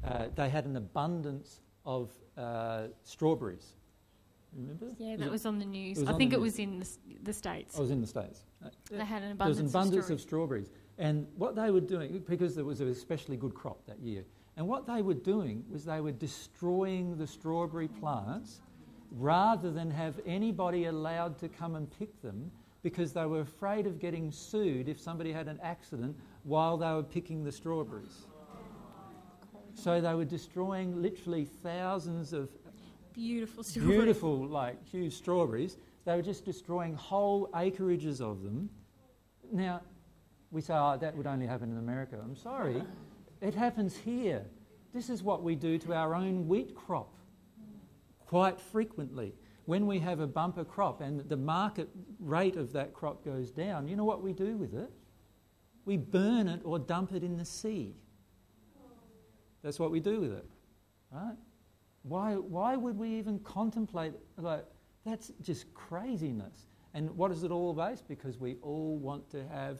uh, 0.03 0.27
they 0.33 0.49
had 0.49 0.65
an 0.65 0.77
abundance 0.77 1.59
of 1.85 2.09
uh, 2.37 2.83
strawberries. 3.03 3.73
Remember? 4.55 4.87
Yeah, 4.97 5.17
that 5.17 5.27
it- 5.27 5.31
was 5.31 5.45
on 5.45 5.59
the 5.59 5.65
news. 5.65 6.03
I 6.03 6.13
think 6.13 6.33
it 6.33 6.39
news. 6.39 6.53
was 6.53 6.59
in 6.59 6.79
the, 6.79 6.87
the 7.23 7.33
States. 7.33 7.77
I 7.77 7.81
was 7.81 7.91
in 7.91 8.01
the 8.01 8.07
States. 8.07 8.41
They 8.89 8.97
had 8.97 9.23
an 9.23 9.37
there 9.37 9.47
was 9.47 9.59
abundance, 9.59 9.59
an 9.59 9.65
abundance 9.67 10.05
of 10.05 10.15
of 10.15 10.21
strawberries. 10.21 10.71
And 10.97 11.27
what 11.35 11.55
they 11.55 11.71
were 11.71 11.79
doing, 11.81 12.23
because 12.27 12.53
there 12.55 12.65
was 12.65 12.81
an 12.81 12.89
especially 12.89 13.37
good 13.37 13.55
crop 13.55 13.85
that 13.87 13.99
year, 13.99 14.23
and 14.57 14.67
what 14.67 14.85
they 14.85 15.01
were 15.01 15.13
doing 15.13 15.63
was 15.71 15.85
they 15.85 16.01
were 16.01 16.11
destroying 16.11 17.17
the 17.17 17.25
strawberry 17.25 17.87
plants 17.87 18.59
rather 19.11 19.71
than 19.71 19.89
have 19.89 20.19
anybody 20.25 20.85
allowed 20.85 21.37
to 21.39 21.47
come 21.47 21.75
and 21.75 21.89
pick 21.97 22.21
them 22.21 22.51
because 22.83 23.13
they 23.13 23.25
were 23.25 23.41
afraid 23.41 23.85
of 23.85 23.99
getting 23.99 24.31
sued 24.31 24.89
if 24.89 24.99
somebody 24.99 25.31
had 25.31 25.47
an 25.47 25.59
accident 25.61 26.15
while 26.43 26.77
they 26.77 26.91
were 26.91 27.03
picking 27.03 27.43
the 27.43 27.51
strawberries. 27.51 28.25
So 29.73 30.01
they 30.01 30.13
were 30.13 30.25
destroying 30.25 31.01
literally 31.01 31.45
thousands 31.45 32.33
of 32.33 32.49
beautiful 33.13 33.63
beautiful, 33.73 34.45
like 34.47 34.83
huge 34.87 35.13
strawberries. 35.13 35.77
They 36.05 36.15
were 36.15 36.21
just 36.21 36.45
destroying 36.45 36.95
whole 36.95 37.49
acreages 37.53 38.21
of 38.21 38.43
them. 38.43 38.69
Now, 39.51 39.81
we 40.49 40.61
say, 40.61 40.73
oh, 40.73 40.97
that 40.99 41.15
would 41.15 41.27
only 41.27 41.45
happen 41.45 41.71
in 41.71 41.77
America. 41.77 42.17
I'm 42.21 42.35
sorry, 42.35 42.83
it 43.41 43.53
happens 43.53 43.95
here. 43.95 44.45
This 44.93 45.09
is 45.09 45.23
what 45.23 45.43
we 45.43 45.55
do 45.55 45.77
to 45.79 45.93
our 45.93 46.13
own 46.15 46.47
wheat 46.47 46.75
crop 46.75 47.15
quite 48.25 48.59
frequently. 48.59 49.33
When 49.71 49.87
we 49.87 49.99
have 49.99 50.19
a 50.19 50.27
bumper 50.27 50.65
crop 50.65 50.99
and 50.99 51.21
the 51.29 51.37
market 51.37 51.87
rate 52.19 52.57
of 52.57 52.73
that 52.73 52.93
crop 52.93 53.23
goes 53.23 53.51
down, 53.51 53.87
you 53.87 53.95
know 53.95 54.03
what 54.03 54.21
we 54.21 54.33
do 54.33 54.57
with 54.57 54.73
it? 54.73 54.91
We 55.85 55.95
burn 55.95 56.49
it 56.49 56.59
or 56.65 56.77
dump 56.77 57.13
it 57.13 57.23
in 57.23 57.37
the 57.37 57.45
sea. 57.45 57.95
That's 59.63 59.79
what 59.79 59.89
we 59.89 60.01
do 60.01 60.19
with 60.19 60.33
it, 60.33 60.45
right? 61.09 61.37
Why, 62.03 62.33
why 62.33 62.75
would 62.75 62.97
we 62.97 63.11
even 63.11 63.39
contemplate 63.39 64.11
like 64.35 64.65
that's 65.05 65.31
just 65.41 65.73
craziness? 65.73 66.67
And 66.93 67.09
what 67.11 67.31
is 67.31 67.43
it 67.45 67.51
all 67.51 67.73
based? 67.73 68.09
Because 68.09 68.37
we 68.41 68.57
all 68.61 68.97
want 68.97 69.29
to 69.29 69.47
have 69.47 69.77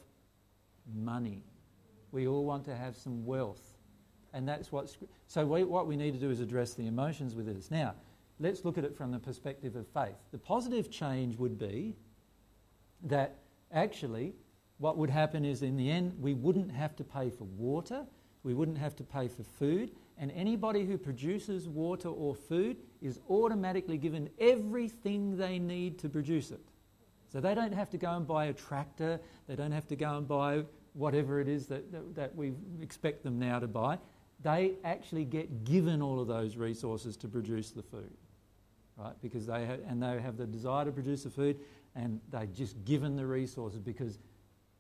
money. 0.96 1.44
We 2.14 2.30
all 2.30 2.46
want 2.46 2.64
to 2.64 2.76
have 2.78 2.96
some 2.96 3.26
wealth. 3.26 3.74
And 4.32 4.48
that's 4.48 4.72
what's 4.72 4.98
so 5.28 5.46
we, 5.46 5.66
what 5.66 5.86
we 5.86 5.98
need 5.98 6.14
to 6.14 6.20
do 6.20 6.30
is 6.30 6.40
address 6.40 6.76
the 6.76 6.88
emotions 6.88 7.36
with 7.36 7.54
this. 7.54 7.70
Now, 7.70 7.96
let's 8.42 8.66
look 8.66 8.78
at 8.78 8.84
it 8.84 8.96
from 8.96 9.12
the 9.12 9.20
perspective 9.20 9.76
of 9.76 9.88
faith. 9.88 10.16
The 10.32 10.38
positive 10.38 10.90
change 10.90 11.38
would 11.38 11.58
be 11.58 11.96
that 13.04 13.38
actually 13.72 14.34
what 14.80 14.98
would 14.98 15.10
happen 15.10 15.46
is 15.46 15.62
in 15.62 15.78
the 15.78 15.90
end 15.90 16.14
we 16.20 16.34
wouldn't 16.34 16.72
have 16.72 16.96
to 16.98 17.04
pay 17.04 17.30
for 17.30 17.44
water, 17.44 18.06
we 18.44 18.54
wouldn't 18.54 18.80
have 18.80 18.96
to 18.96 19.04
pay 19.04 19.28
for 19.28 19.44
food, 19.44 19.92
and 20.18 20.32
anybody 20.32 20.86
who 20.86 20.98
produces 20.98 21.68
water 21.68 22.10
or 22.10 22.36
food 22.36 22.78
is 23.02 23.20
automatically 23.30 23.98
given 23.98 24.30
everything 24.40 25.38
they 25.38 25.60
need 25.60 26.00
to 26.00 26.10
produce 26.10 26.52
it. 26.52 26.62
So 27.32 27.40
they 27.40 27.56
don't 27.56 27.74
have 27.74 27.90
to 27.92 27.98
go 27.98 28.12
and 28.12 28.28
buy 28.28 28.46
a 28.46 28.54
tractor, 28.54 29.20
they 29.48 29.56
don't 29.56 29.72
have 29.72 29.88
to 29.88 29.96
go 29.96 30.18
and 30.18 30.28
buy 30.28 30.64
whatever 30.94 31.40
it 31.40 31.48
is 31.48 31.68
that, 31.68 31.92
that, 31.92 32.16
that 32.16 32.36
we 32.36 32.54
expect 32.82 33.24
them 33.24 33.40
now 33.40 33.60
to 33.60 33.68
buy. 33.68 33.98
They 34.44 34.74
actually 34.84 35.26
get 35.26 35.64
given 35.64 36.02
all 36.02 36.20
of 36.20 36.28
those 36.28 36.58
resources 36.58 37.16
to 37.18 37.28
produce 37.28 37.72
the 37.72 37.84
food, 37.84 38.12
right? 39.02 39.14
Because 39.22 39.46
they 39.48 39.66
have, 39.66 39.80
and 39.88 40.02
they 40.02 40.22
have 40.22 40.38
the 40.38 40.46
desire 40.46 40.86
to 40.86 40.92
produce 40.92 41.24
the 41.24 41.30
food, 41.30 41.60
and 41.96 42.20
they're 42.30 42.46
just 42.46 42.84
given 42.86 43.16
the 43.16 43.26
resources 43.26 43.80
because 43.80 44.20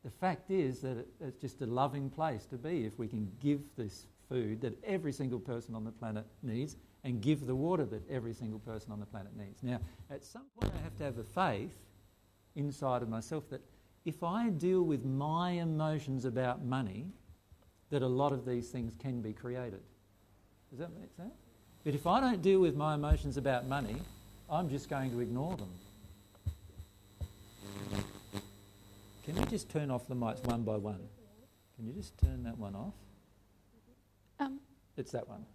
the 0.03 0.10
fact 0.10 0.49
is 0.49 0.80
that 0.81 0.98
it, 0.98 1.07
it's 1.19 1.39
just 1.39 1.61
a 1.61 1.65
loving 1.65 2.10
place 2.10 2.45
to 2.45 2.57
be 2.57 2.85
if 2.85 2.98
we 2.98 3.07
can 3.07 3.31
give 3.39 3.61
this 3.76 4.07
food 4.30 4.61
that 4.61 4.81
every 4.84 5.11
single 5.11 5.39
person 5.39 5.76
on 5.76 5.84
the 5.84 5.91
planet 5.91 6.26
needs 6.41 6.77
and 7.03 7.22
give 7.22 7.45
the 7.45 7.56
water 7.56 7.85
that 7.85 8.07
every 8.10 8.34
single 8.34 8.60
person 8.60 8.91
on 8.91 8.99
the 8.99 9.06
planet 9.06 9.35
needs. 9.35 9.61
Now, 9.64 9.80
at 10.10 10.23
some 10.23 10.45
point, 10.60 10.72
I 10.80 10.84
have 10.84 10.98
to 10.98 11.03
have 11.03 11.18
a 11.18 11.23
faith 11.23 11.77
inside 12.56 13.02
of 13.02 13.10
myself 13.10 13.49
that 13.49 13.61
if 14.06 14.23
I 14.23 14.49
deal 14.49 14.84
with 14.84 15.06
my 15.06 15.52
emotions 15.52 16.26
about 16.26 16.64
money, 16.64 17.07
that 17.89 18.02
a 18.02 18.07
lot 18.07 18.31
of 18.31 18.45
these 18.45 18.69
things 18.69 18.95
can 18.95 19.22
be 19.22 19.34
created. 19.34 19.81
Does 20.69 20.80
that 20.80 20.89
make 20.98 21.14
sense? 21.15 21.34
But 21.83 21.95
if 21.95 22.05
I 22.05 22.19
don't 22.19 22.41
deal 22.41 22.59
with 22.59 22.75
my 22.75 22.93
emotions 22.93 23.37
about 23.37 23.67
money, 23.67 23.95
I'm 24.49 24.69
just 24.69 24.89
going 24.89 25.09
to 25.11 25.19
ignore 25.19 25.55
them. 25.57 25.69
Can 29.23 29.35
you 29.35 29.45
just 29.45 29.69
turn 29.69 29.89
off 29.89 30.07
the 30.07 30.15
mics 30.15 30.43
one 30.43 30.63
by 30.63 30.77
one? 30.77 30.99
Can 31.75 31.87
you 31.87 31.93
just 31.93 32.17
turn 32.19 32.43
that 32.43 32.57
one 32.57 32.75
off? 32.75 32.93
Um, 34.39 34.59
It's 34.97 35.11
that 35.11 35.27
one. 35.27 35.45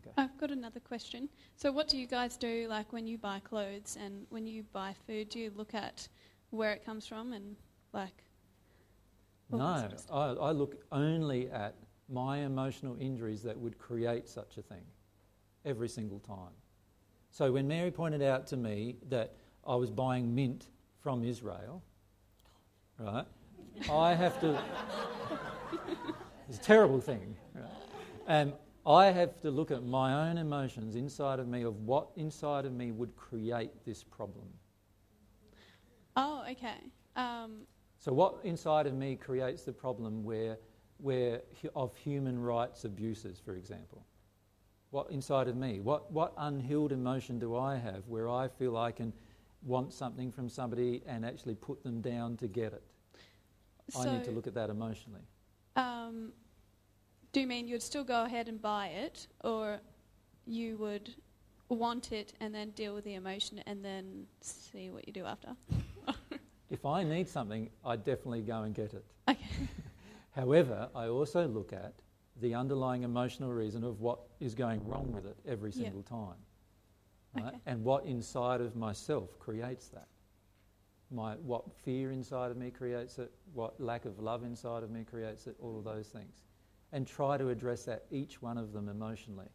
Okay. 0.00 0.10
I've 0.16 0.36
got 0.38 0.50
another 0.50 0.80
question. 0.80 1.28
So, 1.56 1.70
what 1.70 1.88
do 1.88 1.96
you 1.96 2.06
guys 2.06 2.36
do, 2.36 2.66
like 2.68 2.92
when 2.92 3.06
you 3.06 3.18
buy 3.18 3.40
clothes 3.40 3.96
and 4.00 4.26
when 4.30 4.46
you 4.46 4.64
buy 4.72 4.94
food? 5.06 5.28
Do 5.28 5.38
you 5.38 5.52
look 5.54 5.74
at 5.74 6.08
where 6.50 6.72
it 6.72 6.84
comes 6.84 7.06
from 7.06 7.32
and 7.32 7.54
like? 7.92 8.24
No, 9.50 9.76
sort 9.78 9.92
of 9.92 10.00
stuff? 10.00 10.16
I, 10.16 10.26
I 10.30 10.50
look 10.52 10.76
only 10.90 11.50
at 11.50 11.74
my 12.08 12.38
emotional 12.38 12.96
injuries 12.98 13.42
that 13.42 13.56
would 13.58 13.78
create 13.78 14.28
such 14.28 14.56
a 14.56 14.62
thing 14.62 14.82
every 15.64 15.88
single 15.88 16.18
time. 16.20 16.52
So 17.30 17.52
when 17.52 17.66
Mary 17.66 17.90
pointed 17.90 18.22
out 18.22 18.46
to 18.48 18.56
me 18.56 18.96
that 19.08 19.34
I 19.66 19.74
was 19.76 19.90
buying 19.90 20.34
mint 20.34 20.68
from 21.00 21.24
Israel, 21.24 21.82
right, 22.98 23.24
I 23.90 24.14
have 24.14 24.40
to. 24.40 24.62
It's 26.48 26.58
a 26.58 26.62
terrible 26.62 27.00
thing. 27.00 27.34
Right? 27.54 28.42
um, 28.42 28.52
I 28.84 29.06
have 29.06 29.40
to 29.40 29.50
look 29.50 29.70
at 29.70 29.84
my 29.84 30.28
own 30.28 30.36
emotions 30.36 30.96
inside 30.96 31.38
of 31.38 31.48
me 31.48 31.62
of 31.62 31.76
what 31.86 32.08
inside 32.16 32.66
of 32.66 32.72
me 32.72 32.90
would 32.90 33.16
create 33.16 33.70
this 33.86 34.02
problem. 34.02 34.48
Oh, 36.16 36.44
okay. 36.50 36.90
Um, 37.16 37.62
So, 37.98 38.12
what 38.12 38.40
inside 38.44 38.86
of 38.86 38.92
me 38.92 39.16
creates 39.16 39.62
the 39.62 39.72
problem 39.72 40.24
where, 40.24 40.58
where 40.98 41.40
of 41.74 41.96
human 41.96 42.38
rights 42.38 42.84
abuses, 42.84 43.40
for 43.42 43.54
example? 43.54 44.04
What 44.92 45.10
inside 45.10 45.48
of 45.48 45.56
me? 45.56 45.80
What, 45.80 46.12
what 46.12 46.34
unhealed 46.36 46.92
emotion 46.92 47.38
do 47.38 47.56
I 47.56 47.76
have 47.76 48.06
where 48.06 48.28
I 48.28 48.46
feel 48.46 48.76
I 48.76 48.92
can 48.92 49.10
want 49.62 49.90
something 49.94 50.30
from 50.30 50.50
somebody 50.50 51.02
and 51.06 51.24
actually 51.24 51.54
put 51.54 51.82
them 51.82 52.02
down 52.02 52.36
to 52.36 52.46
get 52.46 52.74
it? 52.74 52.82
I 53.98 54.04
need 54.04 54.22
to 54.24 54.30
look 54.30 54.46
at 54.46 54.54
that 54.54 54.68
emotionally. 54.68 55.22
um, 55.76 56.32
do 57.32 57.40
you 57.40 57.46
mean 57.46 57.66
you'd 57.66 57.82
still 57.82 58.04
go 58.04 58.24
ahead 58.24 58.48
and 58.48 58.60
buy 58.60 58.88
it, 58.88 59.26
or 59.42 59.80
you 60.46 60.76
would 60.76 61.14
want 61.70 62.12
it 62.12 62.34
and 62.40 62.54
then 62.54 62.68
deal 62.72 62.94
with 62.94 63.04
the 63.04 63.14
emotion 63.14 63.60
and 63.66 63.82
then 63.82 64.26
see 64.42 64.90
what 64.90 65.06
you 65.06 65.12
do 65.14 65.24
after? 65.24 65.48
If 66.70 66.86
I 66.86 67.02
need 67.02 67.28
something, 67.28 67.68
I 67.84 67.96
definitely 67.96 68.40
go 68.42 68.62
and 68.62 68.74
get 68.74 68.94
it. 68.94 69.04
Okay. 69.28 69.40
However, 70.34 70.88
I 70.94 71.08
also 71.08 71.46
look 71.46 71.72
at 71.74 71.92
the 72.40 72.54
underlying 72.54 73.02
emotional 73.02 73.52
reason 73.52 73.84
of 73.84 74.00
what 74.00 74.20
is 74.40 74.54
going 74.54 74.86
wrong 74.86 75.12
with 75.12 75.26
it 75.26 75.36
every 75.46 75.72
single 75.72 76.02
time. 76.02 76.36
Right? 77.34 77.46
Okay. 77.48 77.56
And 77.66 77.84
what 77.84 78.04
inside 78.04 78.60
of 78.60 78.76
myself 78.76 79.38
creates 79.38 79.88
that. 79.88 80.08
My, 81.10 81.34
what 81.34 81.70
fear 81.84 82.10
inside 82.10 82.50
of 82.50 82.56
me 82.56 82.70
creates 82.70 83.18
it, 83.18 83.32
what 83.52 83.78
lack 83.78 84.06
of 84.06 84.18
love 84.18 84.44
inside 84.44 84.82
of 84.82 84.90
me 84.90 85.04
creates 85.04 85.46
it, 85.46 85.56
all 85.60 85.78
of 85.78 85.84
those 85.84 86.08
things. 86.08 86.42
And 86.92 87.06
try 87.06 87.36
to 87.36 87.50
address 87.50 87.84
that, 87.84 88.04
each 88.10 88.40
one 88.40 88.56
of 88.58 88.72
them 88.72 88.88
emotionally. 88.88 89.48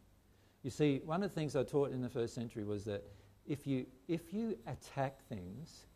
You 0.62 0.70
see, 0.70 1.00
one 1.04 1.22
of 1.22 1.30
the 1.30 1.34
things 1.34 1.56
I 1.56 1.64
taught 1.64 1.92
in 1.92 2.00
the 2.00 2.08
first 2.08 2.34
century 2.34 2.64
was 2.64 2.84
that 2.84 3.04
if 3.46 3.66
you, 3.66 3.86
if 4.06 4.32
you 4.32 4.56
attack 4.66 5.20
things, 5.28 5.86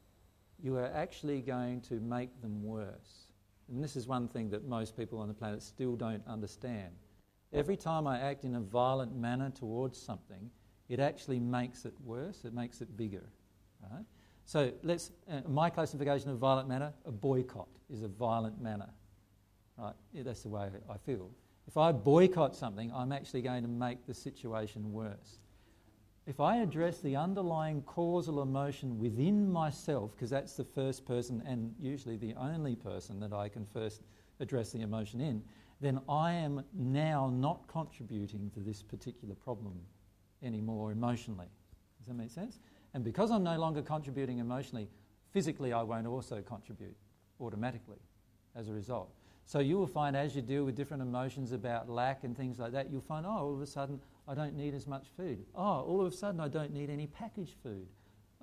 you 0.62 0.76
are 0.76 0.90
actually 0.94 1.40
going 1.40 1.80
to 1.82 2.00
make 2.00 2.40
them 2.40 2.62
worse. 2.62 3.31
And 3.68 3.82
this 3.82 3.96
is 3.96 4.06
one 4.06 4.28
thing 4.28 4.50
that 4.50 4.66
most 4.66 4.96
people 4.96 5.18
on 5.18 5.28
the 5.28 5.34
planet 5.34 5.62
still 5.62 5.96
don't 5.96 6.22
understand. 6.26 6.92
Every 7.52 7.76
time 7.76 8.06
I 8.06 8.18
act 8.18 8.44
in 8.44 8.54
a 8.54 8.60
violent 8.60 9.14
manner 9.14 9.50
towards 9.50 10.00
something, 10.00 10.50
it 10.88 11.00
actually 11.00 11.40
makes 11.40 11.84
it 11.84 11.94
worse, 12.04 12.44
it 12.44 12.54
makes 12.54 12.80
it 12.80 12.96
bigger. 12.96 13.24
Right? 13.90 14.04
So 14.44 14.72
let's, 14.82 15.12
uh, 15.30 15.40
my 15.48 15.70
classification 15.70 16.30
of 16.30 16.38
violent 16.38 16.68
manner, 16.68 16.92
a 17.04 17.12
boycott 17.12 17.68
is 17.90 18.02
a 18.02 18.08
violent 18.08 18.60
manner. 18.60 18.88
Right? 19.76 19.94
Yeah, 20.12 20.22
that's 20.24 20.42
the 20.42 20.48
way 20.48 20.68
I 20.90 20.96
feel. 20.98 21.30
If 21.66 21.76
I 21.76 21.92
boycott 21.92 22.56
something, 22.56 22.92
I'm 22.94 23.12
actually 23.12 23.42
going 23.42 23.62
to 23.62 23.68
make 23.68 24.06
the 24.06 24.14
situation 24.14 24.92
worse. 24.92 25.38
If 26.24 26.38
I 26.38 26.58
address 26.58 27.00
the 27.00 27.16
underlying 27.16 27.82
causal 27.82 28.42
emotion 28.42 28.98
within 28.98 29.50
myself, 29.50 30.12
because 30.12 30.30
that's 30.30 30.54
the 30.54 30.64
first 30.64 31.04
person 31.04 31.42
and 31.44 31.74
usually 31.80 32.16
the 32.16 32.34
only 32.34 32.76
person 32.76 33.18
that 33.20 33.32
I 33.32 33.48
can 33.48 33.66
first 33.66 34.02
address 34.38 34.70
the 34.70 34.82
emotion 34.82 35.20
in, 35.20 35.42
then 35.80 36.00
I 36.08 36.32
am 36.34 36.62
now 36.74 37.28
not 37.28 37.66
contributing 37.66 38.50
to 38.54 38.60
this 38.60 38.82
particular 38.82 39.34
problem 39.34 39.80
anymore 40.44 40.92
emotionally. 40.92 41.48
Does 41.98 42.06
that 42.06 42.14
make 42.14 42.30
sense? 42.30 42.60
And 42.94 43.02
because 43.02 43.32
I'm 43.32 43.42
no 43.42 43.58
longer 43.58 43.82
contributing 43.82 44.38
emotionally, 44.38 44.88
physically 45.32 45.72
I 45.72 45.82
won't 45.82 46.06
also 46.06 46.40
contribute 46.40 46.96
automatically 47.40 47.98
as 48.54 48.68
a 48.68 48.72
result. 48.72 49.12
So 49.44 49.58
you 49.58 49.76
will 49.76 49.88
find 49.88 50.16
as 50.16 50.36
you 50.36 50.42
deal 50.42 50.64
with 50.64 50.76
different 50.76 51.02
emotions 51.02 51.50
about 51.50 51.88
lack 51.88 52.22
and 52.22 52.36
things 52.36 52.60
like 52.60 52.70
that, 52.72 52.92
you'll 52.92 53.00
find, 53.00 53.26
oh, 53.26 53.30
all 53.30 53.54
of 53.54 53.60
a 53.60 53.66
sudden 53.66 54.00
I 54.28 54.34
don't 54.34 54.54
need 54.54 54.74
as 54.74 54.86
much 54.86 55.06
food. 55.16 55.44
Oh, 55.54 55.80
all 55.80 56.00
of 56.04 56.12
a 56.12 56.16
sudden 56.16 56.40
I 56.40 56.48
don't 56.48 56.72
need 56.72 56.90
any 56.90 57.06
packaged 57.06 57.56
food. 57.62 57.88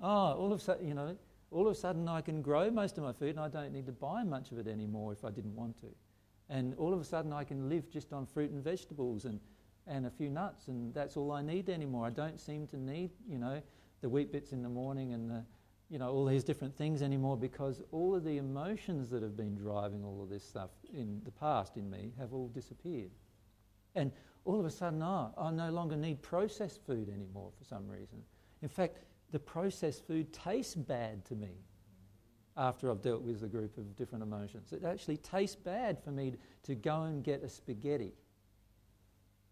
Oh, 0.02 0.32
all 0.34 0.52
of 0.52 0.60
a 0.60 0.62
sudden, 0.62 0.86
you 0.86 0.94
know, 0.94 1.16
all 1.50 1.66
of 1.66 1.72
a 1.72 1.74
sudden 1.74 2.08
I 2.08 2.20
can 2.20 2.42
grow 2.42 2.70
most 2.70 2.98
of 2.98 3.04
my 3.04 3.12
food 3.12 3.30
and 3.30 3.40
I 3.40 3.48
don't 3.48 3.72
need 3.72 3.86
to 3.86 3.92
buy 3.92 4.22
much 4.22 4.52
of 4.52 4.58
it 4.58 4.66
anymore 4.66 5.12
if 5.12 5.24
I 5.24 5.30
didn't 5.30 5.56
want 5.56 5.78
to. 5.80 5.88
And 6.48 6.74
all 6.76 6.92
of 6.92 7.00
a 7.00 7.04
sudden 7.04 7.32
I 7.32 7.44
can 7.44 7.68
live 7.68 7.90
just 7.90 8.12
on 8.12 8.26
fruit 8.26 8.50
and 8.50 8.62
vegetables 8.62 9.24
and, 9.24 9.40
and 9.86 10.06
a 10.06 10.10
few 10.10 10.28
nuts 10.28 10.68
and 10.68 10.92
that's 10.94 11.16
all 11.16 11.32
I 11.32 11.42
need 11.42 11.68
anymore. 11.68 12.06
I 12.06 12.10
don't 12.10 12.40
seem 12.40 12.66
to 12.68 12.76
need, 12.76 13.10
you 13.28 13.38
know, 13.38 13.62
the 14.00 14.08
Weet-Bix 14.08 14.52
in 14.52 14.62
the 14.62 14.68
morning 14.68 15.12
and 15.12 15.30
the, 15.30 15.44
you 15.88 15.98
know, 15.98 16.10
all 16.10 16.24
these 16.24 16.44
different 16.44 16.76
things 16.76 17.02
anymore 17.02 17.36
because 17.36 17.82
all 17.90 18.14
of 18.14 18.24
the 18.24 18.36
emotions 18.36 19.10
that 19.10 19.22
have 19.22 19.36
been 19.36 19.56
driving 19.56 20.04
all 20.04 20.22
of 20.22 20.28
this 20.28 20.44
stuff 20.44 20.70
in 20.92 21.20
the 21.24 21.32
past 21.32 21.76
in 21.76 21.90
me 21.90 22.12
have 22.18 22.32
all 22.32 22.48
disappeared. 22.48 23.10
And 23.94 24.12
all 24.44 24.58
of 24.58 24.66
a 24.66 24.70
sudden, 24.70 25.02
oh, 25.02 25.32
I 25.36 25.50
no 25.50 25.70
longer 25.70 25.96
need 25.96 26.22
processed 26.22 26.80
food 26.86 27.08
anymore 27.08 27.50
for 27.58 27.64
some 27.64 27.88
reason. 27.88 28.22
In 28.62 28.68
fact, 28.68 28.98
the 29.32 29.38
processed 29.38 30.06
food 30.06 30.32
tastes 30.32 30.74
bad 30.74 31.24
to 31.26 31.34
me 31.34 31.52
after 32.56 32.90
I've 32.90 33.00
dealt 33.00 33.22
with 33.22 33.42
a 33.42 33.48
group 33.48 33.78
of 33.78 33.96
different 33.96 34.22
emotions. 34.22 34.72
It 34.72 34.84
actually 34.84 35.18
tastes 35.18 35.56
bad 35.56 36.02
for 36.02 36.10
me 36.10 36.34
to 36.64 36.74
go 36.74 37.02
and 37.02 37.22
get 37.22 37.42
a 37.42 37.48
spaghetti. 37.48 38.14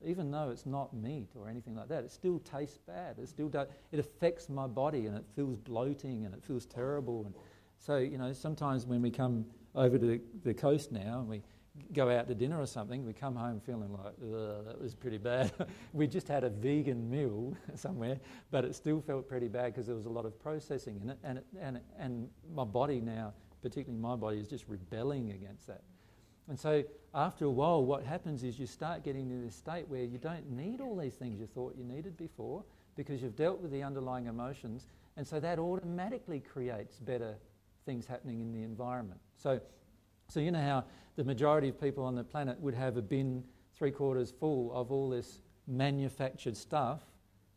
Even 0.04 0.30
though 0.30 0.50
it's 0.50 0.66
not 0.66 0.94
meat 0.94 1.30
or 1.34 1.48
anything 1.48 1.74
like 1.74 1.88
that, 1.88 2.04
it 2.04 2.12
still 2.12 2.38
tastes 2.40 2.78
bad. 2.78 3.18
It 3.18 3.28
still 3.28 3.48
does, 3.48 3.68
it 3.92 3.98
affects 3.98 4.48
my 4.48 4.66
body 4.66 5.06
and 5.06 5.16
it 5.16 5.24
feels 5.34 5.56
bloating 5.56 6.24
and 6.24 6.34
it 6.34 6.42
feels 6.42 6.66
terrible. 6.66 7.24
And 7.24 7.34
so, 7.78 7.96
you 7.96 8.18
know, 8.18 8.32
sometimes 8.32 8.86
when 8.86 9.02
we 9.02 9.10
come 9.10 9.46
over 9.74 9.98
to 9.98 10.20
the 10.44 10.54
coast 10.54 10.92
now 10.92 11.20
and 11.20 11.28
we 11.28 11.42
go 11.92 12.10
out 12.10 12.28
to 12.28 12.34
dinner 12.34 12.60
or 12.60 12.66
something, 12.66 13.04
we 13.04 13.12
come 13.12 13.34
home 13.34 13.60
feeling 13.60 13.92
like, 13.92 14.16
that 14.18 14.80
was 14.80 14.94
pretty 14.94 15.18
bad. 15.18 15.52
we 15.92 16.06
just 16.06 16.28
had 16.28 16.44
a 16.44 16.50
vegan 16.50 17.08
meal 17.10 17.54
somewhere, 17.74 18.18
but 18.50 18.64
it 18.64 18.74
still 18.74 19.00
felt 19.00 19.28
pretty 19.28 19.48
bad 19.48 19.72
because 19.72 19.86
there 19.86 19.96
was 19.96 20.06
a 20.06 20.10
lot 20.10 20.24
of 20.24 20.38
processing 20.38 21.00
in 21.02 21.10
it. 21.10 21.18
And, 21.22 21.38
it, 21.38 21.46
and, 21.60 21.80
and 21.98 22.28
my 22.54 22.64
body 22.64 23.00
now, 23.00 23.32
particularly 23.62 24.00
my 24.00 24.16
body, 24.16 24.38
is 24.38 24.48
just 24.48 24.64
rebelling 24.68 25.32
against 25.32 25.66
that. 25.66 25.82
And 26.48 26.58
so 26.58 26.82
after 27.14 27.44
a 27.44 27.50
while, 27.50 27.84
what 27.84 28.04
happens 28.04 28.42
is 28.42 28.58
you 28.58 28.66
start 28.66 29.04
getting 29.04 29.28
to 29.28 29.36
this 29.36 29.54
state 29.54 29.86
where 29.88 30.04
you 30.04 30.18
don't 30.18 30.50
need 30.50 30.80
all 30.80 30.96
these 30.96 31.14
things 31.14 31.38
you 31.38 31.46
thought 31.46 31.74
you 31.76 31.84
needed 31.84 32.16
before 32.16 32.64
because 32.96 33.22
you've 33.22 33.36
dealt 33.36 33.60
with 33.60 33.70
the 33.70 33.82
underlying 33.82 34.26
emotions. 34.26 34.86
And 35.16 35.26
so 35.26 35.38
that 35.40 35.58
automatically 35.58 36.40
creates 36.40 36.98
better 36.98 37.36
things 37.84 38.06
happening 38.06 38.40
in 38.40 38.52
the 38.52 38.62
environment. 38.62 39.20
So, 39.36 39.60
so 40.28 40.40
you 40.40 40.50
know 40.50 40.60
how 40.60 40.84
the 41.16 41.24
majority 41.24 41.68
of 41.68 41.80
people 41.80 42.04
on 42.04 42.14
the 42.14 42.22
planet 42.22 42.60
would 42.60 42.74
have 42.74 42.96
a 42.96 43.02
bin 43.02 43.42
three 43.74 43.90
quarters 43.90 44.30
full 44.30 44.70
of 44.74 44.92
all 44.92 45.08
this 45.08 45.40
manufactured 45.66 46.56
stuff, 46.56 47.00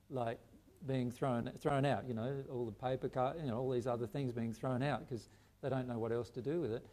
like 0.09 0.39
being 0.87 1.11
thrown 1.11 1.51
thrown 1.59 1.85
out. 1.85 2.07
You 2.07 2.13
know, 2.13 2.43
all 2.51 2.65
the 2.65 2.71
paper, 2.71 3.09
cut, 3.09 3.37
you 3.39 3.47
know, 3.47 3.57
all 3.57 3.69
these 3.69 3.87
other 3.87 4.07
things 4.07 4.31
being 4.31 4.53
thrown 4.53 4.81
out 4.81 5.07
because 5.07 5.29
they 5.61 5.69
don't 5.69 5.87
know 5.87 5.99
what 5.99 6.11
else 6.11 6.29
to 6.31 6.41
do 6.41 6.61
with 6.61 6.71
it. 6.71 6.85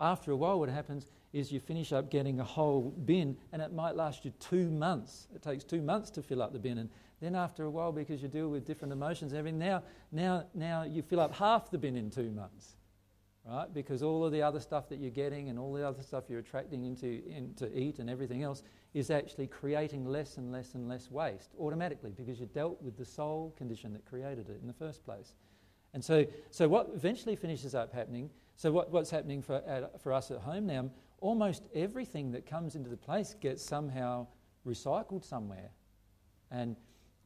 After 0.00 0.32
a 0.32 0.36
while, 0.36 0.58
what 0.58 0.68
happens 0.68 1.06
is 1.32 1.52
you 1.52 1.60
finish 1.60 1.92
up 1.92 2.10
getting 2.10 2.40
a 2.40 2.44
whole 2.44 2.94
bin, 3.04 3.36
and 3.52 3.62
it 3.62 3.72
might 3.72 3.94
last 3.94 4.24
you 4.24 4.32
two 4.40 4.70
months. 4.70 5.28
It 5.34 5.42
takes 5.42 5.64
two 5.64 5.80
months 5.80 6.10
to 6.10 6.22
fill 6.22 6.42
up 6.42 6.52
the 6.52 6.58
bin, 6.58 6.78
and 6.78 6.90
then 7.20 7.34
after 7.34 7.64
a 7.64 7.70
while, 7.70 7.92
because 7.92 8.22
you 8.22 8.28
deal 8.28 8.48
with 8.48 8.66
different 8.66 8.92
emotions 8.92 9.32
everything, 9.32 9.58
now, 9.58 9.82
now, 10.12 10.44
now 10.54 10.82
you 10.82 11.02
fill 11.02 11.20
up 11.20 11.34
half 11.34 11.70
the 11.70 11.78
bin 11.78 11.96
in 11.96 12.10
two 12.10 12.30
months 12.30 12.76
right? 13.48 13.72
Because 13.72 14.02
all 14.02 14.24
of 14.24 14.32
the 14.32 14.42
other 14.42 14.60
stuff 14.60 14.88
that 14.88 14.98
you're 14.98 15.10
getting 15.10 15.48
and 15.48 15.58
all 15.58 15.72
the 15.72 15.86
other 15.86 16.02
stuff 16.02 16.24
you're 16.28 16.40
attracting 16.40 16.84
into, 16.84 17.22
into 17.30 17.70
eat 17.78 17.98
and 17.98 18.10
everything 18.10 18.42
else 18.42 18.62
is 18.92 19.10
actually 19.10 19.46
creating 19.46 20.04
less 20.04 20.36
and 20.36 20.50
less 20.50 20.74
and 20.74 20.88
less 20.88 21.10
waste 21.10 21.50
automatically 21.58 22.12
because 22.16 22.40
you 22.40 22.46
dealt 22.46 22.80
with 22.82 22.96
the 22.96 23.04
soul 23.04 23.54
condition 23.56 23.92
that 23.92 24.04
created 24.04 24.48
it 24.48 24.58
in 24.60 24.66
the 24.66 24.72
first 24.72 25.04
place. 25.04 25.34
And 25.94 26.04
so, 26.04 26.26
so 26.50 26.68
what 26.68 26.90
eventually 26.94 27.36
finishes 27.36 27.74
up 27.74 27.92
happening, 27.92 28.30
so 28.56 28.72
what, 28.72 28.90
what's 28.90 29.10
happening 29.10 29.42
for, 29.42 29.56
at, 29.66 30.00
for 30.02 30.12
us 30.12 30.30
at 30.30 30.38
home 30.38 30.66
now, 30.66 30.90
almost 31.20 31.64
everything 31.74 32.32
that 32.32 32.46
comes 32.46 32.74
into 32.74 32.90
the 32.90 32.96
place 32.96 33.34
gets 33.40 33.64
somehow 33.64 34.26
recycled 34.66 35.24
somewhere. 35.24 35.70
And 36.50 36.76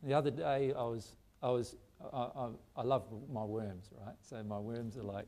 the 0.02 0.14
other 0.14 0.30
day 0.30 0.72
I 0.76 0.82
was, 0.82 1.14
I 1.42 1.50
was, 1.50 1.76
I, 2.12 2.18
I, 2.18 2.48
I 2.76 2.82
love 2.82 3.06
my 3.32 3.44
worms, 3.44 3.90
right? 4.04 4.14
So 4.20 4.42
my 4.42 4.58
worms 4.58 4.96
are 4.96 5.02
like 5.02 5.26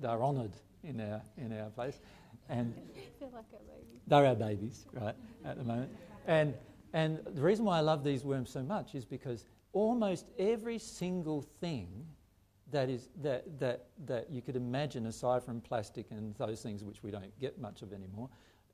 they're 0.00 0.22
honoured 0.22 0.52
in 0.82 1.00
our 1.00 1.22
in 1.36 1.58
our 1.58 1.70
place, 1.70 2.00
and 2.48 2.74
They're 3.20 3.28
like 3.28 3.44
our 3.52 3.60
baby. 3.60 4.00
they're 4.06 4.26
our 4.26 4.34
babies, 4.34 4.86
right, 4.92 5.14
at 5.44 5.58
the 5.58 5.64
moment. 5.64 5.90
And 6.26 6.54
and 6.92 7.20
the 7.34 7.42
reason 7.42 7.64
why 7.64 7.78
I 7.78 7.80
love 7.80 8.02
these 8.02 8.24
worms 8.24 8.50
so 8.50 8.62
much 8.62 8.94
is 8.94 9.04
because 9.04 9.46
almost 9.72 10.26
every 10.38 10.78
single 10.78 11.42
thing 11.42 12.06
that 12.72 12.88
is 12.88 13.08
that 13.22 13.58
that 13.60 13.86
that 14.06 14.30
you 14.30 14.42
could 14.42 14.56
imagine 14.56 15.06
aside 15.06 15.42
from 15.42 15.60
plastic 15.60 16.06
and 16.10 16.34
those 16.36 16.62
things 16.62 16.82
which 16.84 17.02
we 17.02 17.10
don't 17.10 17.38
get 17.38 17.60
much 17.60 17.82
of 17.82 17.92
anymore, 17.92 18.28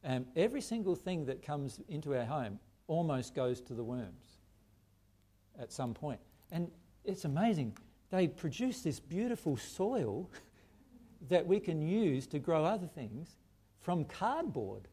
um, 0.05 0.27
every 0.37 0.61
single 0.61 0.95
thing 0.95 1.25
that 1.27 1.43
comes 1.43 1.81
into 1.89 2.17
our 2.17 2.25
home 2.25 2.59
almost 2.89 3.35
goes 3.35 3.61
to 3.61 3.75
the 3.75 3.83
worms 3.85 4.39
at 5.59 5.73
some 5.73 5.93
point. 5.93 6.21
And 6.53 6.71
it's 7.05 7.25
amazing. 7.25 7.77
They 8.11 8.29
produce 8.29 8.83
this 8.83 9.01
beautiful 9.01 9.57
soil 9.57 10.31
that 11.29 11.47
we 11.47 11.61
can 11.61 11.81
use 11.83 12.27
to 12.29 12.39
grow 12.39 12.65
other 12.65 12.87
things 12.87 13.37
from 13.81 14.05
cardboard. 14.05 14.89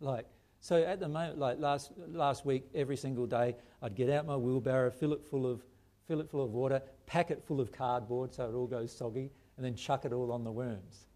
Like, 0.00 0.26
So 0.60 0.82
at 0.82 1.00
the 1.00 1.08
moment, 1.08 1.38
like 1.38 1.58
last, 1.58 1.92
last 2.08 2.44
week, 2.44 2.68
every 2.74 2.96
single 2.96 3.26
day, 3.26 3.56
I'd 3.82 3.94
get 3.94 4.10
out 4.10 4.26
my 4.26 4.36
wheelbarrow, 4.36 4.90
fill 4.90 5.12
it 5.12 5.24
full 5.24 5.46
of, 5.46 5.62
fill 6.06 6.20
it 6.20 6.30
full 6.30 6.44
of 6.44 6.50
water, 6.50 6.82
pack 7.06 7.30
it 7.30 7.42
full 7.42 7.60
of 7.60 7.72
cardboard 7.72 8.34
so 8.34 8.48
it 8.48 8.54
all 8.54 8.66
goes 8.66 8.94
soggy, 8.94 9.30
and 9.56 9.64
then 9.64 9.74
chuck 9.74 10.04
it 10.04 10.12
all 10.12 10.30
on 10.32 10.44
the 10.44 10.52
worms. 10.52 11.06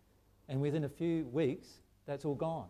And 0.49 0.61
within 0.61 0.85
a 0.85 0.89
few 0.89 1.27
weeks, 1.27 1.69
that's 2.07 2.25
all 2.25 2.35
gone. 2.35 2.69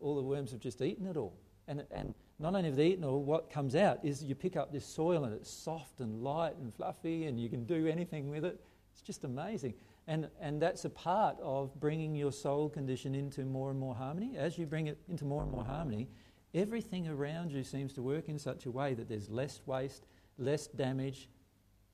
All 0.00 0.16
the 0.16 0.22
worms 0.22 0.50
have 0.50 0.60
just 0.60 0.82
eaten 0.82 1.06
it 1.06 1.16
all. 1.16 1.36
And, 1.68 1.84
and 1.92 2.14
not 2.40 2.54
only 2.54 2.68
have 2.68 2.76
they 2.76 2.88
eaten 2.88 3.04
all, 3.04 3.22
what 3.22 3.50
comes 3.50 3.76
out 3.76 4.04
is 4.04 4.24
you 4.24 4.34
pick 4.34 4.56
up 4.56 4.72
this 4.72 4.84
soil 4.84 5.24
and 5.24 5.34
it's 5.34 5.50
soft 5.50 6.00
and 6.00 6.22
light 6.22 6.56
and 6.56 6.74
fluffy 6.74 7.26
and 7.26 7.38
you 7.38 7.48
can 7.48 7.64
do 7.64 7.86
anything 7.86 8.30
with 8.30 8.44
it. 8.44 8.60
It's 8.92 9.02
just 9.02 9.24
amazing. 9.24 9.74
And, 10.10 10.26
and 10.40 10.60
that's 10.60 10.84
a 10.84 10.90
part 10.90 11.36
of 11.40 11.78
bringing 11.78 12.16
your 12.16 12.32
soul 12.32 12.68
condition 12.68 13.14
into 13.14 13.44
more 13.44 13.70
and 13.70 13.78
more 13.78 13.94
harmony. 13.94 14.36
As 14.36 14.58
you 14.58 14.66
bring 14.66 14.88
it 14.88 14.98
into 15.08 15.24
more 15.24 15.44
and 15.44 15.52
more 15.52 15.64
harmony, 15.64 16.08
everything 16.52 17.06
around 17.06 17.52
you 17.52 17.62
seems 17.62 17.92
to 17.92 18.02
work 18.02 18.28
in 18.28 18.36
such 18.36 18.66
a 18.66 18.72
way 18.72 18.92
that 18.94 19.08
there's 19.08 19.30
less 19.30 19.60
waste, 19.66 20.08
less 20.36 20.66
damage, 20.66 21.28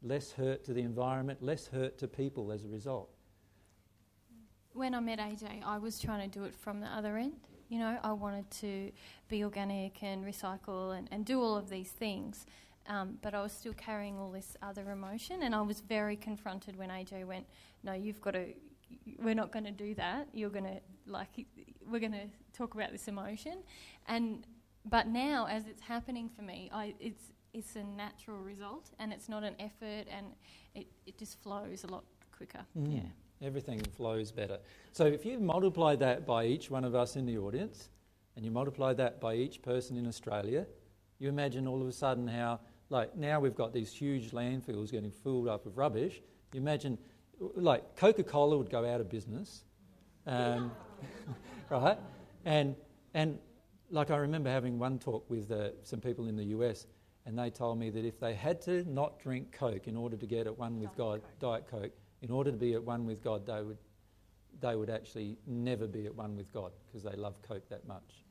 less 0.02 0.32
hurt 0.32 0.64
to 0.64 0.72
the 0.72 0.80
environment, 0.80 1.43
less 1.43 1.66
hurt 1.66 1.98
to 1.98 2.09
people 2.09 2.52
as 2.52 2.64
a 2.64 2.68
result. 2.68 3.10
When 4.72 4.94
I 4.94 5.01
met 5.01 5.18
AJ, 5.18 5.62
I 5.62 5.76
was 5.76 6.01
trying 6.01 6.30
to 6.30 6.38
do 6.38 6.47
it 6.47 6.55
from 6.55 6.80
the 6.80 6.86
other 6.86 7.18
end. 7.18 7.34
You 7.68 7.80
know, 7.80 7.98
I 8.02 8.12
wanted 8.12 8.51
to 8.62 8.93
be 9.28 9.44
organic 9.44 10.02
and 10.02 10.24
recycle 10.24 10.97
and, 10.97 11.06
and 11.10 11.26
do 11.26 11.43
all 11.43 11.55
of 11.55 11.68
these 11.68 11.90
things. 11.90 12.47
Um, 12.88 13.18
but 13.22 13.34
I 13.34 13.42
was 13.42 13.52
still 13.52 13.74
carrying 13.74 14.18
all 14.18 14.30
this 14.30 14.56
other 14.62 14.90
emotion, 14.90 15.42
and 15.42 15.54
I 15.54 15.60
was 15.60 15.80
very 15.80 16.16
confronted 16.16 16.76
when 16.76 16.90
AJ 16.90 17.26
went, 17.26 17.46
"No, 17.82 17.92
you've 17.92 18.20
got 18.20 18.32
to. 18.32 18.46
We're 19.18 19.34
not 19.34 19.50
going 19.52 19.64
to 19.64 19.72
do 19.72 19.94
that. 19.94 20.28
You're 20.32 20.50
going 20.50 20.64
to 20.64 20.80
like. 21.06 21.46
We're 21.90 22.00
going 22.00 22.12
to 22.12 22.28
talk 22.52 22.74
about 22.74 22.92
this 22.92 23.08
emotion." 23.08 23.58
And 24.06 24.46
but 24.84 25.08
now, 25.08 25.46
as 25.46 25.66
it's 25.66 25.82
happening 25.82 26.28
for 26.28 26.42
me, 26.42 26.70
I, 26.72 26.94
it's 27.00 27.32
it's 27.52 27.76
a 27.76 27.82
natural 27.82 28.38
result, 28.38 28.90
and 28.98 29.12
it's 29.12 29.28
not 29.28 29.42
an 29.42 29.54
effort, 29.58 30.06
and 30.10 30.26
it, 30.74 30.86
it 31.06 31.18
just 31.18 31.42
flows 31.42 31.84
a 31.84 31.86
lot 31.88 32.04
quicker. 32.36 32.60
Mm. 32.78 32.96
Yeah. 32.96 33.46
Everything 33.46 33.80
flows 33.96 34.32
better. 34.32 34.58
So 34.92 35.04
if 35.04 35.26
you 35.26 35.38
multiply 35.38 35.94
that 35.96 36.26
by 36.26 36.46
each 36.46 36.70
one 36.70 36.84
of 36.84 36.94
us 36.94 37.16
in 37.16 37.26
the 37.26 37.36
audience, 37.36 37.90
and 38.34 38.44
you 38.44 38.50
multiply 38.50 38.92
that 38.94 39.20
by 39.20 39.34
each 39.34 39.62
person 39.62 39.96
in 39.96 40.06
Australia, 40.06 40.66
you 41.18 41.28
imagine 41.28 41.66
all 41.66 41.80
of 41.80 41.88
a 41.88 41.92
sudden 41.92 42.26
how, 42.28 42.60
like, 42.88 43.16
now 43.16 43.40
we've 43.40 43.54
got 43.54 43.72
these 43.72 43.92
huge 43.92 44.30
landfills 44.30 44.90
getting 44.90 45.10
filled 45.10 45.48
up 45.48 45.64
with 45.64 45.76
rubbish. 45.76 46.20
You 46.52 46.60
imagine, 46.60 46.98
like, 47.54 47.96
Coca 47.96 48.22
Cola 48.22 48.56
would 48.56 48.70
go 48.70 48.84
out 48.86 49.00
of 49.00 49.08
business, 49.08 49.64
um, 50.26 50.70
right? 51.70 51.98
And, 52.44 52.76
and, 53.14 53.38
like, 53.90 54.10
I 54.10 54.16
remember 54.18 54.50
having 54.50 54.78
one 54.78 54.98
talk 54.98 55.28
with 55.28 55.50
uh, 55.50 55.70
some 55.82 56.00
people 56.00 56.28
in 56.28 56.36
the 56.36 56.44
US, 56.44 56.86
and 57.24 57.36
they 57.36 57.50
told 57.50 57.78
me 57.78 57.90
that 57.90 58.04
if 58.04 58.20
they 58.20 58.34
had 58.34 58.60
to 58.62 58.84
not 58.88 59.18
drink 59.18 59.50
Coke 59.50 59.88
in 59.88 59.96
order 59.96 60.16
to 60.16 60.26
get 60.26 60.46
at 60.46 60.56
one 60.56 60.78
with 60.78 60.96
God, 60.96 61.22
Diet 61.40 61.66
Coke, 61.68 61.92
in 62.22 62.30
order 62.30 62.52
to 62.52 62.56
be 62.56 62.74
at 62.74 62.82
one 62.82 63.04
with 63.04 63.22
God, 63.22 63.46
they 63.46 63.62
would, 63.62 63.78
they 64.60 64.76
would 64.76 64.90
actually 64.90 65.36
never 65.46 65.88
be 65.88 66.06
at 66.06 66.14
one 66.14 66.36
with 66.36 66.52
God 66.52 66.70
because 66.86 67.02
they 67.02 67.16
love 67.16 67.42
Coke 67.42 67.68
that 67.68 67.86
much. 67.86 68.25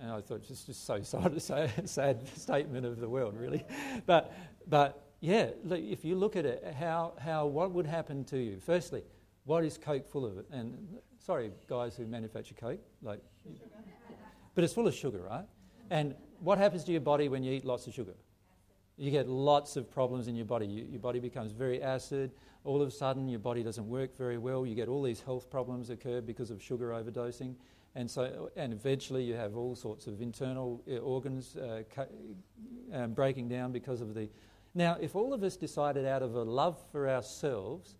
And 0.00 0.12
I 0.12 0.20
thought 0.20 0.42
it's 0.48 0.64
just 0.64 0.86
so 0.86 1.02
sad, 1.02 1.40
sad, 1.42 1.88
sad 1.88 2.28
statement 2.36 2.86
of 2.86 3.00
the 3.00 3.08
world, 3.08 3.36
really. 3.36 3.64
But, 4.06 4.32
but 4.66 5.08
yeah, 5.20 5.50
if 5.70 6.04
you 6.04 6.14
look 6.14 6.36
at 6.36 6.46
it, 6.46 6.74
how, 6.78 7.14
how, 7.18 7.46
what 7.46 7.72
would 7.72 7.86
happen 7.86 8.24
to 8.26 8.38
you? 8.38 8.58
Firstly, 8.60 9.02
what 9.44 9.64
is 9.64 9.76
Coke 9.76 10.08
full 10.08 10.24
of? 10.24 10.44
And 10.52 10.76
sorry, 11.18 11.50
guys 11.68 11.96
who 11.96 12.06
manufacture 12.06 12.54
Coke, 12.54 12.80
like, 13.02 13.20
but 14.54 14.64
it's 14.64 14.72
full 14.72 14.86
of 14.86 14.94
sugar, 14.94 15.22
right? 15.28 15.44
And 15.90 16.14
what 16.40 16.58
happens 16.58 16.84
to 16.84 16.92
your 16.92 17.00
body 17.00 17.28
when 17.28 17.42
you 17.42 17.52
eat 17.52 17.64
lots 17.64 17.86
of 17.86 17.94
sugar? 17.94 18.14
You 18.96 19.10
get 19.10 19.28
lots 19.28 19.76
of 19.76 19.90
problems 19.90 20.26
in 20.26 20.34
your 20.34 20.44
body. 20.44 20.66
You, 20.66 20.84
your 20.84 21.00
body 21.00 21.20
becomes 21.20 21.52
very 21.52 21.80
acid. 21.82 22.32
All 22.64 22.82
of 22.82 22.88
a 22.88 22.90
sudden, 22.90 23.28
your 23.28 23.38
body 23.38 23.62
doesn't 23.62 23.88
work 23.88 24.16
very 24.16 24.38
well. 24.38 24.66
You 24.66 24.74
get 24.74 24.88
all 24.88 25.02
these 25.02 25.20
health 25.20 25.48
problems 25.48 25.90
occur 25.90 26.20
because 26.20 26.50
of 26.50 26.60
sugar 26.60 26.88
overdosing. 26.88 27.54
And 27.94 28.10
so, 28.10 28.50
and 28.56 28.72
eventually, 28.72 29.24
you 29.24 29.34
have 29.34 29.56
all 29.56 29.74
sorts 29.74 30.06
of 30.06 30.20
internal 30.20 30.82
uh, 30.90 30.98
organs 30.98 31.56
uh, 31.56 31.82
um, 32.92 33.12
breaking 33.12 33.48
down 33.48 33.72
because 33.72 34.00
of 34.00 34.14
the. 34.14 34.28
Now, 34.74 34.96
if 35.00 35.16
all 35.16 35.32
of 35.32 35.42
us 35.42 35.56
decided 35.56 36.04
out 36.06 36.22
of 36.22 36.34
a 36.34 36.42
love 36.42 36.78
for 36.92 37.08
ourselves, 37.08 37.96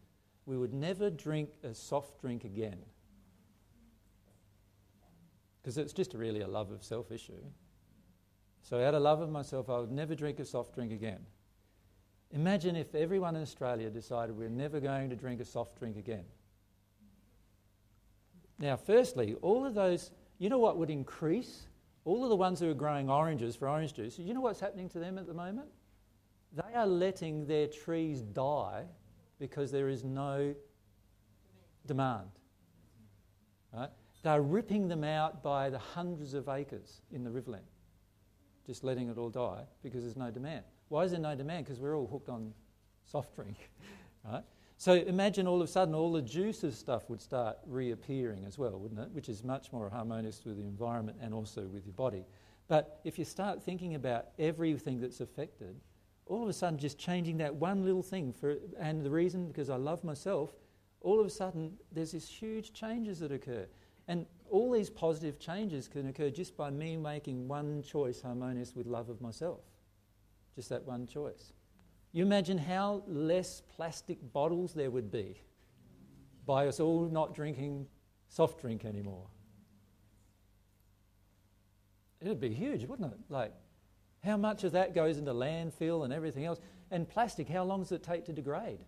we 0.47 0.57
would 0.57 0.73
never 0.73 1.11
drink 1.11 1.51
a 1.65 1.75
soft 1.75 2.21
drink 2.21 2.45
again. 2.45 2.79
Because 5.61 5.79
it's 5.79 5.93
just 5.93 6.15
really 6.15 6.43
a 6.43 6.49
love 6.49 6.71
of 6.71 6.85
self 6.85 7.11
issue. 7.11 7.43
So, 8.63 8.83
out 8.85 8.95
of 8.95 9.03
love 9.03 9.21
of 9.21 9.31
myself, 9.31 9.71
I 9.71 9.79
would 9.79 9.91
never 9.91 10.15
drink 10.15 10.39
a 10.39 10.45
soft 10.45 10.75
drink 10.75 10.93
again. 10.93 11.21
Imagine 12.31 12.77
if 12.77 12.95
everyone 12.95 13.37
in 13.37 13.43
Australia 13.43 13.89
decided 13.89 14.37
we're 14.37 14.51
never 14.51 14.81
going 14.81 15.09
to 15.09 15.17
drink 15.17 15.41
a 15.41 15.45
soft 15.45 15.79
drink 15.79 15.97
again. 15.97 16.25
Now, 18.59 18.77
firstly, 18.77 19.37
all 19.41 19.65
of 19.65 19.75
those, 19.75 20.11
you 20.39 20.49
know 20.49 20.59
what 20.59 20.79
would 20.79 20.91
increase? 20.91 21.69
All 22.05 22.25
of 22.25 22.31
the 22.31 22.37
ones 22.37 22.61
who 22.61 22.71
are 22.71 22.75
growing 22.75 23.11
oranges 23.11 23.55
for 23.55 23.69
orange 23.69 23.95
juice, 23.95 24.19
you 24.19 24.35
know 24.35 24.41
what's 24.41 24.61
happening 24.61 24.89
to 24.91 24.99
them 24.99 25.19
at 25.19 25.27
the 25.27 25.35
moment? 25.35 25.69
They 26.53 26.75
are 26.75 26.87
letting 26.87 27.47
their 27.47 27.67
trees 27.67 28.23
die 28.23 28.85
because 29.39 29.71
there 29.71 29.89
is 29.89 30.05
no 30.05 30.55
demand. 31.87 32.31
Right? 33.73 33.91
They're 34.23 34.43
ripping 34.43 34.89
them 34.89 35.05
out 35.05 35.43
by 35.43 35.71
the 35.71 35.79
hundreds 35.79 36.35
of 36.35 36.49
acres 36.49 37.03
in 37.13 37.23
the 37.23 37.31
riverland 37.31 37.69
just 38.69 38.85
letting 38.85 39.09
it 39.09 39.17
all 39.17 39.31
die 39.31 39.63
because 39.83 40.03
there's 40.03 40.17
no 40.17 40.31
demand. 40.31 40.63
Why 40.89 41.03
is 41.05 41.11
there 41.11 41.21
no 41.21 41.35
demand? 41.35 41.65
Because 41.65 41.81
we're 41.81 41.97
all 41.97 42.07
hooked 42.07 42.29
on 42.29 42.53
soft 43.07 43.35
drink, 43.35 43.57
right? 44.31 44.45
So 44.81 44.93
imagine 44.93 45.49
all 45.49 45.61
of 45.61 45.69
a 45.69 45.71
sudden 45.71 45.93
all 45.93 46.13
the 46.13 46.23
juices 46.23 46.79
stuff 46.79 47.11
would 47.11 47.21
start 47.21 47.59
reappearing 47.67 48.45
as 48.45 48.59
well, 48.59 48.79
wouldn't 48.79 49.01
it? 49.01 49.11
Which 49.11 49.29
is 49.29 49.43
much 49.43 49.73
more 49.73 49.91
harmonious 49.91 50.45
with 50.45 50.57
the 50.57 50.63
environment 50.63 51.19
and 51.21 51.35
also 51.35 51.63
with 51.63 51.85
your 51.85 51.95
body. 51.95 52.25
But 52.69 53.01
if 53.03 53.19
you 53.19 53.25
start 53.25 53.61
thinking 53.61 53.97
about 53.97 54.27
everything 54.39 55.01
that's 55.01 55.21
affected, 55.21 55.81
all 56.27 56.45
of 56.45 56.49
a 56.49 56.53
sudden 56.53 56.79
just 56.79 56.97
changing 56.97 57.39
that 57.39 57.53
one 57.53 57.85
little 57.85 58.05
thing 58.05 58.33
for 58.33 58.57
and 58.79 59.05
the 59.05 59.11
reason 59.11 59.49
because 59.49 59.69
I 59.69 59.75
love 59.75 60.05
myself, 60.05 60.55
all 61.01 61.19
of 61.19 61.27
a 61.27 61.31
sudden 61.31 61.73
there's 61.91 62.13
these 62.13 62.29
huge 62.29 62.73
changes 62.73 63.19
that 63.19 63.33
occur. 63.33 63.67
And 64.07 64.27
all 64.49 64.71
these 64.71 64.91
positive 64.91 65.41
changes 65.41 65.89
can 65.89 66.07
occur 66.07 66.31
just 66.31 66.57
by 66.57 66.71
me 66.71 66.97
making 66.97 67.49
one 67.49 67.83
choice 67.83 68.23
harmonious 68.23 68.77
with 68.77 68.87
love 68.87 69.09
of 69.09 69.21
myself. 69.21 69.59
Just 70.55 70.69
that 70.69 70.85
one 70.85 71.05
choice. 71.05 71.53
You 72.13 72.25
imagine 72.25 72.59
how 72.59 73.03
less 73.07 73.63
plastic 73.77 74.19
bottles 74.33 74.73
there 74.73 74.91
would 74.91 75.11
be 75.11 75.41
by 76.47 76.67
us 76.67 76.81
all 76.81 77.09
not 77.09 77.35
drinking 77.35 77.87
soft 78.29 78.61
drink 78.61 78.85
anymore. 78.85 79.27
It 82.21 82.29
would 82.29 82.41
be 82.41 82.53
huge, 82.53 82.85
wouldn't 82.87 83.13
it? 83.13 83.19
Like, 83.29 83.53
how 84.25 84.37
much 84.37 84.65
of 84.65 84.73
that 84.73 84.95
goes 84.95 85.19
into 85.19 85.33
landfill 85.33 86.05
and 86.05 86.13
everything 86.13 86.45
else? 86.45 86.59
And 86.91 87.09
plastic, 87.09 87.49
how 87.49 87.65
long 87.65 87.83
does 87.83 87.93
it 87.93 88.03
take 88.03 88.25
to 88.25 88.33
degrade? 88.33 88.81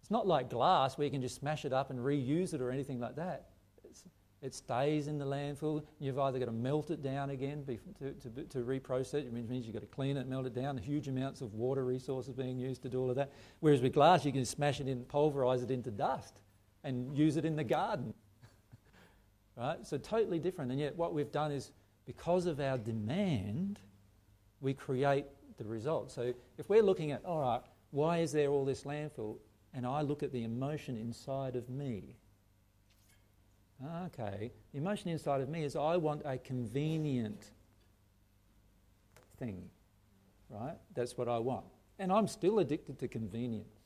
It's 0.00 0.10
not 0.10 0.26
like 0.26 0.50
glass 0.50 0.96
where 0.96 1.06
you 1.06 1.10
can 1.10 1.22
just 1.22 1.36
smash 1.36 1.64
it 1.64 1.72
up 1.72 1.90
and 1.90 1.98
reuse 1.98 2.54
it 2.54 2.60
or 2.60 2.70
anything 2.70 3.00
like 3.00 3.16
that. 3.16 3.48
It 4.40 4.54
stays 4.54 5.08
in 5.08 5.18
the 5.18 5.24
landfill. 5.24 5.82
You've 5.98 6.18
either 6.18 6.38
got 6.38 6.44
to 6.44 6.52
melt 6.52 6.90
it 6.90 7.02
down 7.02 7.30
again 7.30 7.64
to, 7.98 8.12
to, 8.12 8.44
to 8.44 8.58
reprocess 8.58 9.14
it, 9.14 9.32
which 9.32 9.44
means 9.48 9.66
you've 9.66 9.74
got 9.74 9.80
to 9.80 9.86
clean 9.86 10.16
it, 10.16 10.28
melt 10.28 10.46
it 10.46 10.54
down. 10.54 10.76
Huge 10.78 11.08
amounts 11.08 11.40
of 11.40 11.54
water 11.54 11.84
resources 11.84 12.34
being 12.34 12.56
used 12.56 12.82
to 12.82 12.88
do 12.88 13.00
all 13.00 13.10
of 13.10 13.16
that. 13.16 13.32
Whereas 13.58 13.80
with 13.80 13.94
glass, 13.94 14.24
you 14.24 14.32
can 14.32 14.44
smash 14.44 14.80
it 14.80 14.86
in, 14.86 15.02
pulverize 15.04 15.62
it 15.62 15.72
into 15.72 15.90
dust, 15.90 16.38
and 16.84 17.16
use 17.16 17.36
it 17.36 17.44
in 17.44 17.56
the 17.56 17.64
garden. 17.64 18.14
right? 19.56 19.84
So 19.84 19.98
totally 19.98 20.38
different. 20.38 20.70
And 20.70 20.78
yet, 20.78 20.94
what 20.96 21.14
we've 21.14 21.32
done 21.32 21.50
is 21.50 21.72
because 22.06 22.46
of 22.46 22.60
our 22.60 22.78
demand, 22.78 23.80
we 24.60 24.72
create 24.72 25.24
the 25.56 25.64
result. 25.64 26.12
So 26.12 26.32
if 26.58 26.68
we're 26.68 26.82
looking 26.82 27.10
at, 27.10 27.24
all 27.24 27.40
right, 27.40 27.60
why 27.90 28.18
is 28.18 28.30
there 28.30 28.50
all 28.50 28.64
this 28.64 28.84
landfill? 28.84 29.38
And 29.74 29.84
I 29.84 30.02
look 30.02 30.22
at 30.22 30.32
the 30.32 30.44
emotion 30.44 30.96
inside 30.96 31.56
of 31.56 31.68
me 31.68 32.14
Okay, 34.06 34.50
the 34.72 34.78
emotion 34.78 35.10
inside 35.10 35.40
of 35.40 35.48
me 35.48 35.62
is 35.62 35.76
I 35.76 35.96
want 35.96 36.22
a 36.24 36.36
convenient 36.38 37.52
thing, 39.38 39.70
right? 40.50 40.76
That's 40.94 41.16
what 41.16 41.28
I 41.28 41.38
want. 41.38 41.66
And 42.00 42.12
I'm 42.12 42.26
still 42.26 42.58
addicted 42.58 42.98
to 42.98 43.08
convenience 43.08 43.78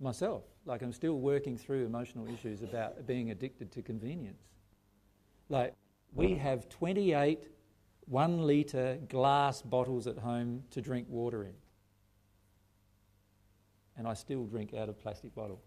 myself. 0.00 0.44
Like 0.64 0.82
I'm 0.82 0.92
still 0.92 1.18
working 1.18 1.58
through 1.58 1.84
emotional 1.84 2.26
issues 2.32 2.62
about 2.62 3.06
being 3.06 3.30
addicted 3.30 3.70
to 3.72 3.82
convenience. 3.82 4.42
Like 5.50 5.74
we 6.14 6.34
have 6.34 6.68
28 6.68 7.48
one 8.06 8.38
litre 8.38 8.98
glass 9.08 9.62
bottles 9.62 10.08
at 10.08 10.18
home 10.18 10.64
to 10.70 10.80
drink 10.80 11.06
water 11.08 11.44
in. 11.44 11.54
And 13.96 14.08
I 14.08 14.14
still 14.14 14.46
drink 14.46 14.74
out 14.74 14.88
of 14.88 14.98
plastic 14.98 15.34
bottle. 15.34 15.60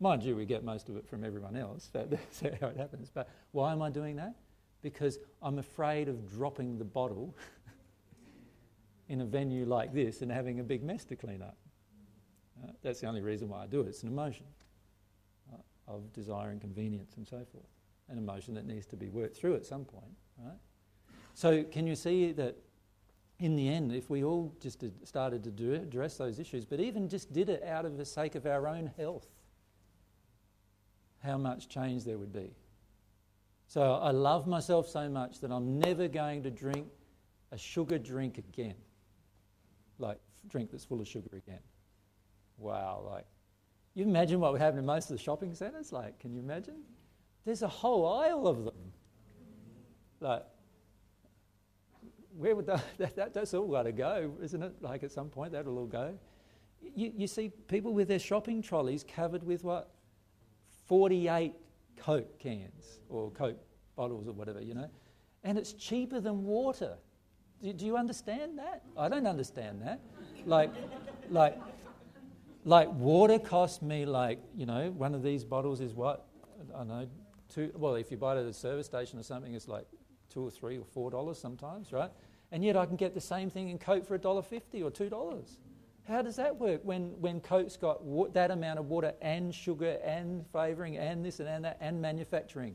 Mind 0.00 0.22
you, 0.22 0.36
we 0.36 0.44
get 0.44 0.64
most 0.64 0.88
of 0.88 0.96
it 0.96 1.06
from 1.06 1.24
everyone 1.24 1.56
else. 1.56 1.90
That's 1.94 2.40
how 2.60 2.68
it 2.68 2.76
happens. 2.76 3.10
But 3.12 3.28
why 3.52 3.72
am 3.72 3.82
I 3.82 3.90
doing 3.90 4.16
that? 4.16 4.34
Because 4.82 5.18
I'm 5.42 5.58
afraid 5.58 6.08
of 6.08 6.30
dropping 6.30 6.78
the 6.78 6.84
bottle 6.84 7.34
in 9.08 9.20
a 9.20 9.24
venue 9.24 9.64
like 9.64 9.94
this 9.94 10.20
and 10.22 10.30
having 10.30 10.60
a 10.60 10.62
big 10.62 10.82
mess 10.82 11.04
to 11.06 11.16
clean 11.16 11.42
up. 11.42 11.56
Uh, 12.62 12.72
that's 12.82 13.00
the 13.00 13.06
only 13.06 13.22
reason 13.22 13.48
why 13.48 13.62
I 13.62 13.66
do 13.66 13.80
it. 13.80 13.88
It's 13.88 14.02
an 14.02 14.08
emotion 14.08 14.46
uh, 15.52 15.56
of 15.88 16.12
desire 16.12 16.50
and 16.50 16.60
convenience 16.60 17.14
and 17.16 17.26
so 17.26 17.38
forth. 17.50 17.66
An 18.08 18.18
emotion 18.18 18.54
that 18.54 18.66
needs 18.66 18.86
to 18.86 18.96
be 18.96 19.08
worked 19.08 19.36
through 19.36 19.54
at 19.54 19.64
some 19.64 19.84
point, 19.84 20.12
right? 20.38 20.58
So, 21.32 21.64
can 21.64 21.86
you 21.86 21.96
see 21.96 22.32
that 22.32 22.56
in 23.40 23.56
the 23.56 23.68
end, 23.68 23.92
if 23.92 24.08
we 24.08 24.22
all 24.22 24.54
just 24.60 24.84
started 25.04 25.56
to 25.56 25.74
address 25.74 26.16
those 26.16 26.38
issues, 26.38 26.64
but 26.64 26.80
even 26.80 27.08
just 27.08 27.32
did 27.32 27.48
it 27.48 27.62
out 27.64 27.84
of 27.84 27.96
the 27.96 28.04
sake 28.04 28.34
of 28.34 28.46
our 28.46 28.68
own 28.68 28.90
health, 28.96 29.26
how 31.24 31.38
much 31.38 31.68
change 31.68 32.04
there 32.04 32.18
would 32.18 32.32
be? 32.32 32.50
So, 33.66 33.94
I 33.94 34.10
love 34.10 34.46
myself 34.46 34.88
so 34.88 35.08
much 35.08 35.40
that 35.40 35.50
I'm 35.50 35.78
never 35.78 36.06
going 36.06 36.42
to 36.42 36.50
drink 36.50 36.86
a 37.50 37.58
sugar 37.58 37.98
drink 37.98 38.38
again, 38.38 38.74
like 39.98 40.18
drink 40.48 40.70
that's 40.70 40.84
full 40.84 41.00
of 41.00 41.08
sugar 41.08 41.36
again. 41.36 41.60
Wow, 42.58 43.04
like, 43.10 43.24
you 43.94 44.04
imagine 44.04 44.40
what 44.40 44.52
would 44.52 44.60
happen 44.60 44.78
in 44.78 44.86
most 44.86 45.10
of 45.10 45.16
the 45.16 45.22
shopping 45.22 45.54
centres? 45.54 45.92
Like, 45.92 46.18
can 46.18 46.34
you 46.34 46.40
imagine? 46.40 46.82
There's 47.44 47.62
a 47.62 47.68
whole 47.68 48.06
aisle 48.06 48.46
of 48.46 48.64
them. 48.64 48.74
Like, 50.20 50.44
where 52.36 52.56
would 52.56 52.66
that, 52.98 53.16
that, 53.16 53.34
that's 53.34 53.54
all 53.54 53.68
got 53.68 53.84
to 53.84 53.92
go, 53.92 54.34
isn't 54.42 54.62
it? 54.62 54.74
Like, 54.80 55.02
at 55.02 55.12
some 55.12 55.28
point, 55.28 55.52
that'll 55.52 55.78
all 55.78 55.86
go. 55.86 56.18
You, 56.94 57.12
you 57.16 57.26
see 57.26 57.50
people 57.68 57.92
with 57.92 58.08
their 58.08 58.18
shopping 58.18 58.60
trolleys 58.60 59.04
covered 59.04 59.42
with 59.42 59.64
what? 59.64 59.93
48 60.86 61.52
Coke 61.96 62.38
cans 62.38 63.00
or 63.08 63.30
Coke 63.30 63.58
bottles 63.96 64.26
or 64.28 64.32
whatever, 64.32 64.60
you 64.60 64.74
know? 64.74 64.88
And 65.42 65.58
it's 65.58 65.72
cheaper 65.72 66.20
than 66.20 66.44
water. 66.44 66.96
Do, 67.62 67.72
do 67.72 67.86
you 67.86 67.96
understand 67.96 68.58
that? 68.58 68.82
I 68.96 69.08
don't 69.08 69.26
understand 69.26 69.82
that. 69.82 70.00
Like, 70.46 70.70
like, 71.30 71.58
like 72.64 72.92
water 72.92 73.38
costs 73.38 73.82
me 73.82 74.06
like 74.06 74.38
you 74.56 74.64
know 74.66 74.90
one 74.96 75.14
of 75.14 75.22
these 75.22 75.44
bottles 75.44 75.80
is 75.80 75.92
what 75.92 76.26
I 76.74 76.78
don't 76.78 76.88
know 76.88 77.06
two. 77.52 77.70
Well, 77.74 77.94
if 77.94 78.10
you 78.10 78.16
buy 78.16 78.36
it 78.36 78.40
at 78.40 78.46
a 78.46 78.52
service 78.52 78.86
station 78.86 79.18
or 79.18 79.22
something, 79.22 79.54
it's 79.54 79.68
like 79.68 79.86
two 80.30 80.46
or 80.46 80.50
three 80.50 80.78
or 80.78 80.84
four 80.84 81.10
dollars 81.10 81.38
sometimes, 81.38 81.92
right? 81.92 82.10
And 82.52 82.64
yet 82.64 82.76
I 82.76 82.86
can 82.86 82.96
get 82.96 83.14
the 83.14 83.20
same 83.20 83.50
thing 83.50 83.68
in 83.68 83.78
Coke 83.78 84.06
for 84.06 84.14
a 84.14 84.18
dollar 84.18 84.42
fifty 84.42 84.82
or 84.82 84.90
two 84.90 85.08
dollars. 85.08 85.58
How 86.06 86.20
does 86.20 86.36
that 86.36 86.54
work 86.56 86.80
when, 86.84 87.18
when 87.20 87.40
Coke's 87.40 87.76
got 87.76 88.04
wa- 88.04 88.28
that 88.32 88.50
amount 88.50 88.78
of 88.78 88.88
water 88.90 89.14
and 89.22 89.54
sugar 89.54 89.98
and 90.04 90.46
flavouring 90.52 90.98
and 90.98 91.24
this 91.24 91.40
and 91.40 91.64
that 91.64 91.78
and 91.80 92.00
manufacturing? 92.00 92.74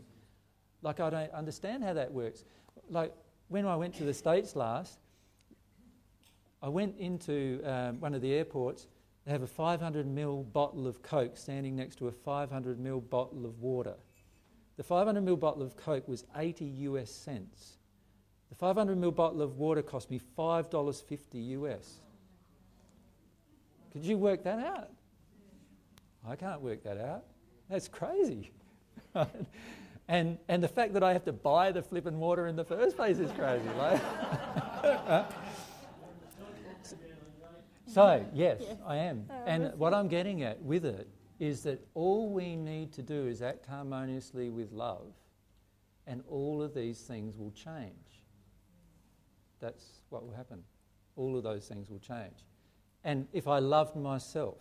Like, 0.81 0.99
I 0.99 1.09
don't 1.09 1.31
understand 1.31 1.83
how 1.83 1.93
that 1.93 2.11
works. 2.11 2.43
Like, 2.89 3.13
when 3.49 3.65
I 3.65 3.75
went 3.75 3.93
to 3.95 4.03
the 4.03 4.13
States 4.13 4.55
last, 4.55 4.99
I 6.61 6.69
went 6.69 6.97
into 6.97 7.61
um, 7.65 7.99
one 7.99 8.13
of 8.13 8.21
the 8.21 8.33
airports 8.33 8.87
they 9.25 9.33
have 9.33 9.43
a 9.43 9.47
500 9.47 10.07
ml 10.07 10.51
bottle 10.53 10.87
of 10.87 11.03
Coke 11.03 11.37
standing 11.37 11.75
next 11.75 11.97
to 11.97 12.07
a 12.07 12.11
500 12.11 12.79
ml 12.79 13.07
bottle 13.09 13.45
of 13.45 13.59
water. 13.59 13.93
The 14.77 14.83
500 14.83 15.23
ml 15.23 15.39
bottle 15.39 15.61
of 15.61 15.75
Coke 15.75 16.07
was 16.07 16.23
80 16.35 16.65
US 16.65 17.11
cents. 17.11 17.77
The 18.49 18.55
500 18.55 18.97
ml 18.97 19.13
bottle 19.13 19.43
of 19.43 19.57
water 19.57 19.83
cost 19.83 20.09
me 20.09 20.19
$5.50 20.35 21.49
US. 21.49 21.99
Could 23.91 24.03
you 24.03 24.17
work 24.17 24.43
that 24.43 24.59
out? 24.59 24.89
I 26.27 26.35
can't 26.35 26.61
work 26.61 26.83
that 26.83 26.97
out. 26.97 27.23
That's 27.69 27.87
crazy. 27.87 28.51
and, 30.07 30.37
and 30.47 30.63
the 30.63 30.67
fact 30.67 30.93
that 30.93 31.03
I 31.03 31.13
have 31.13 31.25
to 31.25 31.33
buy 31.33 31.71
the 31.71 31.81
flipping 31.81 32.19
water 32.19 32.47
in 32.47 32.55
the 32.55 32.65
first 32.65 32.95
place 32.95 33.19
is 33.19 33.31
crazy. 33.31 33.69
Like, 33.77 34.01
So, 37.89 38.23
yes, 38.35 38.61
yes. 38.61 38.77
I 38.85 38.97
am. 38.97 39.25
Oh, 39.31 39.43
and 39.47 39.73
what 39.75 39.95
I'm 39.95 40.07
getting 40.07 40.43
at 40.43 40.61
with 40.61 40.85
it 40.85 41.09
is 41.39 41.63
that 41.63 41.83
all 41.95 42.29
we 42.29 42.55
need 42.55 42.93
to 42.93 43.01
do 43.01 43.25
is 43.25 43.41
act 43.41 43.65
harmoniously 43.65 44.51
with 44.51 44.71
love, 44.71 45.07
and 46.05 46.21
all 46.29 46.61
of 46.61 46.75
these 46.75 46.99
things 46.99 47.35
will 47.35 47.51
change. 47.51 48.23
That's 49.59 50.01
what 50.09 50.23
will 50.23 50.35
happen. 50.35 50.63
All 51.15 51.35
of 51.35 51.43
those 51.43 51.67
things 51.67 51.89
will 51.89 51.99
change. 51.99 52.45
And 53.03 53.27
if 53.33 53.47
I 53.47 53.59
loved 53.59 53.95
myself, 53.95 54.57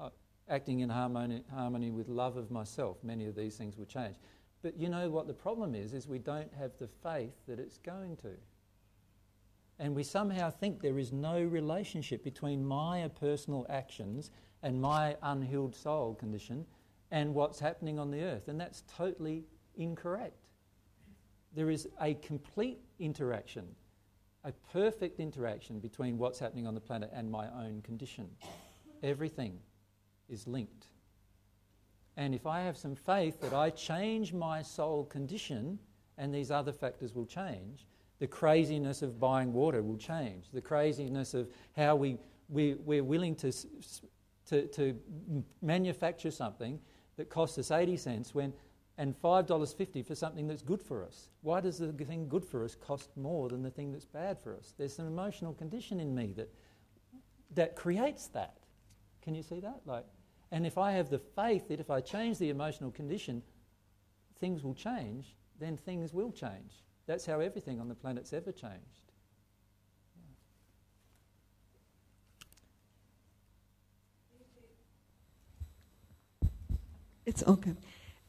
uh, 0.00 0.10
acting 0.48 0.80
in 0.80 0.88
harmony, 0.88 1.42
harmony 1.52 1.90
with 1.90 2.08
love 2.08 2.36
of 2.36 2.50
myself, 2.50 2.96
many 3.02 3.26
of 3.26 3.34
these 3.34 3.56
things 3.56 3.76
would 3.76 3.88
change. 3.88 4.16
But 4.62 4.76
you 4.78 4.88
know 4.88 5.10
what 5.10 5.26
the 5.26 5.34
problem 5.34 5.74
is? 5.74 5.92
Is 5.92 6.08
we 6.08 6.18
don't 6.18 6.52
have 6.54 6.72
the 6.78 6.88
faith 7.02 7.34
that 7.46 7.58
it's 7.58 7.78
going 7.78 8.16
to 8.18 8.30
and 9.82 9.96
we 9.96 10.04
somehow 10.04 10.48
think 10.48 10.80
there 10.80 10.98
is 10.98 11.12
no 11.12 11.42
relationship 11.42 12.22
between 12.22 12.64
my 12.64 13.10
personal 13.18 13.66
actions 13.68 14.30
and 14.62 14.80
my 14.80 15.16
unhealed 15.22 15.74
soul 15.74 16.14
condition 16.14 16.64
and 17.10 17.34
what's 17.34 17.58
happening 17.58 17.98
on 17.98 18.10
the 18.10 18.22
earth. 18.22 18.46
And 18.46 18.60
that's 18.60 18.84
totally 18.96 19.44
incorrect. 19.74 20.46
There 21.54 21.68
is 21.68 21.88
a 22.00 22.14
complete 22.14 22.78
interaction, 23.00 23.66
a 24.44 24.52
perfect 24.72 25.20
interaction 25.20 25.78
between 25.78 26.18
what's 26.18 26.38
happening 26.38 26.66
on 26.66 26.74
the 26.74 26.80
planet 26.80 27.10
and 27.14 27.30
my 27.30 27.46
own 27.48 27.80
condition. 27.82 28.28
Everything 29.02 29.58
is 30.28 30.46
linked. 30.46 30.86
And 32.16 32.34
if 32.34 32.46
I 32.46 32.60
have 32.62 32.76
some 32.76 32.94
faith 32.94 33.40
that 33.40 33.52
I 33.52 33.70
change 33.70 34.32
my 34.32 34.62
soul 34.62 35.04
condition 35.04 35.78
and 36.18 36.34
these 36.34 36.50
other 36.50 36.72
factors 36.72 37.14
will 37.14 37.26
change, 37.26 37.86
the 38.18 38.26
craziness 38.26 39.02
of 39.02 39.18
buying 39.18 39.52
water 39.52 39.82
will 39.82 39.96
change. 39.96 40.46
The 40.52 40.60
craziness 40.60 41.34
of 41.34 41.48
how 41.76 41.96
we, 41.96 42.18
we, 42.48 42.74
we're 42.74 43.02
willing 43.02 43.34
to, 43.36 43.52
to, 44.46 44.66
to 44.66 45.00
manufacture 45.62 46.30
something 46.30 46.78
that 47.16 47.30
costs 47.30 47.58
us 47.58 47.70
80 47.70 47.96
cents 47.96 48.34
when, 48.34 48.52
and 48.98 49.20
$5.50 49.20 50.06
for 50.06 50.14
something 50.14 50.46
that's 50.46 50.62
good 50.62 50.82
for 50.82 51.04
us. 51.04 51.28
Why 51.40 51.60
does 51.60 51.78
the 51.78 51.92
thing 51.92 52.28
good 52.28 52.44
for 52.44 52.64
us 52.64 52.74
cost 52.74 53.10
more 53.16 53.48
than 53.48 53.62
the 53.62 53.70
thing 53.70 53.92
that's 53.92 54.04
bad 54.04 54.38
for 54.38 54.54
us? 54.54 54.74
There's 54.76 54.98
an 54.98 55.06
emotional 55.06 55.54
condition 55.54 55.98
in 55.98 56.14
me 56.14 56.34
that, 56.36 56.52
that 57.54 57.76
creates 57.76 58.28
that. 58.28 58.58
Can 59.22 59.34
you 59.34 59.42
see 59.42 59.60
that? 59.60 59.80
Like, 59.86 60.04
and 60.50 60.66
if 60.66 60.76
I 60.76 60.92
have 60.92 61.08
the 61.08 61.18
faith 61.18 61.68
that 61.68 61.80
if 61.80 61.90
I 61.90 62.00
change 62.00 62.38
the 62.38 62.50
emotional 62.50 62.90
condition, 62.90 63.42
things 64.38 64.62
will 64.62 64.74
change, 64.74 65.36
then 65.58 65.76
things 65.76 66.12
will 66.12 66.30
change. 66.30 66.82
That's 67.06 67.24
how 67.24 67.40
everything 67.40 67.80
on 67.80 67.88
the 67.88 67.94
planet's 67.94 68.32
ever 68.32 68.52
changed. 68.52 69.02
It's 77.24 77.42
okay. 77.44 77.74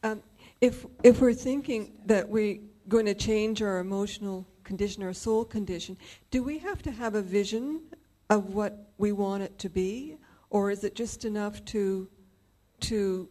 Um, 0.04 0.22
if 0.64 0.86
if 1.04 1.20
we're 1.20 1.34
thinking 1.34 1.92
that 2.06 2.30
we're 2.30 2.58
going 2.88 3.06
to 3.06 3.14
change 3.14 3.62
our 3.62 3.80
emotional 3.80 4.48
condition, 4.64 5.04
our 5.04 5.12
soul 5.14 5.44
condition, 5.44 5.98
do 6.32 6.42
we 6.42 6.58
have 6.58 6.82
to 6.82 6.92
have 6.92 7.16
a 7.16 7.22
vision 7.22 7.82
of 8.30 8.54
what 8.54 8.94
we 8.98 9.12
want 9.12 9.44
it 9.44 9.60
to 9.60 9.68
be, 9.68 10.16
or 10.50 10.72
is 10.72 10.86
it 10.86 10.96
just 10.96 11.26
enough 11.26 11.66
to 11.66 12.08
to 12.80 13.28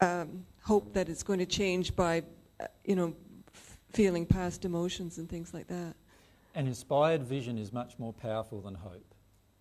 um, 0.00 0.46
hope 0.62 0.94
that 0.94 1.10
it's 1.10 1.22
going 1.22 1.38
to 1.40 1.46
change 1.46 1.94
by, 1.94 2.22
you 2.86 2.96
know, 2.96 3.14
feeling 3.92 4.24
past 4.24 4.64
emotions 4.64 5.18
and 5.18 5.28
things 5.28 5.52
like 5.52 5.66
that. 5.66 5.94
An 6.54 6.66
inspired 6.66 7.22
vision 7.22 7.58
is 7.58 7.70
much 7.70 7.98
more 7.98 8.14
powerful 8.14 8.62
than 8.62 8.74
hope. 8.74 9.14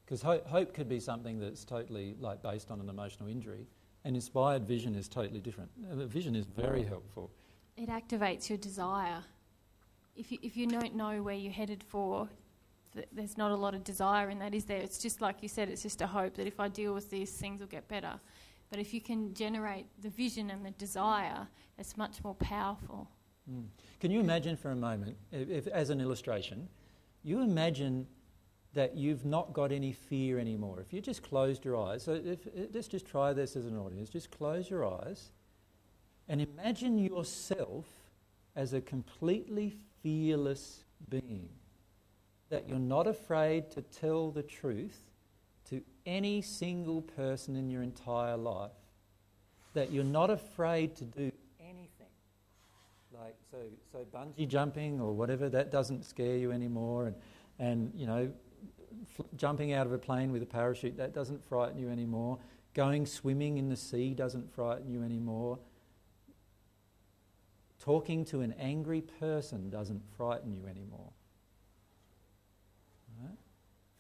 Because 0.06 0.22
hope, 0.22 0.48
hope 0.48 0.74
could 0.74 0.88
be 0.88 1.00
something 1.00 1.40
that's 1.40 1.66
totally 1.66 2.16
like 2.20 2.42
based 2.42 2.72
on 2.72 2.80
an 2.80 2.90
emotional 2.90 3.28
injury. 3.28 3.68
An 4.06 4.14
inspired 4.14 4.64
vision 4.64 4.94
is 4.94 5.08
totally 5.08 5.42
different. 5.42 5.72
A 5.92 6.06
vision 6.06 6.36
is 6.36 6.46
very 6.46 6.84
helpful. 6.84 7.32
It 7.76 7.90
activates 7.90 8.48
your 8.50 8.60
desire. 8.60 9.24
If 10.16 10.32
you, 10.32 10.38
if 10.44 10.56
you 10.56 10.68
don't 10.68 10.96
know 10.96 11.24
where 11.24 11.34
you're 11.34 11.52
headed 11.52 11.84
for, 11.84 12.30
th- 12.94 13.08
there's 13.12 13.36
not 13.36 13.50
a 13.50 13.56
lot 13.56 13.74
of 13.74 13.84
desire 13.84 14.30
in 14.30 14.38
that, 14.40 14.54
is 14.54 14.66
there? 14.66 14.78
It's 14.78 15.00
just 15.00 15.22
like 15.22 15.42
you 15.42 15.50
said, 15.50 15.70
it's 15.70 15.82
just 15.82 16.02
a 16.02 16.08
hope 16.08 16.36
that 16.36 16.46
if 16.46 16.60
I 16.60 16.68
deal 16.68 16.94
with 16.94 17.10
these, 17.10 17.32
things 17.32 17.60
will 17.60 17.68
get 17.68 17.88
better. 17.88 18.14
But 18.70 18.80
if 18.80 18.94
you 18.94 19.02
can 19.02 19.34
generate 19.34 19.88
the 20.04 20.10
vision 20.10 20.52
and 20.52 20.64
the 20.64 20.72
desire, 20.72 21.48
it's 21.80 21.98
much 21.98 22.24
more 22.24 22.36
powerful. 22.36 23.10
Mm. 23.52 23.66
Can 24.00 24.12
you 24.12 24.20
imagine 24.20 24.56
for 24.56 24.70
a 24.70 24.76
moment, 24.76 25.18
if, 25.32 25.50
if, 25.50 25.68
as 25.68 25.90
an 25.90 26.00
illustration, 26.00 26.70
you 27.24 27.42
imagine 27.42 28.06
that 28.76 28.96
you've 28.96 29.26
not 29.26 29.54
got 29.54 29.72
any 29.72 29.92
fear 29.92 30.38
anymore. 30.38 30.80
If 30.80 30.94
you 30.94 31.02
just 31.02 31.24
closed 31.24 31.66
your 31.66 31.76
eyes, 31.78 32.04
so 32.04 32.14
if, 32.14 32.40
let's 32.74 32.88
just 32.88 33.08
try 33.08 33.34
this 33.34 33.56
as 33.56 33.66
an 33.66 33.78
audience. 33.78 34.10
Just 34.10 34.30
close 34.32 34.70
your 34.70 34.86
eyes 34.86 35.32
and 36.30 36.42
imagine 36.42 37.00
yourself 37.00 37.86
as 38.56 38.74
a 38.74 38.82
completely 38.82 39.74
fearless 40.04 40.84
being. 41.10 41.50
That 42.50 42.70
you're 42.70 42.78
not 42.78 43.08
afraid 43.08 43.72
to 43.72 43.82
tell 43.82 44.30
the 44.30 44.44
truth 44.44 45.00
to 45.70 45.82
any 46.06 46.42
single 46.42 47.02
person 47.02 47.56
in 47.56 47.70
your 47.70 47.82
entire 47.82 48.38
life. 48.38 48.72
that 49.76 49.92
you're 49.92 50.04
not 50.04 50.32
afraid 50.32 50.96
to 50.96 51.04
do 51.04 51.32
anything. 51.60 52.08
Like, 53.14 53.36
so, 53.52 53.58
so 53.92 54.06
bungee 54.14 54.48
jumping 54.48 55.00
or 55.00 55.14
whatever, 55.14 55.48
that 55.50 55.72
doesn't 55.72 56.04
scare 56.06 56.38
you 56.38 56.52
anymore. 56.52 57.08
And, 57.08 57.16
and 57.60 57.92
you 57.96 58.08
know, 58.08 58.32
jumping 59.36 59.74
out 59.74 59.86
of 59.86 59.94
a 59.94 59.98
plane 59.98 60.32
with 60.32 60.42
a 60.42 60.46
parachute, 60.46 60.98
that 60.98 61.14
doesn't 61.14 61.44
frighten 61.44 61.78
you 61.78 61.90
anymore. 61.90 62.40
Going 62.74 63.06
swimming 63.06 63.58
in 63.58 63.70
the 63.70 63.78
sea 63.78 64.14
doesn't 64.14 64.54
frighten 64.54 64.90
you 64.90 65.04
anymore. 65.04 65.60
Talking 67.80 68.26
to 68.26 68.42
an 68.42 68.54
angry 68.60 69.02
person 69.02 69.70
doesn't 69.70 70.02
frighten 70.18 70.52
you 70.52 70.66
anymore. 70.68 71.12
Right? 73.22 73.38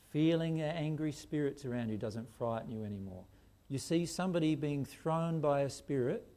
Feeling 0.10 0.62
angry 0.62 1.12
spirits 1.12 1.66
around 1.66 1.90
you 1.90 1.98
doesn't 1.98 2.30
frighten 2.34 2.72
you 2.72 2.84
anymore. 2.84 3.24
You 3.70 3.78
see 3.78 4.06
somebody 4.06 4.56
being 4.56 4.86
thrown 4.86 5.40
by 5.40 5.62
a 5.62 5.70
spirit, 5.70 6.28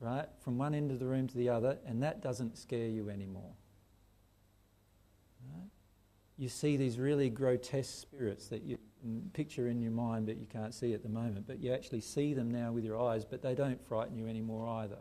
right, 0.00 0.28
from 0.38 0.58
one 0.58 0.74
end 0.74 0.90
of 0.90 0.98
the 0.98 1.06
room 1.06 1.26
to 1.28 1.36
the 1.36 1.48
other, 1.48 1.78
and 1.86 2.02
that 2.02 2.22
doesn't 2.22 2.56
scare 2.56 2.88
you 2.88 3.10
anymore. 3.10 3.52
You 6.38 6.48
see 6.48 6.76
these 6.76 6.98
really 6.98 7.30
grotesque 7.30 8.00
spirits 8.00 8.48
that 8.48 8.62
you 8.62 8.78
mm, 9.06 9.32
picture 9.32 9.68
in 9.68 9.80
your 9.80 9.92
mind 9.92 10.26
but 10.26 10.36
you 10.36 10.46
can't 10.46 10.74
see 10.74 10.92
at 10.92 11.02
the 11.02 11.08
moment, 11.08 11.46
but 11.46 11.60
you 11.60 11.72
actually 11.72 12.02
see 12.02 12.34
them 12.34 12.50
now 12.50 12.72
with 12.72 12.84
your 12.84 13.00
eyes, 13.00 13.24
but 13.24 13.42
they 13.42 13.54
don't 13.54 13.82
frighten 13.86 14.16
you 14.16 14.26
anymore 14.26 14.68
either. 14.82 14.98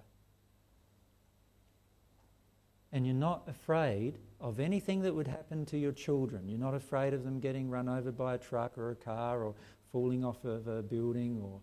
And 2.94 3.06
you're 3.06 3.14
not 3.14 3.44
afraid 3.48 4.20
of 4.40 4.62
anything 4.62 5.02
that 5.02 5.14
would 5.14 5.28
happen 5.28 5.66
to 5.66 5.78
your 5.78 5.92
children. 5.92 6.48
You're 6.48 6.60
not 6.60 6.74
afraid 6.74 7.14
of 7.14 7.26
them 7.26 7.42
getting 7.42 7.70
run 7.70 7.90
over 7.90 8.12
by 8.12 8.36
a 8.36 8.38
truck 8.38 8.78
or 8.78 8.92
a 8.92 8.96
car 8.96 9.44
or 9.44 9.54
falling 9.92 10.24
off 10.24 10.46
of 10.46 10.68
a 10.68 10.82
building 10.82 11.42
or, 11.44 11.60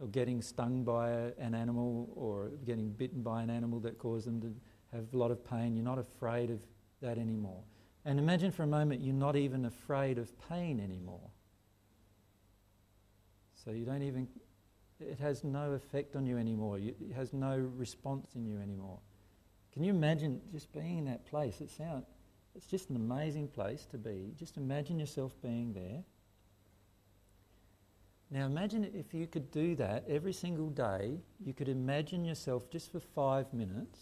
or 0.00 0.08
getting 0.08 0.42
stung 0.42 0.82
by 0.82 1.10
a, 1.10 1.30
an 1.38 1.54
animal 1.54 2.10
or 2.16 2.50
getting 2.64 2.90
bitten 2.90 3.22
by 3.22 3.42
an 3.42 3.50
animal 3.50 3.78
that 3.80 3.98
caused 3.98 4.26
them 4.26 4.40
to 4.40 4.52
have 4.92 5.04
a 5.14 5.16
lot 5.16 5.30
of 5.30 5.44
pain. 5.44 5.76
You're 5.76 5.84
not 5.84 5.98
afraid 5.98 6.50
of 6.50 6.60
that 7.00 7.18
anymore. 7.18 7.62
And 8.04 8.18
imagine 8.18 8.50
for 8.50 8.64
a 8.64 8.66
moment 8.66 9.00
you're 9.00 9.14
not 9.14 9.36
even 9.36 9.64
afraid 9.64 10.18
of 10.18 10.30
pain 10.48 10.80
anymore. 10.80 11.30
So 13.64 13.70
you 13.70 13.84
don't 13.84 14.02
even, 14.02 14.26
it 14.98 15.20
has 15.20 15.44
no 15.44 15.72
effect 15.72 16.16
on 16.16 16.26
you 16.26 16.36
anymore. 16.36 16.78
it 16.78 16.96
has 17.14 17.32
no 17.32 17.56
response 17.76 18.34
in 18.34 18.44
you 18.44 18.58
anymore. 18.58 18.98
Can 19.72 19.84
you 19.84 19.90
imagine 19.90 20.40
just 20.50 20.72
being 20.72 20.98
in 20.98 21.04
that 21.04 21.24
place? 21.26 21.60
It 21.60 21.70
sounds, 21.70 22.04
it's 22.56 22.66
just 22.66 22.90
an 22.90 22.96
amazing 22.96 23.48
place 23.48 23.86
to 23.92 23.98
be. 23.98 24.32
Just 24.36 24.56
imagine 24.56 24.98
yourself 24.98 25.32
being 25.40 25.72
there. 25.72 26.02
Now 28.30 28.46
imagine 28.46 28.90
if 28.94 29.14
you 29.14 29.26
could 29.26 29.50
do 29.50 29.76
that 29.76 30.04
every 30.08 30.32
single 30.32 30.70
day, 30.70 31.20
you 31.38 31.52
could 31.52 31.68
imagine 31.68 32.24
yourself 32.24 32.68
just 32.70 32.90
for 32.90 32.98
five 32.98 33.52
minutes 33.52 33.98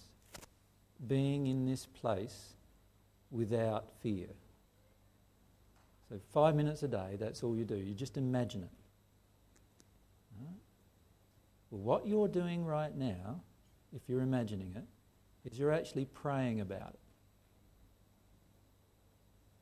being 1.06 1.46
in 1.48 1.66
this 1.66 1.84
place 1.86 2.54
without 3.30 3.90
fear. 4.02 4.28
So 6.08 6.16
five 6.32 6.56
minutes 6.56 6.82
a 6.82 6.88
day, 6.88 7.16
that's 7.18 7.42
all 7.42 7.56
you 7.56 7.64
do. 7.64 7.76
You 7.76 7.94
just 7.94 8.16
imagine 8.16 8.64
it. 8.64 8.70
Well, 11.70 11.80
what 11.80 12.06
you're 12.06 12.28
doing 12.28 12.64
right 12.64 12.94
now, 12.96 13.40
if 13.94 14.02
you're 14.08 14.22
imagining 14.22 14.74
it, 14.74 14.84
is 15.44 15.58
you're 15.58 15.72
actually 15.72 16.04
praying 16.04 16.60
about 16.60 16.90
it. 16.90 16.98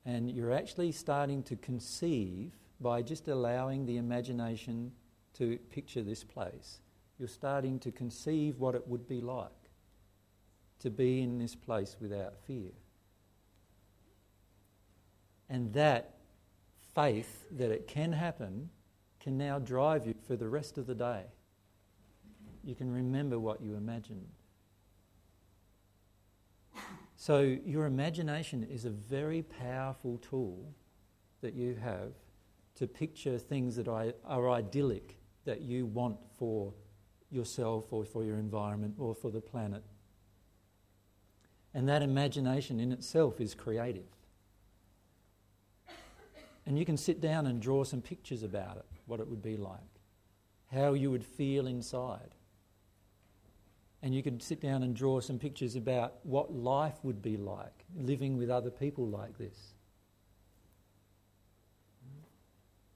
And 0.07 0.31
you're 0.31 0.53
actually 0.53 0.93
starting 0.93 1.43
to 1.45 1.57
conceive 1.57 2.53
by 2.81 3.03
just 3.03 3.29
allowing 3.29 3.85
the 3.85 3.99
imagination 3.99 4.93
to 5.35 5.59
picture 5.71 6.03
this 6.03 6.25
place. 6.25 6.81
You're 7.19 7.29
starting 7.29 7.79
to 7.81 7.93
conceive 7.93 8.59
what 8.59 8.75
it 8.75 8.89
would 8.89 9.07
be 9.07 9.21
like 9.21 9.51
to 10.79 10.91
be 10.91 11.23
in 11.23 11.39
this 11.39 11.55
place 11.55 11.97
without 12.01 12.39
fear. 12.47 12.71
And 15.49 15.73
that 15.73 16.15
faith 16.95 17.47
that 17.53 17.71
it 17.71 17.87
can 17.87 18.13
happen 18.13 18.71
can 19.21 19.39
now 19.39 19.59
drive 19.59 20.07
you 20.07 20.15
for 20.27 20.37
the 20.37 20.49
rest 20.49 20.79
of 20.79 20.87
the 20.87 20.95
day. 20.95 21.25
You 22.65 22.75
can 22.75 22.93
remember 22.93 23.39
what 23.39 23.61
you 23.61 23.75
imagined. 23.75 24.27
So, 27.17 27.41
your 27.41 27.87
imagination 27.87 28.63
is 28.63 28.85
a 28.85 28.91
very 28.91 29.43
powerful 29.43 30.19
tool 30.19 30.73
that 31.41 31.55
you 31.55 31.75
have 31.75 32.13
to 32.77 32.87
picture 32.87 33.39
things 33.39 33.75
that 33.77 33.89
are 33.89 34.51
idyllic 34.51 35.19
that 35.45 35.63
you 35.63 35.87
want 35.87 36.17
for 36.39 36.73
yourself 37.31 37.93
or 37.93 38.05
for 38.05 38.23
your 38.23 38.37
environment 38.37 38.95
or 38.99 39.15
for 39.15 39.31
the 39.31 39.41
planet. 39.41 39.83
And 41.75 41.89
that 41.89 42.03
imagination 42.03 42.79
in 42.81 42.93
itself 42.93 43.41
is 43.41 43.55
creative. 43.55 44.07
And 46.69 46.79
you 46.79 46.85
can 46.85 46.99
sit 46.99 47.23
down 47.23 47.47
and 47.47 47.63
draw 47.63 47.83
some 47.83 48.03
pictures 48.03 48.43
about 48.43 48.77
it, 48.77 48.85
what 49.07 49.21
it 49.21 49.27
would 49.27 49.41
be 49.41 49.57
like, 49.57 49.81
how 50.71 50.93
you 50.93 51.11
would 51.11 51.25
feel 51.25 51.67
inside. 51.67 52.35
And 54.03 54.15
you 54.15 54.23
can 54.23 54.39
sit 54.39 54.61
down 54.61 54.83
and 54.83 54.95
draw 54.95 55.21
some 55.21 55.39
pictures 55.39 55.77
about 55.77 56.17
what 56.25 56.55
life 56.55 57.03
would 57.03 57.23
be 57.23 57.39
like 57.39 57.87
living 57.97 58.37
with 58.37 58.51
other 58.51 58.71
people 58.71 59.07
like 59.07 59.39
this. 59.39 59.73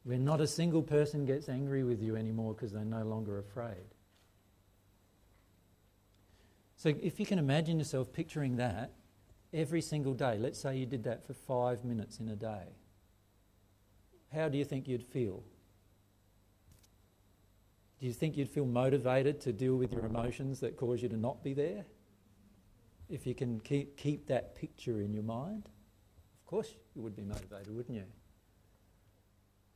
Where 0.04 0.18
not 0.18 0.42
a 0.42 0.46
single 0.46 0.82
person 0.82 1.24
gets 1.24 1.48
angry 1.48 1.82
with 1.82 2.02
you 2.02 2.14
anymore 2.14 2.52
because 2.52 2.72
they're 2.72 2.84
no 2.84 3.04
longer 3.04 3.38
afraid. 3.38 3.94
So, 6.76 6.92
if 7.00 7.18
you 7.18 7.24
can 7.24 7.38
imagine 7.38 7.78
yourself 7.78 8.12
picturing 8.12 8.56
that 8.56 8.92
every 9.54 9.80
single 9.80 10.12
day, 10.12 10.36
let's 10.36 10.58
say 10.58 10.76
you 10.76 10.84
did 10.84 11.04
that 11.04 11.26
for 11.26 11.32
five 11.32 11.86
minutes 11.86 12.20
in 12.20 12.28
a 12.28 12.36
day 12.36 12.66
how 14.34 14.48
do 14.48 14.59
you 14.59 14.64
think 14.64 14.88
you'd 14.88 15.04
feel? 15.04 15.42
Do 18.00 18.06
you 18.06 18.12
think 18.12 18.36
you'd 18.36 18.48
feel 18.48 18.66
motivated 18.66 19.40
to 19.42 19.52
deal 19.52 19.76
with 19.76 19.92
your 19.92 20.04
emotions 20.04 20.60
that 20.60 20.76
cause 20.76 21.02
you 21.02 21.09
to 21.09 21.16
not 21.16 21.44
be 21.44 21.54
there? 21.54 21.84
If 23.09 23.26
you 23.26 23.34
can 23.34 23.60
keep, 23.60 23.96
keep 23.96 24.26
that 24.26 24.54
picture 24.54 25.00
in 25.00 25.12
your 25.12 25.22
mind, 25.22 25.66
of 25.66 26.46
course 26.46 26.74
you 26.94 27.02
would 27.02 27.14
be 27.14 27.22
motivated, 27.22 27.74
wouldn't 27.74 27.96
you? 27.96 28.04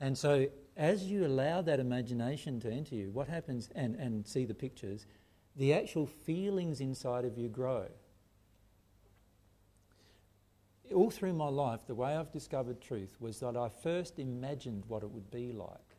And 0.01 0.17
so, 0.17 0.47
as 0.77 1.05
you 1.05 1.27
allow 1.27 1.63
that 1.63 1.81
imagination 1.81 2.61
to 2.61 2.71
enter 2.71 2.95
you, 2.95 3.11
what 3.11 3.29
happens, 3.29 3.71
and, 3.75 3.95
and 3.97 4.27
see 4.27 4.45
the 4.45 4.55
pictures, 4.55 5.07
the 5.55 5.73
actual 5.73 6.07
feelings 6.07 6.81
inside 6.81 7.25
of 7.25 7.39
you 7.39 7.49
grow 7.49 7.87
all 10.95 11.11
through 11.11 11.33
my 11.33 11.49
life, 11.49 11.81
the 11.87 11.95
way 11.95 12.17
I've 12.17 12.33
discovered 12.33 12.81
truth 12.81 13.17
was 13.21 13.41
that 13.41 13.57
I 13.57 13.69
first 13.69 14.19
imagined 14.19 14.85
what 14.87 15.03
it 15.03 15.11
would 15.11 15.31
be 15.31 15.53
like. 15.53 15.97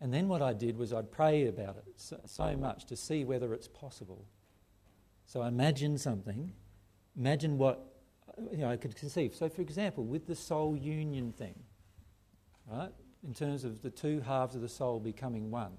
And 0.00 0.12
then 0.12 0.28
what 0.28 0.42
I 0.42 0.52
did 0.52 0.76
was 0.76 0.92
I'd 0.92 1.10
pray 1.10 1.46
about 1.46 1.76
it 1.76 1.84
so, 1.96 2.20
so 2.26 2.56
much 2.56 2.84
to 2.86 2.96
see 2.96 3.24
whether 3.24 3.54
it's 3.54 3.68
possible. 3.68 4.26
So 5.24 5.40
I 5.40 5.48
imagined 5.48 6.00
something, 6.00 6.52
imagine 7.16 7.58
what 7.58 7.96
you 8.50 8.58
know, 8.58 8.70
I 8.70 8.76
could 8.76 8.94
conceive. 8.96 9.34
So, 9.34 9.48
for 9.48 9.62
example, 9.62 10.04
with 10.04 10.26
the 10.26 10.34
soul 10.34 10.76
union 10.76 11.32
thing, 11.32 11.54
right, 12.70 12.92
in 13.26 13.34
terms 13.34 13.64
of 13.64 13.82
the 13.82 13.90
two 13.90 14.20
halves 14.20 14.54
of 14.54 14.60
the 14.60 14.68
soul 14.68 15.00
becoming 15.00 15.50
one, 15.50 15.72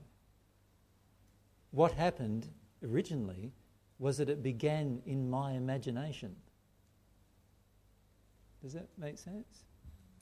what 1.71 1.93
happened 1.93 2.49
originally 2.83 3.53
was 3.99 4.17
that 4.17 4.29
it 4.29 4.41
began 4.41 5.01
in 5.05 5.29
my 5.29 5.53
imagination. 5.53 6.35
Does 8.61 8.73
that 8.73 8.87
make 8.97 9.17
sense? 9.17 9.63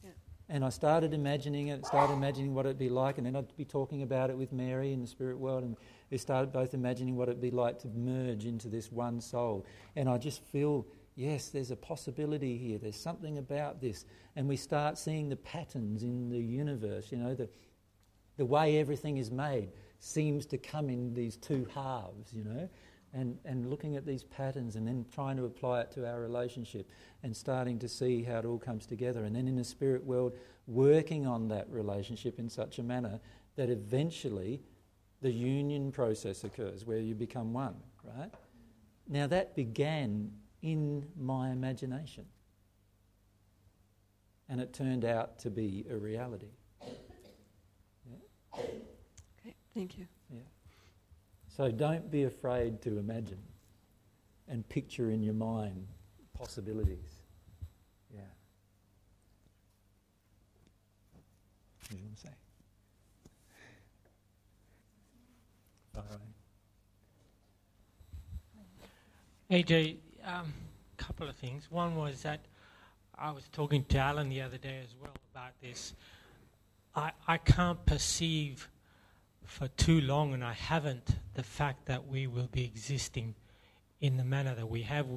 Yeah. 0.03 0.11
And 0.49 0.63
I 0.63 0.69
started 0.69 1.13
imagining 1.13 1.69
it, 1.69 1.85
started 1.85 2.13
imagining 2.13 2.53
what 2.53 2.65
it'd 2.65 2.77
be 2.77 2.89
like, 2.89 3.17
and 3.17 3.25
then 3.25 3.35
I'd 3.35 3.55
be 3.55 3.65
talking 3.65 4.01
about 4.01 4.29
it 4.29 4.37
with 4.37 4.51
Mary 4.51 4.93
in 4.93 5.01
the 5.01 5.07
spirit 5.07 5.37
world, 5.37 5.63
and 5.63 5.75
we 6.11 6.17
started 6.17 6.51
both 6.51 6.73
imagining 6.73 7.15
what 7.15 7.29
it'd 7.29 7.41
be 7.41 7.51
like 7.51 7.79
to 7.79 7.87
merge 7.89 8.45
into 8.45 8.67
this 8.67 8.91
one 8.91 9.21
soul. 9.21 9.65
And 9.95 10.09
I 10.09 10.17
just 10.17 10.43
feel, 10.43 10.85
yes, 11.15 11.49
there's 11.49 11.71
a 11.71 11.75
possibility 11.75 12.57
here, 12.57 12.77
there's 12.77 12.99
something 12.99 13.37
about 13.37 13.81
this. 13.81 14.05
And 14.35 14.47
we 14.47 14.57
start 14.57 14.97
seeing 14.97 15.29
the 15.29 15.37
patterns 15.37 16.03
in 16.03 16.29
the 16.29 16.39
universe, 16.39 17.11
you 17.11 17.17
know, 17.17 17.33
the, 17.33 17.49
the 18.37 18.45
way 18.45 18.77
everything 18.77 19.17
is 19.17 19.31
made 19.31 19.69
seems 19.99 20.45
to 20.45 20.57
come 20.57 20.89
in 20.89 21.13
these 21.13 21.37
two 21.37 21.65
halves, 21.73 22.33
you 22.33 22.43
know 22.43 22.69
and, 23.15 23.37
and 23.45 23.69
looking 23.69 23.95
at 23.95 24.05
these 24.05 24.23
patterns 24.23 24.75
and 24.75 24.85
then 24.85 25.05
trying 25.13 25.37
to 25.37 25.45
apply 25.45 25.81
it 25.81 25.91
to 25.91 26.05
our 26.05 26.19
relationship 26.19 26.89
and 27.23 27.35
starting 27.35 27.79
to 27.79 27.87
see 27.87 28.23
how 28.23 28.39
it 28.39 28.45
all 28.45 28.59
comes 28.59 28.85
together. 28.85 29.23
And 29.23 29.35
then 29.35 29.47
in 29.47 29.55
the 29.55 29.63
spirit 29.63 30.03
world, 30.03 30.33
working 30.67 31.25
on 31.25 31.47
that 31.47 31.69
relationship 31.69 32.37
in 32.39 32.49
such 32.49 32.77
a 32.77 32.83
manner 32.83 33.21
that 33.55 33.69
eventually 33.69 34.61
the 35.21 35.31
union 35.31 35.93
process 35.93 36.43
occurs 36.43 36.85
where 36.85 36.99
you 36.99 37.15
become 37.15 37.53
one, 37.53 37.75
right? 38.03 38.31
Now 39.07 39.27
that 39.27 39.55
began 39.55 40.31
in 40.61 41.05
my 41.17 41.51
imagination. 41.51 42.25
And 44.49 44.59
it 44.59 44.73
turned 44.73 45.05
out 45.05 45.39
to 45.39 45.49
be 45.49 45.85
a 45.89 45.95
reality. 45.95 46.51
Yeah. 48.05 48.17
Okay, 48.53 49.55
thank 49.73 49.97
you. 49.97 50.05
So 51.55 51.71
don't 51.71 52.11
be 52.11 52.23
afraid 52.23 52.81
to 52.81 52.97
imagine 52.97 53.39
and 54.49 54.67
picture 54.67 55.09
in 55.09 55.23
your 55.23 55.33
mind 55.33 55.87
possibilities. 56.37 57.21
Yeah. 58.13 58.19
What 61.79 61.91
do 61.91 61.95
you 61.95 62.03
want 62.03 62.15
to 62.17 62.21
say? 62.21 62.29
All 65.95 66.03
right. 69.49 69.65
AJ, 69.65 69.95
a 70.25 70.35
um, 70.39 70.53
couple 70.97 71.29
of 71.29 71.37
things. 71.37 71.71
One 71.71 71.95
was 71.95 72.21
that 72.23 72.41
I 73.17 73.31
was 73.31 73.43
talking 73.53 73.85
to 73.85 73.97
Alan 73.97 74.27
the 74.27 74.41
other 74.41 74.57
day 74.57 74.81
as 74.83 74.93
well 75.01 75.13
about 75.31 75.53
this. 75.61 75.93
I, 76.93 77.11
I 77.25 77.37
can't 77.37 77.85
perceive 77.85 78.67
for 79.45 79.67
too 79.69 80.01
long, 80.01 80.33
and 80.33 80.43
I 80.43 80.53
haven't, 80.53 81.15
the 81.33 81.43
fact 81.43 81.85
that 81.85 82.07
we 82.07 82.27
will 82.27 82.49
be 82.51 82.63
existing 82.65 83.35
in 84.01 84.17
the 84.17 84.23
manner 84.23 84.55
that 84.55 84.69
we 84.69 84.81
have 84.83 85.07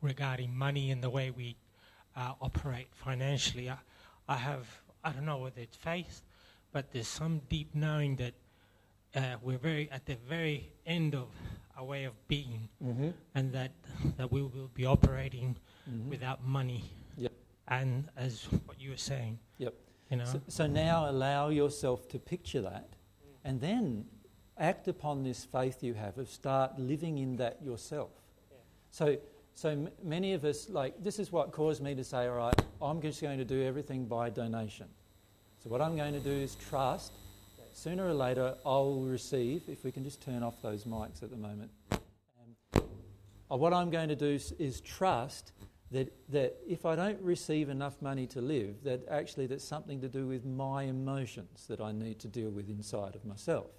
regarding 0.00 0.54
money 0.54 0.90
and 0.90 1.02
the 1.02 1.10
way 1.10 1.30
we 1.30 1.56
uh, 2.16 2.32
operate 2.40 2.88
financially. 2.92 3.68
I, 3.68 3.78
I, 4.28 4.36
have, 4.36 4.66
I 5.04 5.12
don't 5.12 5.24
know 5.24 5.38
whether 5.38 5.60
it's 5.60 5.76
faith, 5.76 6.22
but 6.72 6.92
there's 6.92 7.08
some 7.08 7.40
deep 7.48 7.74
knowing 7.74 8.16
that 8.16 8.34
uh, 9.14 9.36
we're 9.42 9.58
very 9.58 9.90
at 9.90 10.04
the 10.06 10.16
very 10.28 10.70
end 10.86 11.14
of 11.14 11.28
a 11.76 11.84
way 11.84 12.04
of 12.04 12.12
being, 12.28 12.68
mm-hmm. 12.84 13.10
and 13.34 13.52
that 13.52 13.72
that 14.16 14.30
we 14.30 14.42
will 14.42 14.70
be 14.74 14.84
operating 14.84 15.56
mm-hmm. 15.88 16.10
without 16.10 16.44
money. 16.44 16.84
Yep. 17.16 17.32
And 17.68 18.08
as 18.16 18.44
what 18.66 18.80
you 18.80 18.90
were 18.90 18.96
saying. 18.96 19.38
Yep. 19.58 19.74
You 20.10 20.16
know. 20.18 20.24
So, 20.24 20.40
so 20.48 20.66
now 20.66 21.08
allow 21.08 21.48
yourself 21.48 22.08
to 22.08 22.18
picture 22.18 22.60
that, 22.62 22.88
and 23.48 23.60
then 23.60 24.04
act 24.58 24.88
upon 24.88 25.22
this 25.22 25.44
faith 25.44 25.82
you 25.82 25.94
have 25.94 26.18
of 26.18 26.28
start 26.28 26.78
living 26.78 27.18
in 27.18 27.36
that 27.36 27.56
yourself. 27.62 28.10
Yeah. 28.50 28.58
So. 28.90 29.16
So 29.54 29.70
m- 29.70 29.88
many 30.04 30.34
of 30.34 30.44
us, 30.44 30.68
like, 30.68 31.02
this 31.02 31.18
is 31.18 31.32
what 31.32 31.50
caused 31.50 31.82
me 31.82 31.92
to 31.96 32.04
say, 32.04 32.28
all 32.28 32.36
right, 32.36 32.54
I'm 32.80 33.02
just 33.02 33.20
going 33.20 33.38
to 33.38 33.44
do 33.44 33.60
everything 33.64 34.04
by 34.04 34.30
donation. 34.30 34.86
So 35.60 35.68
what 35.68 35.82
I'm 35.82 35.96
going 35.96 36.12
to 36.12 36.20
do 36.20 36.30
is 36.30 36.54
trust 36.54 37.10
sooner 37.72 38.06
or 38.06 38.14
later 38.14 38.54
I'll 38.64 39.00
receive, 39.00 39.62
if 39.66 39.82
we 39.82 39.90
can 39.90 40.04
just 40.04 40.22
turn 40.22 40.44
off 40.44 40.62
those 40.62 40.84
mics 40.84 41.24
at 41.24 41.30
the 41.30 41.36
moment. 41.36 41.72
Um, 41.90 42.00
what 43.58 43.72
I'm 43.72 43.90
going 43.90 44.10
to 44.10 44.16
do 44.16 44.26
is, 44.26 44.52
is, 44.60 44.80
trust 44.80 45.50
that, 45.90 46.12
that 46.28 46.56
if 46.66 46.84
I 46.84 46.96
don't 46.96 47.20
receive 47.20 47.68
enough 47.68 48.00
money 48.02 48.26
to 48.28 48.40
live, 48.40 48.82
that 48.84 49.06
actually 49.08 49.46
that's 49.46 49.64
something 49.64 50.00
to 50.00 50.08
do 50.08 50.26
with 50.26 50.44
my 50.44 50.84
emotions 50.84 51.66
that 51.68 51.80
I 51.80 51.92
need 51.92 52.18
to 52.20 52.28
deal 52.28 52.50
with 52.50 52.68
inside 52.68 53.14
of 53.14 53.24
myself. 53.24 53.70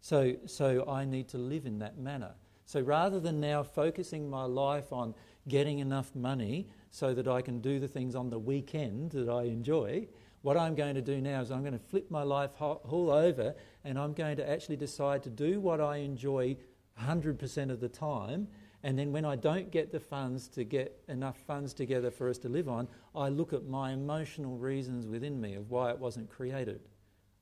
So, 0.00 0.36
so 0.46 0.88
I 0.88 1.04
need 1.04 1.28
to 1.28 1.38
live 1.38 1.66
in 1.66 1.78
that 1.80 1.98
manner. 1.98 2.34
So 2.64 2.80
rather 2.80 3.20
than 3.20 3.40
now 3.40 3.62
focusing 3.62 4.30
my 4.30 4.44
life 4.44 4.92
on 4.92 5.14
getting 5.48 5.80
enough 5.80 6.14
money 6.14 6.68
so 6.90 7.12
that 7.14 7.28
I 7.28 7.42
can 7.42 7.60
do 7.60 7.78
the 7.78 7.88
things 7.88 8.14
on 8.14 8.30
the 8.30 8.38
weekend 8.38 9.10
that 9.10 9.28
I 9.28 9.44
enjoy, 9.44 10.08
what 10.42 10.56
I'm 10.56 10.74
going 10.74 10.94
to 10.94 11.02
do 11.02 11.20
now 11.20 11.40
is 11.40 11.50
I'm 11.50 11.60
going 11.60 11.72
to 11.72 11.78
flip 11.78 12.10
my 12.10 12.22
life 12.22 12.50
all 12.60 13.10
over 13.10 13.54
and 13.84 13.98
I'm 13.98 14.12
going 14.12 14.36
to 14.36 14.48
actually 14.48 14.76
decide 14.76 15.22
to 15.24 15.30
do 15.30 15.60
what 15.60 15.80
I 15.80 15.98
enjoy 15.98 16.56
100% 17.00 17.70
of 17.70 17.80
the 17.80 17.88
time. 17.88 18.48
And 18.84 18.98
then 18.98 19.12
when 19.12 19.24
I 19.24 19.36
don't 19.36 19.70
get 19.70 19.92
the 19.92 20.00
funds 20.00 20.48
to 20.48 20.64
get 20.64 21.00
enough 21.08 21.38
funds 21.46 21.72
together 21.72 22.10
for 22.10 22.28
us 22.28 22.38
to 22.38 22.48
live 22.48 22.68
on, 22.68 22.88
I 23.14 23.28
look 23.28 23.52
at 23.52 23.64
my 23.64 23.92
emotional 23.92 24.56
reasons 24.56 25.06
within 25.06 25.40
me 25.40 25.54
of 25.54 25.70
why 25.70 25.90
it 25.90 25.98
wasn't 25.98 26.28
created, 26.28 26.80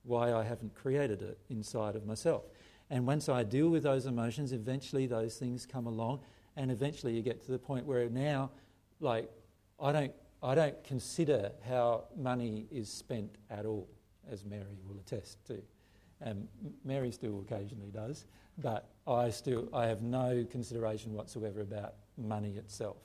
why 0.03 0.33
I 0.33 0.43
haven't 0.43 0.75
created 0.75 1.21
it 1.21 1.39
inside 1.49 1.95
of 1.95 2.05
myself. 2.05 2.43
And 2.91 3.07
once 3.07 3.27
I 3.29 3.43
deal 3.43 3.69
with 3.69 3.83
those 3.83 4.05
emotions, 4.05 4.51
eventually 4.51 5.07
those 5.07 5.37
things 5.37 5.65
come 5.65 5.87
along, 5.87 6.19
and 6.57 6.69
eventually 6.69 7.13
you 7.13 7.21
get 7.21 7.43
to 7.45 7.51
the 7.51 7.59
point 7.59 7.85
where 7.85 8.09
now, 8.09 8.51
like, 8.99 9.31
I 9.79 9.91
don't 9.91 10.13
I 10.43 10.55
don't 10.55 10.83
consider 10.83 11.51
how 11.67 12.05
money 12.17 12.65
is 12.71 12.91
spent 12.91 13.35
at 13.51 13.65
all, 13.65 13.87
as 14.29 14.43
Mary 14.43 14.79
will 14.87 14.97
attest 14.97 15.45
to. 15.45 15.61
Um, 16.25 16.47
Mary 16.83 17.11
still 17.11 17.45
occasionally 17.47 17.91
does, 17.91 18.25
but 18.61 18.89
I 19.07 19.29
still 19.29 19.67
I 19.73 19.87
have 19.87 20.01
no 20.01 20.45
consideration 20.49 21.13
whatsoever 21.13 21.61
about 21.61 21.95
money 22.17 22.55
itself, 22.57 22.97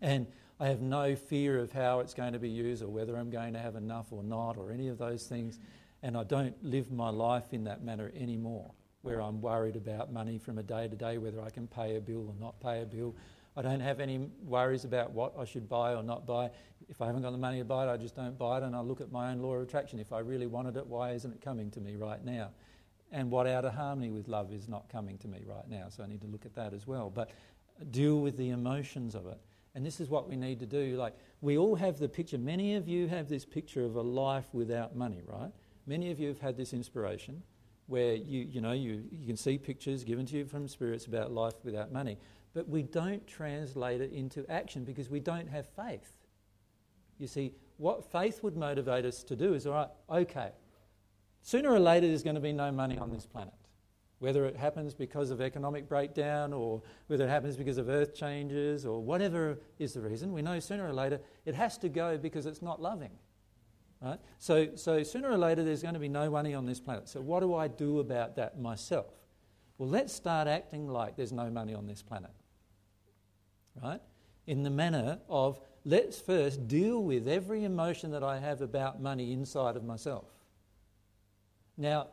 and 0.00 0.26
I 0.60 0.68
have 0.68 0.80
no 0.80 1.16
fear 1.16 1.58
of 1.58 1.72
how 1.72 2.00
it's 2.00 2.14
going 2.14 2.32
to 2.32 2.38
be 2.38 2.48
used 2.48 2.82
or 2.82 2.88
whether 2.88 3.16
I'm 3.16 3.30
going 3.30 3.52
to 3.54 3.58
have 3.58 3.76
enough 3.76 4.12
or 4.12 4.22
not 4.22 4.56
or 4.56 4.70
any 4.70 4.88
of 4.88 4.98
those 4.98 5.26
things, 5.26 5.58
and 6.02 6.16
I 6.16 6.24
don't 6.24 6.54
live 6.64 6.92
my 6.92 7.10
life 7.10 7.52
in 7.52 7.64
that 7.64 7.82
manner 7.82 8.12
anymore, 8.16 8.70
where 9.02 9.20
I'm 9.20 9.40
worried 9.40 9.76
about 9.76 10.12
money 10.12 10.38
from 10.38 10.58
a 10.58 10.62
day 10.62 10.88
to 10.88 10.96
day, 10.96 11.18
whether 11.18 11.42
I 11.42 11.50
can 11.50 11.66
pay 11.66 11.96
a 11.96 12.00
bill 12.00 12.28
or 12.28 12.34
not 12.40 12.60
pay 12.60 12.82
a 12.82 12.86
bill, 12.86 13.14
I 13.56 13.62
don't 13.62 13.80
have 13.80 14.00
any 14.00 14.28
worries 14.44 14.84
about 14.84 15.12
what 15.12 15.34
I 15.38 15.44
should 15.44 15.68
buy 15.68 15.94
or 15.94 16.02
not 16.02 16.26
buy. 16.26 16.50
If 16.88 17.00
I 17.00 17.06
haven't 17.06 17.22
got 17.22 17.30
the 17.30 17.38
money 17.38 17.58
to 17.58 17.64
buy 17.64 17.86
it, 17.86 17.90
I 17.90 17.96
just 17.96 18.16
don't 18.16 18.36
buy 18.36 18.58
it 18.58 18.64
and 18.64 18.74
I 18.74 18.80
look 18.80 19.00
at 19.00 19.12
my 19.12 19.30
own 19.30 19.40
law 19.40 19.54
of 19.54 19.62
attraction. 19.62 20.00
If 20.00 20.12
I 20.12 20.18
really 20.18 20.46
wanted 20.46 20.76
it, 20.76 20.86
why 20.86 21.12
isn't 21.12 21.32
it 21.32 21.40
coming 21.40 21.70
to 21.72 21.80
me 21.80 21.94
right 21.94 22.24
now? 22.24 22.50
And 23.14 23.30
what 23.30 23.46
out 23.46 23.64
of 23.64 23.74
harmony 23.74 24.10
with 24.10 24.28
love 24.28 24.52
is 24.52 24.68
not 24.68 24.88
coming 24.90 25.16
to 25.18 25.28
me 25.28 25.44
right 25.46 25.68
now? 25.68 25.86
So 25.88 26.02
I 26.02 26.06
need 26.06 26.20
to 26.22 26.26
look 26.26 26.44
at 26.44 26.54
that 26.54 26.74
as 26.74 26.86
well. 26.86 27.08
But 27.08 27.30
deal 27.90 28.20
with 28.20 28.36
the 28.36 28.50
emotions 28.50 29.14
of 29.14 29.26
it. 29.26 29.38
And 29.74 29.86
this 29.86 30.00
is 30.00 30.08
what 30.08 30.28
we 30.28 30.36
need 30.36 30.60
to 30.60 30.66
do. 30.66 30.96
Like, 30.96 31.14
we 31.40 31.56
all 31.56 31.74
have 31.74 31.98
the 31.98 32.08
picture. 32.08 32.38
Many 32.38 32.74
of 32.74 32.86
you 32.86 33.08
have 33.08 33.28
this 33.28 33.44
picture 33.44 33.84
of 33.84 33.96
a 33.96 34.02
life 34.02 34.46
without 34.52 34.94
money, 34.94 35.22
right? 35.26 35.50
Many 35.86 36.10
of 36.10 36.20
you 36.20 36.28
have 36.28 36.40
had 36.40 36.56
this 36.56 36.72
inspiration 36.72 37.42
where 37.86 38.14
you, 38.14 38.40
you 38.40 38.60
know, 38.60 38.72
you, 38.72 39.04
you 39.10 39.26
can 39.26 39.36
see 39.36 39.58
pictures 39.58 40.04
given 40.04 40.26
to 40.26 40.36
you 40.36 40.44
from 40.44 40.68
spirits 40.68 41.06
about 41.06 41.32
life 41.32 41.54
without 41.64 41.92
money 41.92 42.18
but 42.54 42.68
we 42.68 42.82
don't 42.84 43.26
translate 43.26 44.00
it 44.00 44.12
into 44.12 44.48
action 44.50 44.84
because 44.84 45.10
we 45.10 45.20
don't 45.20 45.48
have 45.48 45.66
faith. 45.66 46.12
You 47.18 47.26
see, 47.26 47.52
what 47.76 48.10
faith 48.10 48.42
would 48.42 48.56
motivate 48.56 49.04
us 49.04 49.24
to 49.24 49.36
do 49.36 49.54
is 49.54 49.66
all 49.66 49.74
right, 49.74 49.88
okay, 50.22 50.52
sooner 51.44 51.70
or 51.70 51.78
later 51.78 52.08
there's 52.08 52.24
going 52.24 52.34
to 52.34 52.40
be 52.40 52.52
no 52.52 52.72
money 52.72 52.98
on 52.98 53.12
this 53.12 53.24
planet. 53.24 53.54
Whether 54.18 54.44
it 54.46 54.56
happens 54.56 54.94
because 54.94 55.30
of 55.30 55.40
economic 55.40 55.88
breakdown 55.88 56.52
or 56.52 56.82
whether 57.06 57.26
it 57.26 57.28
happens 57.28 57.56
because 57.56 57.78
of 57.78 57.88
earth 57.88 58.16
changes 58.16 58.84
or 58.84 59.00
whatever 59.00 59.60
is 59.78 59.92
the 59.92 60.00
reason, 60.00 60.32
we 60.32 60.42
know 60.42 60.58
sooner 60.58 60.88
or 60.88 60.92
later 60.92 61.20
it 61.46 61.54
has 61.54 61.78
to 61.78 61.88
go 61.88 62.18
because 62.18 62.46
it's 62.46 62.62
not 62.62 62.82
loving. 62.82 63.12
Right? 64.00 64.18
So, 64.38 64.70
so 64.74 65.04
sooner 65.04 65.30
or 65.30 65.38
later 65.38 65.62
there's 65.62 65.82
going 65.82 65.94
to 65.94 66.00
be 66.00 66.08
no 66.08 66.28
money 66.28 66.54
on 66.54 66.66
this 66.66 66.80
planet. 66.80 67.08
So, 67.08 67.20
what 67.20 67.40
do 67.40 67.54
I 67.54 67.68
do 67.68 68.00
about 68.00 68.34
that 68.36 68.58
myself? 68.58 69.14
Well, 69.78 69.88
let's 69.88 70.12
start 70.12 70.48
acting 70.48 70.88
like 70.88 71.16
there's 71.16 71.32
no 71.32 71.48
money 71.48 71.74
on 71.74 71.86
this 71.86 72.02
planet 72.02 72.32
right? 73.82 74.00
In 74.46 74.62
the 74.62 74.70
manner 74.70 75.18
of 75.28 75.60
let's 75.84 76.20
first 76.20 76.68
deal 76.68 77.02
with 77.02 77.28
every 77.28 77.64
emotion 77.64 78.10
that 78.12 78.22
I 78.22 78.38
have 78.38 78.60
about 78.60 79.00
money 79.00 79.32
inside 79.32 79.76
of 79.76 79.84
myself. 79.84 80.26
Now, 81.76 82.08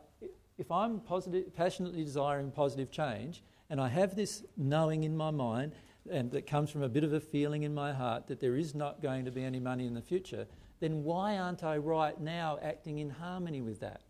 if 0.58 0.70
I'm 0.70 1.00
positive, 1.00 1.54
passionately 1.54 2.04
desiring 2.04 2.50
positive 2.50 2.90
change, 2.90 3.42
and 3.70 3.80
I 3.80 3.88
have 3.88 4.16
this 4.16 4.44
knowing 4.56 5.04
in 5.04 5.16
my 5.16 5.30
mind, 5.30 5.72
and 6.10 6.30
that 6.32 6.46
comes 6.46 6.70
from 6.70 6.82
a 6.82 6.88
bit 6.88 7.04
of 7.04 7.12
a 7.12 7.20
feeling 7.20 7.62
in 7.62 7.74
my 7.74 7.92
heart 7.92 8.26
that 8.26 8.40
there 8.40 8.56
is 8.56 8.74
not 8.74 9.00
going 9.00 9.24
to 9.24 9.30
be 9.30 9.44
any 9.44 9.60
money 9.60 9.86
in 9.86 9.94
the 9.94 10.02
future, 10.02 10.46
then 10.80 11.04
why 11.04 11.38
aren't 11.38 11.62
I 11.62 11.76
right 11.76 12.20
now 12.20 12.58
acting 12.60 12.98
in 12.98 13.08
harmony 13.08 13.62
with 13.62 13.80
that 13.80 14.02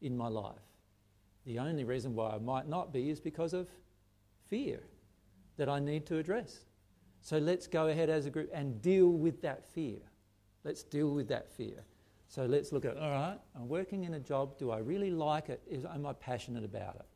in 0.00 0.16
my 0.16 0.28
life? 0.28 0.56
The 1.44 1.58
only 1.58 1.84
reason 1.84 2.14
why 2.14 2.30
I 2.30 2.38
might 2.38 2.66
not 2.66 2.92
be 2.92 3.10
is 3.10 3.20
because 3.20 3.52
of 3.52 3.68
fear 4.48 4.80
that 5.58 5.68
I 5.68 5.78
need 5.78 6.06
to 6.06 6.18
address. 6.18 6.64
So 7.20 7.38
let's 7.38 7.66
go 7.66 7.88
ahead 7.88 8.10
as 8.10 8.26
a 8.26 8.30
group 8.30 8.50
and 8.52 8.80
deal 8.80 9.08
with 9.08 9.42
that 9.42 9.64
fear. 9.64 9.98
Let's 10.64 10.82
deal 10.82 11.10
with 11.10 11.28
that 11.28 11.50
fear. 11.50 11.84
So 12.28 12.46
let's 12.46 12.72
look 12.72 12.84
at 12.84 12.96
all 12.96 13.10
right, 13.10 13.38
I'm 13.54 13.68
working 13.68 14.04
in 14.04 14.14
a 14.14 14.20
job. 14.20 14.58
Do 14.58 14.70
I 14.70 14.78
really 14.78 15.10
like 15.10 15.48
it? 15.48 15.62
Is, 15.68 15.84
am 15.84 16.06
I 16.06 16.12
passionate 16.14 16.64
about 16.64 16.96
it? 16.96 17.06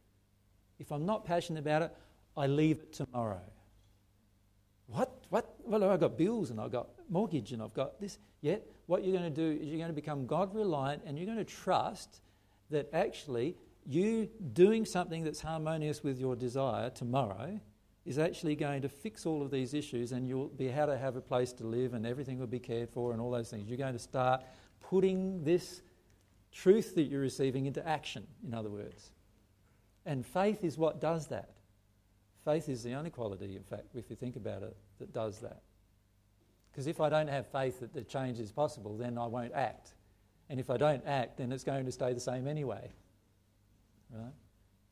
If 0.79 0.93
I'm 0.93 1.07
not 1.07 1.25
passionate 1.25 1.61
about 1.61 1.83
it, 1.83 1.97
I 2.37 2.47
leave 2.47 2.79
it 2.79 2.93
tomorrow. 2.93 3.41
What? 4.87 5.25
What? 5.31 5.55
Well, 5.65 5.85
I've 5.85 6.01
got 6.01 6.17
bills 6.17 6.51
and 6.51 6.61
I've 6.61 6.73
got 6.73 6.89
mortgage 7.09 7.53
and 7.53 7.63
I've 7.63 7.75
got 7.75 8.01
this. 8.01 8.19
Yet, 8.41 8.67
what 8.87 9.05
you're 9.05 9.19
going 9.19 9.33
to 9.33 9.55
do 9.55 9.61
is 9.61 9.69
you're 9.69 9.79
going 9.79 9.91
to 9.91 9.95
become 9.95 10.27
God 10.27 10.55
reliant 10.55 11.03
and 11.05 11.19
you're 11.19 11.27
going 11.27 11.39
to 11.39 11.45
trust 11.45 12.21
that 12.71 12.89
actually 12.93 13.57
you 13.87 14.29
doing 14.53 14.85
something 14.85 15.25
that's 15.25 15.41
harmonious 15.41 16.03
with 16.03 16.19
your 16.19 16.37
desire 16.37 16.91
tomorrow 16.91 17.59
is 18.05 18.19
actually 18.19 18.55
going 18.55 18.83
to 18.83 18.89
fix 18.89 19.27
all 19.27 19.43
of 19.43 19.51
these 19.51 19.75
issues 19.75 20.13
and 20.13 20.29
you'll 20.29 20.49
be 20.49 20.69
able 20.69 20.87
to 20.87 20.99
have 20.99 21.17
a 21.17 21.21
place 21.21 21.53
to 21.53 21.65
live 21.65 21.95
and 21.95 22.07
everything 22.07 22.39
will 22.39 22.47
be 22.47 22.59
cared 22.59 22.89
for 22.89 23.13
and 23.13 23.21
all 23.21 23.31
those 23.31 23.51
things. 23.51 23.69
You're 23.69 23.79
going 23.79 23.95
to 23.95 23.99
start 23.99 24.43
putting 24.81 25.45
this 25.45 25.83
truth 26.53 26.95
that 26.95 27.05
you're 27.05 27.21
receiving 27.21 27.67
into 27.67 27.87
action, 27.87 28.27
in 28.47 28.55
other 28.55 28.71
words. 28.71 29.13
And 30.07 30.25
faith 30.25 30.65
is 30.65 30.79
what 30.79 31.01
does 31.01 31.27
that. 31.29 31.51
Faith 32.45 32.69
is 32.69 32.83
the 32.83 32.95
only 32.95 33.11
quality, 33.11 33.57
in 33.57 33.63
fact, 33.63 33.95
if 33.95 34.09
you 34.09 34.17
think 34.17 34.37
about 34.37 34.63
it, 34.63 34.77
that 34.99 35.13
does 35.13 35.39
that. 35.41 35.61
Because 36.71 36.87
if 36.87 37.01
I 37.01 37.09
don't 37.09 37.29
have 37.29 37.47
faith 37.47 37.81
that 37.81 37.93
the 37.93 38.03
change 38.03 38.39
is 38.39 38.53
possible, 38.53 38.97
then 38.97 39.19
I 39.19 39.27
won't 39.27 39.53
act. 39.53 39.95
And 40.49 40.59
if 40.59 40.71
I 40.71 40.77
don't 40.77 41.05
act, 41.07 41.39
then 41.39 41.53
it's 41.53 41.65
going 41.65 41.85
to 41.85 41.93
stay 41.93 42.13
the 42.15 42.21
same 42.21 42.47
anyway. 42.47 42.91
Right? 44.11 44.33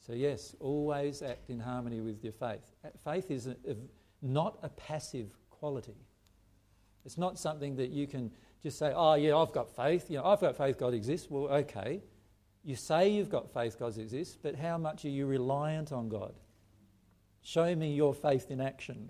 So, 0.07 0.13
yes, 0.13 0.55
always 0.61 1.23
act 1.23 1.49
in 1.49 1.59
harmony 1.59 2.01
with 2.01 2.23
your 2.23 2.33
faith. 2.33 2.61
Faith 3.03 3.31
is 3.31 3.47
a, 3.47 3.53
a, 3.69 3.77
not 4.21 4.59
a 4.63 4.69
passive 4.69 5.31
quality. 5.51 5.97
It's 7.05 7.17
not 7.17 7.39
something 7.39 7.77
that 7.77 7.91
you 7.91 8.07
can 8.07 8.31
just 8.67 8.81
say, 8.81 8.93
oh, 8.97 9.15
yeah, 9.15 9.37
I've 9.37 9.53
got 9.53 9.77
faith. 9.77 10.11
You 10.11 10.19
know, 10.19 10.25
I've 10.25 10.41
got 10.41 10.57
faith 10.57 10.77
God 10.77 10.93
exists. 10.93 11.31
Well, 11.31 11.45
okay. 11.45 12.03
You 12.65 12.75
say 12.75 13.09
you've 13.11 13.31
got 13.31 13.49
faith 13.55 13.79
God 13.79 13.97
exists, 13.97 14.37
but 14.43 14.57
how 14.57 14.77
much 14.77 15.05
are 15.05 15.09
you 15.09 15.27
reliant 15.27 15.93
on 15.93 16.09
God? 16.09 16.35
Show 17.43 17.77
me 17.77 17.95
your 17.95 18.13
faith 18.13 18.51
in 18.51 18.61
action. 18.61 19.09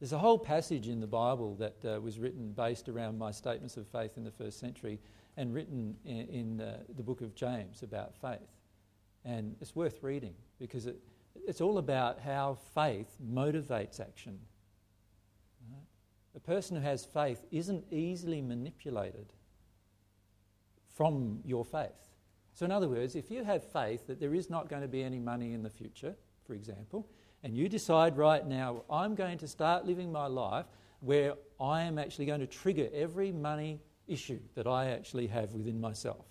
There's 0.00 0.12
a 0.12 0.18
whole 0.18 0.38
passage 0.38 0.88
in 0.88 1.00
the 1.00 1.06
Bible 1.06 1.54
that 1.54 1.82
uh, 1.82 1.98
was 1.98 2.18
written 2.18 2.52
based 2.52 2.90
around 2.90 3.16
my 3.16 3.30
statements 3.30 3.78
of 3.78 3.88
faith 3.88 4.18
in 4.18 4.24
the 4.24 4.30
first 4.30 4.60
century 4.60 5.00
and 5.38 5.54
written 5.54 5.96
in, 6.04 6.28
in 6.28 6.60
uh, 6.60 6.80
the 6.94 7.02
book 7.02 7.22
of 7.22 7.34
James 7.34 7.82
about 7.82 8.14
faith. 8.14 8.50
And 9.24 9.56
it's 9.62 9.74
worth 9.74 10.02
reading 10.02 10.34
because 10.58 10.84
it, 10.84 10.98
it's 11.48 11.62
all 11.62 11.78
about 11.78 12.20
how 12.20 12.58
faith 12.74 13.16
motivates 13.26 13.98
action. 13.98 14.38
A 16.36 16.40
person 16.40 16.76
who 16.76 16.82
has 16.82 17.04
faith 17.04 17.44
isn't 17.50 17.84
easily 17.90 18.42
manipulated 18.42 19.32
from 20.94 21.40
your 21.44 21.64
faith. 21.64 22.10
So, 22.52 22.64
in 22.64 22.72
other 22.72 22.88
words, 22.88 23.16
if 23.16 23.30
you 23.30 23.42
have 23.44 23.64
faith 23.64 24.06
that 24.06 24.20
there 24.20 24.34
is 24.34 24.48
not 24.50 24.68
going 24.68 24.82
to 24.82 24.88
be 24.88 25.02
any 25.02 25.18
money 25.18 25.52
in 25.52 25.62
the 25.62 25.70
future, 25.70 26.14
for 26.46 26.54
example, 26.54 27.08
and 27.42 27.56
you 27.56 27.68
decide 27.68 28.16
right 28.16 28.46
now, 28.46 28.82
I'm 28.90 29.14
going 29.14 29.38
to 29.38 29.48
start 29.48 29.86
living 29.86 30.10
my 30.10 30.26
life 30.26 30.66
where 31.00 31.34
I 31.60 31.82
am 31.82 31.98
actually 31.98 32.26
going 32.26 32.40
to 32.40 32.46
trigger 32.46 32.88
every 32.94 33.32
money 33.32 33.80
issue 34.06 34.38
that 34.54 34.66
I 34.66 34.90
actually 34.90 35.26
have 35.26 35.52
within 35.52 35.80
myself. 35.80 36.24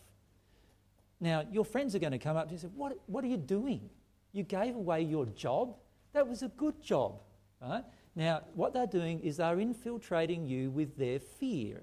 Now, 1.20 1.46
your 1.52 1.66
friends 1.66 1.96
are 1.96 2.00
going 2.00 2.12
to 2.12 2.20
come 2.20 2.38
up 2.38 2.50
to 2.50 2.52
you 2.52 2.60
and 2.62 2.62
say, 2.62 2.76
What, 2.76 2.98
what 3.08 3.24
are 3.24 3.28
you 3.28 3.38
doing? 3.38 3.90
You 4.34 4.44
gave 4.44 4.76
away 4.76 5.02
your 5.02 5.26
job? 5.28 5.76
That 6.14 6.28
was 6.28 6.44
a 6.44 6.50
good 6.50 6.82
job. 6.82 7.22
Right? 7.62 7.84
Now, 8.16 8.44
what 8.54 8.74
they're 8.74 8.88
doing 8.88 9.20
is 9.20 9.38
they're 9.38 9.60
infiltrating 9.60 10.46
you 10.46 10.72
with 10.72 10.98
their 10.98 11.20
fear. 11.20 11.82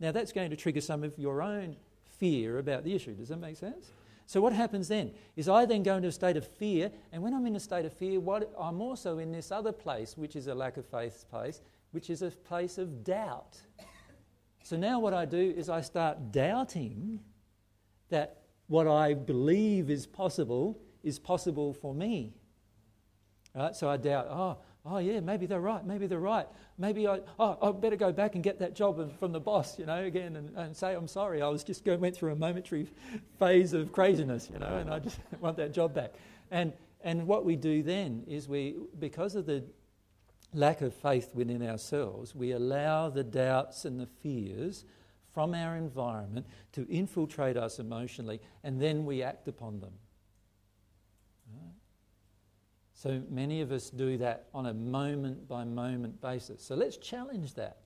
Now, 0.00 0.12
that's 0.12 0.32
going 0.32 0.50
to 0.50 0.56
trigger 0.56 0.80
some 0.80 1.04
of 1.04 1.18
your 1.18 1.42
own 1.42 1.76
fear 2.18 2.58
about 2.58 2.84
the 2.84 2.94
issue. 2.94 3.14
Does 3.14 3.28
that 3.28 3.38
make 3.38 3.56
sense? 3.56 3.92
So, 4.26 4.40
what 4.40 4.52
happens 4.52 4.88
then 4.88 5.12
is 5.36 5.48
I 5.48 5.66
then 5.66 5.82
go 5.82 5.96
into 5.96 6.08
a 6.08 6.12
state 6.12 6.36
of 6.36 6.46
fear, 6.46 6.90
and 7.12 7.22
when 7.22 7.34
I'm 7.34 7.46
in 7.46 7.56
a 7.56 7.60
state 7.60 7.84
of 7.84 7.92
fear, 7.92 8.20
what, 8.20 8.52
I'm 8.58 8.80
also 8.80 9.18
in 9.18 9.32
this 9.32 9.52
other 9.52 9.72
place, 9.72 10.16
which 10.16 10.36
is 10.36 10.46
a 10.46 10.54
lack 10.54 10.76
of 10.76 10.86
faith 10.86 11.24
place, 11.30 11.60
which 11.92 12.10
is 12.10 12.22
a 12.22 12.30
place 12.30 12.78
of 12.78 13.04
doubt. 13.04 13.60
So 14.62 14.76
now 14.76 15.00
what 15.00 15.14
I 15.14 15.24
do 15.24 15.54
is 15.56 15.68
I 15.68 15.80
start 15.80 16.32
doubting 16.32 17.20
that 18.08 18.42
what 18.66 18.86
I 18.86 19.14
believe 19.14 19.90
is 19.90 20.06
possible 20.06 20.80
is 21.02 21.18
possible 21.18 21.72
for 21.72 21.94
me. 21.94 22.34
Right? 23.54 23.74
So 23.74 23.88
I 23.88 23.96
doubt, 23.96 24.28
oh, 24.30 24.58
oh 24.86 24.98
yeah, 24.98 25.20
maybe 25.20 25.46
they're 25.46 25.60
right, 25.60 25.84
maybe 25.84 26.06
they're 26.06 26.18
right. 26.18 26.46
Maybe 26.78 27.06
I, 27.06 27.20
oh, 27.38 27.58
I 27.60 27.72
better 27.72 27.96
go 27.96 28.12
back 28.12 28.34
and 28.34 28.42
get 28.42 28.58
that 28.60 28.74
job 28.74 29.18
from 29.18 29.32
the 29.32 29.40
boss, 29.40 29.78
you 29.78 29.86
know, 29.86 30.02
again 30.02 30.36
and, 30.36 30.56
and 30.56 30.76
say, 30.76 30.94
I'm 30.94 31.08
sorry, 31.08 31.42
I 31.42 31.48
was 31.48 31.62
just 31.62 31.84
going, 31.84 32.00
went 32.00 32.16
through 32.16 32.32
a 32.32 32.36
momentary 32.36 32.86
phase 33.38 33.72
of 33.74 33.92
craziness, 33.92 34.48
you 34.52 34.58
know, 34.58 34.78
and 34.78 34.90
I 34.90 34.98
just 34.98 35.18
want 35.40 35.56
that 35.58 35.72
job 35.72 35.94
back. 35.94 36.14
And, 36.50 36.72
and 37.02 37.26
what 37.26 37.44
we 37.44 37.56
do 37.56 37.82
then 37.82 38.24
is 38.26 38.48
we, 38.48 38.76
because 38.98 39.34
of 39.34 39.46
the 39.46 39.64
lack 40.54 40.80
of 40.80 40.94
faith 40.94 41.34
within 41.34 41.66
ourselves, 41.66 42.34
we 42.34 42.52
allow 42.52 43.10
the 43.10 43.24
doubts 43.24 43.84
and 43.84 44.00
the 44.00 44.06
fears 44.06 44.84
from 45.32 45.54
our 45.54 45.76
environment 45.76 46.46
to 46.72 46.88
infiltrate 46.90 47.56
us 47.56 47.78
emotionally, 47.78 48.40
and 48.64 48.80
then 48.80 49.04
we 49.04 49.22
act 49.22 49.46
upon 49.46 49.80
them. 49.80 49.92
So 53.02 53.22
many 53.30 53.62
of 53.62 53.72
us 53.72 53.88
do 53.88 54.18
that 54.18 54.48
on 54.52 54.66
a 54.66 54.74
moment 54.74 55.48
by 55.48 55.64
moment 55.64 56.20
basis. 56.20 56.62
So 56.62 56.74
let's 56.74 56.98
challenge 56.98 57.54
that. 57.54 57.78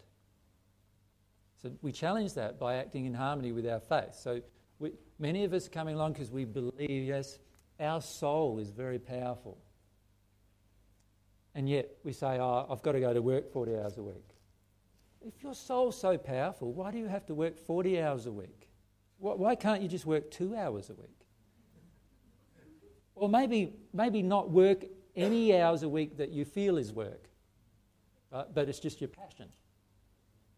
So 1.62 1.70
we 1.82 1.92
challenge 1.92 2.34
that 2.34 2.58
by 2.58 2.78
acting 2.78 3.06
in 3.06 3.14
harmony 3.14 3.52
with 3.52 3.64
our 3.64 3.78
faith. 3.78 4.16
So 4.16 4.40
we, 4.80 4.90
many 5.20 5.44
of 5.44 5.52
us 5.52 5.68
coming 5.68 5.94
along 5.94 6.14
because 6.14 6.32
we 6.32 6.44
believe, 6.44 7.04
yes, 7.04 7.38
our 7.78 8.02
soul 8.02 8.58
is 8.58 8.70
very 8.70 8.98
powerful. 8.98 9.56
And 11.54 11.68
yet 11.68 11.90
we 12.02 12.12
say, 12.12 12.40
oh, 12.40 12.66
I've 12.68 12.82
got 12.82 12.92
to 12.92 13.00
go 13.00 13.14
to 13.14 13.22
work 13.22 13.52
40 13.52 13.76
hours 13.76 13.98
a 13.98 14.02
week. 14.02 14.34
If 15.24 15.44
your 15.44 15.54
soul's 15.54 15.96
so 15.96 16.18
powerful, 16.18 16.72
why 16.72 16.90
do 16.90 16.98
you 16.98 17.06
have 17.06 17.24
to 17.26 17.34
work 17.34 17.56
40 17.56 18.02
hours 18.02 18.26
a 18.26 18.32
week? 18.32 18.68
Why 19.18 19.54
can't 19.54 19.80
you 19.80 19.86
just 19.86 20.06
work 20.06 20.32
two 20.32 20.56
hours 20.56 20.90
a 20.90 20.94
week? 20.94 21.24
Or 23.14 23.28
maybe, 23.28 23.74
maybe 23.92 24.20
not 24.20 24.50
work 24.50 24.84
any 25.16 25.56
hours 25.58 25.82
a 25.82 25.88
week 25.88 26.16
that 26.16 26.30
you 26.30 26.44
feel 26.44 26.76
is 26.76 26.92
work, 26.92 27.28
but 28.30 28.68
it's 28.68 28.80
just 28.80 29.00
your 29.00 29.08
passion. 29.08 29.48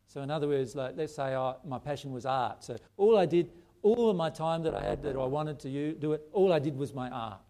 So, 0.07 0.23
in 0.23 0.31
other 0.31 0.49
words, 0.49 0.75
like, 0.75 0.95
let's 0.97 1.15
say 1.15 1.35
oh, 1.35 1.57
my 1.65 1.79
passion 1.79 2.13
was 2.13 2.25
art. 2.25 2.65
So, 2.65 2.77
all 2.97 3.19
I 3.19 3.27
did, 3.27 3.51
all 3.83 4.09
of 4.09 4.17
my 4.17 4.31
time 4.31 4.63
that 4.63 4.75
I 4.75 4.83
had 4.83 5.03
that 5.03 5.17
I 5.17 5.27
wanted 5.27 5.59
to 5.61 5.93
do 5.95 6.13
it, 6.13 6.23
all 6.33 6.53
I 6.53 6.59
did 6.59 6.77
was 6.77 6.95
my 6.95 7.11
art. 7.11 7.41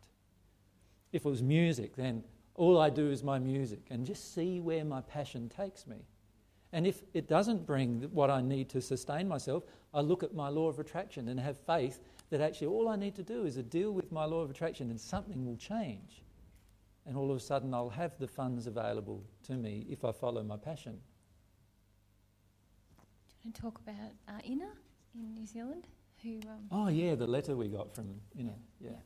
If 1.12 1.24
it 1.24 1.28
was 1.28 1.42
music, 1.42 1.96
then 1.96 2.24
all 2.54 2.80
I 2.80 2.90
do 2.90 3.10
is 3.10 3.22
my 3.22 3.38
music 3.38 3.80
and 3.90 4.04
just 4.04 4.34
see 4.34 4.60
where 4.60 4.84
my 4.84 5.02
passion 5.02 5.48
takes 5.48 5.86
me. 5.86 5.96
And 6.72 6.86
if 6.86 7.02
it 7.14 7.28
doesn't 7.28 7.66
bring 7.66 8.02
what 8.12 8.30
I 8.30 8.40
need 8.40 8.68
to 8.70 8.80
sustain 8.80 9.28
myself, 9.28 9.64
I 9.94 10.00
look 10.00 10.22
at 10.22 10.34
my 10.34 10.48
law 10.48 10.68
of 10.68 10.78
attraction 10.78 11.28
and 11.28 11.38
have 11.38 11.58
faith 11.58 12.00
that 12.30 12.40
actually 12.40 12.66
all 12.66 12.88
I 12.88 12.96
need 12.96 13.14
to 13.16 13.22
do 13.22 13.44
is 13.44 13.54
to 13.54 13.62
deal 13.62 13.92
with 13.92 14.10
my 14.10 14.24
law 14.24 14.40
of 14.40 14.50
attraction 14.50 14.90
and 14.90 15.00
something 15.00 15.46
will 15.46 15.56
change. 15.56 16.24
And 17.06 17.16
all 17.16 17.30
of 17.30 17.36
a 17.36 17.40
sudden, 17.40 17.72
I'll 17.72 17.88
have 17.88 18.18
the 18.18 18.26
funds 18.26 18.66
available 18.66 19.22
to 19.44 19.52
me 19.52 19.86
if 19.88 20.04
I 20.04 20.12
follow 20.12 20.42
my 20.42 20.56
passion. 20.56 20.92
Do 20.92 20.98
you 23.32 23.38
want 23.44 23.54
to 23.54 23.62
talk 23.62 23.78
about 23.78 24.12
uh, 24.28 24.40
Ina 24.44 24.68
in 25.14 25.34
New 25.34 25.46
Zealand? 25.46 25.86
Who, 26.22 26.40
um, 26.48 26.66
oh, 26.72 26.88
yeah, 26.88 27.14
the 27.14 27.26
letter 27.26 27.56
we 27.56 27.68
got 27.68 27.94
from 27.94 28.20
Ina. 28.38 28.54
yeah. 28.80 28.90
yeah. 28.90 28.96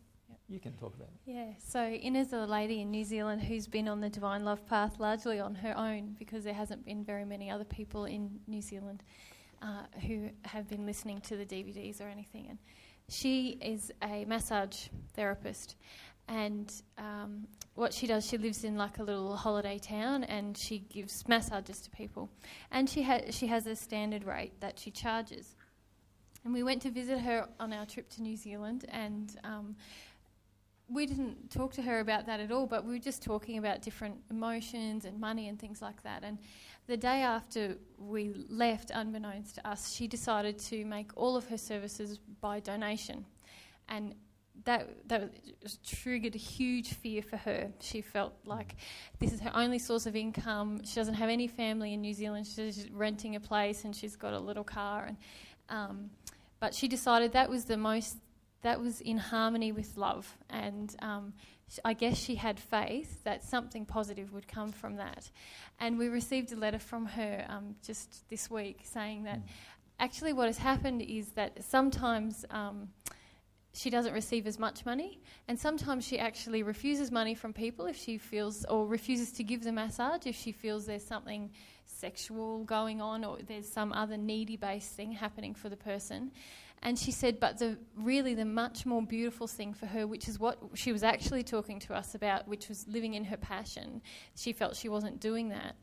You 0.50 0.58
can 0.58 0.72
talk 0.72 0.96
about 0.96 1.08
it. 1.08 1.32
Yeah, 1.32 1.52
so 1.64 1.80
Ina's 1.80 2.32
a 2.32 2.44
lady 2.44 2.80
in 2.80 2.90
New 2.90 3.04
Zealand 3.04 3.40
who's 3.40 3.68
been 3.68 3.86
on 3.86 4.00
the 4.00 4.08
divine 4.08 4.44
love 4.44 4.66
path 4.66 4.98
largely 4.98 5.38
on 5.38 5.54
her 5.54 5.78
own 5.78 6.16
because 6.18 6.42
there 6.42 6.54
hasn't 6.54 6.84
been 6.84 7.04
very 7.04 7.24
many 7.24 7.48
other 7.48 7.62
people 7.62 8.06
in 8.06 8.40
New 8.48 8.60
Zealand 8.60 9.04
uh, 9.62 9.84
who 10.08 10.30
have 10.42 10.68
been 10.68 10.86
listening 10.86 11.20
to 11.20 11.36
the 11.36 11.46
DVDs 11.46 12.00
or 12.00 12.08
anything. 12.08 12.48
And 12.48 12.58
she 13.08 13.58
is 13.62 13.92
a 14.02 14.24
massage 14.24 14.88
therapist. 15.14 15.76
And 16.30 16.72
um, 16.96 17.48
what 17.74 17.92
she 17.92 18.06
does, 18.06 18.24
she 18.24 18.38
lives 18.38 18.62
in 18.62 18.76
like 18.76 18.98
a 18.98 19.02
little 19.02 19.36
holiday 19.36 19.78
town, 19.78 20.22
and 20.24 20.56
she 20.56 20.78
gives 20.78 21.26
massages 21.26 21.80
to 21.80 21.90
people. 21.90 22.30
And 22.70 22.88
she 22.88 23.02
ha- 23.02 23.30
she 23.30 23.48
has 23.48 23.66
a 23.66 23.74
standard 23.74 24.24
rate 24.24 24.60
that 24.60 24.78
she 24.78 24.92
charges. 24.92 25.56
And 26.44 26.54
we 26.54 26.62
went 26.62 26.82
to 26.82 26.90
visit 26.90 27.18
her 27.18 27.48
on 27.58 27.72
our 27.72 27.84
trip 27.84 28.08
to 28.10 28.22
New 28.22 28.36
Zealand, 28.36 28.86
and 28.88 29.36
um, 29.42 29.74
we 30.88 31.04
didn't 31.04 31.50
talk 31.50 31.72
to 31.74 31.82
her 31.82 31.98
about 31.98 32.26
that 32.26 32.38
at 32.38 32.52
all, 32.52 32.66
but 32.66 32.84
we 32.84 32.92
were 32.92 32.98
just 32.98 33.22
talking 33.22 33.58
about 33.58 33.82
different 33.82 34.16
emotions 34.30 35.04
and 35.04 35.18
money 35.18 35.48
and 35.48 35.58
things 35.58 35.82
like 35.82 36.00
that. 36.04 36.22
And 36.22 36.38
the 36.86 36.96
day 36.96 37.22
after 37.22 37.76
we 37.98 38.34
left, 38.48 38.90
unbeknownst 38.94 39.56
to 39.56 39.68
us, 39.68 39.92
she 39.92 40.06
decided 40.06 40.58
to 40.60 40.84
make 40.84 41.10
all 41.16 41.36
of 41.36 41.46
her 41.48 41.58
services 41.58 42.18
by 42.40 42.60
donation. 42.60 43.24
And 43.88 44.14
that, 44.64 45.08
that 45.08 45.30
triggered 45.86 46.34
a 46.34 46.38
huge 46.38 46.94
fear 46.94 47.22
for 47.22 47.36
her. 47.36 47.70
She 47.80 48.00
felt 48.00 48.34
like 48.44 48.76
this 49.18 49.32
is 49.32 49.40
her 49.40 49.52
only 49.54 49.78
source 49.78 50.06
of 50.06 50.16
income. 50.16 50.82
She 50.84 50.96
doesn't 50.96 51.14
have 51.14 51.28
any 51.28 51.46
family 51.46 51.94
in 51.94 52.00
New 52.00 52.14
Zealand. 52.14 52.46
She's 52.46 52.88
renting 52.90 53.36
a 53.36 53.40
place 53.40 53.84
and 53.84 53.94
she's 53.94 54.16
got 54.16 54.32
a 54.32 54.38
little 54.38 54.64
car. 54.64 55.06
And, 55.06 55.16
um, 55.68 56.10
but 56.58 56.74
she 56.74 56.88
decided 56.88 57.32
that 57.32 57.48
was 57.48 57.64
the 57.64 57.76
most 57.76 58.16
that 58.62 58.78
was 58.78 59.00
in 59.00 59.16
harmony 59.16 59.72
with 59.72 59.96
love. 59.96 60.36
And 60.50 60.94
um, 61.00 61.32
I 61.84 61.94
guess 61.94 62.18
she 62.18 62.34
had 62.34 62.60
faith 62.60 63.24
that 63.24 63.42
something 63.42 63.86
positive 63.86 64.34
would 64.34 64.46
come 64.46 64.70
from 64.70 64.96
that. 64.96 65.30
And 65.78 65.98
we 65.98 66.08
received 66.08 66.52
a 66.52 66.56
letter 66.56 66.78
from 66.78 67.06
her 67.06 67.46
um, 67.48 67.76
just 67.82 68.28
this 68.28 68.50
week 68.50 68.80
saying 68.84 69.22
that 69.24 69.38
mm. 69.38 69.48
actually 69.98 70.34
what 70.34 70.46
has 70.46 70.58
happened 70.58 71.02
is 71.02 71.30
that 71.32 71.64
sometimes. 71.64 72.44
She 73.80 73.88
doesn't 73.88 74.12
receive 74.12 74.46
as 74.46 74.58
much 74.58 74.84
money, 74.84 75.22
and 75.48 75.58
sometimes 75.58 76.06
she 76.06 76.18
actually 76.18 76.62
refuses 76.62 77.10
money 77.10 77.34
from 77.34 77.54
people 77.54 77.86
if 77.86 77.96
she 77.96 78.18
feels, 78.18 78.66
or 78.66 78.86
refuses 78.86 79.32
to 79.32 79.42
give 79.42 79.64
the 79.64 79.72
massage 79.72 80.26
if 80.26 80.36
she 80.36 80.52
feels 80.52 80.84
there's 80.84 81.02
something 81.02 81.50
sexual 81.86 82.64
going 82.64 83.00
on 83.00 83.24
or 83.24 83.38
there's 83.46 83.66
some 83.66 83.90
other 83.94 84.18
needy 84.18 84.58
based 84.58 84.92
thing 84.92 85.12
happening 85.12 85.54
for 85.54 85.70
the 85.70 85.78
person. 85.78 86.30
And 86.82 86.98
she 86.98 87.10
said, 87.10 87.40
but 87.40 87.58
the 87.58 87.78
really 87.96 88.34
the 88.34 88.44
much 88.44 88.84
more 88.84 89.00
beautiful 89.02 89.46
thing 89.46 89.72
for 89.72 89.86
her, 89.86 90.06
which 90.06 90.28
is 90.28 90.38
what 90.38 90.58
she 90.74 90.92
was 90.92 91.02
actually 91.02 91.42
talking 91.42 91.78
to 91.80 91.94
us 91.94 92.14
about, 92.14 92.48
which 92.48 92.68
was 92.68 92.86
living 92.86 93.14
in 93.14 93.24
her 93.24 93.38
passion. 93.38 94.02
She 94.36 94.52
felt 94.52 94.76
she 94.76 94.90
wasn't 94.90 95.20
doing 95.20 95.48
that. 95.50 95.76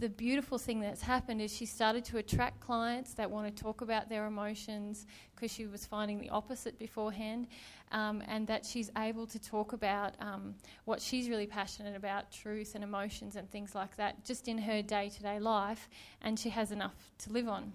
The 0.00 0.08
beautiful 0.08 0.58
thing 0.58 0.80
that's 0.80 1.02
happened 1.02 1.40
is 1.40 1.54
she 1.54 1.66
started 1.66 2.04
to 2.06 2.18
attract 2.18 2.60
clients 2.60 3.14
that 3.14 3.30
want 3.30 3.54
to 3.54 3.62
talk 3.62 3.80
about 3.80 4.08
their 4.08 4.26
emotions 4.26 5.06
because 5.34 5.52
she 5.52 5.66
was 5.66 5.86
finding 5.86 6.18
the 6.18 6.30
opposite 6.30 6.78
beforehand, 6.78 7.46
um, 7.92 8.22
and 8.26 8.46
that 8.48 8.66
she's 8.66 8.90
able 8.98 9.26
to 9.26 9.38
talk 9.38 9.72
about 9.72 10.14
um, 10.20 10.54
what 10.84 11.00
she's 11.00 11.28
really 11.28 11.46
passionate 11.46 11.94
about 11.94 12.32
truth 12.32 12.74
and 12.74 12.82
emotions 12.82 13.36
and 13.36 13.48
things 13.50 13.74
like 13.74 13.96
that 13.96 14.24
just 14.24 14.48
in 14.48 14.58
her 14.58 14.82
day 14.82 15.08
to 15.08 15.22
day 15.22 15.38
life, 15.38 15.88
and 16.22 16.38
she 16.38 16.50
has 16.50 16.72
enough 16.72 16.94
to 17.18 17.32
live 17.32 17.48
on. 17.48 17.72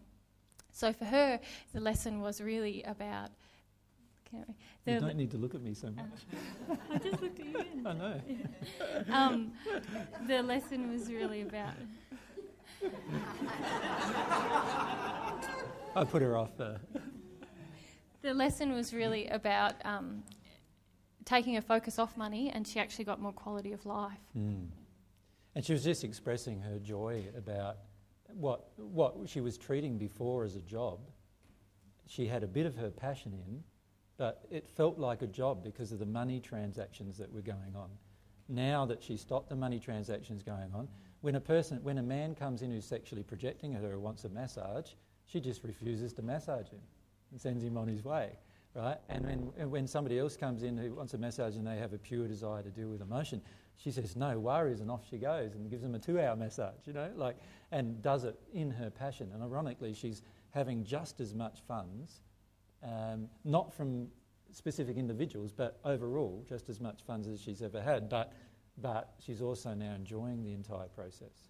So 0.74 0.92
for 0.92 1.06
her, 1.06 1.40
the 1.74 1.80
lesson 1.80 2.22
was 2.22 2.42
really 2.42 2.84
about. 2.84 3.30
The 4.86 4.92
you 4.94 5.00
don't 5.00 5.16
need 5.16 5.32
to 5.32 5.38
look 5.38 5.56
at 5.56 5.62
me 5.62 5.74
so 5.74 5.92
much. 5.92 6.06
Uh, 6.70 6.76
I 6.92 6.98
just 6.98 7.22
looked 7.22 7.40
at 7.40 7.46
you. 7.46 7.66
I 7.86 7.94
know. 7.94 8.22
Um, 9.12 9.54
the 10.28 10.42
lesson 10.44 10.92
was 10.92 11.12
really 11.12 11.42
about 11.42 11.74
I 15.96 16.04
put 16.04 16.22
her 16.22 16.38
off 16.38 16.56
there. 16.58 16.80
The 18.22 18.34
lesson 18.34 18.74
was 18.74 18.94
really 18.94 19.28
about 19.28 19.76
um, 19.86 20.24
taking 21.26 21.58
a 21.58 21.62
focus 21.62 22.00
off 22.00 22.16
money, 22.18 22.50
and 22.50 22.68
she 22.68 22.80
actually 22.80 23.06
got 23.06 23.22
more 23.22 23.32
quality 23.32 23.72
of 23.74 23.86
life. 23.86 24.18
Mm. 24.38 24.68
And 25.56 25.66
she 25.66 25.74
was 25.74 25.84
just 25.84 26.04
expressing 26.04 26.62
her 26.62 26.80
joy 26.80 27.26
about 27.38 27.78
what, 28.34 28.70
what 28.78 29.28
she 29.28 29.42
was 29.42 29.58
treating 29.58 29.98
before 29.98 30.44
as 30.44 30.56
a 30.56 30.62
job. 30.62 31.00
She 32.08 32.28
had 32.28 32.44
a 32.44 32.48
bit 32.48 32.66
of 32.66 32.76
her 32.78 32.90
passion 32.90 33.34
in, 33.34 33.64
but 34.20 34.46
it 34.52 34.68
felt 34.68 35.00
like 35.00 35.22
a 35.22 35.28
job 35.28 35.64
because 35.64 35.94
of 35.94 35.98
the 35.98 36.06
money 36.06 36.42
transactions 36.42 37.18
that 37.18 37.34
were 37.34 37.42
going 37.42 37.74
on. 37.74 37.90
Now 38.50 38.86
that 38.86 39.02
she 39.02 39.16
stopped 39.16 39.48
the 39.48 39.56
money 39.56 39.80
transactions 39.80 40.44
going 40.44 40.74
on, 40.76 40.90
when 41.22 41.36
a 41.36 41.40
person, 41.40 41.80
when 41.84 42.00
a 42.00 42.04
man 42.04 42.36
comes 42.36 42.62
in 42.62 42.70
who's 42.70 42.86
sexually 42.86 43.24
projecting 43.24 43.76
at 43.76 43.82
her 43.82 43.94
or 43.94 44.00
wants 44.00 44.26
a 44.26 44.30
massage, 44.30 44.92
she 45.26 45.40
just 45.40 45.64
refuses 45.64 46.12
to 46.14 46.22
massage 46.22 46.68
him 46.68 46.82
and 47.32 47.40
sends 47.40 47.64
him 47.64 47.78
on 47.78 47.88
his 47.88 48.04
way, 48.04 48.32
right? 48.76 48.98
And 49.08 49.26
when, 49.26 49.70
when 49.72 49.88
somebody 49.88 50.20
else 50.20 50.36
comes 50.36 50.64
in 50.64 50.78
who 50.78 50.96
wants 50.96 51.14
a 51.14 51.18
massage 51.18 51.56
and 51.56 51.66
they 51.66 51.78
have 51.78 51.94
a 51.94 51.98
pure 51.98 52.28
desire 52.28 52.62
to 52.62 52.70
deal 52.70 52.90
with 52.90 53.02
emotion, 53.02 53.42
she 53.78 53.90
says, 53.90 54.18
no 54.18 54.38
worries, 54.38 54.82
and 54.82 54.92
off 54.92 55.06
she 55.10 55.18
goes 55.18 55.56
and 55.56 55.70
gives 55.70 55.84
them 55.84 55.96
a 55.96 56.00
two-hour 56.00 56.36
massage, 56.36 56.86
you 56.86 56.92
know, 56.92 57.10
like, 57.16 57.38
and 57.72 58.02
does 58.02 58.26
it 58.26 58.38
in 58.52 58.70
her 58.72 58.90
passion. 58.90 59.32
And 59.34 59.42
ironically, 59.42 59.94
she's 59.94 60.24
having 60.52 60.84
just 60.84 61.22
as 61.22 61.34
much 61.34 61.62
funds, 61.66 62.20
um, 62.84 63.28
not 63.44 63.74
from 63.74 64.08
specific 64.52 64.98
individuals, 64.98 65.52
but 65.52 65.80
overall, 65.86 66.44
just 66.48 66.70
as 66.70 66.80
much 66.80 67.02
funds 67.06 67.28
as 67.28 67.42
she's 67.42 67.62
ever 67.62 67.82
had. 67.82 68.10
But 68.10 68.34
but 68.82 69.14
she's 69.20 69.42
also 69.42 69.74
now 69.74 69.94
enjoying 69.94 70.44
the 70.44 70.54
entire 70.54 70.88
process. 70.88 71.50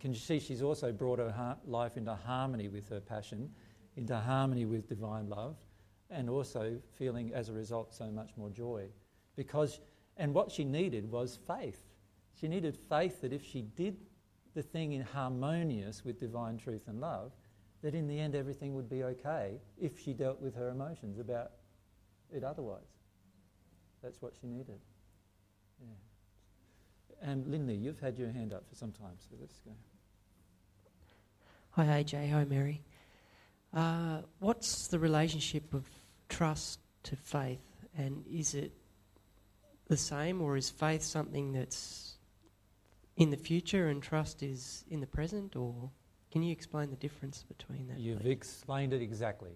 Can 0.00 0.12
you 0.12 0.18
see 0.18 0.38
she's 0.38 0.62
also 0.62 0.92
brought 0.92 1.18
her 1.18 1.30
ha- 1.30 1.56
life 1.66 1.96
into 1.96 2.14
harmony 2.14 2.68
with 2.68 2.88
her 2.88 3.00
passion, 3.00 3.50
into 3.96 4.16
harmony 4.16 4.64
with 4.64 4.88
divine 4.88 5.28
love, 5.28 5.56
and 6.10 6.28
also 6.28 6.76
feeling 6.96 7.32
as 7.32 7.48
a 7.48 7.52
result 7.52 7.94
so 7.94 8.10
much 8.10 8.30
more 8.36 8.50
joy. 8.50 8.86
Because, 9.36 9.80
and 10.16 10.34
what 10.34 10.50
she 10.50 10.64
needed 10.64 11.10
was 11.10 11.38
faith. 11.46 11.80
She 12.38 12.48
needed 12.48 12.76
faith 12.76 13.20
that 13.22 13.32
if 13.32 13.44
she 13.44 13.62
did 13.62 13.96
the 14.54 14.62
thing 14.62 14.92
in 14.92 15.02
harmonious 15.02 16.04
with 16.04 16.20
divine 16.20 16.58
truth 16.58 16.82
and 16.86 17.00
love, 17.00 17.32
that 17.84 17.94
in 17.94 18.08
the 18.08 18.18
end 18.18 18.34
everything 18.34 18.74
would 18.74 18.88
be 18.88 19.04
okay 19.04 19.60
if 19.78 20.00
she 20.00 20.14
dealt 20.14 20.40
with 20.40 20.54
her 20.54 20.70
emotions 20.70 21.18
about 21.18 21.50
it 22.34 22.42
otherwise. 22.42 22.88
That's 24.02 24.22
what 24.22 24.32
she 24.40 24.46
needed. 24.46 24.80
Yeah. 25.82 27.30
And 27.30 27.46
Lindley, 27.46 27.74
you've 27.74 28.00
had 28.00 28.18
your 28.18 28.30
hand 28.30 28.54
up 28.54 28.66
for 28.66 28.74
some 28.74 28.90
time, 28.90 29.16
so 29.18 29.36
let's 29.38 29.58
go. 29.58 29.72
Hi, 31.72 32.02
AJ. 32.02 32.30
Hi, 32.32 32.44
Mary. 32.44 32.80
Uh, 33.74 34.22
what's 34.38 34.86
the 34.86 34.98
relationship 34.98 35.74
of 35.74 35.86
trust 36.30 36.80
to 37.02 37.16
faith, 37.16 37.84
and 37.98 38.24
is 38.26 38.54
it 38.54 38.72
the 39.88 39.96
same, 39.98 40.40
or 40.40 40.56
is 40.56 40.70
faith 40.70 41.02
something 41.02 41.52
that's 41.52 42.14
in 43.18 43.28
the 43.28 43.36
future 43.36 43.88
and 43.88 44.02
trust 44.02 44.42
is 44.42 44.84
in 44.88 45.00
the 45.00 45.06
present, 45.06 45.54
or 45.54 45.90
can 46.34 46.42
you 46.42 46.50
explain 46.50 46.90
the 46.90 46.96
difference 46.96 47.44
between 47.44 47.86
that? 47.86 47.96
You've 47.96 48.22
please? 48.22 48.32
explained 48.32 48.92
it 48.92 49.00
exactly. 49.00 49.52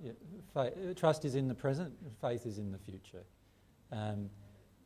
Yeah, 0.00 0.12
faith, 0.54 0.94
trust 0.94 1.24
is 1.24 1.34
in 1.34 1.48
the 1.48 1.54
present, 1.54 1.92
faith 2.20 2.46
is 2.46 2.58
in 2.58 2.70
the 2.70 2.78
future. 2.78 3.24
Um, 3.90 4.30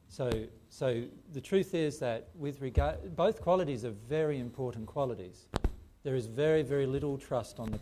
so, 0.08 0.30
so 0.70 1.04
the 1.34 1.42
truth 1.42 1.74
is 1.74 1.98
that 1.98 2.30
with 2.34 2.62
regard, 2.62 3.14
both 3.14 3.42
qualities 3.42 3.84
are 3.84 3.90
very 3.90 4.38
important 4.38 4.86
qualities. 4.86 5.48
There 6.04 6.14
is 6.14 6.24
very, 6.24 6.62
very 6.62 6.86
little 6.86 7.18
trust 7.18 7.60
on 7.60 7.70
the 7.70 7.80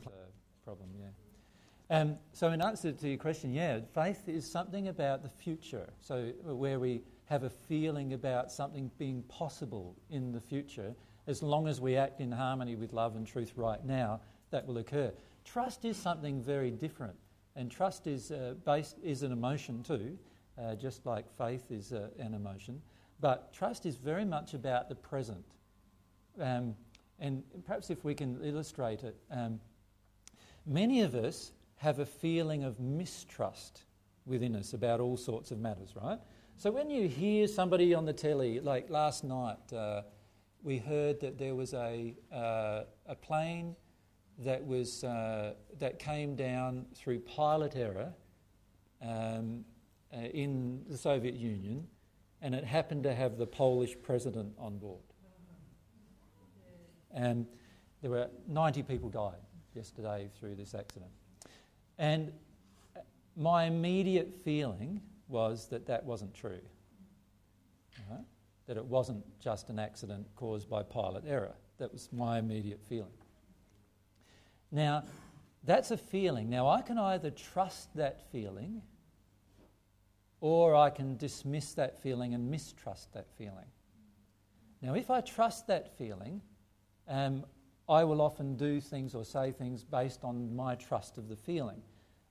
problem. 0.64 0.88
Yeah. 0.98 1.96
Um, 1.96 2.16
so, 2.32 2.48
in 2.48 2.60
answer 2.60 2.90
to 2.90 3.08
your 3.08 3.18
question, 3.18 3.52
yeah, 3.52 3.78
faith 3.94 4.28
is 4.28 4.50
something 4.50 4.88
about 4.88 5.22
the 5.22 5.28
future. 5.28 5.92
So, 6.00 6.32
where 6.42 6.80
we 6.80 7.02
have 7.26 7.44
a 7.44 7.50
feeling 7.50 8.14
about 8.14 8.50
something 8.50 8.90
being 8.98 9.22
possible 9.28 9.94
in 10.10 10.32
the 10.32 10.40
future, 10.40 10.92
as 11.26 11.42
long 11.42 11.68
as 11.68 11.80
we 11.80 11.96
act 11.96 12.20
in 12.20 12.32
harmony 12.32 12.76
with 12.76 12.92
love 12.92 13.16
and 13.16 13.26
truth 13.26 13.52
right 13.56 13.84
now, 13.84 14.20
that 14.50 14.66
will 14.66 14.78
occur. 14.78 15.12
Trust 15.44 15.84
is 15.84 15.96
something 15.96 16.40
very 16.40 16.70
different, 16.70 17.16
and 17.54 17.70
trust 17.70 18.06
is 18.06 18.30
uh, 18.30 18.54
based 18.64 18.96
is 19.02 19.22
an 19.22 19.32
emotion 19.32 19.82
too 19.82 20.18
uh, 20.58 20.74
just 20.74 21.04
like 21.06 21.26
faith 21.36 21.70
is 21.70 21.92
uh, 21.92 22.08
an 22.18 22.34
emotion. 22.34 22.80
But 23.20 23.52
trust 23.52 23.86
is 23.86 23.96
very 23.96 24.24
much 24.24 24.54
about 24.54 24.88
the 24.88 24.94
present. 24.94 25.44
Um, 26.40 26.74
and 27.18 27.42
perhaps 27.64 27.90
if 27.90 28.04
we 28.04 28.14
can 28.14 28.38
illustrate 28.42 29.02
it, 29.02 29.16
um, 29.30 29.60
many 30.66 31.00
of 31.00 31.14
us 31.14 31.52
have 31.76 31.98
a 31.98 32.06
feeling 32.06 32.64
of 32.64 32.78
mistrust 32.80 33.82
within 34.26 34.56
us 34.56 34.72
about 34.72 35.00
all 35.00 35.16
sorts 35.16 35.50
of 35.50 35.58
matters, 35.58 35.94
right? 36.00 36.18
So 36.56 36.70
when 36.70 36.90
you 36.90 37.08
hear 37.08 37.46
somebody 37.46 37.94
on 37.94 38.04
the 38.04 38.12
telly, 38.12 38.60
like 38.60 38.90
last 38.90 39.24
night, 39.24 39.72
uh, 39.72 40.02
we 40.62 40.78
heard 40.78 41.20
that 41.20 41.38
there 41.38 41.54
was 41.54 41.74
a, 41.74 42.14
uh, 42.32 42.82
a 43.06 43.14
plane 43.14 43.76
that, 44.38 44.64
was, 44.64 45.04
uh, 45.04 45.54
that 45.78 45.98
came 45.98 46.34
down 46.34 46.86
through 46.94 47.20
pilot 47.20 47.76
error 47.76 48.12
um, 49.02 49.64
uh, 50.12 50.20
in 50.20 50.82
the 50.88 50.96
Soviet 50.96 51.34
Union, 51.34 51.86
and 52.42 52.54
it 52.54 52.64
happened 52.64 53.02
to 53.04 53.14
have 53.14 53.38
the 53.38 53.46
Polish 53.46 53.96
president 54.02 54.52
on 54.58 54.78
board. 54.78 55.00
And 57.12 57.46
there 58.02 58.10
were 58.10 58.28
90 58.46 58.82
people 58.82 59.08
died 59.08 59.40
yesterday 59.74 60.28
through 60.38 60.54
this 60.54 60.74
accident. 60.74 61.10
And 61.98 62.32
my 63.36 63.64
immediate 63.64 64.34
feeling 64.44 65.00
was 65.28 65.66
that 65.68 65.86
that 65.86 66.04
wasn't 66.04 66.34
true. 66.34 66.60
Right? 68.10 68.20
That 68.66 68.76
it 68.76 68.84
wasn't 68.84 69.24
just 69.40 69.68
an 69.68 69.78
accident 69.78 70.26
caused 70.34 70.68
by 70.68 70.82
pilot 70.82 71.24
error. 71.26 71.54
That 71.78 71.92
was 71.92 72.08
my 72.12 72.38
immediate 72.38 72.80
feeling. 72.88 73.12
Now, 74.72 75.04
that's 75.64 75.90
a 75.90 75.96
feeling. 75.96 76.48
Now, 76.48 76.68
I 76.68 76.82
can 76.82 76.98
either 76.98 77.30
trust 77.30 77.94
that 77.96 78.30
feeling 78.30 78.82
or 80.40 80.74
I 80.74 80.90
can 80.90 81.16
dismiss 81.16 81.74
that 81.74 82.00
feeling 82.00 82.34
and 82.34 82.50
mistrust 82.50 83.12
that 83.14 83.26
feeling. 83.36 83.66
Now, 84.82 84.94
if 84.94 85.10
I 85.10 85.20
trust 85.20 85.66
that 85.66 85.96
feeling, 85.96 86.40
um, 87.08 87.44
I 87.88 88.04
will 88.04 88.20
often 88.20 88.56
do 88.56 88.80
things 88.80 89.14
or 89.14 89.24
say 89.24 89.52
things 89.52 89.82
based 89.82 90.24
on 90.24 90.54
my 90.54 90.74
trust 90.74 91.18
of 91.18 91.28
the 91.28 91.36
feeling. 91.36 91.82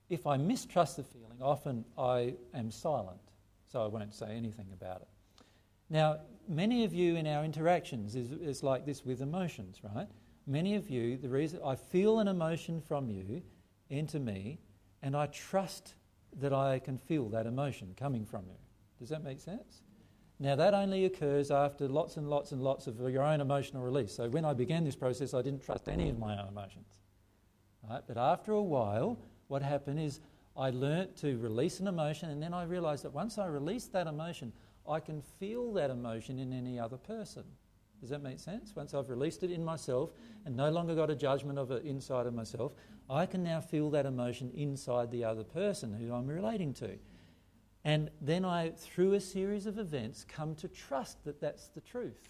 If 0.10 0.28
I 0.28 0.38
mistrust 0.38 0.98
the 0.98 1.03
feeling, 1.03 1.41
often 1.41 1.84
I 1.98 2.36
am 2.53 2.70
silent, 2.70 3.20
so 3.72 3.84
I 3.84 3.88
won't 3.88 4.14
say 4.14 4.28
anything 4.28 4.68
about 4.72 5.02
it. 5.02 5.07
Now, 5.90 6.20
many 6.48 6.84
of 6.84 6.94
you 6.94 7.16
in 7.16 7.28
our 7.28 7.44
interactions 7.44 8.16
is, 8.16 8.32
is 8.32 8.64
like 8.64 8.86
this 8.86 9.06
with 9.06 9.22
emotions, 9.22 9.80
right? 9.84 10.07
Many 10.48 10.76
of 10.76 10.90
you, 10.90 11.18
the 11.18 11.30
reason 11.30 11.60
I 11.66 11.76
feel 11.76 12.20
an 12.20 12.28
emotion 12.28 12.82
from 12.82 13.10
you 13.10 13.41
into 13.90 14.20
me, 14.20 14.60
and 15.02 15.16
I 15.16 15.28
trust 15.28 15.95
that 16.40 16.53
I 16.53 16.80
can 16.80 16.98
feel 16.98 17.30
that 17.30 17.45
emotion 17.45 17.94
coming 17.98 18.26
from 18.26 18.45
you. 18.48 18.57
Does 18.99 19.10
that 19.10 19.24
make 19.24 19.40
sense? 19.40 19.82
Now, 20.40 20.56
that 20.56 20.74
only 20.74 21.06
occurs 21.06 21.49
after 21.49 21.88
lots 21.88 22.18
and 22.18 22.30
lots 22.30 22.52
and 22.52 22.62
lots 22.62 22.88
of 22.88 22.99
your 22.99 23.24
own 23.24 23.40
emotional 23.40 23.84
release. 23.84 24.14
So, 24.14 24.28
when 24.28 24.44
I 24.44 24.53
began 24.53 24.84
this 24.84 24.95
process, 24.95 25.34
I 25.34 25.41
didn't 25.41 25.64
trust 25.64 25.88
any 25.88 26.10
of 26.10 26.20
my 26.20 26.38
own 26.40 26.49
emotions. 26.49 26.99
Right? 27.90 28.02
But 28.06 28.18
after 28.18 28.52
a 28.52 28.62
while, 28.62 29.18
what 29.48 29.62
happened 29.62 29.99
is 29.99 30.20
I 30.57 30.72
learnt 30.72 31.16
to 31.18 31.38
release 31.38 31.80
an 31.80 31.88
emotion, 31.88 32.30
and 32.30 32.41
then 32.41 32.53
I 32.53 32.64
realized 32.64 33.03
that 33.03 33.14
once 33.14 33.38
I 33.38 33.48
released 33.48 33.94
that 33.94 34.07
emotion, 34.07 34.52
I 34.88 34.99
can 34.99 35.22
feel 35.22 35.74
that 35.74 35.90
emotion 35.90 36.40
in 36.40 36.53
any 36.53 36.80
other 36.80 36.98
person. 36.98 37.44
Does 38.02 38.10
that 38.10 38.22
make 38.22 38.40
sense? 38.40 38.76
Once 38.76 38.94
I've 38.94 39.10
released 39.10 39.44
it 39.44 39.52
in 39.52 39.64
myself 39.64 40.12
and 40.45 40.56
no 40.56 40.70
longer 40.70 40.95
got 40.95 41.10
a 41.10 41.16
judgment 41.16 41.57
of 41.57 41.72
it 41.72 41.84
inside 41.86 42.28
of 42.28 42.34
myself, 42.34 42.74
I 43.10 43.26
can 43.26 43.44
now 43.44 43.62
feel 43.62 43.90
that 43.91 44.06
emotion 44.06 44.52
inside 44.56 45.12
the 45.12 45.24
other 45.24 45.44
person 45.44 45.94
who 45.94 46.14
I'm 46.14 46.28
relating 46.28 46.74
to. 46.76 46.98
And 47.84 48.10
then 48.20 48.45
I, 48.45 48.72
through 48.72 49.14
a 49.14 49.22
series 49.22 49.66
of 49.66 49.78
events, 49.78 50.26
come 50.28 50.56
to 50.56 50.68
trust 50.68 51.24
that 51.26 51.40
that's 51.40 51.68
the 51.70 51.82
truth. 51.82 52.30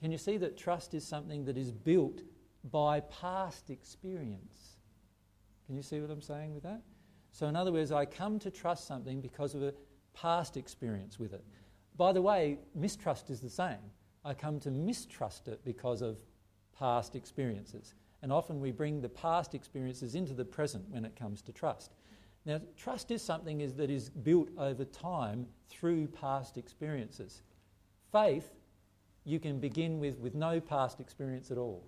Can 0.00 0.10
you 0.12 0.18
see 0.18 0.36
that 0.38 0.56
trust 0.56 0.94
is 0.94 1.06
something 1.06 1.44
that 1.44 1.58
is 1.58 1.72
built 1.72 2.22
by 2.70 3.00
past 3.00 3.70
experience? 3.70 4.78
Can 5.66 5.76
you 5.76 5.82
see 5.82 6.00
what 6.00 6.10
I'm 6.10 6.22
saying 6.22 6.54
with 6.54 6.62
that? 6.62 6.82
So, 7.32 7.46
in 7.46 7.56
other 7.56 7.72
words, 7.72 7.92
I 7.92 8.04
come 8.04 8.38
to 8.40 8.50
trust 8.50 8.86
something 8.86 9.20
because 9.20 9.54
of 9.54 9.62
a 9.62 9.74
past 10.14 10.56
experience 10.56 11.18
with 11.18 11.32
it. 11.32 11.44
By 11.96 12.12
the 12.12 12.22
way, 12.22 12.58
mistrust 12.74 13.30
is 13.30 13.40
the 13.40 13.50
same. 13.50 13.78
I 14.24 14.34
come 14.34 14.60
to 14.60 14.70
mistrust 14.70 15.48
it 15.48 15.60
because 15.64 16.02
of 16.02 16.18
past 16.78 17.14
experiences. 17.14 17.94
And 18.22 18.32
often 18.32 18.60
we 18.60 18.70
bring 18.70 19.00
the 19.00 19.08
past 19.08 19.54
experiences 19.54 20.14
into 20.14 20.34
the 20.34 20.44
present 20.44 20.84
when 20.90 21.04
it 21.04 21.16
comes 21.16 21.42
to 21.42 21.52
trust. 21.52 21.92
Now, 22.46 22.60
trust 22.76 23.10
is 23.10 23.22
something 23.22 23.60
is, 23.60 23.74
that 23.74 23.90
is 23.90 24.08
built 24.08 24.48
over 24.56 24.84
time 24.84 25.46
through 25.68 26.08
past 26.08 26.56
experiences. 26.56 27.42
Faith, 28.12 28.54
you 29.24 29.38
can 29.38 29.60
begin 29.60 30.00
with 30.00 30.18
with 30.18 30.34
no 30.34 30.60
past 30.60 31.00
experience 31.00 31.50
at 31.50 31.58
all. 31.58 31.86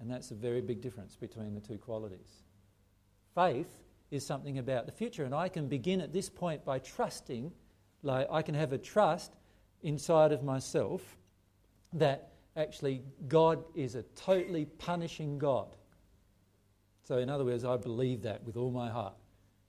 And 0.00 0.10
that's 0.10 0.30
a 0.30 0.34
very 0.34 0.60
big 0.60 0.80
difference 0.80 1.16
between 1.16 1.54
the 1.54 1.60
two 1.60 1.78
qualities. 1.78 2.42
Faith 3.34 3.85
is 4.16 4.26
something 4.26 4.58
about 4.58 4.86
the 4.86 4.92
future, 4.92 5.24
and 5.24 5.34
I 5.34 5.48
can 5.48 5.68
begin 5.68 6.00
at 6.00 6.12
this 6.12 6.28
point 6.28 6.64
by 6.64 6.80
trusting, 6.80 7.52
like 8.02 8.26
I 8.30 8.42
can 8.42 8.54
have 8.54 8.72
a 8.72 8.78
trust 8.78 9.36
inside 9.82 10.32
of 10.32 10.42
myself 10.42 11.16
that 11.92 12.32
actually 12.56 13.02
God 13.28 13.62
is 13.74 13.94
a 13.94 14.02
totally 14.02 14.64
punishing 14.64 15.38
God. 15.38 15.76
So, 17.04 17.18
in 17.18 17.30
other 17.30 17.44
words, 17.44 17.64
I 17.64 17.76
believe 17.76 18.22
that 18.22 18.42
with 18.42 18.56
all 18.56 18.72
my 18.72 18.90
heart, 18.90 19.14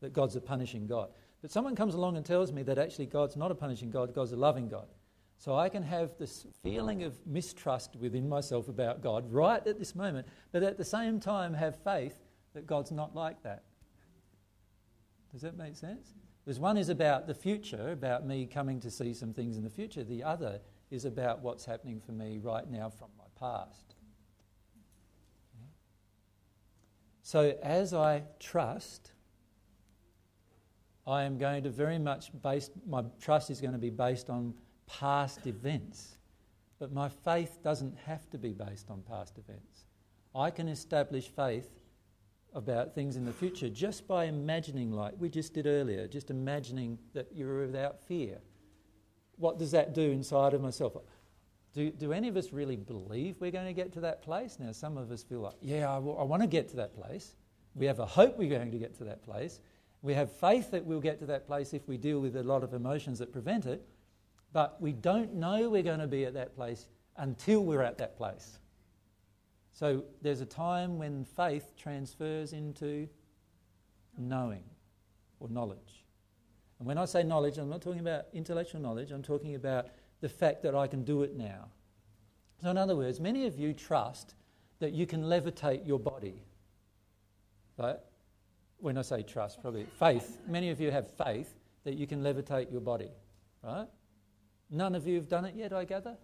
that 0.02 0.14
God's 0.14 0.36
a 0.36 0.41
punishing 0.41 0.88
God. 0.88 1.10
But 1.41 1.52
someone 1.52 1.76
comes 1.76 1.94
along 1.94 2.18
and 2.18 2.26
tells 2.26 2.52
me 2.52 2.64
that 2.64 2.80
actually 2.80 3.06
God's 3.06 3.36
not 3.36 3.52
a 3.52 3.56
punishing 3.56 3.91
God, 3.91 4.14
God's 4.14 4.32
a 4.32 4.38
loving 4.38 4.68
God. 4.68 4.88
So 5.38 5.56
I 5.56 5.69
can 5.69 5.84
have 5.84 6.18
this 6.18 6.48
feeling 6.64 7.03
of 7.03 7.14
mistrust 7.28 7.95
within 7.95 8.28
myself 8.28 8.69
about 8.69 9.02
God 9.02 9.32
right 9.32 9.65
at 9.68 9.78
this 9.78 9.94
moment, 9.94 10.28
but 10.52 10.64
at 10.64 10.78
the 10.78 10.86
same 10.86 11.19
time 11.19 11.53
have 11.53 11.76
faith 11.84 12.19
that 12.56 12.65
God's 12.65 12.91
not 12.91 13.15
like 13.15 13.44
that. 13.44 13.64
Does 15.38 15.43
that 15.43 15.55
make 15.55 15.76
sense? 15.76 16.15
Because 16.43 16.59
one 16.59 16.77
is 16.77 16.89
about 16.89 17.27
the 17.27 17.34
future, 17.35 17.91
about 17.91 18.26
me 18.26 18.47
coming 18.47 18.80
to 18.80 18.89
see 18.89 19.14
some 19.14 19.34
things 19.34 19.55
in 19.55 19.64
the 19.64 19.69
future. 19.69 20.03
The 20.03 20.23
other 20.23 20.59
is 20.89 21.05
about 21.05 21.43
what's 21.43 21.64
happening 21.64 22.01
for 22.03 22.11
me 22.11 22.39
right 22.39 22.68
now 22.68 22.89
from 22.89 23.09
my 23.19 23.26
past. 23.39 23.93
So 27.22 27.55
as 27.61 27.93
I 27.93 28.23
trust, 28.39 29.11
I 31.05 31.22
am 31.22 31.38
going 31.38 31.61
to 31.65 31.69
very 31.69 31.99
much 31.99 32.31
base, 32.41 32.72
my 32.88 33.03
trust 33.22 33.51
is 33.51 33.61
going 33.61 33.73
to 33.73 33.77
be 33.77 33.91
based 33.91 34.31
on 34.31 34.55
past 34.88 35.45
events. 35.45 36.18
But 36.80 36.91
my 36.91 37.09
faith 37.09 37.59
doesn't 37.64 37.95
have 38.07 38.27
to 38.31 38.39
be 38.39 38.53
based 38.53 38.89
on 38.89 39.03
past 39.03 39.38
events. 39.38 39.85
I 40.34 40.49
can 40.49 40.68
establish 40.68 41.27
faith 41.27 41.69
about 42.57 42.95
things 42.95 43.15
in 43.15 43.23
the 43.23 43.31
future 43.31 43.69
just 43.69 44.07
by 44.07 44.25
imagining, 44.25 44.91
like 44.91 45.13
we 45.19 45.29
just 45.29 45.53
did 45.53 45.67
earlier, 45.67 46.07
just 46.07 46.31
imagining 46.31 46.97
that 47.13 47.27
you're 47.31 47.61
without 47.67 48.01
fear. 48.01 48.39
What 49.38 49.59
does 49.59 49.71
that 49.71 49.93
do 49.93 50.01
inside 50.01 50.55
of 50.55 50.61
myself? 50.61 50.97
Do, 51.73 51.91
do 51.91 52.11
any 52.11 52.27
of 52.27 52.35
us 52.35 52.51
really 52.51 52.75
believe 52.75 53.35
we're 53.39 53.51
going 53.51 53.67
to 53.67 53.73
get 53.73 53.93
to 53.93 53.99
that 53.99 54.23
place? 54.23 54.57
Now, 54.59 54.71
some 54.71 54.97
of 54.97 55.11
us 55.11 55.21
feel 55.21 55.41
like, 55.41 55.53
yeah, 55.61 55.91
I, 55.91 55.95
w- 55.95 56.17
I 56.17 56.23
want 56.23 56.41
to 56.41 56.47
get 56.47 56.67
to 56.69 56.75
that 56.77 56.95
place. 56.95 57.35
We 57.75 57.85
have 57.85 57.99
a 57.99 58.05
hope 58.07 58.39
we're 58.39 58.49
going 58.49 58.71
to 58.71 58.77
get 58.79 58.97
to 58.97 59.03
that 59.03 59.21
place. 59.23 59.59
We 60.01 60.15
have 60.15 60.31
faith 60.31 60.71
that 60.71 60.84
we'll 60.84 60.99
get 60.99 61.19
to 61.19 61.27
that 61.27 61.45
place 61.45 61.73
if 61.73 61.88
we 61.88 61.97
deal 61.97 62.19
with 62.19 62.35
a 62.35 62.43
lot 62.43 62.63
of 62.63 62.73
emotions 62.73 63.19
that 63.19 63.31
prevent 63.31 63.67
it. 63.67 63.85
But 64.51 64.81
we 64.81 64.93
don't 64.93 65.35
know 65.35 65.69
we're 65.69 65.84
going 65.84 65.99
to 65.99 66.07
be 66.07 66.25
at 66.25 66.34
that 66.34 66.55
place 66.55 66.88
until 67.17 67.63
we're 67.63 67.84
at 67.84 67.99
that 67.99 68.17
place. 68.17 68.57
So 69.77 70.05
there's 70.23 70.41
a 70.41 70.45
time 70.47 70.97
when 70.97 71.23
faith 71.23 71.75
transfers 71.77 72.51
into 72.51 73.07
knowing 74.17 74.63
or 75.39 75.49
knowledge. 75.49 76.03
And 76.79 76.87
when 76.87 76.97
I 76.97 77.05
say 77.05 77.21
knowledge, 77.21 77.59
I'm 77.59 77.69
not 77.69 77.83
talking 77.83 77.99
about 77.99 78.25
intellectual 78.33 78.81
knowledge, 78.81 79.11
I'm 79.11 79.21
talking 79.21 79.53
about 79.53 79.89
the 80.19 80.29
fact 80.29 80.63
that 80.63 80.73
I 80.73 80.87
can 80.87 81.03
do 81.03 81.21
it 81.21 81.37
now. 81.37 81.69
So, 82.59 82.71
in 82.71 82.77
other 82.79 82.95
words, 82.95 83.19
many 83.19 83.45
of 83.45 83.59
you 83.59 83.71
trust 83.71 84.33
that 84.79 84.93
you 84.93 85.05
can 85.05 85.25
levitate 85.25 85.85
your 85.85 85.99
body. 85.99 86.41
Right? 87.77 87.97
When 88.77 88.97
I 88.97 89.03
say 89.03 89.21
trust, 89.21 89.61
probably 89.61 89.85
faith. 89.99 90.39
Many 90.47 90.71
of 90.71 90.81
you 90.81 90.89
have 90.89 91.07
faith 91.07 91.53
that 91.83 91.93
you 91.93 92.07
can 92.07 92.23
levitate 92.23 92.71
your 92.71 92.81
body. 92.81 93.11
Right? 93.61 93.87
None 94.71 94.95
of 94.95 95.05
you 95.05 95.17
have 95.17 95.29
done 95.29 95.45
it 95.45 95.53
yet, 95.53 95.71
I 95.71 95.85
gather? 95.85 96.17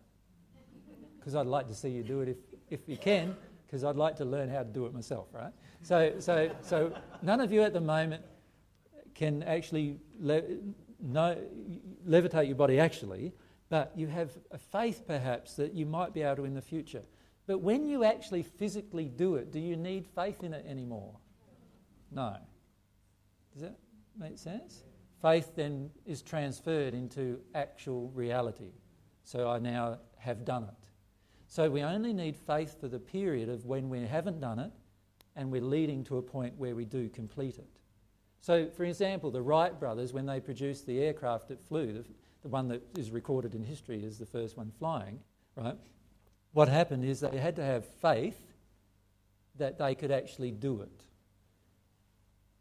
Because 1.19 1.35
I'd 1.35 1.45
like 1.45 1.67
to 1.67 1.75
see 1.75 1.89
you 1.89 2.01
do 2.01 2.21
it 2.21 2.30
if, 2.30 2.38
if 2.69 2.88
you 2.88 2.98
can, 2.98 3.35
because 3.65 3.84
I'd 3.84 3.95
like 3.95 4.15
to 4.18 4.26
learn 4.26 4.49
how 4.49 4.60
to 4.60 4.69
do 4.69 4.85
it 4.85 4.94
myself, 4.94 5.27
right? 5.31 5.52
So, 5.81 6.14
so, 6.19 6.52
so 6.61 6.94
none 7.22 7.41
of 7.41 7.52
you 7.52 7.61
at 7.64 7.73
the 7.73 7.81
moment 7.81 8.23
can 9.15 9.44
actually 9.44 9.99
le- 10.19 10.44
no, 10.99 11.38
levitate 12.07 12.48
your 12.48 12.56
body 12.56 12.80
actually, 12.80 13.34
but 13.69 13.91
you 13.95 14.07
have 14.07 14.31
a 14.52 14.57
faith 14.57 15.03
perhaps 15.06 15.56
that 15.56 15.73
you 15.73 15.85
might 15.85 16.14
be 16.14 16.22
able 16.22 16.38
to 16.38 16.45
in 16.45 16.53
the 16.53 16.61
future. 16.61 17.03
But 17.45 17.60
when 17.60 17.88
you 17.88 18.03
actually 18.03 18.44
physically 18.44 19.06
do 19.06 19.35
it, 19.35 19.52
do 19.52 19.60
you 19.60 19.76
need 19.76 20.07
faith 20.07 20.44
in 20.44 20.53
it 20.53 20.65
anymore? 20.68 21.15
No. 22.11 22.38
Does 23.53 23.64
that 23.64 23.77
make 24.18 24.38
sense? 24.38 24.84
faith 25.23 25.56
then 25.56 25.90
is 26.06 26.22
transferred 26.22 26.94
into 26.94 27.40
actual 27.56 28.10
reality. 28.10 28.73
So 29.23 29.49
I 29.49 29.57
now 29.57 29.99
have 30.18 30.44
done 30.44 30.65
it. 30.65 30.82
So 31.53 31.69
we 31.69 31.84
only 31.84 32.13
need 32.13 32.35
faith 32.35 32.81
for 32.81 32.88
the 32.88 32.97
period 32.97 33.47
of 33.47 33.63
when 33.67 33.88
we 33.88 34.07
haven't 34.07 34.39
done 34.39 34.57
it 34.57 34.71
and 35.35 35.51
we're 35.51 35.61
leading 35.61 36.03
to 36.05 36.17
a 36.17 36.21
point 36.23 36.57
where 36.57 36.73
we 36.75 36.84
do 36.84 37.09
complete 37.09 37.59
it. 37.59 37.69
So, 38.41 38.71
for 38.71 38.85
example, 38.85 39.30
the 39.30 39.43
Wright 39.43 39.80
brothers, 39.80 40.13
when 40.13 40.25
they 40.25 40.39
produced 40.39 40.88
the 40.88 40.99
aircraft 40.99 41.49
that 41.49 41.61
flew, 41.61 41.93
the, 41.93 42.05
the 42.41 42.47
one 42.47 42.69
that 42.69 42.81
is 42.97 43.11
recorded 43.11 43.53
in 43.53 43.63
history 43.63 44.03
as 44.03 44.17
the 44.17 44.25
first 44.25 44.57
one 44.57 44.71
flying, 44.80 45.19
right? 45.55 45.77
What 46.53 46.69
happened 46.69 47.05
is 47.05 47.19
they 47.19 47.38
had 47.38 47.55
to 47.57 47.63
have 47.63 47.85
faith 47.85 48.41
that 49.59 49.77
they 49.77 49.93
could 49.93 50.09
actually 50.09 50.49
do 50.49 50.81
it. 50.81 51.03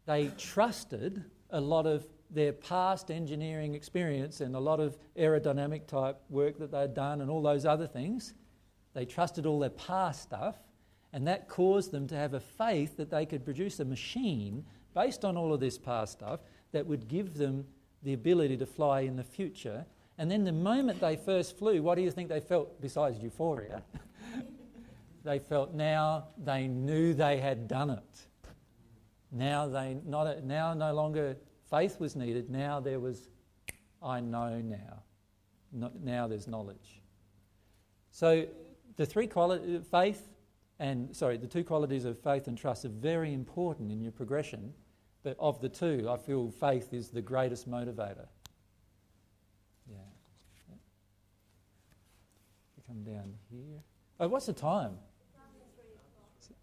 They 0.05 0.27
trusted 0.37 1.25
a 1.49 1.59
lot 1.59 1.87
of 1.87 2.05
their 2.29 2.53
past 2.53 3.09
engineering 3.09 3.73
experience 3.73 4.39
and 4.39 4.55
a 4.55 4.59
lot 4.59 4.79
of 4.79 4.99
aerodynamic 5.17 5.87
type 5.87 6.21
work 6.29 6.59
that 6.59 6.71
they'd 6.71 6.93
done 6.93 7.21
and 7.21 7.31
all 7.31 7.41
those 7.41 7.65
other 7.65 7.87
things. 7.87 8.35
They 8.93 9.05
trusted 9.05 9.45
all 9.45 9.59
their 9.59 9.69
past 9.69 10.21
stuff, 10.21 10.55
and 11.11 11.27
that 11.27 11.47
caused 11.47 11.91
them 11.91 12.07
to 12.07 12.15
have 12.15 12.33
a 12.33 12.39
faith 12.39 12.97
that 12.97 13.09
they 13.09 13.25
could 13.25 13.45
produce 13.45 13.79
a 13.79 13.85
machine 13.85 14.65
based 14.93 15.25
on 15.25 15.37
all 15.37 15.53
of 15.53 15.59
this 15.59 15.77
past 15.77 16.13
stuff 16.13 16.39
that 16.71 16.85
would 16.85 17.07
give 17.07 17.35
them 17.35 17.65
the 18.03 18.13
ability 18.13 18.57
to 18.57 18.65
fly 18.65 19.01
in 19.01 19.15
the 19.15 19.23
future. 19.23 19.85
And 20.17 20.29
then 20.29 20.43
the 20.43 20.51
moment 20.51 20.99
they 20.99 21.15
first 21.15 21.57
flew, 21.57 21.81
what 21.81 21.95
do 21.95 22.01
you 22.01 22.11
think 22.11 22.29
they 22.29 22.39
felt 22.39 22.79
besides 22.81 23.19
euphoria? 23.19 23.81
they 25.23 25.39
felt 25.39 25.73
now 25.73 26.27
they 26.37 26.67
knew 26.67 27.13
they 27.13 27.37
had 27.37 27.67
done 27.67 27.89
it. 27.89 28.27
Now 29.31 29.67
they 29.67 29.97
not 30.05 30.43
now 30.43 30.73
no 30.75 30.93
longer 30.93 31.37
faith 31.69 31.99
was 31.99 32.15
needed. 32.15 32.51
Now 32.51 32.79
there 32.79 32.99
was, 32.99 33.29
I 34.01 34.19
know 34.19 34.61
now. 34.61 35.01
No, 35.71 35.91
now 36.03 36.27
there's 36.27 36.47
knowledge. 36.47 37.01
So 38.11 38.45
the 38.95 39.05
three 39.05 39.27
qualities, 39.27 39.81
faith 39.89 40.29
and, 40.79 41.15
sorry, 41.15 41.37
the 41.37 41.47
two 41.47 41.63
qualities 41.63 42.05
of 42.05 42.17
faith 42.19 42.47
and 42.47 42.57
trust 42.57 42.83
are 42.85 42.89
very 42.89 43.33
important 43.33 43.91
in 43.91 44.01
your 44.01 44.11
progression. 44.11 44.73
But 45.23 45.37
of 45.39 45.61
the 45.61 45.69
two, 45.69 46.09
I 46.09 46.17
feel 46.17 46.51
faith 46.51 46.93
is 46.93 47.09
the 47.09 47.21
greatest 47.21 47.69
motivator. 47.69 48.27
Yeah. 49.89 49.95
yeah. 50.67 50.75
come 52.87 53.03
down 53.03 53.33
here. 53.49 53.79
Oh, 54.19 54.27
what's 54.27 54.47
the 54.47 54.53
time? 54.53 54.97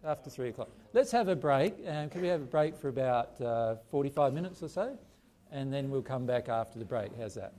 after 0.03 0.29
three 0.29 0.49
o'clock. 0.49 0.69
Let's 0.93 1.11
have 1.11 1.27
a 1.27 1.35
break. 1.35 1.75
Um, 1.87 2.09
can 2.09 2.21
we 2.21 2.27
have 2.27 2.41
a 2.41 2.45
break 2.45 2.75
for 2.75 2.89
about 2.89 3.39
uh, 3.41 3.75
45 3.89 4.33
minutes 4.33 4.63
or 4.63 4.69
so? 4.69 4.97
And 5.51 5.71
then 5.71 5.89
we'll 5.89 6.01
come 6.01 6.25
back 6.25 6.49
after 6.49 6.79
the 6.79 6.85
break. 6.85 7.11
How's 7.19 7.35
that? 7.35 7.53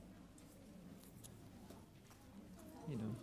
You 2.88 2.96
know. 2.96 3.14